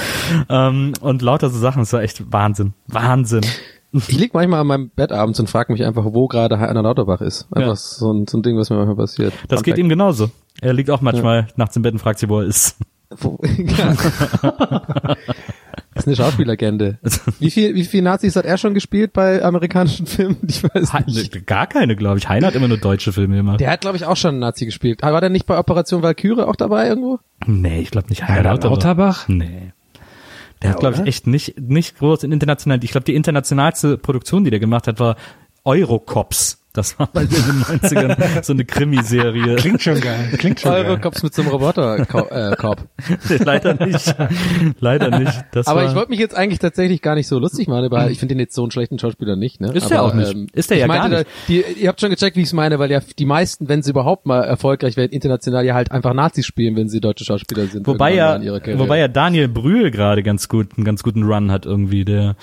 Ähm, 0.49 0.93
und 1.01 1.23
lauter 1.23 1.49
so 1.51 1.59
Sachen, 1.59 1.81
das 1.83 1.93
war 1.93 2.03
echt 2.05 2.33
Wahnsinn. 2.33 2.75
Wahnsinn. 2.87 3.43
Ich 3.93 4.11
lieg 4.19 4.35
manchmal 4.35 4.61
an 4.61 4.67
meinem 4.67 4.91
Bett 4.91 5.13
abends 5.13 5.39
und 5.41 5.49
frage 5.49 5.73
mich 5.73 5.85
einfach, 5.85 6.05
wo 6.05 6.27
gerade 6.29 6.59
Heiner 6.59 6.83
Lauterbach 6.83 7.21
ist. 7.21 7.47
Einfach 7.53 7.69
Ja. 7.71 7.77
so, 7.77 8.13
ein, 8.13 8.27
so 8.27 8.39
ein 8.39 8.43
Ding, 8.43 8.57
was 8.59 8.69
mir 8.71 8.77
manchmal 8.77 8.97
passiert. 8.97 9.33
Das 9.49 9.59
Fun 9.61 9.65
geht 9.65 9.79
ihm 9.79 9.89
genauso. 9.89 10.31
Er 10.61 10.73
liegt 10.73 10.91
auch 10.91 11.01
manchmal 11.01 11.47
nachts 11.57 11.77
im 11.77 11.83
Bett 11.83 11.93
und 11.93 11.99
fragt 12.01 12.19
sich, 12.19 12.29
wo 12.29 12.41
er 12.41 12.47
ist. 12.47 12.77
Wo- 13.17 13.39
Ja. 13.59 13.95
Das 15.95 16.03
ist 16.03 16.07
eine 16.09 16.17
Schauspiellegende. 16.17 16.99
Wie 17.39 17.51
viel, 17.53 17.77
wie 17.77 17.85
viel 17.85 18.03
Nazis 18.03 18.35
hat 18.35 18.45
er 18.47 18.59
schon 18.59 18.75
gespielt 18.75 19.13
bei 19.13 19.45
amerikanischen 19.45 20.07
Filmen? 20.07 20.39
Ich 20.49 20.65
weiß 20.65 20.93
nicht. 21.07 21.47
Gar 21.47 21.69
keine, 21.69 21.95
glaube 21.95 22.19
ich. 22.19 22.29
Heiner 22.29 22.49
hat 22.49 22.57
immer 22.57 22.67
nur 22.67 22.79
deutsche 22.79 23.13
Filme 23.13 23.37
gemacht. 23.37 23.61
Der 23.61 23.71
hat, 23.71 23.83
glaube 23.83 23.97
ich, 23.97 24.05
auch 24.05 24.17
schon 24.17 24.31
einen 24.31 24.39
Nazi 24.41 24.65
gespielt. 24.67 25.03
War 25.03 25.21
der 25.21 25.31
nicht 25.31 25.47
bei 25.47 25.57
Operation 25.57 26.03
Valkyrie 26.03 26.43
auch 26.43 26.57
dabei 26.57 26.89
irgendwo? 26.89 27.21
nee, 27.47 27.81
ich 27.81 27.93
glaube 27.93 28.09
nicht 28.09 28.25
Heiner 28.25 28.39
Heiner 28.41 28.51
Lauterbach. 28.51 28.77
Lauterbach? 28.77 29.29
Nee. 29.29 29.73
Der 30.65 30.73
hat, 30.73 30.81
glaube 30.81 30.97
ich, 30.97 31.07
echt 31.07 31.27
nicht, 31.27 31.61
nicht 31.61 31.99
groß 31.99 32.23
in 32.25 32.33
international. 32.33 32.83
Ich 32.83 32.91
glaube, 32.91 33.05
die 33.05 33.15
internationalste 33.15 33.99
Produktion, 33.99 34.45
die 34.45 34.51
der 34.51 34.61
gemacht 34.61 34.87
hat, 34.87 34.99
war 34.99 35.17
Eurocops. 35.65 36.64
Das 36.75 36.99
war 36.99 37.09
mal 37.14 37.22
in 37.22 37.31
den 37.31 37.62
90ern 37.62 38.43
so 38.43 38.53
eine 38.53 38.64
Krimiserie. 38.64 39.55
Klingt 39.55 39.81
schon 39.81 40.01
geil. 40.01 40.31
Klingt 40.39 40.59
schon 40.59 40.72
geil. 40.72 40.85
Eurocops 40.85 41.22
mit 41.22 41.33
so 41.33 41.43
einem 41.43 41.53
Roboterkorb. 41.53 42.31
Äh. 42.33 43.39
Leider 43.45 43.87
nicht. 43.87 44.14
Leider 44.81 45.18
nicht. 45.20 45.45
Das 45.53 45.68
Aber 45.68 45.83
war, 45.83 45.89
ich 45.89 45.95
wollte 45.95 46.11
mich 46.11 46.18
jetzt 46.18 46.35
eigentlich 46.37 46.59
tatsächlich 46.59 47.01
gar 47.01 47.14
nicht 47.14 47.29
so 47.29 47.39
lustig 47.39 47.68
machen, 47.68 47.85
aber 47.85 48.11
ich 48.11 48.18
finde 48.18 48.35
den 48.35 48.41
jetzt 48.41 48.57
so 48.57 48.62
einen 48.62 48.72
schlechten 48.72 48.99
Schauspieler 48.99 49.37
nicht. 49.37 49.61
Ne? 49.61 49.72
Ist 49.72 49.87
aber, 49.87 49.95
er 49.95 50.03
auch 50.03 50.14
nicht. 50.14 50.35
Ist 50.53 50.72
er 50.72 50.77
ich 50.77 50.81
ja 50.81 50.87
meinte 50.89 51.11
gar 51.11 51.18
nicht. 51.18 51.31
Da, 51.31 51.45
die, 51.47 51.81
ihr 51.81 51.89
habt 51.89 52.01
schon 52.01 52.11
gecheckt, 52.11 52.37
wie 52.37 52.41
ich 52.41 52.49
es 52.49 52.53
meine, 52.53 52.81
weil 52.81 52.91
ja 52.91 53.01
die 53.18 53.25
meisten, 53.25 53.68
wenn 53.68 53.83
sie 53.83 53.91
überhaupt 53.91 54.27
mal 54.27 54.43
erfolgreich 54.43 54.97
werden, 54.97 55.12
international 55.12 55.64
ja 55.64 55.75
halt 55.75 55.93
einfach 55.93 56.12
Nazis 56.12 56.45
spielen, 56.45 56.75
wenn 56.75 56.89
sie 56.89 57.01
deutsche 57.01 57.25
Schauspieler 57.25 57.66
sind. 57.66 57.87
Wobei 57.87 58.14
ja, 58.14 58.41
wobei 58.77 58.99
ja 58.99 59.07
Daniel 59.07 59.47
Brühl 59.47 59.93
gerade 59.93 60.25
ganz 60.25 60.49
gut, 60.49 60.70
einen 60.77 60.85
ganz 60.85 61.05
guten 61.05 61.22
Run 61.22 61.53
hat 61.53 61.66
irgendwie. 61.66 62.05
Der 62.05 62.35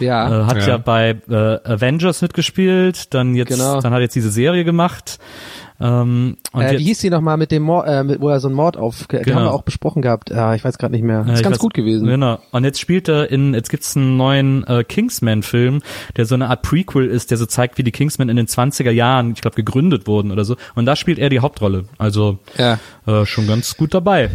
ja, 0.00 0.42
äh, 0.42 0.44
hat 0.46 0.56
ja, 0.62 0.68
Ja. 0.70 0.78
bei 0.78 1.16
äh, 1.28 1.34
Avengers 1.34 2.20
mitgespielt, 2.20 3.14
dann 3.14 3.36
jetzt, 3.36 3.50
Genau. 3.50 3.75
Dann 3.84 3.92
hat 3.92 3.98
er 3.98 4.02
jetzt 4.02 4.14
diese 4.16 4.30
Serie 4.30 4.64
gemacht. 4.64 5.18
Ähm, 5.78 6.38
und 6.52 6.62
äh, 6.62 6.70
jetzt, 6.72 6.80
wie 6.80 6.84
hieß 6.84 7.00
die 7.00 7.10
nochmal 7.10 7.36
mit 7.36 7.50
dem 7.50 7.62
Mord, 7.62 7.86
äh, 7.86 8.02
mit, 8.02 8.20
wo 8.22 8.30
er 8.30 8.40
so 8.40 8.48
einen 8.48 8.56
Mord 8.56 8.78
auf, 8.78 9.06
die 9.08 9.18
Genau. 9.18 9.36
haben 9.36 9.44
wir 9.44 9.52
auch 9.52 9.62
besprochen 9.62 10.00
gehabt. 10.00 10.30
Ja, 10.30 10.54
ich 10.54 10.64
weiß 10.64 10.78
gerade 10.78 10.92
nicht 10.94 11.04
mehr. 11.04 11.24
Ja, 11.26 11.34
ist 11.34 11.42
ganz 11.42 11.56
weiß- 11.56 11.60
gut 11.60 11.74
gewesen. 11.74 12.06
Genau. 12.06 12.38
Und 12.50 12.64
jetzt 12.64 12.80
spielt 12.80 13.08
er 13.08 13.30
in, 13.30 13.52
jetzt 13.52 13.68
gibt's 13.68 13.94
einen 13.94 14.16
neuen 14.16 14.66
äh, 14.66 14.84
Kingsman-Film, 14.84 15.82
der 16.16 16.24
so 16.24 16.34
eine 16.34 16.48
Art 16.48 16.62
Prequel 16.62 17.06
ist, 17.06 17.30
der 17.30 17.36
so 17.36 17.44
zeigt, 17.44 17.76
wie 17.76 17.82
die 17.82 17.92
Kingsmen 17.92 18.30
in 18.30 18.36
den 18.36 18.46
20er 18.46 18.90
Jahren, 18.90 19.32
ich 19.32 19.42
glaube, 19.42 19.56
gegründet 19.56 20.06
wurden 20.06 20.32
oder 20.32 20.44
so. 20.46 20.56
Und 20.74 20.86
da 20.86 20.96
spielt 20.96 21.18
er 21.18 21.28
die 21.28 21.40
Hauptrolle. 21.40 21.84
Also 21.98 22.38
Ja. 22.56 22.78
äh, 23.06 23.26
schon 23.26 23.46
ganz 23.46 23.76
gut 23.76 23.92
dabei. 23.92 24.30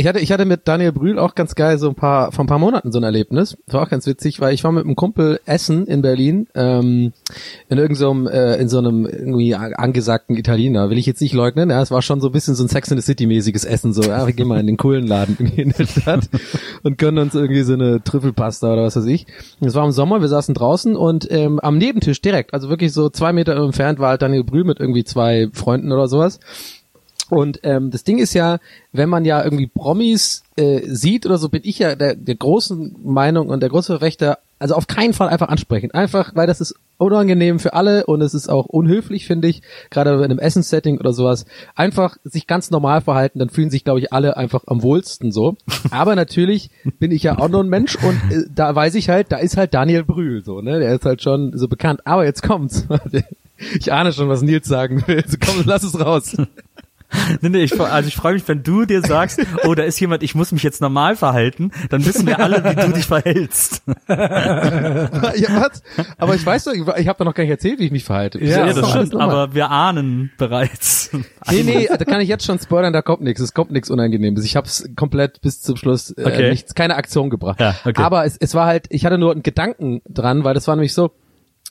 Ich 0.00 0.06
hatte, 0.06 0.20
ich 0.20 0.30
hatte 0.30 0.44
mit 0.44 0.68
Daniel 0.68 0.92
Brühl 0.92 1.18
auch 1.18 1.34
ganz 1.34 1.56
geil 1.56 1.76
so 1.76 1.88
ein 1.88 1.96
paar, 1.96 2.30
vor 2.30 2.44
ein 2.44 2.46
paar 2.46 2.60
Monaten 2.60 2.92
so 2.92 3.00
ein 3.00 3.02
Erlebnis. 3.02 3.56
Das 3.66 3.74
war 3.74 3.82
auch 3.82 3.88
ganz 3.88 4.06
witzig, 4.06 4.40
weil 4.40 4.54
ich 4.54 4.62
war 4.62 4.70
mit 4.70 4.84
einem 4.84 4.94
Kumpel 4.94 5.40
essen 5.44 5.88
in 5.88 6.02
Berlin, 6.02 6.46
ähm, 6.54 7.12
in 7.68 7.78
irgendeinem, 7.78 8.26
so 8.26 8.30
äh, 8.30 8.60
in 8.60 8.68
so 8.68 8.78
einem 8.78 9.06
irgendwie 9.06 9.56
angesagten 9.56 10.36
Italiener. 10.36 10.88
Will 10.88 10.98
ich 10.98 11.06
jetzt 11.06 11.20
nicht 11.20 11.34
leugnen. 11.34 11.70
Ja, 11.70 11.82
es 11.82 11.90
war 11.90 12.00
schon 12.00 12.20
so 12.20 12.28
ein 12.28 12.32
bisschen 12.32 12.54
so 12.54 12.62
ein 12.62 12.68
Sex 12.68 12.92
in 12.92 12.96
the 12.96 13.02
City 13.04 13.26
mäßiges 13.26 13.64
Essen. 13.64 13.92
So, 13.92 14.02
ja, 14.02 14.24
wir 14.24 14.32
gehen 14.34 14.46
mal 14.46 14.60
in 14.60 14.68
den 14.68 14.76
coolen 14.76 15.04
Laden 15.04 15.36
in 15.56 15.70
der 15.76 15.86
Stadt 15.86 16.28
und 16.84 16.96
gönnen 16.96 17.24
uns 17.24 17.34
irgendwie 17.34 17.62
so 17.62 17.72
eine 17.72 18.00
Trüffelpasta 18.00 18.72
oder 18.72 18.84
was 18.84 18.94
weiß 18.94 19.06
ich. 19.06 19.26
Es 19.60 19.74
war 19.74 19.84
im 19.84 19.90
Sommer, 19.90 20.20
wir 20.20 20.28
saßen 20.28 20.54
draußen 20.54 20.94
und 20.94 21.26
ähm, 21.32 21.58
am 21.58 21.76
Nebentisch 21.76 22.20
direkt, 22.20 22.54
also 22.54 22.68
wirklich 22.68 22.92
so 22.92 23.10
zwei 23.10 23.32
Meter 23.32 23.56
entfernt 23.56 23.98
war 23.98 24.10
halt 24.10 24.22
Daniel 24.22 24.44
Brühl 24.44 24.62
mit 24.62 24.78
irgendwie 24.78 25.02
zwei 25.02 25.48
Freunden 25.52 25.90
oder 25.90 26.06
sowas. 26.06 26.38
Und 27.30 27.60
ähm, 27.62 27.90
das 27.90 28.04
Ding 28.04 28.18
ist 28.18 28.32
ja, 28.32 28.58
wenn 28.92 29.08
man 29.08 29.24
ja 29.24 29.44
irgendwie 29.44 29.66
Promis 29.66 30.42
äh, 30.56 30.80
sieht 30.86 31.26
oder 31.26 31.36
so, 31.36 31.48
bin 31.50 31.60
ich 31.64 31.78
ja 31.78 31.94
der, 31.94 32.14
der 32.14 32.34
großen 32.36 32.96
Meinung 33.04 33.48
und 33.48 33.60
der 33.60 33.68
große 33.68 33.92
Verfechter, 33.92 34.38
also 34.58 34.74
auf 34.74 34.86
keinen 34.86 35.12
Fall 35.12 35.28
einfach 35.28 35.48
ansprechen. 35.48 35.90
Einfach, 35.90 36.34
weil 36.34 36.46
das 36.46 36.60
ist 36.60 36.74
unangenehm 36.96 37.58
für 37.58 37.74
alle 37.74 38.06
und 38.06 38.22
es 38.22 38.32
ist 38.32 38.48
auch 38.48 38.64
unhöflich, 38.64 39.26
finde 39.26 39.48
ich, 39.48 39.62
gerade 39.90 40.14
in 40.14 40.24
einem 40.24 40.38
Essenssetting 40.38 40.98
oder 40.98 41.12
sowas. 41.12 41.44
Einfach 41.76 42.16
sich 42.24 42.46
ganz 42.46 42.70
normal 42.70 43.02
verhalten, 43.02 43.38
dann 43.38 43.50
fühlen 43.50 43.70
sich, 43.70 43.84
glaube 43.84 44.00
ich, 44.00 44.12
alle 44.12 44.36
einfach 44.36 44.64
am 44.66 44.82
wohlsten 44.82 45.30
so. 45.30 45.56
Aber 45.90 46.16
natürlich 46.16 46.70
bin 46.98 47.10
ich 47.10 47.22
ja 47.22 47.38
auch 47.38 47.48
nur 47.48 47.62
ein 47.62 47.68
Mensch 47.68 47.96
und 47.96 48.16
äh, 48.32 48.44
da 48.52 48.74
weiß 48.74 48.94
ich 48.94 49.10
halt, 49.10 49.32
da 49.32 49.36
ist 49.36 49.58
halt 49.58 49.74
Daniel 49.74 50.02
Brühl 50.02 50.42
so, 50.42 50.62
ne? 50.62 50.80
Der 50.80 50.94
ist 50.94 51.04
halt 51.04 51.22
schon 51.22 51.56
so 51.56 51.68
bekannt. 51.68 52.00
Aber 52.06 52.24
jetzt 52.24 52.42
kommt's. 52.42 52.86
Ich 53.78 53.92
ahne 53.92 54.12
schon, 54.12 54.28
was 54.28 54.42
Nils 54.42 54.68
sagen 54.68 55.02
will. 55.06 55.20
Also 55.20 55.36
komm, 55.44 55.64
lass 55.66 55.82
es 55.82 55.98
raus. 55.98 56.36
Nee, 57.40 57.48
nee, 57.50 57.62
ich, 57.62 57.78
also 57.78 58.08
ich 58.08 58.16
freue 58.16 58.34
mich, 58.34 58.46
wenn 58.48 58.62
du 58.62 58.84
dir 58.84 59.02
sagst, 59.02 59.40
oh, 59.64 59.74
da 59.74 59.82
ist 59.82 60.00
jemand, 60.00 60.22
ich 60.22 60.34
muss 60.34 60.52
mich 60.52 60.62
jetzt 60.62 60.80
normal 60.80 61.16
verhalten, 61.16 61.70
dann 61.90 62.04
wissen 62.04 62.26
wir 62.26 62.40
alle, 62.40 62.64
wie 62.64 62.74
du 62.74 62.92
dich 62.92 63.06
verhältst. 63.06 63.82
ja, 64.08 65.08
was? 65.60 65.82
Aber 66.16 66.34
ich 66.34 66.44
weiß 66.44 66.64
doch, 66.64 66.72
ich, 66.72 67.08
habe 67.08 67.18
da 67.18 67.24
noch 67.24 67.34
gar 67.34 67.44
nicht 67.44 67.50
erzählt, 67.50 67.78
wie 67.78 67.86
ich 67.86 67.90
mich 67.92 68.04
verhalte. 68.04 68.42
Ja, 68.42 68.66
ist 68.66 68.78
das 68.78 68.90
stimmt, 68.90 69.16
aber 69.16 69.54
wir 69.54 69.70
ahnen 69.70 70.30
bereits. 70.38 71.10
Nee, 71.50 71.62
nee, 71.62 71.88
da 71.88 72.04
kann 72.04 72.20
ich 72.20 72.28
jetzt 72.28 72.44
schon 72.44 72.58
spoilern, 72.58 72.92
da 72.92 73.02
kommt 73.02 73.22
nichts. 73.22 73.40
Es 73.40 73.54
kommt 73.54 73.70
nichts 73.70 73.90
Unangenehmes. 73.90 74.44
Ich 74.44 74.56
habe 74.56 74.66
es 74.66 74.88
komplett 74.96 75.40
bis 75.40 75.60
zum 75.60 75.76
Schluss 75.76 76.10
äh, 76.10 76.24
Okay. 76.24 76.50
nichts, 76.50 76.74
keine 76.74 76.96
Aktion 76.96 77.30
gebracht. 77.30 77.60
Ja, 77.60 77.74
okay. 77.84 78.02
Aber 78.02 78.24
es, 78.24 78.36
es 78.36 78.54
war 78.54 78.66
halt, 78.66 78.86
ich 78.90 79.06
hatte 79.06 79.18
nur 79.18 79.32
einen 79.32 79.42
Gedanken 79.42 80.02
dran, 80.08 80.44
weil 80.44 80.54
das 80.54 80.68
war 80.68 80.76
nämlich 80.76 80.92
so, 80.92 81.12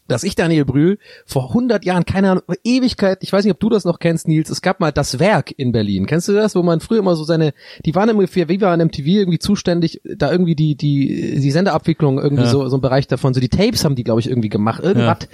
dass 0.08 0.24
ich 0.24 0.36
Daniel 0.36 0.66
Brühl 0.66 0.98
vor 1.26 1.50
100 1.50 1.86
Jahren, 1.86 2.06
keine 2.06 2.32
Ahnung, 2.32 2.44
Ewigkeit, 2.64 3.20
ich 3.22 3.32
weiß 3.34 3.44
nicht, 3.46 3.54
ob 3.54 3.60
du 3.60 3.70
das 3.70 3.86
noch 3.86 4.00
kennst, 4.00 4.28
Nils, 4.28 4.50
es 4.50 4.62
gab 4.62 4.80
mal 4.80 4.92
das 4.92 5.20
Werk 5.20 5.54
in 5.58 5.72
Berlin. 5.72 6.06
Kennst 6.06 6.28
du 6.28 6.34
das, 6.34 6.56
wo 6.56 6.64
man 6.64 6.80
früher 6.80 7.00
immer 7.00 7.16
so 7.16 7.24
seine, 7.24 7.54
die 7.86 7.96
waren 7.96 8.10
ungefähr, 8.10 8.50
wie 8.50 8.62
war 8.62 8.72
an 8.74 8.80
MTV 8.86 9.06
irgendwie 9.06 9.40
zuständig, 9.40 10.02
da 10.04 10.32
irgendwie 10.32 10.56
die, 10.56 10.76
die, 10.76 11.40
die 11.40 11.52
Senderabwicklung 11.52 12.20
irgendwie 12.20 12.44
Ja. 12.44 12.50
so, 12.50 12.68
so 12.70 12.78
ein 12.78 12.82
Bereich 12.82 13.08
davon, 13.08 13.34
so 13.34 13.40
die 13.40 13.50
Tapes 13.50 13.84
haben 13.84 13.96
die, 13.96 14.04
glaube 14.04 14.20
ich, 14.22 14.30
irgendwie 14.30 14.50
gemacht. 14.50 14.84
Irgendwas. 14.84 15.28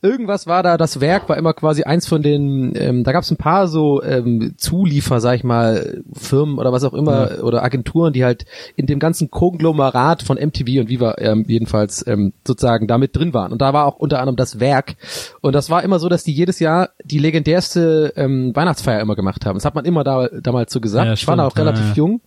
Irgendwas 0.00 0.46
war 0.46 0.62
da, 0.62 0.76
das 0.76 1.00
Werk 1.00 1.28
war 1.28 1.36
immer 1.36 1.52
quasi 1.54 1.82
eins 1.82 2.06
von 2.06 2.22
den, 2.22 2.72
ähm, 2.76 3.02
da 3.02 3.10
gab 3.10 3.24
es 3.24 3.30
ein 3.32 3.36
paar 3.36 3.66
so 3.66 4.00
ähm, 4.02 4.54
Zuliefer, 4.56 5.20
sag 5.20 5.34
ich 5.34 5.44
mal, 5.44 6.02
Firmen 6.12 6.58
oder 6.58 6.72
was 6.72 6.84
auch 6.84 6.94
immer, 6.94 7.42
oder 7.42 7.64
Agenturen, 7.64 8.12
die 8.12 8.24
halt 8.24 8.46
in 8.76 8.86
dem 8.86 9.00
ganzen 9.00 9.30
Konglomerat 9.30 10.22
von 10.22 10.36
MTV 10.36 10.80
und 10.80 10.88
Viva 10.88 11.16
ähm, 11.18 11.44
jedenfalls 11.48 12.06
ähm, 12.06 12.32
sozusagen 12.46 12.86
da 12.86 12.96
mit 12.96 13.16
drin 13.16 13.34
waren. 13.34 13.50
Und 13.50 13.60
da 13.60 13.72
war 13.72 13.86
auch 13.86 13.96
unter 13.96 14.20
anderem 14.20 14.36
das 14.36 14.60
Werk. 14.60 14.94
Und 15.40 15.54
das 15.54 15.68
war 15.68 15.82
immer 15.82 15.98
so, 15.98 16.08
dass 16.08 16.22
die 16.22 16.32
jedes 16.32 16.60
Jahr 16.60 16.90
die 17.04 17.18
legendärste 17.18 18.12
ähm, 18.16 18.54
Weihnachtsfeier 18.54 19.00
immer 19.00 19.16
gemacht 19.16 19.46
haben. 19.46 19.56
Das 19.56 19.64
hat 19.64 19.74
man 19.74 19.84
immer 19.84 20.04
da, 20.04 20.28
damals 20.28 20.72
so 20.72 20.80
gesagt. 20.80 21.06
Ja, 21.06 21.12
ich 21.14 21.26
war 21.26 21.36
da 21.36 21.46
auch 21.46 21.50
stimmt, 21.50 21.66
ja, 21.66 21.70
relativ 21.72 21.88
ja. 21.88 21.94
jung. 21.94 22.20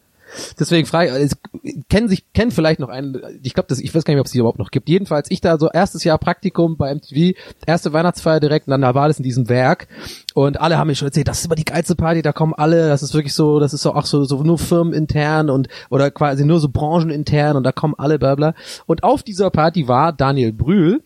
Deswegen 0.60 0.88
frage 0.88 1.18
ich, 1.18 1.26
es 1.26 1.38
kennen 1.90 2.10
sich, 2.10 2.32
kennen 2.34 2.52
vielleicht 2.52 2.80
noch 2.80 2.90
einen, 2.90 3.22
ich 3.44 3.54
glaube, 3.54 3.74
ich 3.74 3.94
weiß 3.94 4.04
gar 4.04 4.14
nicht, 4.14 4.20
ob 4.20 4.26
es 4.26 4.32
die 4.32 4.40
überhaupt 4.40 4.60
noch 4.60 4.72
gibt. 4.72 4.90
Jedenfalls, 4.90 5.30
ich 5.30 5.42
da 5.42 5.58
so 5.58 5.70
erstes 5.70 6.04
Jahr 6.04 6.18
Praktikum 6.18 6.78
bei 6.78 6.94
MTV, 6.94 7.38
erste 7.66 7.94
Weihnachtsfeier 7.94 8.40
direkt, 8.40 8.68
und 8.68 8.72
dann 8.72 8.82
da 8.82 8.96
war 8.96 9.08
das 9.08 9.18
in 9.18 9.24
diesem 9.24 9.50
Werk 9.50 9.88
und 10.34 10.60
alle 10.60 10.78
haben 10.78 10.88
mir 10.88 10.96
schon 10.96 11.08
erzählt, 11.08 11.28
das 11.28 11.40
ist 11.40 11.46
immer 11.46 11.56
die 11.56 11.66
geilste 11.66 11.96
Party, 11.96 12.22
da 12.22 12.32
kommen 12.32 12.54
alle, 12.54 12.88
das 12.88 13.04
ist 13.04 13.14
wirklich 13.14 13.34
so, 13.34 13.60
das 13.60 13.74
ist 13.74 13.82
so 13.82 13.94
auch 13.94 14.06
so, 14.06 14.24
so 14.24 14.44
nur 14.44 14.58
firmenintern 14.58 15.50
und 15.50 15.68
oder 15.90 16.12
quasi 16.12 16.46
nur 16.46 16.60
so 16.60 16.70
branchenintern 16.70 17.58
und 17.58 17.64
da 17.64 17.72
kommen 17.72 17.96
alle, 17.98 18.20
bla 18.20 18.36
bla. 18.36 18.54
Und 18.86 19.04
auf 19.04 19.24
dieser 19.24 19.50
Party 19.50 19.88
war 19.88 20.14
Daniel 20.14 20.54
Brühl, 20.54 21.02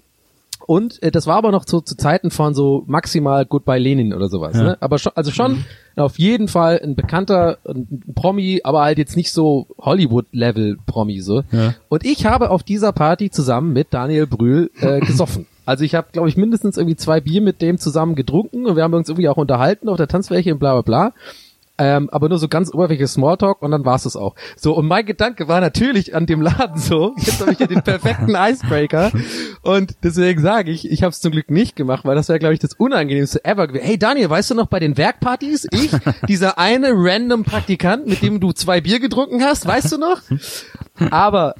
und 0.68 1.02
äh, 1.04 1.12
das 1.12 1.28
war 1.28 1.38
aber 1.38 1.52
noch 1.52 1.66
zu, 1.66 1.82
zu 1.82 1.96
Zeiten 1.96 2.32
von 2.32 2.56
so 2.56 2.84
maximal 2.88 3.46
Goodbye 3.46 3.78
Lenin 3.78 4.14
oder 4.14 4.30
sowas. 4.30 4.56
Ja. 4.56 4.64
Ne? 4.64 4.78
Aber 4.80 4.98
schon, 4.98 5.12
also 5.16 5.32
schon 5.32 5.66
auf 5.96 6.18
jeden 6.18 6.48
Fall 6.48 6.80
ein 6.84 6.96
bekannter 6.96 7.60
ein 7.68 8.02
Promi, 8.16 8.62
aber 8.64 8.82
halt 8.82 8.98
jetzt 8.98 9.16
nicht 9.16 9.32
so 9.32 9.68
Hollywood-Level-Promi 9.78 11.22
so. 11.22 11.44
Ja. 11.52 11.76
Und 11.88 12.04
ich 12.04 12.26
habe 12.26 12.50
auf 12.50 12.64
dieser 12.64 12.92
Party 12.94 13.30
zusammen 13.30 13.74
mit 13.74 13.94
Daniel 13.94 14.26
Brühl 14.26 14.72
äh, 14.82 15.00
gesoffen. 15.06 15.46
Also 15.66 15.84
ich 15.84 15.96
habe, 15.96 16.08
glaube 16.12 16.30
ich, 16.30 16.38
mindestens 16.38 16.78
irgendwie 16.78 16.96
zwei 16.96 17.22
Bier 17.22 17.42
mit 17.42 17.62
dem 17.62 17.78
zusammen 17.78 18.16
getrunken 18.16 18.66
und 18.66 18.76
wir 18.76 18.84
haben 18.84 18.94
uns 18.94 19.10
irgendwie 19.10 19.30
auch 19.30 19.38
unterhalten 19.38 19.90
auf 19.90 19.98
der 19.98 20.08
Tanzfläche 20.08 20.54
und 20.54 20.60
bla 20.60 20.74
bla 20.74 20.82
bla. 20.82 21.14
Ähm, 21.78 22.10
aber 22.10 22.30
nur 22.30 22.38
so 22.38 22.48
ganz 22.48 22.74
oberflächliches 22.74 23.14
Smalltalk 23.14 23.62
und 23.62 23.72
dann 23.72 23.84
war's 23.84 24.04
das 24.04 24.16
auch. 24.16 24.36
So, 24.56 24.74
und 24.76 24.88
mein 24.88 25.06
Gedanke 25.06 25.50
war 25.50 25.60
natürlich 25.60 26.16
an 26.16 26.26
dem 26.26 26.42
Laden 26.42 26.80
so, 26.80 27.14
jetzt 27.18 27.42
habe 27.42 27.52
ich 27.52 27.60
ja 27.60 27.68
den 27.68 27.82
perfekten 27.82 28.34
Icebreaker 28.36 29.12
und 29.62 29.96
deswegen 30.02 30.42
sage 30.42 30.72
ich, 30.72 30.90
ich 30.90 31.04
habe 31.04 31.12
es 31.12 31.20
zum 31.20 31.34
Glück 31.34 31.52
nicht 31.52 31.76
gemacht, 31.76 32.06
weil 32.06 32.16
das 32.16 32.30
wäre, 32.30 32.40
glaube 32.40 32.54
ich, 32.54 32.62
das 32.62 32.74
Unangenehmste 32.74 33.44
ever 33.44 33.68
gewesen. 33.68 33.86
Hey 33.86 34.00
Daniel, 34.00 34.30
weißt 34.30 34.52
du 34.52 34.56
noch 34.56 34.68
bei 34.68 34.80
den 34.80 34.96
Werkpartys, 34.96 35.68
ich, 35.72 35.92
dieser 36.30 36.58
eine 36.58 36.92
random 36.94 37.44
Praktikant, 37.44 38.08
mit 38.08 38.22
dem 38.22 38.40
du 38.40 38.54
zwei 38.54 38.80
Bier 38.80 39.02
getrunken 39.02 39.44
hast, 39.44 39.68
weißt 39.68 39.92
du 39.92 39.98
noch? 39.98 40.22
Aber 41.12 41.56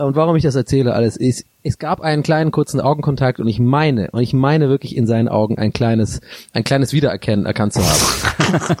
und 0.00 0.16
warum 0.16 0.36
ich 0.36 0.42
das 0.42 0.54
erzähle 0.54 0.94
alles 0.94 1.16
ist, 1.16 1.44
es 1.62 1.78
gab 1.78 2.00
einen 2.00 2.22
kleinen 2.22 2.50
kurzen 2.50 2.80
Augenkontakt 2.80 3.38
und 3.38 3.46
ich 3.46 3.60
meine, 3.60 4.10
und 4.12 4.22
ich 4.22 4.32
meine 4.32 4.68
wirklich 4.68 4.96
in 4.96 5.06
seinen 5.06 5.28
Augen 5.28 5.58
ein 5.58 5.72
kleines, 5.72 6.20
ein 6.52 6.64
kleines 6.64 6.92
Wiedererkennen 6.92 7.44
erkannt 7.44 7.74
zu 7.74 7.80
haben. 7.82 8.76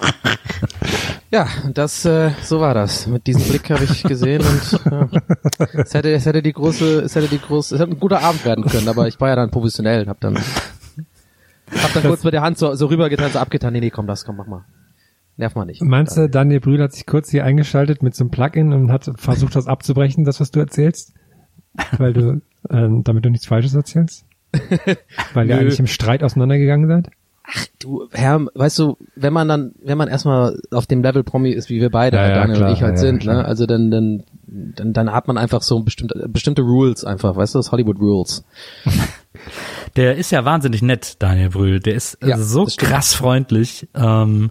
ja, 1.30 1.46
das, 1.74 2.04
äh, 2.04 2.30
so 2.42 2.60
war 2.60 2.74
das. 2.74 3.06
Mit 3.06 3.26
diesem 3.26 3.42
Blick 3.42 3.68
habe 3.70 3.84
ich 3.84 4.02
gesehen 4.02 4.42
und 4.42 4.80
ja, 4.90 5.08
es 5.74 5.92
hätte, 5.92 6.12
es 6.12 6.24
hätte 6.24 6.42
die 6.42 6.52
große, 6.52 7.00
es 7.00 7.14
hätte 7.14 7.28
die 7.28 7.40
große, 7.40 7.74
es 7.74 7.80
hätte 7.80 7.92
ein 7.92 8.00
guter 8.00 8.22
Abend 8.22 8.44
werden 8.44 8.64
können, 8.64 8.88
aber 8.88 9.06
ich 9.06 9.20
war 9.20 9.28
ja 9.28 9.36
dann 9.36 9.50
professionell 9.50 10.02
und 10.02 10.08
hab 10.08 10.20
dann, 10.20 10.36
hab 10.36 11.92
dann 11.92 12.02
kurz 12.02 12.24
mit 12.24 12.32
der 12.32 12.42
Hand 12.42 12.56
so, 12.56 12.74
so 12.74 12.86
rübergetan, 12.86 13.30
so 13.30 13.38
abgetan, 13.38 13.74
nee, 13.74 13.80
nee, 13.80 13.90
komm, 13.90 14.06
das, 14.06 14.24
komm, 14.24 14.36
mach 14.36 14.46
mal. 14.46 14.64
Nerv 15.40 15.54
mal 15.54 15.64
nicht. 15.64 15.82
Meinst 15.82 16.18
du, 16.18 16.28
Daniel 16.28 16.60
Brühl 16.60 16.82
hat 16.82 16.92
sich 16.92 17.06
kurz 17.06 17.30
hier 17.30 17.46
eingeschaltet 17.46 18.02
mit 18.02 18.14
so 18.14 18.24
einem 18.24 18.30
Plugin 18.30 18.74
und 18.74 18.92
hat 18.92 19.10
versucht, 19.16 19.56
das 19.56 19.68
abzubrechen, 19.68 20.24
das, 20.24 20.38
was 20.38 20.50
du 20.50 20.60
erzählst? 20.60 21.14
Weil 21.96 22.12
du, 22.12 22.42
ähm, 22.70 23.04
damit 23.04 23.24
du 23.24 23.30
nichts 23.30 23.46
Falsches 23.46 23.74
erzählst? 23.74 24.26
Weil 25.32 25.48
ihr 25.48 25.58
eigentlich 25.58 25.80
im 25.80 25.86
Streit 25.86 26.22
auseinandergegangen 26.22 26.88
seid? 26.88 27.08
Du, 27.78 28.06
Herr, 28.12 28.46
weißt 28.54 28.78
du, 28.80 28.98
wenn 29.16 29.32
man 29.32 29.48
dann, 29.48 29.72
wenn 29.82 29.96
man 29.96 30.08
erstmal 30.08 30.60
auf 30.72 30.86
dem 30.86 31.02
Level 31.02 31.24
Promi 31.24 31.52
ist, 31.52 31.70
wie 31.70 31.80
wir 31.80 31.90
beide, 31.90 32.18
Ja, 32.18 32.28
ja, 32.28 32.34
Daniel 32.34 32.56
klar, 32.56 32.68
und 32.68 32.76
ich 32.76 32.82
halt 32.82 32.96
ja, 32.96 33.02
ja, 33.02 33.06
sind, 33.08 33.24
ne, 33.24 33.42
also 33.42 33.64
dann, 33.64 33.90
dann, 33.90 34.24
dann, 34.46 34.92
dann 34.92 35.10
hat 35.10 35.26
man 35.26 35.38
einfach 35.38 35.62
so 35.62 35.80
bestimmte, 35.80 36.28
bestimmte 36.28 36.60
Rules 36.60 37.02
einfach, 37.04 37.34
weißt 37.34 37.54
du, 37.54 37.60
das 37.60 37.72
Hollywood 37.72 37.98
Rules. 37.98 38.44
Der 39.96 40.16
ist 40.16 40.32
ja 40.32 40.44
wahnsinnig 40.44 40.82
nett, 40.82 41.16
Daniel 41.20 41.50
Brühl. 41.50 41.80
Der 41.80 41.94
ist 41.94 42.14
äh, 42.14 42.30
Ja, 42.30 42.38
so 42.38 42.66
krass 42.76 43.14
freundlich. 43.14 43.88
Ähm, 43.94 44.50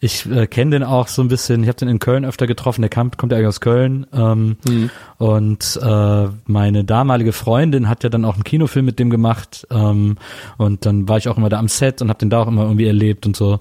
ich 0.00 0.28
äh, 0.30 0.46
kenne 0.48 0.72
den 0.72 0.82
auch 0.82 1.08
so 1.08 1.22
ein 1.22 1.28
bisschen. 1.28 1.62
Ich 1.62 1.68
habe 1.68 1.78
den 1.78 1.88
in 1.88 1.98
Köln 1.98 2.24
öfter 2.24 2.46
getroffen. 2.46 2.82
Der 2.82 2.90
kommt, 2.90 3.18
kommt 3.18 3.32
ja 3.32 3.38
eigentlich 3.38 3.48
aus 3.48 3.60
Köln. 3.60 4.06
Ähm, 4.12 4.56
Mhm. 4.68 4.90
Und 5.18 5.78
äh, 5.80 6.28
meine 6.46 6.82
damalige 6.84 7.32
Freundin 7.32 7.88
hat 7.88 8.02
ja 8.02 8.10
dann 8.10 8.24
auch 8.24 8.34
einen 8.34 8.42
Kinofilm 8.42 8.84
mit 8.84 8.98
dem 8.98 9.08
gemacht. 9.08 9.68
Ähm, 9.70 10.16
und 10.58 10.84
dann 10.84 11.08
war 11.08 11.16
ich 11.18 11.28
auch 11.28 11.36
immer 11.36 11.48
da 11.48 11.60
am 11.60 11.68
Set 11.68 12.02
und 12.02 12.08
habe 12.08 12.18
den 12.18 12.28
da 12.28 12.42
auch 12.42 12.48
immer 12.48 12.64
irgendwie 12.64 12.88
erlebt 12.88 13.24
und 13.24 13.36
so. 13.36 13.60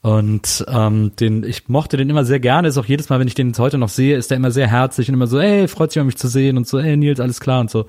Und 0.00 0.64
ähm, 0.68 1.12
den, 1.20 1.44
ich 1.44 1.68
mochte 1.68 1.98
den 1.98 2.08
immer 2.08 2.24
sehr 2.24 2.40
gerne. 2.40 2.68
Ist 2.68 2.78
auch 2.78 2.86
jedes 2.86 3.10
Mal, 3.10 3.20
wenn 3.20 3.28
ich 3.28 3.34
den 3.34 3.48
jetzt 3.48 3.58
heute 3.58 3.76
noch 3.76 3.90
sehe, 3.90 4.16
ist 4.16 4.30
der 4.30 4.38
immer 4.38 4.50
sehr 4.50 4.68
herzlich 4.68 5.10
und 5.10 5.14
immer 5.14 5.26
so, 5.26 5.38
ey, 5.38 5.68
freut 5.68 5.92
sich 5.92 6.02
mich 6.02 6.16
zu 6.16 6.28
sehen 6.28 6.56
und 6.56 6.66
so, 6.66 6.78
ey 6.78 6.96
Nils, 6.96 7.20
alles 7.20 7.40
klar 7.40 7.60
und 7.60 7.70
so. 7.70 7.84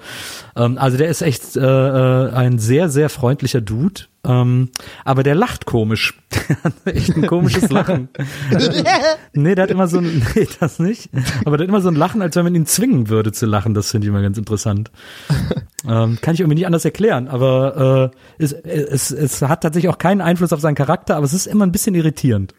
Ähm, 0.57 0.78
also 0.78 0.97
der 0.97 1.07
ist 1.07 1.22
echt 1.22 1.55
äh, 1.55 1.61
äh, 1.61 2.03
ein 2.04 2.60
sehr, 2.60 2.89
sehr 2.89 3.10
freundlicher 3.10 3.62
Dude. 3.62 4.04
Ähm, 4.26 4.70
aber 5.04 5.24
der 5.24 5.36
lacht 5.36 5.66
komisch. 5.66 6.18
Der 6.32 6.58
hat 6.64 6.74
echt 6.86 7.16
ein 7.16 7.28
komisches 7.28 7.70
Lachen. 7.70 8.08
nee, 9.34 9.56
der 9.56 9.64
hat 9.64 9.72
immer 9.72 9.88
so 9.88 9.97
ein, 9.97 10.26
nee, 10.36 10.47
das 10.60 10.80
nicht. 10.80 11.10
Aber 11.45 11.58
der 11.58 11.66
hat 11.66 11.70
immer 11.70 11.82
so 11.82 11.89
ein 11.89 11.95
Lachen, 11.95 12.22
als 12.22 12.36
wenn 12.36 12.45
man 12.45 12.56
ihn 12.56 12.66
zwingen 12.66 13.10
würde 13.10 13.34
zu 13.34 13.45
lachen. 13.45 13.74
Das 13.74 13.91
finde 13.91 14.06
ich 14.06 14.10
immer 14.10 14.22
ganz 14.22 14.38
interessant. 14.38 14.91
ähm, 15.88 16.18
kann 16.22 16.34
ich 16.36 16.39
irgendwie 16.39 16.56
nicht 16.56 16.66
anders 16.66 16.86
erklären, 16.86 17.28
aber 17.28 18.12
äh, 18.39 18.43
es, 18.43 18.54
es, 18.54 19.12
es 19.12 19.41
hat 19.41 19.62
tatsächlich 19.62 19.89
auch 19.89 19.97
keinen 19.97 20.22
Einfluss 20.22 20.54
auf 20.54 20.62
seinen 20.62 20.76
Charakter, 20.76 21.18
aber 21.18 21.26
es 21.26 21.34
ist 21.34 21.45
immer 21.45 21.66
ein 21.66 21.74
bisschen 21.74 21.95
irritierend. 21.95 22.54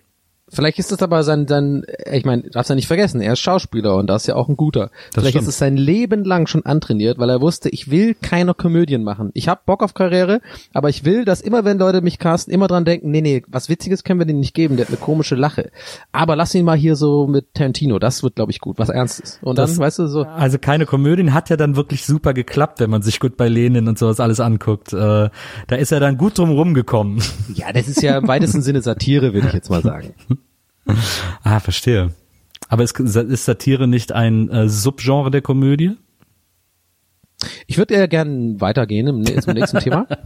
Vielleicht 0.54 0.78
ist 0.78 0.92
das 0.92 1.02
aber 1.02 1.22
sein, 1.24 1.46
sein 1.46 1.84
ich 2.10 2.24
meine, 2.24 2.42
darfst 2.44 2.70
ja 2.70 2.76
nicht 2.76 2.86
vergessen, 2.86 3.20
er 3.20 3.34
ist 3.34 3.40
Schauspieler 3.40 3.96
und 3.96 4.08
das 4.08 4.22
ist 4.22 4.26
ja 4.28 4.36
auch 4.36 4.48
ein 4.48 4.56
guter. 4.56 4.90
Vielleicht 5.12 5.30
stimmt. 5.30 5.42
ist 5.42 5.48
es 5.48 5.58
sein 5.58 5.76
Leben 5.76 6.24
lang 6.24 6.46
schon 6.46 6.64
antrainiert, 6.64 7.18
weil 7.18 7.28
er 7.30 7.40
wusste, 7.40 7.68
ich 7.68 7.90
will 7.90 8.14
keine 8.14 8.54
Komödien 8.54 9.04
machen. 9.04 9.30
Ich 9.34 9.48
habe 9.48 9.60
Bock 9.66 9.82
auf 9.82 9.94
Karriere, 9.94 10.40
aber 10.72 10.88
ich 10.88 11.04
will, 11.04 11.24
dass 11.24 11.40
immer, 11.40 11.64
wenn 11.64 11.78
Leute 11.78 12.00
mich 12.00 12.18
casten, 12.18 12.52
immer 12.52 12.68
dran 12.68 12.84
denken, 12.84 13.10
nee, 13.10 13.20
nee, 13.20 13.42
was 13.48 13.68
Witziges 13.68 14.04
können 14.04 14.20
wir 14.20 14.26
denen 14.26 14.40
nicht 14.40 14.54
geben, 14.54 14.76
der 14.76 14.86
hat 14.86 14.90
eine 14.90 14.98
komische 15.00 15.34
Lache. 15.34 15.70
Aber 16.12 16.36
lass 16.36 16.54
ihn 16.54 16.64
mal 16.64 16.76
hier 16.76 16.96
so 16.96 17.26
mit 17.26 17.54
Tarantino, 17.54 17.98
das 17.98 18.22
wird, 18.22 18.36
glaube 18.36 18.52
ich, 18.52 18.60
gut, 18.60 18.78
was 18.78 18.88
Ernstes. 18.88 19.38
Und 19.42 19.58
dann, 19.58 19.66
Das- 19.68 19.78
weißt 19.78 19.98
du, 19.98 20.06
so, 20.06 20.22
Also 20.24 20.58
keine 20.58 20.86
Komödien 20.86 21.34
hat 21.34 21.50
ja 21.50 21.56
dann 21.56 21.76
wirklich 21.76 22.04
super 22.06 22.32
geklappt, 22.34 22.80
wenn 22.80 22.90
man 22.90 23.02
sich 23.02 23.20
gut 23.20 23.36
bei 23.36 23.48
Lenin 23.48 23.88
und 23.88 23.98
sowas 23.98 24.20
alles 24.20 24.40
anguckt. 24.40 24.92
Äh, 24.92 24.96
da 25.66 25.76
ist 25.76 25.92
er 25.92 26.00
dann 26.00 26.16
gut 26.16 26.38
drum 26.38 26.50
rumgekommen. 26.50 27.20
ja, 27.54 27.72
das 27.72 27.88
ist 27.88 28.02
ja 28.02 28.18
im 28.18 28.28
weitesten 28.28 28.62
Sinne 28.62 28.82
Satire, 28.82 29.34
würde 29.34 29.48
ich 29.48 29.52
jetzt 29.54 29.70
mal 29.70 29.82
sagen. 29.82 30.14
ah, 31.42 31.60
verstehe. 31.60 32.10
Aber 32.68 32.82
ist, 32.82 32.98
ist 32.98 33.44
Satire 33.44 33.86
nicht 33.88 34.12
ein 34.12 34.48
äh, 34.50 34.68
Subgenre 34.68 35.30
der 35.30 35.42
Komödie? 35.42 35.96
Ich 37.66 37.78
würde 37.78 37.94
ja 37.94 38.06
gern 38.06 38.60
weitergehen 38.60 39.06
im, 39.06 39.24
zum 39.42 39.54
nächsten 39.54 39.78
Thema. 39.78 40.06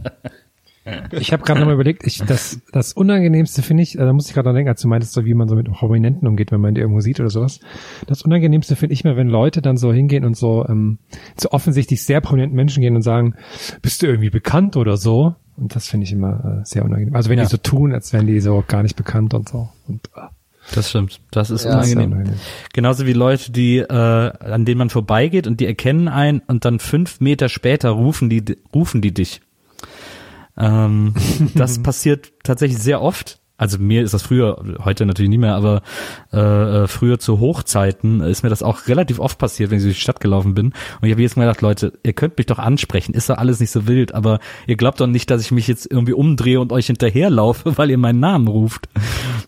Ich 1.11 1.33
habe 1.33 1.43
gerade 1.43 1.59
nochmal 1.59 1.75
überlegt, 1.75 2.03
ich, 2.07 2.19
das, 2.19 2.61
das 2.71 2.93
Unangenehmste 2.93 3.61
finde 3.61 3.83
ich, 3.83 3.95
äh, 3.95 3.99
da 3.99 4.11
muss 4.13 4.27
ich 4.27 4.33
gerade 4.33 4.45
dran 4.45 4.55
denken, 4.55 4.69
als 4.69 4.81
du 4.81 4.87
meintest, 4.87 5.13
so 5.13 5.23
wie 5.25 5.33
man 5.35 5.47
so 5.47 5.55
mit 5.55 5.69
Prominenten 5.71 6.27
umgeht, 6.27 6.51
wenn 6.51 6.61
man 6.61 6.73
die 6.73 6.81
irgendwo 6.81 7.01
sieht 7.01 7.19
oder 7.19 7.29
sowas. 7.29 7.59
Das 8.07 8.23
Unangenehmste 8.23 8.75
finde 8.75 8.93
ich 8.93 9.03
mir, 9.03 9.15
wenn 9.15 9.27
Leute 9.27 9.61
dann 9.61 9.77
so 9.77 9.93
hingehen 9.93 10.25
und 10.25 10.35
so 10.35 10.65
ähm, 10.67 10.97
zu 11.35 11.51
offensichtlich 11.51 12.03
sehr 12.03 12.21
prominenten 12.21 12.55
Menschen 12.55 12.81
gehen 12.81 12.95
und 12.95 13.03
sagen, 13.03 13.35
bist 13.83 14.01
du 14.01 14.07
irgendwie 14.07 14.29
bekannt 14.31 14.77
oder 14.77 14.97
so? 14.97 15.35
Und 15.57 15.75
das 15.75 15.87
finde 15.87 16.05
ich 16.05 16.11
immer 16.11 16.61
äh, 16.61 16.65
sehr 16.65 16.83
unangenehm. 16.85 17.15
Also 17.15 17.29
wenn 17.29 17.37
Ja. 17.37 17.43
die 17.43 17.49
so 17.51 17.57
tun, 17.57 17.93
als 17.93 18.11
wären 18.13 18.25
die 18.25 18.39
so 18.39 18.63
gar 18.67 18.81
nicht 18.81 18.95
bekannt 18.95 19.33
und 19.33 19.49
so. 19.49 19.69
Und, 19.87 20.07
äh, 20.15 20.21
Das 20.73 20.89
stimmt. 20.89 21.19
Das 21.31 21.49
ist 21.49 21.65
Ja, 21.65 21.77
das 21.77 21.87
ist 21.87 21.93
unangenehm. 21.93 22.17
unangenehm. 22.19 22.39
Genauso 22.73 23.05
wie 23.05 23.13
Leute, 23.13 23.51
die 23.51 23.77
äh, 23.77 23.85
an 23.93 24.65
denen 24.65 24.77
man 24.77 24.89
vorbeigeht 24.89 25.47
und 25.47 25.59
die 25.59 25.65
erkennen 25.65 26.07
einen 26.07 26.39
und 26.47 26.65
dann 26.65 26.79
fünf 26.79 27.19
Meter 27.19 27.49
später 27.49 27.89
rufen 27.89 28.29
die 28.29 28.57
rufen 28.73 29.01
die 29.01 29.13
dich. 29.13 29.41
Ähm, 30.57 31.13
das 31.55 31.81
passiert 31.81 32.31
tatsächlich 32.43 32.81
sehr 32.81 33.01
oft. 33.01 33.38
Also 33.59 33.77
mir 33.77 34.03
ist 34.03 34.13
das 34.13 34.23
früher, 34.23 34.63
heute 34.85 35.05
natürlich 35.05 35.29
nicht 35.29 35.39
mehr, 35.39 35.55
aber 35.55 35.81
äh, 36.31 36.39
äh, 36.39 36.87
früher 36.87 37.19
zu 37.19 37.41
Hochzeiten 37.41 38.21
ist 38.21 38.41
mir 38.41 38.49
das 38.49 38.63
auch 38.63 38.87
relativ 38.87 39.19
oft 39.19 39.37
passiert, 39.37 39.69
wenn 39.69 39.79
ich 39.79 39.83
durch 39.83 39.97
die 39.97 40.01
Stadt 40.01 40.21
gelaufen 40.21 40.53
bin. 40.53 40.67
Und 40.67 41.07
ich 41.07 41.11
habe 41.11 41.21
jedes 41.21 41.35
Mal 41.35 41.43
gedacht, 41.43 41.59
Leute, 41.59 41.91
ihr 42.03 42.13
könnt 42.13 42.37
mich 42.37 42.47
doch 42.47 42.57
ansprechen, 42.57 43.13
ist 43.13 43.29
doch 43.29 43.37
alles 43.37 43.59
nicht 43.59 43.71
so 43.71 43.85
wild, 43.85 44.15
aber 44.15 44.39
ihr 44.65 44.77
glaubt 44.77 45.01
doch 45.01 45.07
nicht, 45.07 45.29
dass 45.29 45.41
ich 45.41 45.51
mich 45.51 45.67
jetzt 45.67 45.91
irgendwie 45.91 46.13
umdrehe 46.13 46.61
und 46.61 46.71
euch 46.71 46.87
hinterherlaufe, 46.87 47.73
weil 47.77 47.89
ihr 47.91 47.97
meinen 47.97 48.21
Namen 48.21 48.47
ruft. 48.47 48.87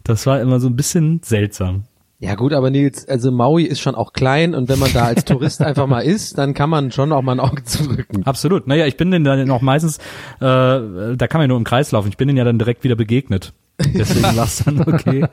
Das 0.03 0.25
war 0.25 0.41
immer 0.41 0.59
so 0.59 0.67
ein 0.67 0.75
bisschen 0.75 1.21
seltsam. 1.23 1.85
Ja 2.19 2.35
gut, 2.35 2.51
aber 2.51 2.69
Nils, 2.69 3.07
also 3.07 3.31
Maui 3.31 3.63
ist 3.63 3.79
schon 3.79 3.95
auch 3.95 4.11
klein 4.11 4.53
und 4.53 4.67
wenn 4.67 4.77
man 4.77 4.91
da 4.93 5.05
als 5.05 5.23
Tourist 5.23 5.61
einfach 5.63 5.87
mal 5.87 6.01
ist, 6.01 6.37
dann 6.37 6.53
kann 6.53 6.69
man 6.69 6.91
schon 6.91 7.13
auch 7.13 7.21
mal 7.21 7.31
ein 7.31 7.39
Auge 7.39 7.63
zudrücken. 7.63 8.25
Absolut. 8.25 8.67
Naja, 8.67 8.85
ich 8.87 8.97
bin 8.97 9.09
denen 9.09 9.23
dann 9.23 9.49
auch 9.49 9.61
meistens, 9.61 9.97
äh, 9.97 10.01
da 10.41 11.27
kann 11.27 11.39
man 11.39 11.43
ja 11.43 11.47
nur 11.47 11.57
im 11.57 11.63
Kreis 11.63 11.91
laufen. 11.93 12.09
Ich 12.09 12.17
bin 12.17 12.27
denen 12.27 12.37
ja 12.37 12.43
dann 12.43 12.59
direkt 12.59 12.83
wieder 12.83 12.95
begegnet. 12.95 13.53
Deswegen 13.93 14.37
es 14.43 14.63
dann 14.63 14.81
okay. 14.81 15.25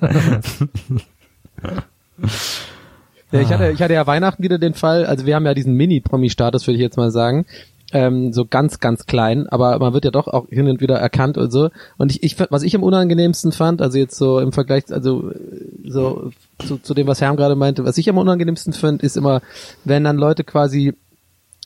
Ja, 3.31 3.41
ich 3.41 3.49
hatte, 3.49 3.71
ich 3.71 3.83
hatte 3.83 3.95
ja 3.95 4.07
Weihnachten 4.07 4.43
wieder 4.43 4.59
den 4.59 4.75
Fall, 4.75 5.05
also 5.05 5.27
wir 5.27 5.35
haben 5.35 5.45
ja 5.45 5.55
diesen 5.55 5.75
Mini-Promi-Status, 5.75 6.67
würde 6.67 6.77
ich 6.77 6.83
jetzt 6.83 6.97
mal 6.97 7.11
sagen. 7.11 7.47
Ähm, 7.91 8.35
so 8.35 8.45
ganz, 8.45 8.81
ganz 8.81 9.07
klein, 9.07 9.47
aber 9.49 9.79
man 9.79 9.95
wird 9.95 10.05
ja 10.05 10.11
doch 10.11 10.29
auch 10.29 10.47
hin 10.51 10.69
und 10.69 10.83
wieder 10.83 10.97
erkannt 10.97 11.39
und 11.39 11.51
so. 11.51 11.71
Und 11.97 12.11
ich, 12.11 12.23
ich 12.23 12.37
was 12.51 12.63
ich 12.63 12.77
am 12.77 12.83
unangenehmsten 12.83 13.51
fand, 13.51 13.81
also 13.81 13.97
jetzt 13.97 14.17
so 14.17 14.41
im 14.41 14.53
Vergleich, 14.53 14.85
also 14.91 15.31
äh, 15.31 15.89
so 15.89 16.31
zu, 16.59 16.77
zu 16.77 16.93
dem, 16.93 17.07
was 17.07 17.23
Herm 17.23 17.37
gerade 17.37 17.57
meinte, 17.57 17.87
was 17.87 17.97
ich 17.97 18.11
am 18.11 18.19
unangenehmsten 18.19 18.75
finde, 18.75 19.07
ist 19.07 19.17
immer, 19.17 19.41
wenn 19.85 20.05
dann 20.05 20.19
Leute 20.19 20.45
quasi 20.45 20.93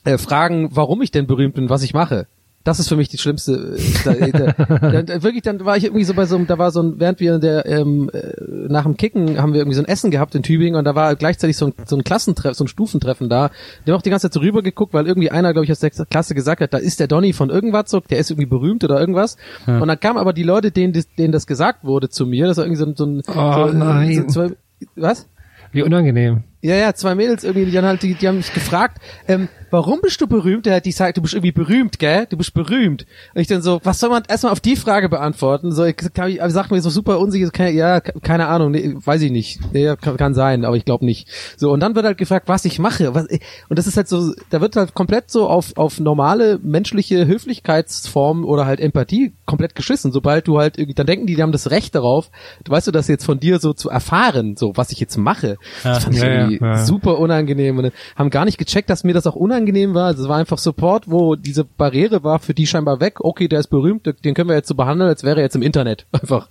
äh, 0.05 0.17
fragen, 0.17 0.69
warum 0.71 1.01
ich 1.01 1.11
denn 1.11 1.27
berühmt 1.27 1.55
bin, 1.55 1.69
was 1.69 1.83
ich 1.83 1.93
mache. 1.93 2.27
Das 2.65 2.79
ist 2.79 2.87
für 2.87 2.95
mich 2.95 3.09
die 3.09 3.17
schlimmste. 3.17 3.75
Äh, 4.05 4.31
da, 4.31 4.53
da, 4.79 5.01
da, 5.01 5.21
wirklich, 5.23 5.41
dann 5.43 5.63
war 5.65 5.75
ich 5.75 5.83
irgendwie 5.83 6.05
so 6.05 6.13
bei 6.13 6.25
so 6.25 6.37
einem, 6.37 6.47
da 6.47 6.57
war 6.57 6.71
so 6.71 6.81
ein, 6.81 6.93
während 6.97 7.19
wir 7.19 7.35
in 7.35 7.41
der 7.41 7.65
ähm, 7.65 8.09
äh, 8.13 8.31
nach 8.69 8.83
dem 8.83 8.95
Kicken 8.95 9.37
haben 9.41 9.51
wir 9.51 9.59
irgendwie 9.59 9.75
so 9.75 9.81
ein 9.81 9.87
Essen 9.87 10.11
gehabt 10.11 10.33
in 10.35 10.43
Tübingen 10.43 10.75
und 10.77 10.85
da 10.85 10.95
war 10.95 11.13
gleichzeitig 11.17 11.57
so 11.57 11.65
ein, 11.67 11.73
so 11.85 11.97
ein 11.97 12.05
Klassentreffen, 12.05 12.53
so 12.55 12.63
ein 12.63 12.67
Stufentreffen 12.69 13.27
da. 13.27 13.51
Die 13.85 13.91
haben 13.91 13.97
auch 13.97 14.01
die 14.01 14.09
ganze 14.09 14.27
Zeit 14.29 14.33
so 14.33 14.39
rüber 14.39 14.61
geguckt, 14.61 14.93
weil 14.93 15.07
irgendwie 15.07 15.29
einer, 15.29 15.51
glaube 15.51 15.65
ich, 15.65 15.71
aus 15.71 15.79
der 15.79 15.89
Klasse 15.89 16.35
gesagt 16.35 16.61
hat, 16.61 16.73
da 16.73 16.77
ist 16.77 17.01
der 17.01 17.07
Donny 17.07 17.33
von 17.33 17.49
irgendwas 17.49 17.91
so, 17.91 17.99
der 17.99 18.19
ist 18.19 18.31
irgendwie 18.31 18.47
berühmt 18.49 18.83
oder 18.85 18.97
irgendwas. 18.99 19.35
Und 19.81 19.87
dann 19.87 19.99
kamen 19.99 20.17
aber 20.17 20.31
die 20.31 20.43
Leute, 20.43 20.71
denen, 20.71 20.93
das- 20.93 21.13
denen 21.17 21.33
das 21.33 21.45
gesagt 21.47 21.83
wurde 21.83 22.07
zu 22.09 22.25
mir, 22.25 22.47
das 22.47 22.55
war 22.57 22.63
irgendwie 22.65 22.79
so 22.79 22.85
ein, 22.85 22.95
so 22.95 23.05
ein 23.05 23.21
Oh, 23.27 23.67
so, 23.67 23.73
nein. 23.73 24.29
So, 24.29 24.51
was? 24.95 25.27
Wie 25.73 25.81
unangenehm. 25.83 26.43
Ja, 26.61 26.75
ja, 26.75 26.93
zwei 26.93 27.13
Mädels 27.15 27.43
irgendwie, 27.43 27.65
die 27.65 27.71
dann 27.71 27.83
halt, 27.85 28.03
die, 28.03 28.13
die 28.13 28.27
haben 28.27 28.37
mich 28.37 28.53
gefragt, 28.53 28.99
ähm, 29.27 29.49
warum 29.73 29.99
bist 30.01 30.21
du 30.21 30.27
berühmt? 30.27 30.65
Der 30.65 30.75
hat 30.77 30.85
die 30.85 30.91
sagt, 30.93 31.17
du 31.17 31.21
bist 31.21 31.33
irgendwie 31.33 31.51
berühmt, 31.51 31.99
gell? 31.99 32.25
Du 32.29 32.37
bist 32.37 32.53
berühmt. 32.53 33.05
Und 33.33 33.41
ich 33.41 33.47
dann 33.47 33.61
so, 33.61 33.81
was 33.83 33.99
soll 33.99 34.09
man 34.09 34.23
erstmal 34.27 34.53
auf 34.53 34.59
die 34.61 34.75
Frage 34.75 35.09
beantworten? 35.09 35.71
So, 35.73 35.83
ich, 35.83 35.97
kann, 35.97 36.29
ich 36.29 36.39
sag 36.47 36.71
mir 36.71 36.79
so 36.81 36.89
super 36.89 37.19
unsicher, 37.19 37.49
keine, 37.49 37.71
ja, 37.71 37.99
ke- 37.99 38.13
keine 38.21 38.47
Ahnung, 38.47 38.71
nee, 38.71 38.93
weiß 38.95 39.21
ich 39.23 39.31
nicht. 39.31 39.59
Nee, 39.73 39.93
kann, 39.99 40.15
kann 40.15 40.33
sein, 40.33 40.63
aber 40.63 40.77
ich 40.77 40.85
glaube 40.85 41.03
nicht. 41.05 41.27
So, 41.57 41.71
und 41.71 41.79
dann 41.79 41.95
wird 41.95 42.05
halt 42.05 42.17
gefragt, 42.19 42.47
was 42.47 42.63
ich 42.65 42.77
mache. 42.79 43.13
Was, 43.15 43.25
und 43.27 43.79
das 43.79 43.87
ist 43.87 43.97
halt 43.97 44.07
so, 44.07 44.33
da 44.51 44.61
wird 44.61 44.75
halt 44.75 44.93
komplett 44.93 45.31
so 45.31 45.47
auf, 45.49 45.75
auf 45.75 45.99
normale 45.99 46.59
menschliche 46.61 47.25
Höflichkeitsformen 47.25 48.43
oder 48.43 48.65
halt 48.67 48.79
Empathie 48.79 49.33
komplett 49.45 49.73
geschissen. 49.75 50.11
Sobald 50.11 50.47
du 50.47 50.59
halt 50.59 50.77
irgendwie, 50.77 50.93
dann 50.93 51.07
denken 51.07 51.25
die, 51.27 51.35
die 51.35 51.41
haben 51.41 51.51
das 51.51 51.71
Recht 51.71 51.95
darauf, 51.95 52.29
du 52.63 52.71
weißt 52.71 52.85
du, 52.87 52.91
das 52.91 53.07
jetzt 53.07 53.25
von 53.25 53.39
dir 53.39 53.59
so 53.59 53.73
zu 53.73 53.89
erfahren, 53.89 54.55
so, 54.55 54.73
was 54.75 54.91
ich 54.91 54.99
jetzt 54.99 55.17
mache. 55.17 55.57
Das 55.83 56.03
fand 56.03 56.15
ich 56.15 56.21
Ja, 56.21 56.27
ja, 56.29 56.39
irgendwie 56.49 56.63
ja. 56.63 56.85
super 56.85 57.17
unangenehm 57.17 57.77
und 57.79 57.91
haben 58.15 58.29
gar 58.29 58.45
nicht 58.45 58.59
gecheckt, 58.59 58.89
dass 58.89 59.03
mir 59.03 59.13
das 59.13 59.25
auch 59.25 59.35
unangenehm 59.35 59.62
war. 59.93 60.07
Also 60.07 60.23
es 60.23 60.29
war 60.29 60.37
einfach 60.37 60.57
Support, 60.57 61.09
wo 61.09 61.35
diese 61.35 61.63
Barriere 61.63 62.23
war 62.23 62.39
für 62.39 62.53
die 62.53 62.67
scheinbar 62.67 62.99
weg. 62.99 63.19
Okay, 63.21 63.47
der 63.47 63.59
ist 63.59 63.67
berühmt, 63.67 64.05
den 64.23 64.33
können 64.33 64.49
wir 64.49 64.55
jetzt 64.55 64.67
so 64.67 64.75
behandeln, 64.75 65.09
als 65.09 65.23
wäre 65.23 65.37
er 65.37 65.43
jetzt 65.43 65.55
im 65.55 65.61
Internet. 65.61 66.05
Einfach. 66.11 66.49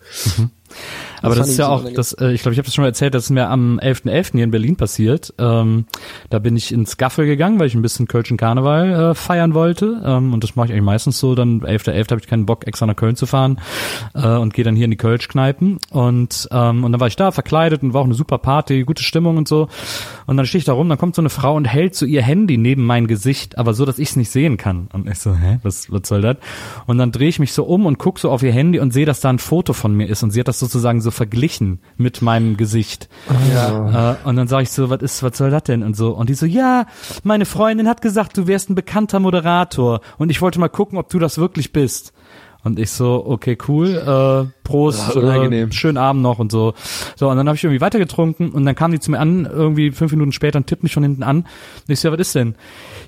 Aber 1.23 1.35
fand 1.35 1.41
das 1.41 1.49
ist 1.51 1.59
ja 1.59 1.68
auch, 1.68 1.85
das, 1.95 2.12
äh, 2.14 2.33
ich 2.33 2.43
glaube, 2.43 2.53
ich 2.53 2.59
habe 2.59 2.66
das 2.66 2.75
schon 2.75 2.83
mal 2.83 2.89
erzählt, 2.89 3.14
das 3.14 3.25
ist 3.25 3.31
mir 3.31 3.49
am 3.49 3.79
11.11. 3.79 4.33
hier 4.33 4.45
in 4.45 4.51
Berlin 4.51 4.77
passiert. 4.77 5.33
Ähm, 5.39 5.87
da 6.31 6.39
bin 6.39 6.57
ich 6.57 6.73
ins 6.73 6.97
Gaffel 6.97 7.27
gegangen, 7.27 7.61
weil 7.61 7.68
ich 7.68 7.75
ein 7.75 7.83
bisschen 7.83 8.09
Kölschen 8.09 8.37
Karneval 8.37 9.11
äh, 9.11 9.14
feiern 9.14 9.55
wollte. 9.55 10.03
Ähm, 10.05 10.35
und 10.35 10.43
das 10.43 10.57
mache 10.57 10.66
ich 10.66 10.73
eigentlich 10.73 10.85
meistens 10.85 11.18
so. 11.18 11.35
Dann 11.35 11.61
11.11. 11.61 12.11
habe 12.11 12.20
ich 12.20 12.27
keinen 12.27 12.47
Bock, 12.47 12.66
extra 12.66 12.87
nach 12.87 12.97
Köln 12.97 13.16
zu 13.16 13.27
fahren 13.27 13.61
äh, 14.14 14.27
und 14.27 14.53
gehe 14.55 14.64
dann 14.64 14.75
hier 14.75 14.87
in 14.87 14.91
die 14.91 14.97
Kölsch-Kneipen. 14.97 15.79
Und, 15.91 16.49
ähm, 16.51 16.85
und 16.85 16.93
dann 16.93 17.01
war 17.01 17.09
ich 17.09 17.16
da 17.16 17.31
verkleidet 17.31 17.83
und 17.83 17.95
war 17.95 18.01
auch 18.01 18.07
eine 18.07 18.14
super 18.14 18.39
Party, 18.39 18.83
gute 18.83 19.03
Stimmung 19.03 19.37
und 19.37 19.47
so. 19.47 19.68
Und 20.27 20.37
dann 20.37 20.47
stehe 20.47 20.59
ich 20.59 20.64
da 20.64 20.73
rum, 20.73 20.89
dann 20.89 20.99
kommt 20.99 21.14
so 21.14 21.23
eine 21.23 21.31
Frau 21.31 21.55
und 21.55 21.66
hält 21.66 21.95
so 21.95 22.05
ihr 22.07 22.23
Handy 22.23 22.59
neben 22.59 22.85
mein 22.85 23.07
Gesicht, 23.07 23.59
aber 23.59 23.75
so, 23.75 23.85
dass 23.85 23.99
ich 23.99 24.11
es 24.11 24.16
nicht 24.16 24.31
sehen 24.31 24.57
kann. 24.57 24.89
Und 24.93 25.09
ich 25.09 25.18
so, 25.18 25.35
hä, 25.35 25.59
was, 25.62 25.91
was 25.93 26.03
soll 26.09 26.23
das? 26.23 26.37
Und 26.87 26.99
dann 26.99 27.12
drehe 27.12 27.29
ich 27.29 27.39
mich 27.39 27.53
so 27.53 27.64
um 27.64 27.87
und 27.87 27.99
guck 27.99 28.18
so 28.18 28.31
auf 28.31 28.43
ihr 28.43 28.53
Handy 28.53 28.81
und 28.81 28.93
sehe, 28.93 29.07
dass 29.07 29.20
da 29.20 29.31
ein 29.31 29.39
Foto 29.39 29.73
von 29.73 29.95
mir 29.95 30.09
ist. 30.09 30.23
Und 30.23 30.31
sie 30.31 30.41
hat 30.41 30.49
das 30.49 30.59
sozusagen 30.63 31.01
so 31.01 31.11
verglichen 31.11 31.81
mit 31.97 32.23
meinem 32.23 32.57
Gesicht. 32.57 33.09
Äh, 34.25 34.29
und 34.29 34.37
dann 34.37 34.49
sage 34.49 34.63
ich 34.63 34.71
so, 34.71 34.89
was 34.91 35.03
ist, 35.03 35.23
was 35.23 35.37
soll 35.37 35.51
das 35.51 35.65
denn? 35.65 35.83
Und 35.83 35.97
so. 35.97 36.11
Und 36.13 36.29
die 36.31 36.35
so, 36.35 36.47
ja, 36.47 36.87
meine 37.25 37.45
Freundin 37.45 37.89
hat 37.89 38.01
gesagt, 38.01 38.37
du 38.39 38.47
wärst 38.47 38.71
ein 38.71 38.75
bekannter 38.75 39.21
Moderator. 39.21 40.01
Und 40.19 40.31
ich 40.31 40.41
wollte 40.41 40.59
mal 40.61 40.69
gucken, 40.69 40.99
ob 40.99 41.09
du 41.11 41.19
das 41.19 41.39
wirklich 41.39 41.73
bist. 41.73 42.13
Und 42.65 42.79
ich 42.79 42.93
so, 42.93 43.25
okay, 43.27 43.59
cool, 43.67 43.89
äh, 43.97 44.53
Prost, 44.63 45.17
Ja, 45.17 45.45
äh, 45.45 45.73
schönen 45.73 45.99
Abend 45.99 46.23
noch 46.23 46.39
und 46.39 46.53
so. 46.53 46.75
So, 47.17 47.29
und 47.29 47.37
dann 47.37 47.49
habe 47.49 47.57
ich 47.57 47.65
irgendwie 47.65 47.81
weitergetrunken 47.81 48.51
und 48.51 48.65
dann 48.65 48.77
kam 48.77 48.93
die 48.93 49.01
zu 49.01 49.11
mir 49.11 49.19
an, 49.19 49.47
irgendwie 49.47 49.91
fünf 49.91 50.13
Minuten 50.13 50.31
später 50.31 50.59
und 50.59 50.69
tippt 50.69 50.85
mich 50.85 50.95
von 50.95 51.03
hinten 51.03 51.25
an. 51.25 51.39
Und 51.39 51.49
ich 51.89 51.99
so, 51.99 52.07
ja, 52.07 52.13
was 52.13 52.21
ist 52.21 52.37
denn? 52.37 52.55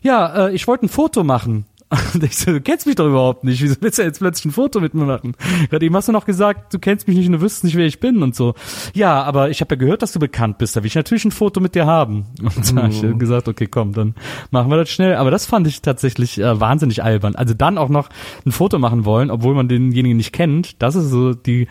Ja, 0.03 0.49
äh, 0.49 0.55
ich 0.55 0.67
wollte 0.67 0.87
ein 0.87 0.89
Foto 0.89 1.23
machen. 1.23 1.67
Und 2.15 2.25
ich 2.25 2.37
so, 2.37 2.51
du 2.53 2.61
kennst 2.61 2.87
mich 2.87 2.97
doch 2.97 3.07
überhaupt 3.07 3.45
nicht. 3.45 3.63
Wieso 3.63 3.77
willst 3.81 3.99
du 3.99 4.03
jetzt 4.03 4.19
plötzlich 4.19 4.47
ein 4.47 4.51
Foto 4.53 4.81
mit 4.81 4.95
mir 4.95 5.05
machen? 5.05 5.37
Gerade 5.71 5.85
eben 5.85 5.95
hast 5.95 6.09
du 6.09 6.13
noch 6.13 6.25
gesagt, 6.25 6.73
du 6.73 6.79
kennst 6.79 7.07
mich 7.07 7.17
nicht 7.17 7.27
und 7.27 7.35
du 7.35 7.41
wüsstest 7.41 7.65
nicht, 7.65 7.77
wer 7.77 7.87
ich 7.87 8.01
bin 8.01 8.23
und 8.23 8.35
so. 8.35 8.55
Ja, 8.95 9.23
aber 9.23 9.51
ich 9.51 9.61
habe 9.61 9.75
ja 9.75 9.79
gehört, 9.79 10.03
dass 10.03 10.13
du 10.13 10.19
bekannt 10.19 10.59
bist. 10.59 10.77
Da 10.77 10.83
will 10.83 10.87
ich 10.87 10.95
natürlich 10.95 11.25
ein 11.25 11.31
Foto 11.31 11.61
mit 11.61 11.75
dir 11.75 11.87
haben. 11.87 12.27
Und 12.43 12.71
dann 12.71 12.85
habe 12.85 12.93
ich 12.93 13.19
gesagt, 13.19 13.49
okay, 13.49 13.67
komm, 13.67 13.93
dann 13.93 14.15
machen 14.51 14.71
wir 14.71 14.77
das 14.77 14.91
schnell. 14.91 15.17
Aber 15.17 15.31
das 15.31 15.47
fand 15.47 15.67
ich 15.67 15.83
tatsächlich 15.83 16.39
äh, 16.39 16.61
wahnsinnig 16.61 17.03
albern. 17.03 17.35
Also 17.35 17.55
dann 17.55 17.79
auch 17.79 17.89
noch 17.89 18.09
ein 18.47 18.53
Foto 18.53 18.79
machen 18.79 19.05
wollen, 19.05 19.31
obwohl 19.31 19.55
man 19.55 19.69
denjenigen 19.69 20.17
nicht 20.17 20.33
kennt. 20.33 20.83
Das 20.83 20.95
ist 20.95 21.11
so 21.11 21.35
die, 21.35 21.69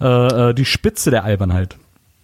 äh, 0.00 0.50
äh, 0.50 0.54
die 0.54 0.64
Spitze 0.64 1.10
der 1.10 1.24
Albernheit. 1.24 1.76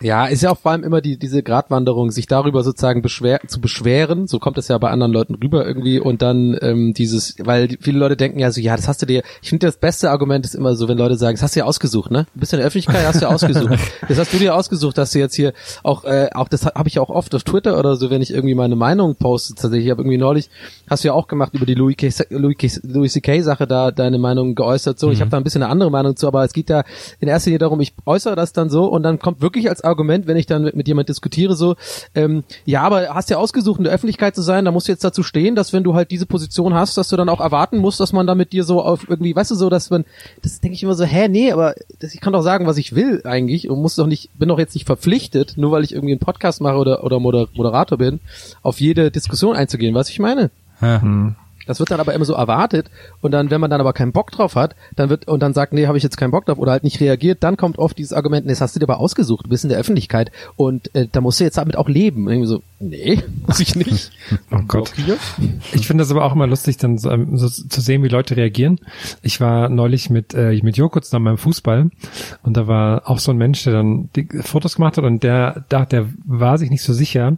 Ja, 0.04 0.26
ist 0.26 0.42
ja 0.42 0.50
auch 0.50 0.58
vor 0.58 0.72
allem 0.72 0.84
immer 0.84 1.00
die, 1.00 1.18
diese 1.18 1.42
Gratwanderung, 1.42 2.10
sich 2.10 2.26
darüber 2.26 2.62
sozusagen 2.62 3.00
beschwer, 3.00 3.40
zu 3.46 3.58
beschweren, 3.58 4.26
so 4.26 4.38
kommt 4.38 4.58
es 4.58 4.68
ja 4.68 4.76
bei 4.76 4.90
anderen 4.90 5.14
Leuten 5.14 5.34
rüber 5.36 5.66
irgendwie 5.66 5.98
und 5.98 6.20
dann 6.20 6.58
ähm, 6.60 6.92
dieses, 6.92 7.36
weil 7.42 7.78
viele 7.80 7.98
Leute 7.98 8.14
denken 8.14 8.38
ja 8.38 8.50
so, 8.50 8.60
ja, 8.60 8.76
das 8.76 8.86
hast 8.86 9.00
du 9.00 9.06
dir, 9.06 9.22
ich 9.40 9.48
finde 9.48 9.66
das 9.66 9.78
beste 9.78 10.10
Argument 10.10 10.44
ist 10.44 10.54
immer 10.54 10.74
so, 10.74 10.88
wenn 10.88 10.98
Leute 10.98 11.16
sagen, 11.16 11.36
das 11.36 11.42
hast 11.42 11.56
du 11.56 11.60
ja 11.60 11.64
ausgesucht, 11.64 12.10
ne? 12.10 12.26
Du 12.34 12.40
bist 12.40 12.52
in 12.52 12.58
der 12.58 12.66
Öffentlichkeit, 12.66 13.06
hast 13.06 13.22
du 13.22 13.24
ja 13.24 13.34
ausgesucht. 13.34 13.78
das 14.08 14.18
hast 14.18 14.30
du 14.34 14.36
dir 14.36 14.54
ausgesucht, 14.54 14.98
dass 14.98 15.12
du 15.12 15.20
jetzt 15.20 15.36
hier 15.36 15.54
auch, 15.82 16.04
äh, 16.04 16.28
auch 16.34 16.48
das 16.48 16.66
habe 16.66 16.86
ich 16.86 16.96
ja 16.96 17.02
auch 17.02 17.08
oft 17.08 17.34
auf 17.34 17.42
Twitter 17.42 17.78
oder 17.78 17.96
so, 17.96 18.10
wenn 18.10 18.20
ich 18.20 18.30
irgendwie 18.30 18.54
meine 18.54 18.76
Meinung 18.76 19.16
poste, 19.16 19.54
tatsächlich, 19.54 19.86
ich 19.86 19.90
habe 19.90 20.02
irgendwie 20.02 20.18
neulich, 20.18 20.50
hast 20.86 21.04
du 21.04 21.08
ja 21.08 21.14
auch 21.14 21.28
gemacht 21.28 21.54
über 21.54 21.64
die 21.64 21.74
Louis 21.74 21.96
K. 21.96 22.10
Louis 22.28 22.58
K. 22.58 22.70
Louis 22.82 23.10
C.K. 23.10 23.40
Sache 23.40 23.66
da 23.66 23.90
deine 23.90 24.18
Meinung 24.18 24.54
geäußert, 24.54 24.98
so, 24.98 25.10
ich 25.10 25.22
habe 25.22 25.30
da 25.30 25.38
ein 25.38 25.44
bisschen 25.44 25.62
eine 25.62 25.72
andere 25.72 25.90
Meinung 25.90 26.14
zu, 26.14 26.28
aber 26.28 26.44
es 26.44 26.52
geht 26.52 26.68
da 26.68 26.84
in 27.20 27.28
erster 27.28 27.48
Linie 27.48 27.60
darum, 27.60 27.80
ich 27.80 27.94
äußere 28.04 28.36
das 28.36 28.52
dann 28.52 28.68
so 28.68 28.84
und 28.84 29.02
dann 29.02 29.18
kommt 29.18 29.40
wirklich 29.40 29.70
als 29.70 29.80
Argument, 29.80 29.93
wenn 29.98 30.36
ich 30.36 30.46
dann 30.46 30.64
mit, 30.64 30.76
mit 30.76 30.88
jemand 30.88 31.08
diskutiere, 31.08 31.56
so, 31.56 31.76
ähm, 32.14 32.44
ja, 32.64 32.82
aber 32.82 33.14
hast 33.14 33.30
ja 33.30 33.38
ausgesucht, 33.38 33.78
in 33.78 33.84
der 33.84 33.92
Öffentlichkeit 33.92 34.34
zu 34.34 34.42
sein, 34.42 34.64
da 34.64 34.70
musst 34.70 34.88
du 34.88 34.92
jetzt 34.92 35.04
dazu 35.04 35.22
stehen, 35.22 35.54
dass 35.54 35.72
wenn 35.72 35.84
du 35.84 35.94
halt 35.94 36.10
diese 36.10 36.26
Position 36.26 36.74
hast, 36.74 36.96
dass 36.96 37.08
du 37.08 37.16
dann 37.16 37.28
auch 37.28 37.40
erwarten 37.40 37.78
musst, 37.78 38.00
dass 38.00 38.12
man 38.12 38.26
da 38.26 38.34
mit 38.34 38.52
dir 38.52 38.64
so 38.64 38.82
auf 38.82 39.08
irgendwie, 39.08 39.34
weißt 39.34 39.50
du 39.50 39.54
so, 39.54 39.70
dass 39.70 39.90
man, 39.90 40.04
das 40.42 40.60
denke 40.60 40.74
ich 40.74 40.82
immer 40.82 40.94
so, 40.94 41.04
hä, 41.04 41.28
nee, 41.28 41.52
aber 41.52 41.74
das, 42.00 42.14
ich 42.14 42.20
kann 42.20 42.32
doch 42.32 42.42
sagen, 42.42 42.66
was 42.66 42.76
ich 42.76 42.94
will 42.94 43.22
eigentlich 43.24 43.68
und 43.68 43.80
muss 43.80 43.96
doch 43.96 44.06
nicht, 44.06 44.30
bin 44.38 44.48
doch 44.48 44.58
jetzt 44.58 44.74
nicht 44.74 44.86
verpflichtet, 44.86 45.54
nur 45.56 45.72
weil 45.72 45.84
ich 45.84 45.92
irgendwie 45.92 46.12
einen 46.12 46.20
Podcast 46.20 46.60
mache 46.60 46.76
oder, 46.76 47.04
oder 47.04 47.20
Moder 47.20 47.48
Moderator 47.54 47.98
bin, 47.98 48.20
auf 48.62 48.80
jede 48.80 49.10
Diskussion 49.10 49.56
einzugehen, 49.56 49.94
was 49.94 50.08
ich 50.08 50.18
meine. 50.18 50.50
Ja. 50.80 51.34
Das 51.66 51.78
wird 51.78 51.90
dann 51.90 52.00
aber 52.00 52.14
immer 52.14 52.24
so 52.24 52.34
erwartet 52.34 52.90
und 53.20 53.32
dann, 53.32 53.50
wenn 53.50 53.60
man 53.60 53.70
dann 53.70 53.80
aber 53.80 53.92
keinen 53.92 54.12
Bock 54.12 54.30
drauf 54.30 54.54
hat, 54.54 54.74
dann 54.96 55.08
wird 55.08 55.28
und 55.28 55.40
dann 55.40 55.54
sagt, 55.54 55.72
nee, 55.72 55.86
habe 55.86 55.96
ich 55.96 56.02
jetzt 56.02 56.16
keinen 56.16 56.30
Bock 56.30 56.46
drauf 56.46 56.58
oder 56.58 56.72
halt 56.72 56.84
nicht 56.84 57.00
reagiert, 57.00 57.42
dann 57.42 57.56
kommt 57.56 57.78
oft 57.78 57.98
dieses 57.98 58.12
Argument, 58.12 58.46
nee, 58.46 58.52
das 58.52 58.60
hast 58.60 58.74
du 58.74 58.80
dir 58.80 58.86
aber 58.86 58.98
ausgesucht, 58.98 59.46
du 59.46 59.50
bist 59.50 59.64
in 59.64 59.70
der 59.70 59.78
Öffentlichkeit 59.78 60.30
und 60.56 60.94
äh, 60.94 61.06
da 61.10 61.20
musst 61.20 61.40
du 61.40 61.44
jetzt 61.44 61.58
damit 61.58 61.76
auch 61.76 61.88
leben. 61.88 62.26
Und 62.26 62.32
irgendwie 62.32 62.48
so, 62.48 62.62
nee, 62.80 63.22
muss 63.46 63.60
ich 63.60 63.76
nicht. 63.76 64.12
Oh 64.50 64.60
Gott. 64.68 64.92
Ich 65.72 65.86
finde 65.86 66.02
das 66.02 66.10
aber 66.10 66.24
auch 66.24 66.32
immer 66.32 66.46
lustig, 66.46 66.76
dann 66.76 66.98
so, 66.98 67.10
ähm, 67.10 67.36
so 67.36 67.48
zu 67.48 67.80
sehen, 67.80 68.02
wie 68.02 68.08
Leute 68.08 68.36
reagieren. 68.36 68.78
Ich 69.22 69.40
war 69.40 69.68
neulich 69.68 70.10
mit 70.10 70.34
äh, 70.34 70.60
mit 70.62 70.76
Joko 70.76 71.00
zusammen 71.00 71.26
beim 71.26 71.38
Fußball 71.38 71.90
und 72.42 72.56
da 72.56 72.66
war 72.66 73.08
auch 73.08 73.18
so 73.18 73.32
ein 73.32 73.36
Mensch, 73.36 73.64
der 73.64 73.74
dann 73.74 74.08
die 74.16 74.28
Fotos 74.42 74.76
gemacht 74.76 74.96
hat 74.96 75.04
und 75.04 75.22
der 75.22 75.64
dachte, 75.68 75.96
der 75.96 76.06
war 76.24 76.58
sich 76.58 76.70
nicht 76.70 76.82
so 76.82 76.92
sicher. 76.92 77.36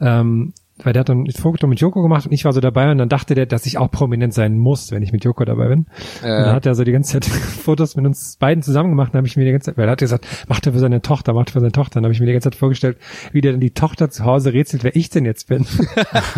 Ähm, 0.00 0.52
weil 0.84 0.92
der 0.92 1.00
hat 1.00 1.08
dann 1.08 1.24
ein 1.24 1.32
Foto 1.32 1.66
mit 1.66 1.80
Joko 1.80 2.02
gemacht 2.02 2.26
und 2.26 2.32
ich 2.32 2.44
war 2.44 2.52
so 2.52 2.60
dabei 2.60 2.90
und 2.90 2.98
dann 2.98 3.08
dachte 3.08 3.34
der, 3.34 3.46
dass 3.46 3.66
ich 3.66 3.78
auch 3.78 3.90
prominent 3.90 4.34
sein 4.34 4.56
muss, 4.58 4.90
wenn 4.90 5.02
ich 5.02 5.12
mit 5.12 5.24
Joko 5.24 5.44
dabei 5.44 5.68
bin. 5.68 5.86
Ja. 6.22 6.38
Und 6.38 6.44
dann 6.44 6.54
hat 6.54 6.66
er 6.66 6.74
so 6.74 6.84
die 6.84 6.92
ganze 6.92 7.12
Zeit 7.12 7.24
Fotos 7.64 7.96
mit 7.96 8.06
uns 8.06 8.36
beiden 8.36 8.62
zusammen 8.62 8.90
gemacht, 8.90 9.12
dann 9.12 9.18
habe 9.18 9.26
ich 9.26 9.36
mir 9.36 9.44
die 9.44 9.52
ganze 9.52 9.66
Zeit, 9.66 9.78
weil 9.78 9.88
er 9.88 9.92
hat 9.92 10.00
gesagt, 10.00 10.26
macht 10.48 10.66
er 10.66 10.72
für 10.72 10.78
seine 10.78 11.02
Tochter, 11.02 11.32
macht 11.34 11.50
er 11.50 11.52
für 11.54 11.60
seine 11.60 11.72
Tochter, 11.72 11.94
dann 11.94 12.04
habe 12.04 12.14
ich 12.14 12.20
mir 12.20 12.26
die 12.26 12.32
ganze 12.32 12.50
Zeit 12.50 12.58
vorgestellt, 12.58 12.98
wie 13.32 13.40
der 13.40 13.52
dann 13.52 13.60
die 13.60 13.72
Tochter 13.72 14.10
zu 14.10 14.24
Hause 14.24 14.52
rätselt, 14.52 14.84
wer 14.84 14.94
ich 14.96 15.10
denn 15.10 15.24
jetzt 15.24 15.48
bin. 15.48 15.66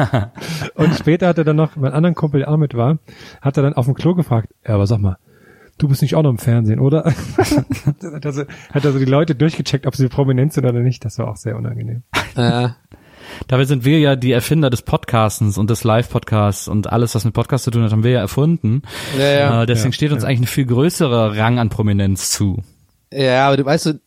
und 0.74 0.94
später 0.94 1.28
hat 1.28 1.38
er 1.38 1.44
dann 1.44 1.56
noch, 1.56 1.76
mein 1.76 1.92
anderen 1.92 2.14
Kumpel, 2.14 2.40
der 2.40 2.50
auch 2.50 2.56
mit 2.56 2.74
war, 2.74 2.98
hat 3.40 3.56
er 3.56 3.62
dann 3.62 3.74
auf 3.74 3.86
dem 3.86 3.94
Klo 3.94 4.14
gefragt, 4.14 4.48
ja, 4.66 4.74
aber 4.74 4.86
sag 4.86 4.98
mal, 4.98 5.18
du 5.78 5.88
bist 5.88 6.02
nicht 6.02 6.14
auch 6.14 6.22
noch 6.22 6.30
im 6.30 6.38
Fernsehen, 6.38 6.80
oder? 6.80 7.04
hat, 7.36 8.24
er 8.24 8.32
so, 8.32 8.42
hat 8.72 8.84
er 8.84 8.92
so 8.92 8.98
die 8.98 9.04
Leute 9.04 9.34
durchgecheckt, 9.34 9.86
ob 9.86 9.96
sie 9.96 10.08
prominent 10.08 10.52
sind 10.52 10.64
oder 10.64 10.80
nicht, 10.80 11.04
das 11.04 11.18
war 11.18 11.28
auch 11.28 11.36
sehr 11.36 11.56
unangenehm. 11.56 12.02
Äh, 12.36 12.68
Dabei 13.48 13.64
sind 13.64 13.84
wir 13.84 13.98
ja 13.98 14.16
die 14.16 14.32
Erfinder 14.32 14.70
des 14.70 14.82
Podcastens 14.82 15.58
und 15.58 15.70
des 15.70 15.84
Live-Podcasts 15.84 16.68
und 16.68 16.92
alles, 16.92 17.14
was 17.14 17.24
mit 17.24 17.34
Podcast 17.34 17.64
zu 17.64 17.70
tun 17.70 17.82
hat, 17.84 17.92
haben 17.92 18.04
wir 18.04 18.12
ja 18.12 18.20
erfunden. 18.20 18.82
Ja, 19.18 19.24
ja. 19.30 19.62
Äh, 19.62 19.66
deswegen 19.66 19.90
Ja, 19.90 19.94
steht 19.94 20.12
uns 20.12 20.22
ja. 20.22 20.28
eigentlich 20.28 20.40
ein 20.40 20.46
viel 20.46 20.66
größerer 20.66 21.36
Rang 21.36 21.58
an 21.58 21.68
Prominenz 21.68 22.30
zu. 22.30 22.62
ja, 23.12 23.46
aber 23.46 23.56
du 23.56 23.64
weißt 23.64 23.86
du, 23.86 24.00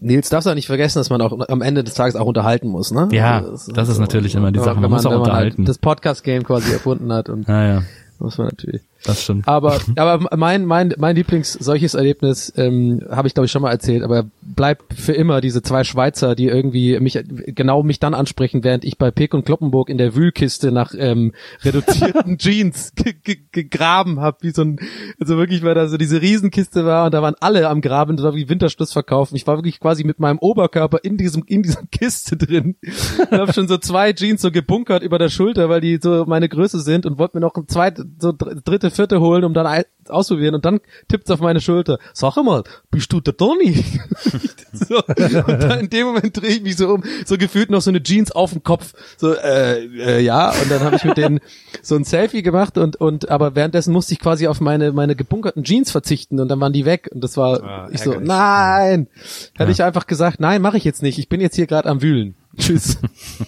Nils 0.00 0.28
darfst 0.28 0.48
auch 0.48 0.54
nicht 0.54 0.66
vergessen, 0.66 0.98
dass 0.98 1.10
man 1.10 1.20
auch 1.22 1.48
am 1.48 1.62
Ende 1.62 1.84
des 1.84 1.94
Tages 1.94 2.16
auch 2.16 2.26
unterhalten 2.26 2.68
muss, 2.68 2.90
ne? 2.90 3.08
Ja, 3.12 3.40
das 3.40 3.88
ist 3.88 3.98
natürlich 3.98 4.34
immer 4.34 4.52
die 4.52 4.58
Sache. 4.58 4.74
Man 4.74 4.84
wenn 4.84 4.90
muss 4.90 5.06
auch 5.06 5.12
wenn 5.12 5.18
unterhalten. 5.20 5.58
Halt 5.58 5.68
das 5.68 5.78
Podcast-Game 5.78 6.42
quasi 6.42 6.72
erfunden 6.72 7.12
hat 7.12 7.28
und 7.28 7.46
Naja, 7.48 7.82
muss 8.18 8.36
man 8.38 8.48
natürlich. 8.48 8.82
Das 9.04 9.22
stimmt. 9.22 9.46
Aber, 9.46 9.78
aber 9.96 10.36
mein, 10.36 10.64
mein, 10.64 10.94
mein 10.98 11.16
Lieblings 11.16 11.52
solches 11.52 11.94
Erlebnis 11.94 12.52
ähm, 12.56 13.02
habe 13.10 13.28
ich 13.28 13.34
glaube 13.34 13.46
ich 13.46 13.52
schon 13.52 13.62
mal 13.62 13.70
erzählt, 13.70 14.02
aber 14.02 14.24
bleibt 14.42 14.94
für 14.94 15.12
immer 15.12 15.40
diese 15.40 15.62
zwei 15.62 15.84
Schweizer, 15.84 16.34
die 16.34 16.46
irgendwie 16.46 16.98
mich 17.00 17.18
genau 17.46 17.82
mich 17.82 18.00
dann 18.00 18.14
ansprechen, 18.14 18.64
während 18.64 18.84
ich 18.84 18.98
bei 18.98 19.10
Pick 19.10 19.34
und 19.34 19.44
Kloppenburg 19.44 19.88
in 19.88 19.98
der 19.98 20.14
Wühlkiste 20.14 20.72
nach 20.72 20.92
ähm, 20.96 21.32
reduzierten 21.62 22.38
Jeans 22.38 22.92
ge 22.94 23.14
ge 23.22 23.38
gegraben 23.52 24.20
habe, 24.20 24.38
wie 24.42 24.50
so 24.50 24.62
ein, 24.62 24.78
also 25.20 25.36
wirklich, 25.36 25.62
weil 25.62 25.74
da 25.74 25.88
so 25.88 25.96
diese 25.96 26.20
Riesenkiste 26.20 26.84
war 26.84 27.06
und 27.06 27.14
da 27.14 27.22
waren 27.22 27.34
alle 27.40 27.68
am 27.68 27.80
Graben, 27.80 28.16
das 28.16 28.24
war 28.24 28.34
wie 28.34 28.48
Winterschluss 28.48 28.92
verkaufen. 28.92 29.36
Ich 29.36 29.46
war 29.46 29.56
wirklich 29.56 29.80
quasi 29.80 30.04
mit 30.04 30.18
meinem 30.18 30.38
Oberkörper 30.38 30.98
in 31.02 31.16
diesem 31.16 31.44
in 31.46 31.62
dieser 31.62 31.82
Kiste 31.90 32.36
drin. 32.36 32.76
Ich 32.80 32.92
habe 33.30 33.52
schon 33.52 33.68
so 33.68 33.78
zwei 33.78 34.12
Jeans 34.12 34.42
so 34.42 34.50
gebunkert 34.50 35.02
über 35.02 35.18
der 35.18 35.28
Schulter, 35.28 35.68
weil 35.68 35.80
die 35.80 35.98
so 36.02 36.24
meine 36.26 36.48
Größe 36.48 36.80
sind 36.80 37.06
und 37.06 37.18
wollte 37.18 37.36
mir 37.36 37.40
noch 37.40 37.54
ein 37.54 37.68
zweites, 37.68 38.06
so 38.18 38.32
dr- 38.32 38.56
dritte, 38.88 38.96
vierte 38.96 39.20
holen, 39.20 39.44
um 39.44 39.54
dann 39.54 39.66
ein, 39.66 39.84
ausprobieren 40.10 40.54
und 40.54 40.64
dann 40.64 40.80
tippt's 41.08 41.30
auf 41.30 41.40
meine 41.40 41.60
Schulter. 41.60 41.98
Sag 42.12 42.36
mal, 42.36 42.64
bist 42.90 43.12
du 43.12 43.20
der 43.20 43.36
Toni? 43.36 43.84
so, 44.72 44.96
und 44.96 45.62
dann 45.62 45.80
in 45.80 45.90
dem 45.90 46.06
Moment 46.06 46.36
drehe 46.40 46.50
ich 46.50 46.62
mich 46.62 46.76
so 46.76 46.88
um, 46.88 47.04
so 47.24 47.36
gefühlt 47.36 47.70
noch 47.70 47.80
so 47.80 47.90
eine 47.90 48.02
Jeans 48.02 48.32
auf 48.32 48.52
dem 48.52 48.62
Kopf. 48.62 48.94
So, 49.16 49.34
äh, 49.34 49.84
äh, 49.84 50.20
ja, 50.20 50.50
und 50.50 50.70
dann 50.70 50.80
habe 50.80 50.96
ich 50.96 51.04
mit 51.04 51.16
denen 51.16 51.40
so 51.82 51.96
ein 51.96 52.04
Selfie 52.04 52.42
gemacht 52.42 52.78
und 52.78 52.96
und 52.96 53.28
aber 53.28 53.54
währenddessen 53.54 53.92
musste 53.92 54.14
ich 54.14 54.18
quasi 54.18 54.46
auf 54.46 54.60
meine 54.60 54.92
meine 54.92 55.16
gebunkerten 55.16 55.64
Jeans 55.64 55.90
verzichten 55.90 56.40
und 56.40 56.48
dann 56.48 56.60
waren 56.60 56.72
die 56.72 56.84
weg 56.84 57.08
und 57.12 57.22
das 57.22 57.36
war 57.36 57.62
Ah, 57.62 57.88
ich 57.90 58.02
so 58.02 58.18
nein. 58.18 59.08
Hätte 59.56 59.72
ich 59.72 59.82
einfach 59.82 60.06
gesagt, 60.06 60.40
nein, 60.40 60.62
mache 60.62 60.76
ich 60.76 60.84
jetzt 60.84 61.02
nicht. 61.02 61.18
Ich 61.18 61.28
bin 61.28 61.40
jetzt 61.40 61.56
hier 61.56 61.66
gerade 61.66 61.88
am 61.88 62.02
wühlen. 62.02 62.34
Tschüss. 62.56 62.98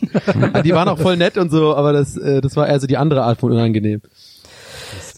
die 0.64 0.74
waren 0.74 0.88
auch 0.88 0.98
voll 0.98 1.16
nett 1.16 1.36
und 1.36 1.50
so, 1.50 1.74
aber 1.74 1.92
das 1.92 2.16
äh, 2.16 2.40
das 2.40 2.56
war 2.56 2.68
eher 2.68 2.80
so 2.80 2.86
die 2.86 2.96
andere 2.96 3.22
Art 3.22 3.40
von 3.40 3.52
unangenehm. 3.52 4.02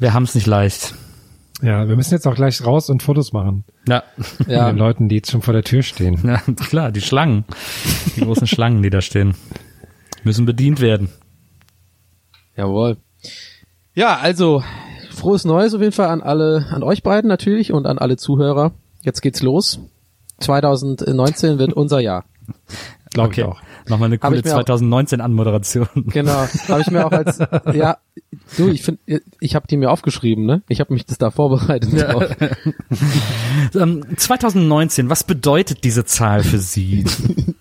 Wir 0.03 0.15
haben 0.15 0.25
es 0.25 0.35
nicht 0.35 0.49
leicht. 0.49 0.95
Ja, 1.63 1.87
wir 1.87 1.95
müssen 1.95 2.13
jetzt 2.13 2.27
auch 2.27 2.35
gleich 2.35 2.67
raus 2.67 2.91
und 2.91 3.05
Fotos 3.05 3.33
machen. 3.33 3.63
Ja. 3.87 4.03
Ja. 4.49 4.65
Mit 4.65 4.73
den 4.73 4.79
Leuten, 4.79 5.09
die 5.09 5.15
jetzt 5.15 5.31
schon 5.31 5.43
vor 5.43 5.55
der 5.55 5.63
Tür 5.63 5.85
stehen. 5.85 6.19
ja, 6.25 6.39
klar, 6.57 6.91
die 6.91 7.01
Schlangen. 7.01 7.45
Die 8.17 8.23
großen 8.23 8.49
Schlangen, 8.49 8.83
die 8.83 8.91
da 8.91 9.01
stehen. 9.01 9.37
Müssen 10.25 10.45
bedient 10.45 10.81
werden. 10.81 11.09
Jawohl. 12.57 12.97
Ja, 13.95 14.17
also 14.17 14.65
frohes 15.13 15.45
Neues 15.45 15.73
auf 15.73 15.81
jeden 15.81 15.93
Fall 15.93 16.09
an 16.09 16.21
alle, 16.21 16.67
an 16.73 16.83
euch 16.83 17.05
beiden 17.05 17.29
natürlich 17.29 17.73
und 17.73 17.87
an 17.87 17.99
alle 17.99 18.17
Zuhörer. 18.17 18.73
Jetzt 19.03 19.21
geht's 19.21 19.41
los. 19.41 19.79
2019 20.41 21.61
wird 21.61 21.75
unser 21.75 22.01
Jahr. 22.01 22.25
Glaube 23.15 23.33
ich 23.33 23.39
Okay. 23.41 23.51
auch. 23.51 23.61
Nochmal 23.89 24.07
eine 24.07 24.19
coole 24.19 24.39
ich 24.39 24.45
mir 24.45 24.57
auch- 24.57 24.63
2019-Anmoderation. 24.63 25.89
Genau, 26.07 26.47
habe 26.69 26.81
ich 26.81 26.91
mir 26.91 27.07
auch 27.07 27.13
als 27.13 27.39
ja, 27.75 27.97
du, 28.57 28.69
ich 28.69 28.83
finde, 28.83 29.01
ich 29.41 29.55
habe 29.55 29.67
die 29.67 29.77
mir 29.77 29.91
aufgeschrieben, 29.91 30.45
ne? 30.47 30.63
Ich 30.69 30.81
habe 30.81 30.93
mich 30.93 31.05
das 31.07 31.19
da 31.19 31.31
vorbereitet. 31.31 31.91
Ähm, 33.75 34.05
2019, 34.17 35.09
was 35.11 35.25
bedeutet 35.25 35.85
diese 35.85 36.05
Zahl 36.05 36.43
für 36.43 36.59
Sie? 36.59 37.05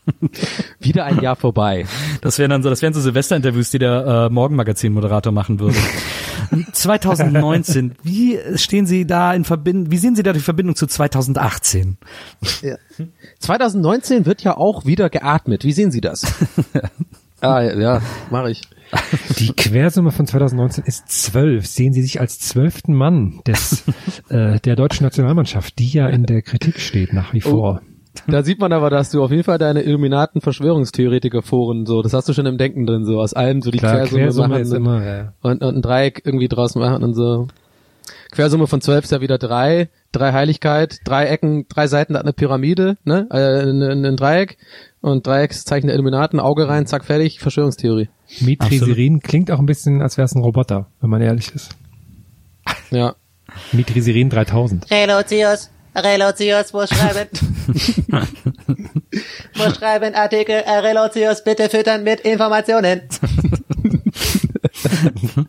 Wieder 0.80 1.06
ein 1.06 1.22
Jahr 1.22 1.36
vorbei. 1.36 1.86
Das 2.22 2.40
wären 2.40 2.50
dann 2.50 2.64
so, 2.64 2.70
das 2.70 2.82
wären 2.82 2.94
so 2.94 3.02
Silvesterinterviews, 3.02 3.72
die 3.72 3.80
der 3.80 4.28
äh, 4.30 4.34
Morgenmagazin-Moderator 4.34 5.32
machen 5.32 5.60
würde. 5.60 5.76
2019, 6.72 7.94
wie 8.04 8.40
stehen 8.56 8.86
Sie 8.86 9.06
da 9.06 9.34
in 9.34 9.44
Verbindung, 9.44 9.92
wie 9.92 9.98
sehen 9.98 10.16
Sie 10.16 10.24
da 10.24 10.34
die 10.34 10.40
Verbindung 10.40 10.76
zu 10.76 10.88
2018? 10.88 11.98
2019 13.40 14.26
wird 14.26 14.44
ja 14.44 14.58
auch 14.58 14.86
wieder 14.86 15.10
geatmet. 15.10 15.64
Wie 15.64 15.72
sehen 15.72 15.92
Sie 15.92 16.02
das? 16.02 16.24
ah, 17.42 17.62
ja, 17.62 17.80
ja 17.80 18.02
mache 18.30 18.52
ich. 18.52 18.62
Die 19.38 19.54
Quersumme 19.54 20.12
von 20.12 20.28
2019 20.28 20.84
ist 20.84 21.10
zwölf. 21.10 21.66
Sehen 21.66 21.94
Sie 21.94 22.02
sich 22.02 22.20
als 22.20 22.40
zwölften 22.40 22.94
Mann 22.94 23.40
des, 23.48 23.84
äh, 24.30 24.60
der 24.60 24.76
deutschen 24.76 25.06
Nationalmannschaft, 25.06 25.80
die 25.80 25.90
ja 25.90 26.08
in 26.08 26.24
der 26.24 26.42
Kritik 26.42 26.80
steht 26.80 27.14
nach 27.14 27.34
wie 27.34 27.42
vor. 27.42 27.82
Da 28.28 28.44
sieht 28.44 28.60
man 28.60 28.74
aber, 28.74 28.90
dass 28.90 29.10
du 29.10 29.24
auf 29.24 29.32
jeden 29.32 29.44
Fall 29.44 29.58
deine 29.58 29.84
Illuminaten 29.84 30.42
Verschwörungstheoretiker-Foren 30.42 31.86
so, 31.86 32.02
das 32.02 32.14
hast 32.14 32.28
du 32.28 32.34
schon 32.34 32.46
im 32.46 32.58
Denken 32.58 32.86
drin, 32.86 33.06
so 33.06 33.20
aus 33.20 33.34
allem 33.34 33.62
so 33.62 33.72
die 33.72 33.78
Klar, 33.78 34.00
Quersumme, 34.00 34.24
Quersumme 34.24 34.48
machen 34.50 34.62
ist 34.62 34.72
und, 34.72 34.78
immer, 34.78 35.06
ja. 35.06 35.34
und, 35.42 35.64
und 35.64 35.76
ein 35.76 35.82
Dreieck 35.82 36.22
irgendwie 36.26 36.48
draus 36.48 36.76
machen 36.76 37.04
und 37.04 37.14
so. 37.14 37.48
Quersumme 38.32 38.68
von 38.68 38.82
zwölf 38.82 39.04
ist 39.04 39.12
ja 39.12 39.22
wieder 39.22 39.38
drei, 39.38 39.90
drei 40.12 40.34
Heiligkeit, 40.34 41.00
drei 41.04 41.26
Ecken, 41.28 41.68
drei 41.68 41.88
Seiten 41.88 42.16
hat 42.16 42.24
eine 42.24 42.34
Pyramide, 42.34 42.98
ne, 43.04 43.28
äh, 43.30 43.70
ein, 43.70 43.82
ein, 43.82 44.06
ein 44.06 44.16
Dreieck 44.16 44.58
und 45.02 45.26
Dreieckszeichen 45.26 45.88
der 45.88 45.96
Illuminaten, 45.96 46.40
Auge 46.40 46.68
rein, 46.68 46.86
zack, 46.86 47.06
fertig, 47.06 47.40
Verschwörungstheorie. 47.40 48.10
Mitriserin 48.40 49.20
klingt 49.20 49.52
auch 49.52 49.60
ein 49.60 49.66
bisschen, 49.66 50.02
als 50.02 50.18
wäre 50.18 50.26
es 50.26 50.36
ein 50.36 50.42
Roboter, 50.42 50.88
wenn 51.02 51.10
man 51.10 51.22
ehrlich 51.22 51.54
ist. 51.54 51.76
Ja. 52.90 53.16
Mitriserin 53.72 54.30
3000. 54.30 54.90
Relotius, 54.90 55.70
Relotius, 55.96 56.74
muss 56.74 56.90
schreiben. 56.90 57.30
muss 59.56 59.76
schreiben, 59.76 60.16
Artikel, 60.16 60.56
Relotius, 60.56 61.44
bitte 61.44 61.70
füttern 61.70 62.04
mit 62.04 62.22
Informationen. 62.22 63.02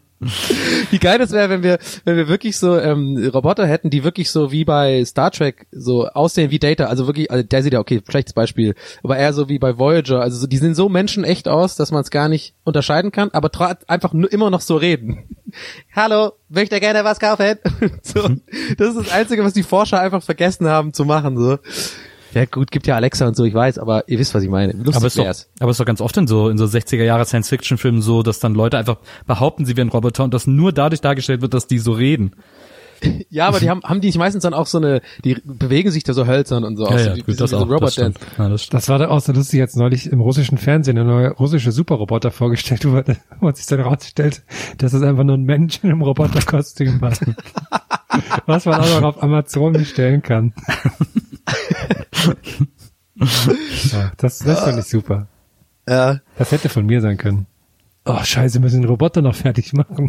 Wie 0.91 0.99
geil 0.99 1.19
das 1.19 1.33
wäre, 1.33 1.51
wenn 1.51 1.63
wir, 1.63 1.79
wenn 2.05 2.17
wir 2.17 2.29
wirklich 2.29 2.59
so 2.59 2.79
ähm, 2.79 3.31
Roboter 3.33 3.67
hätten, 3.67 3.91
die 3.91 4.05
wirklich 4.05 4.31
so 4.31 4.53
wie 4.53 4.65
bei 4.65 5.05
Star 5.05 5.31
Trek 5.31 5.67
so 5.73 6.07
aussehen 6.07 6.51
wie 6.51 6.59
Data, 6.59 6.85
also 6.85 7.07
wirklich, 7.07 7.31
also 7.31 7.43
der 7.43 7.63
sieht 7.63 7.73
ja 7.73 7.81
okay, 7.81 8.03
schlechtes 8.09 8.33
Beispiel, 8.33 8.75
aber 9.03 9.17
eher 9.17 9.33
so 9.33 9.49
wie 9.49 9.59
bei 9.59 9.79
Voyager, 9.79 10.21
also 10.21 10.39
so, 10.39 10.47
die 10.47 10.59
sehen 10.59 10.75
so 10.75 10.89
menschenecht 10.89 11.49
aus, 11.49 11.77
dass 11.77 11.91
man 11.91 12.03
es 12.03 12.11
gar 12.11 12.29
nicht 12.29 12.55
unterscheiden 12.65 13.11
kann, 13.11 13.31
aber 13.33 13.51
einfach 13.89 14.13
nur 14.13 14.33
immer 14.33 14.51
noch 14.51 14.61
so 14.61 14.77
reden. 14.77 15.25
Hallo, 15.95 16.33
möchte 16.49 16.79
gerne 16.81 17.05
was 17.05 17.19
kaufen? 17.19 17.59
so, 18.03 18.29
das 18.77 18.89
ist 18.89 18.97
das 18.97 19.13
Einzige, 19.13 19.45
was 19.45 19.53
die 19.53 19.63
Forscher 19.63 20.01
einfach 20.01 20.23
vergessen 20.23 20.69
haben 20.69 20.93
zu 20.93 21.05
machen. 21.05 21.37
So. 21.37 21.59
Ja 22.35 22.45
gut, 22.47 22.71
gibt 22.71 22.87
ja 22.87 22.97
Alexa 22.97 23.27
und 23.27 23.37
so, 23.37 23.45
ich 23.45 23.55
weiß, 23.55 23.79
aber 23.79 24.09
ihr 24.09 24.19
wisst, 24.19 24.35
was 24.35 24.43
ich 24.43 24.49
meine. 24.49 24.73
Lustig 24.73 24.97
Aber 24.97 25.07
es, 25.07 25.13
ist 25.13 25.19
doch, 25.19 25.25
wär's. 25.25 25.51
aber 25.61 25.71
es 25.71 25.75
ist 25.75 25.81
doch 25.81 25.87
ganz 25.87 26.01
oft 26.01 26.17
in 26.17 26.27
so, 26.27 26.49
in 26.49 26.59
so 26.59 26.65
60er 26.65 27.05
Jahre 27.05 27.25
Science-Fiction-Filmen 27.25 28.01
so, 28.03 28.23
dass 28.23 28.39
dann 28.39 28.55
Leute 28.55 28.79
einfach 28.79 28.97
behaupten, 29.27 29.65
sie 29.67 29.77
wären 29.77 29.89
Roboter 29.89 30.25
und 30.25 30.33
das 30.33 30.47
nur 30.47 30.73
dadurch 30.73 31.01
dargestellt 31.01 31.43
wird, 31.43 31.53
dass 31.55 31.67
die 31.67 31.79
so 31.79 31.93
reden. 31.93 32.35
Ja, 33.31 33.49
aber 33.49 33.61
die 33.61 33.69
haben, 33.69 33.83
haben 33.83 34.01
die 34.01 34.09
nicht 34.09 34.19
meistens 34.19 34.43
dann 34.43 34.55
auch 34.55 34.67
so 34.67 34.79
eine, 34.79 35.01
die 35.25 35.37
bewegen 35.45 35.91
sich 35.91 36.05
da 36.05 36.13
so 36.13 36.27
hölzern 36.27 36.65
und 36.65 36.77
so, 36.77 36.85
wie, 36.85 37.27
wie 37.27 37.33
so 37.33 37.45
Robot 37.59 37.83
das 37.83 37.95
stimmt. 37.95 38.17
Dance. 38.17 38.35
Ja, 38.39 38.49
das. 38.49 38.69
Das 38.69 38.89
war 38.89 38.99
da 38.99 39.09
auch 39.09 39.21
so 39.21 39.33
lustig, 39.33 39.61
als 39.61 39.75
neulich 39.75 40.11
im 40.11 40.21
russischen 40.21 40.59
Fernsehen 40.59 40.99
ein 40.99 41.07
neuer 41.07 41.33
russische 41.33 41.73
Superroboter 41.73 42.31
vorgestellt 42.31 42.85
wurde, 42.85 43.17
wo 43.41 43.51
sich 43.51 43.67
dann 43.67 43.81
rausstellt, 43.81 44.43
dass 44.79 44.93
es 44.93 45.03
einfach 45.03 45.25
nur 45.25 45.37
ein 45.37 45.43
Mensch 45.43 45.81
in 45.83 45.91
einem 45.91 46.03
Roboterkostüm 46.03 47.01
war. 47.01 47.13
Was 48.47 48.67
man 48.67 48.81
auch 48.81 49.01
noch 49.01 49.17
auf 49.17 49.23
Amazon 49.23 49.73
bestellen 49.73 50.23
kann. 50.23 50.53
Ja, 52.15 54.13
das, 54.17 54.39
das 54.39 54.61
fand 54.61 54.79
ich 54.79 54.87
super. 54.87 55.29
Ja. 55.89 56.21
Das 56.39 56.53
hätte 56.53 56.69
von 56.69 56.87
mir 56.87 57.01
sein 57.01 57.17
können. 57.17 57.47
Oh, 58.05 58.23
scheiße, 58.23 58.55
wir 58.55 58.63
müssen 58.63 58.83
den 58.83 58.89
Roboter 58.89 59.23
noch 59.23 59.35
fertig 59.37 59.73
machen. 59.75 60.09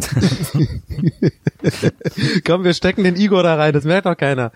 Komm, 2.44 2.64
wir 2.64 2.74
stecken 2.74 3.04
den 3.04 3.14
Igor 3.14 3.44
da 3.44 3.54
rein, 3.54 3.72
das 3.72 3.84
merkt 3.84 4.06
doch 4.06 4.16
keiner. 4.16 4.50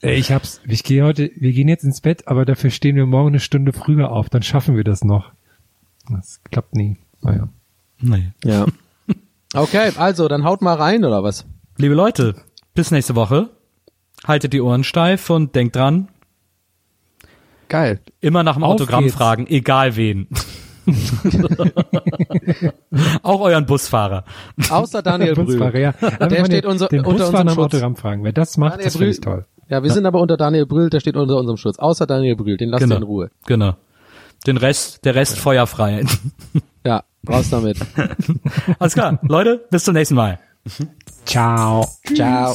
Ey, 0.00 0.14
ich 0.14 0.32
hab's, 0.32 0.60
ich 0.66 0.84
gehe 0.84 1.04
heute, 1.04 1.30
wir 1.36 1.52
gehen 1.52 1.68
jetzt 1.68 1.84
ins 1.84 2.00
Bett, 2.00 2.26
aber 2.26 2.46
dafür 2.46 2.70
stehen 2.70 2.96
wir 2.96 3.04
morgen 3.04 3.28
eine 3.28 3.40
Stunde 3.40 3.74
früher 3.74 4.10
auf, 4.10 4.30
dann 4.30 4.42
schaffen 4.42 4.74
wir 4.76 4.84
das 4.84 5.04
noch. 5.04 5.32
Das 6.10 6.40
klappt 6.50 6.74
nie. 6.74 6.96
Naja. 7.20 7.48
Nee. 8.00 8.32
Ja. 8.42 8.66
Okay, 9.54 9.92
also, 9.96 10.26
dann 10.28 10.44
haut 10.44 10.62
mal 10.62 10.74
rein, 10.74 11.04
oder 11.04 11.22
was? 11.22 11.46
Liebe 11.76 11.94
Leute, 11.94 12.34
bis 12.74 12.90
nächste 12.90 13.14
Woche. 13.14 13.50
Haltet 14.26 14.52
die 14.52 14.60
Ohren 14.60 14.84
steif 14.84 15.28
und 15.30 15.54
denkt 15.54 15.76
dran, 15.76 16.08
Geil. 17.68 18.00
immer 18.20 18.42
nach 18.42 18.54
dem 18.54 18.64
Auf 18.64 18.74
Autogramm 18.74 19.04
geht's. 19.04 19.16
fragen, 19.16 19.46
egal 19.48 19.96
wen. 19.96 20.28
Auch 23.22 23.40
euren 23.40 23.66
Busfahrer. 23.66 24.24
Außer 24.70 25.02
Daniel 25.02 25.34
Busfahrer, 25.34 25.70
Brühl. 25.70 25.80
ja. 25.80 25.88
Einfach 26.00 26.28
Der 26.28 26.40
mal 26.40 26.46
steht 26.46 26.64
den, 26.64 26.70
unser, 26.70 26.88
den 26.88 27.00
unter 27.00 27.10
Busfahrer 27.24 27.40
unserem 27.40 27.48
Schutz. 27.54 27.64
Autogramm 27.74 27.96
fragen. 27.96 28.24
Wer 28.24 28.32
das 28.32 28.56
macht, 28.56 28.72
Daniel 28.74 28.84
das 28.84 28.96
finde 28.96 29.10
ich 29.10 29.20
toll. 29.20 29.46
Ja, 29.70 29.82
wir 29.82 29.90
sind 29.90 30.04
aber 30.04 30.20
unter 30.20 30.36
Daniel 30.36 30.66
Brühl, 30.66 30.90
der 30.90 31.00
steht 31.00 31.16
unter 31.16 31.38
unserem 31.38 31.56
Schutz. 31.56 31.78
Außer 31.78 32.06
Daniel 32.06 32.36
Brühl, 32.36 32.58
den 32.58 32.68
lasst 32.68 32.82
Genau. 32.82 32.96
ihr 32.96 32.98
in 32.98 33.02
Ruhe. 33.04 33.30
Genau. 33.46 33.76
Den 34.46 34.58
Rest, 34.58 35.04
der 35.06 35.14
Rest 35.14 35.38
feuerfrei. 35.38 36.04
Ja, 36.86 37.02
raus 37.26 37.48
damit. 37.48 37.78
Alles 38.78 38.92
klar. 38.92 39.18
Leute, 39.22 39.64
bis 39.70 39.84
zum 39.84 39.94
nächsten 39.94 40.16
Mal. 40.16 40.38
Ciao. 41.24 41.86
Ciao. 42.14 42.54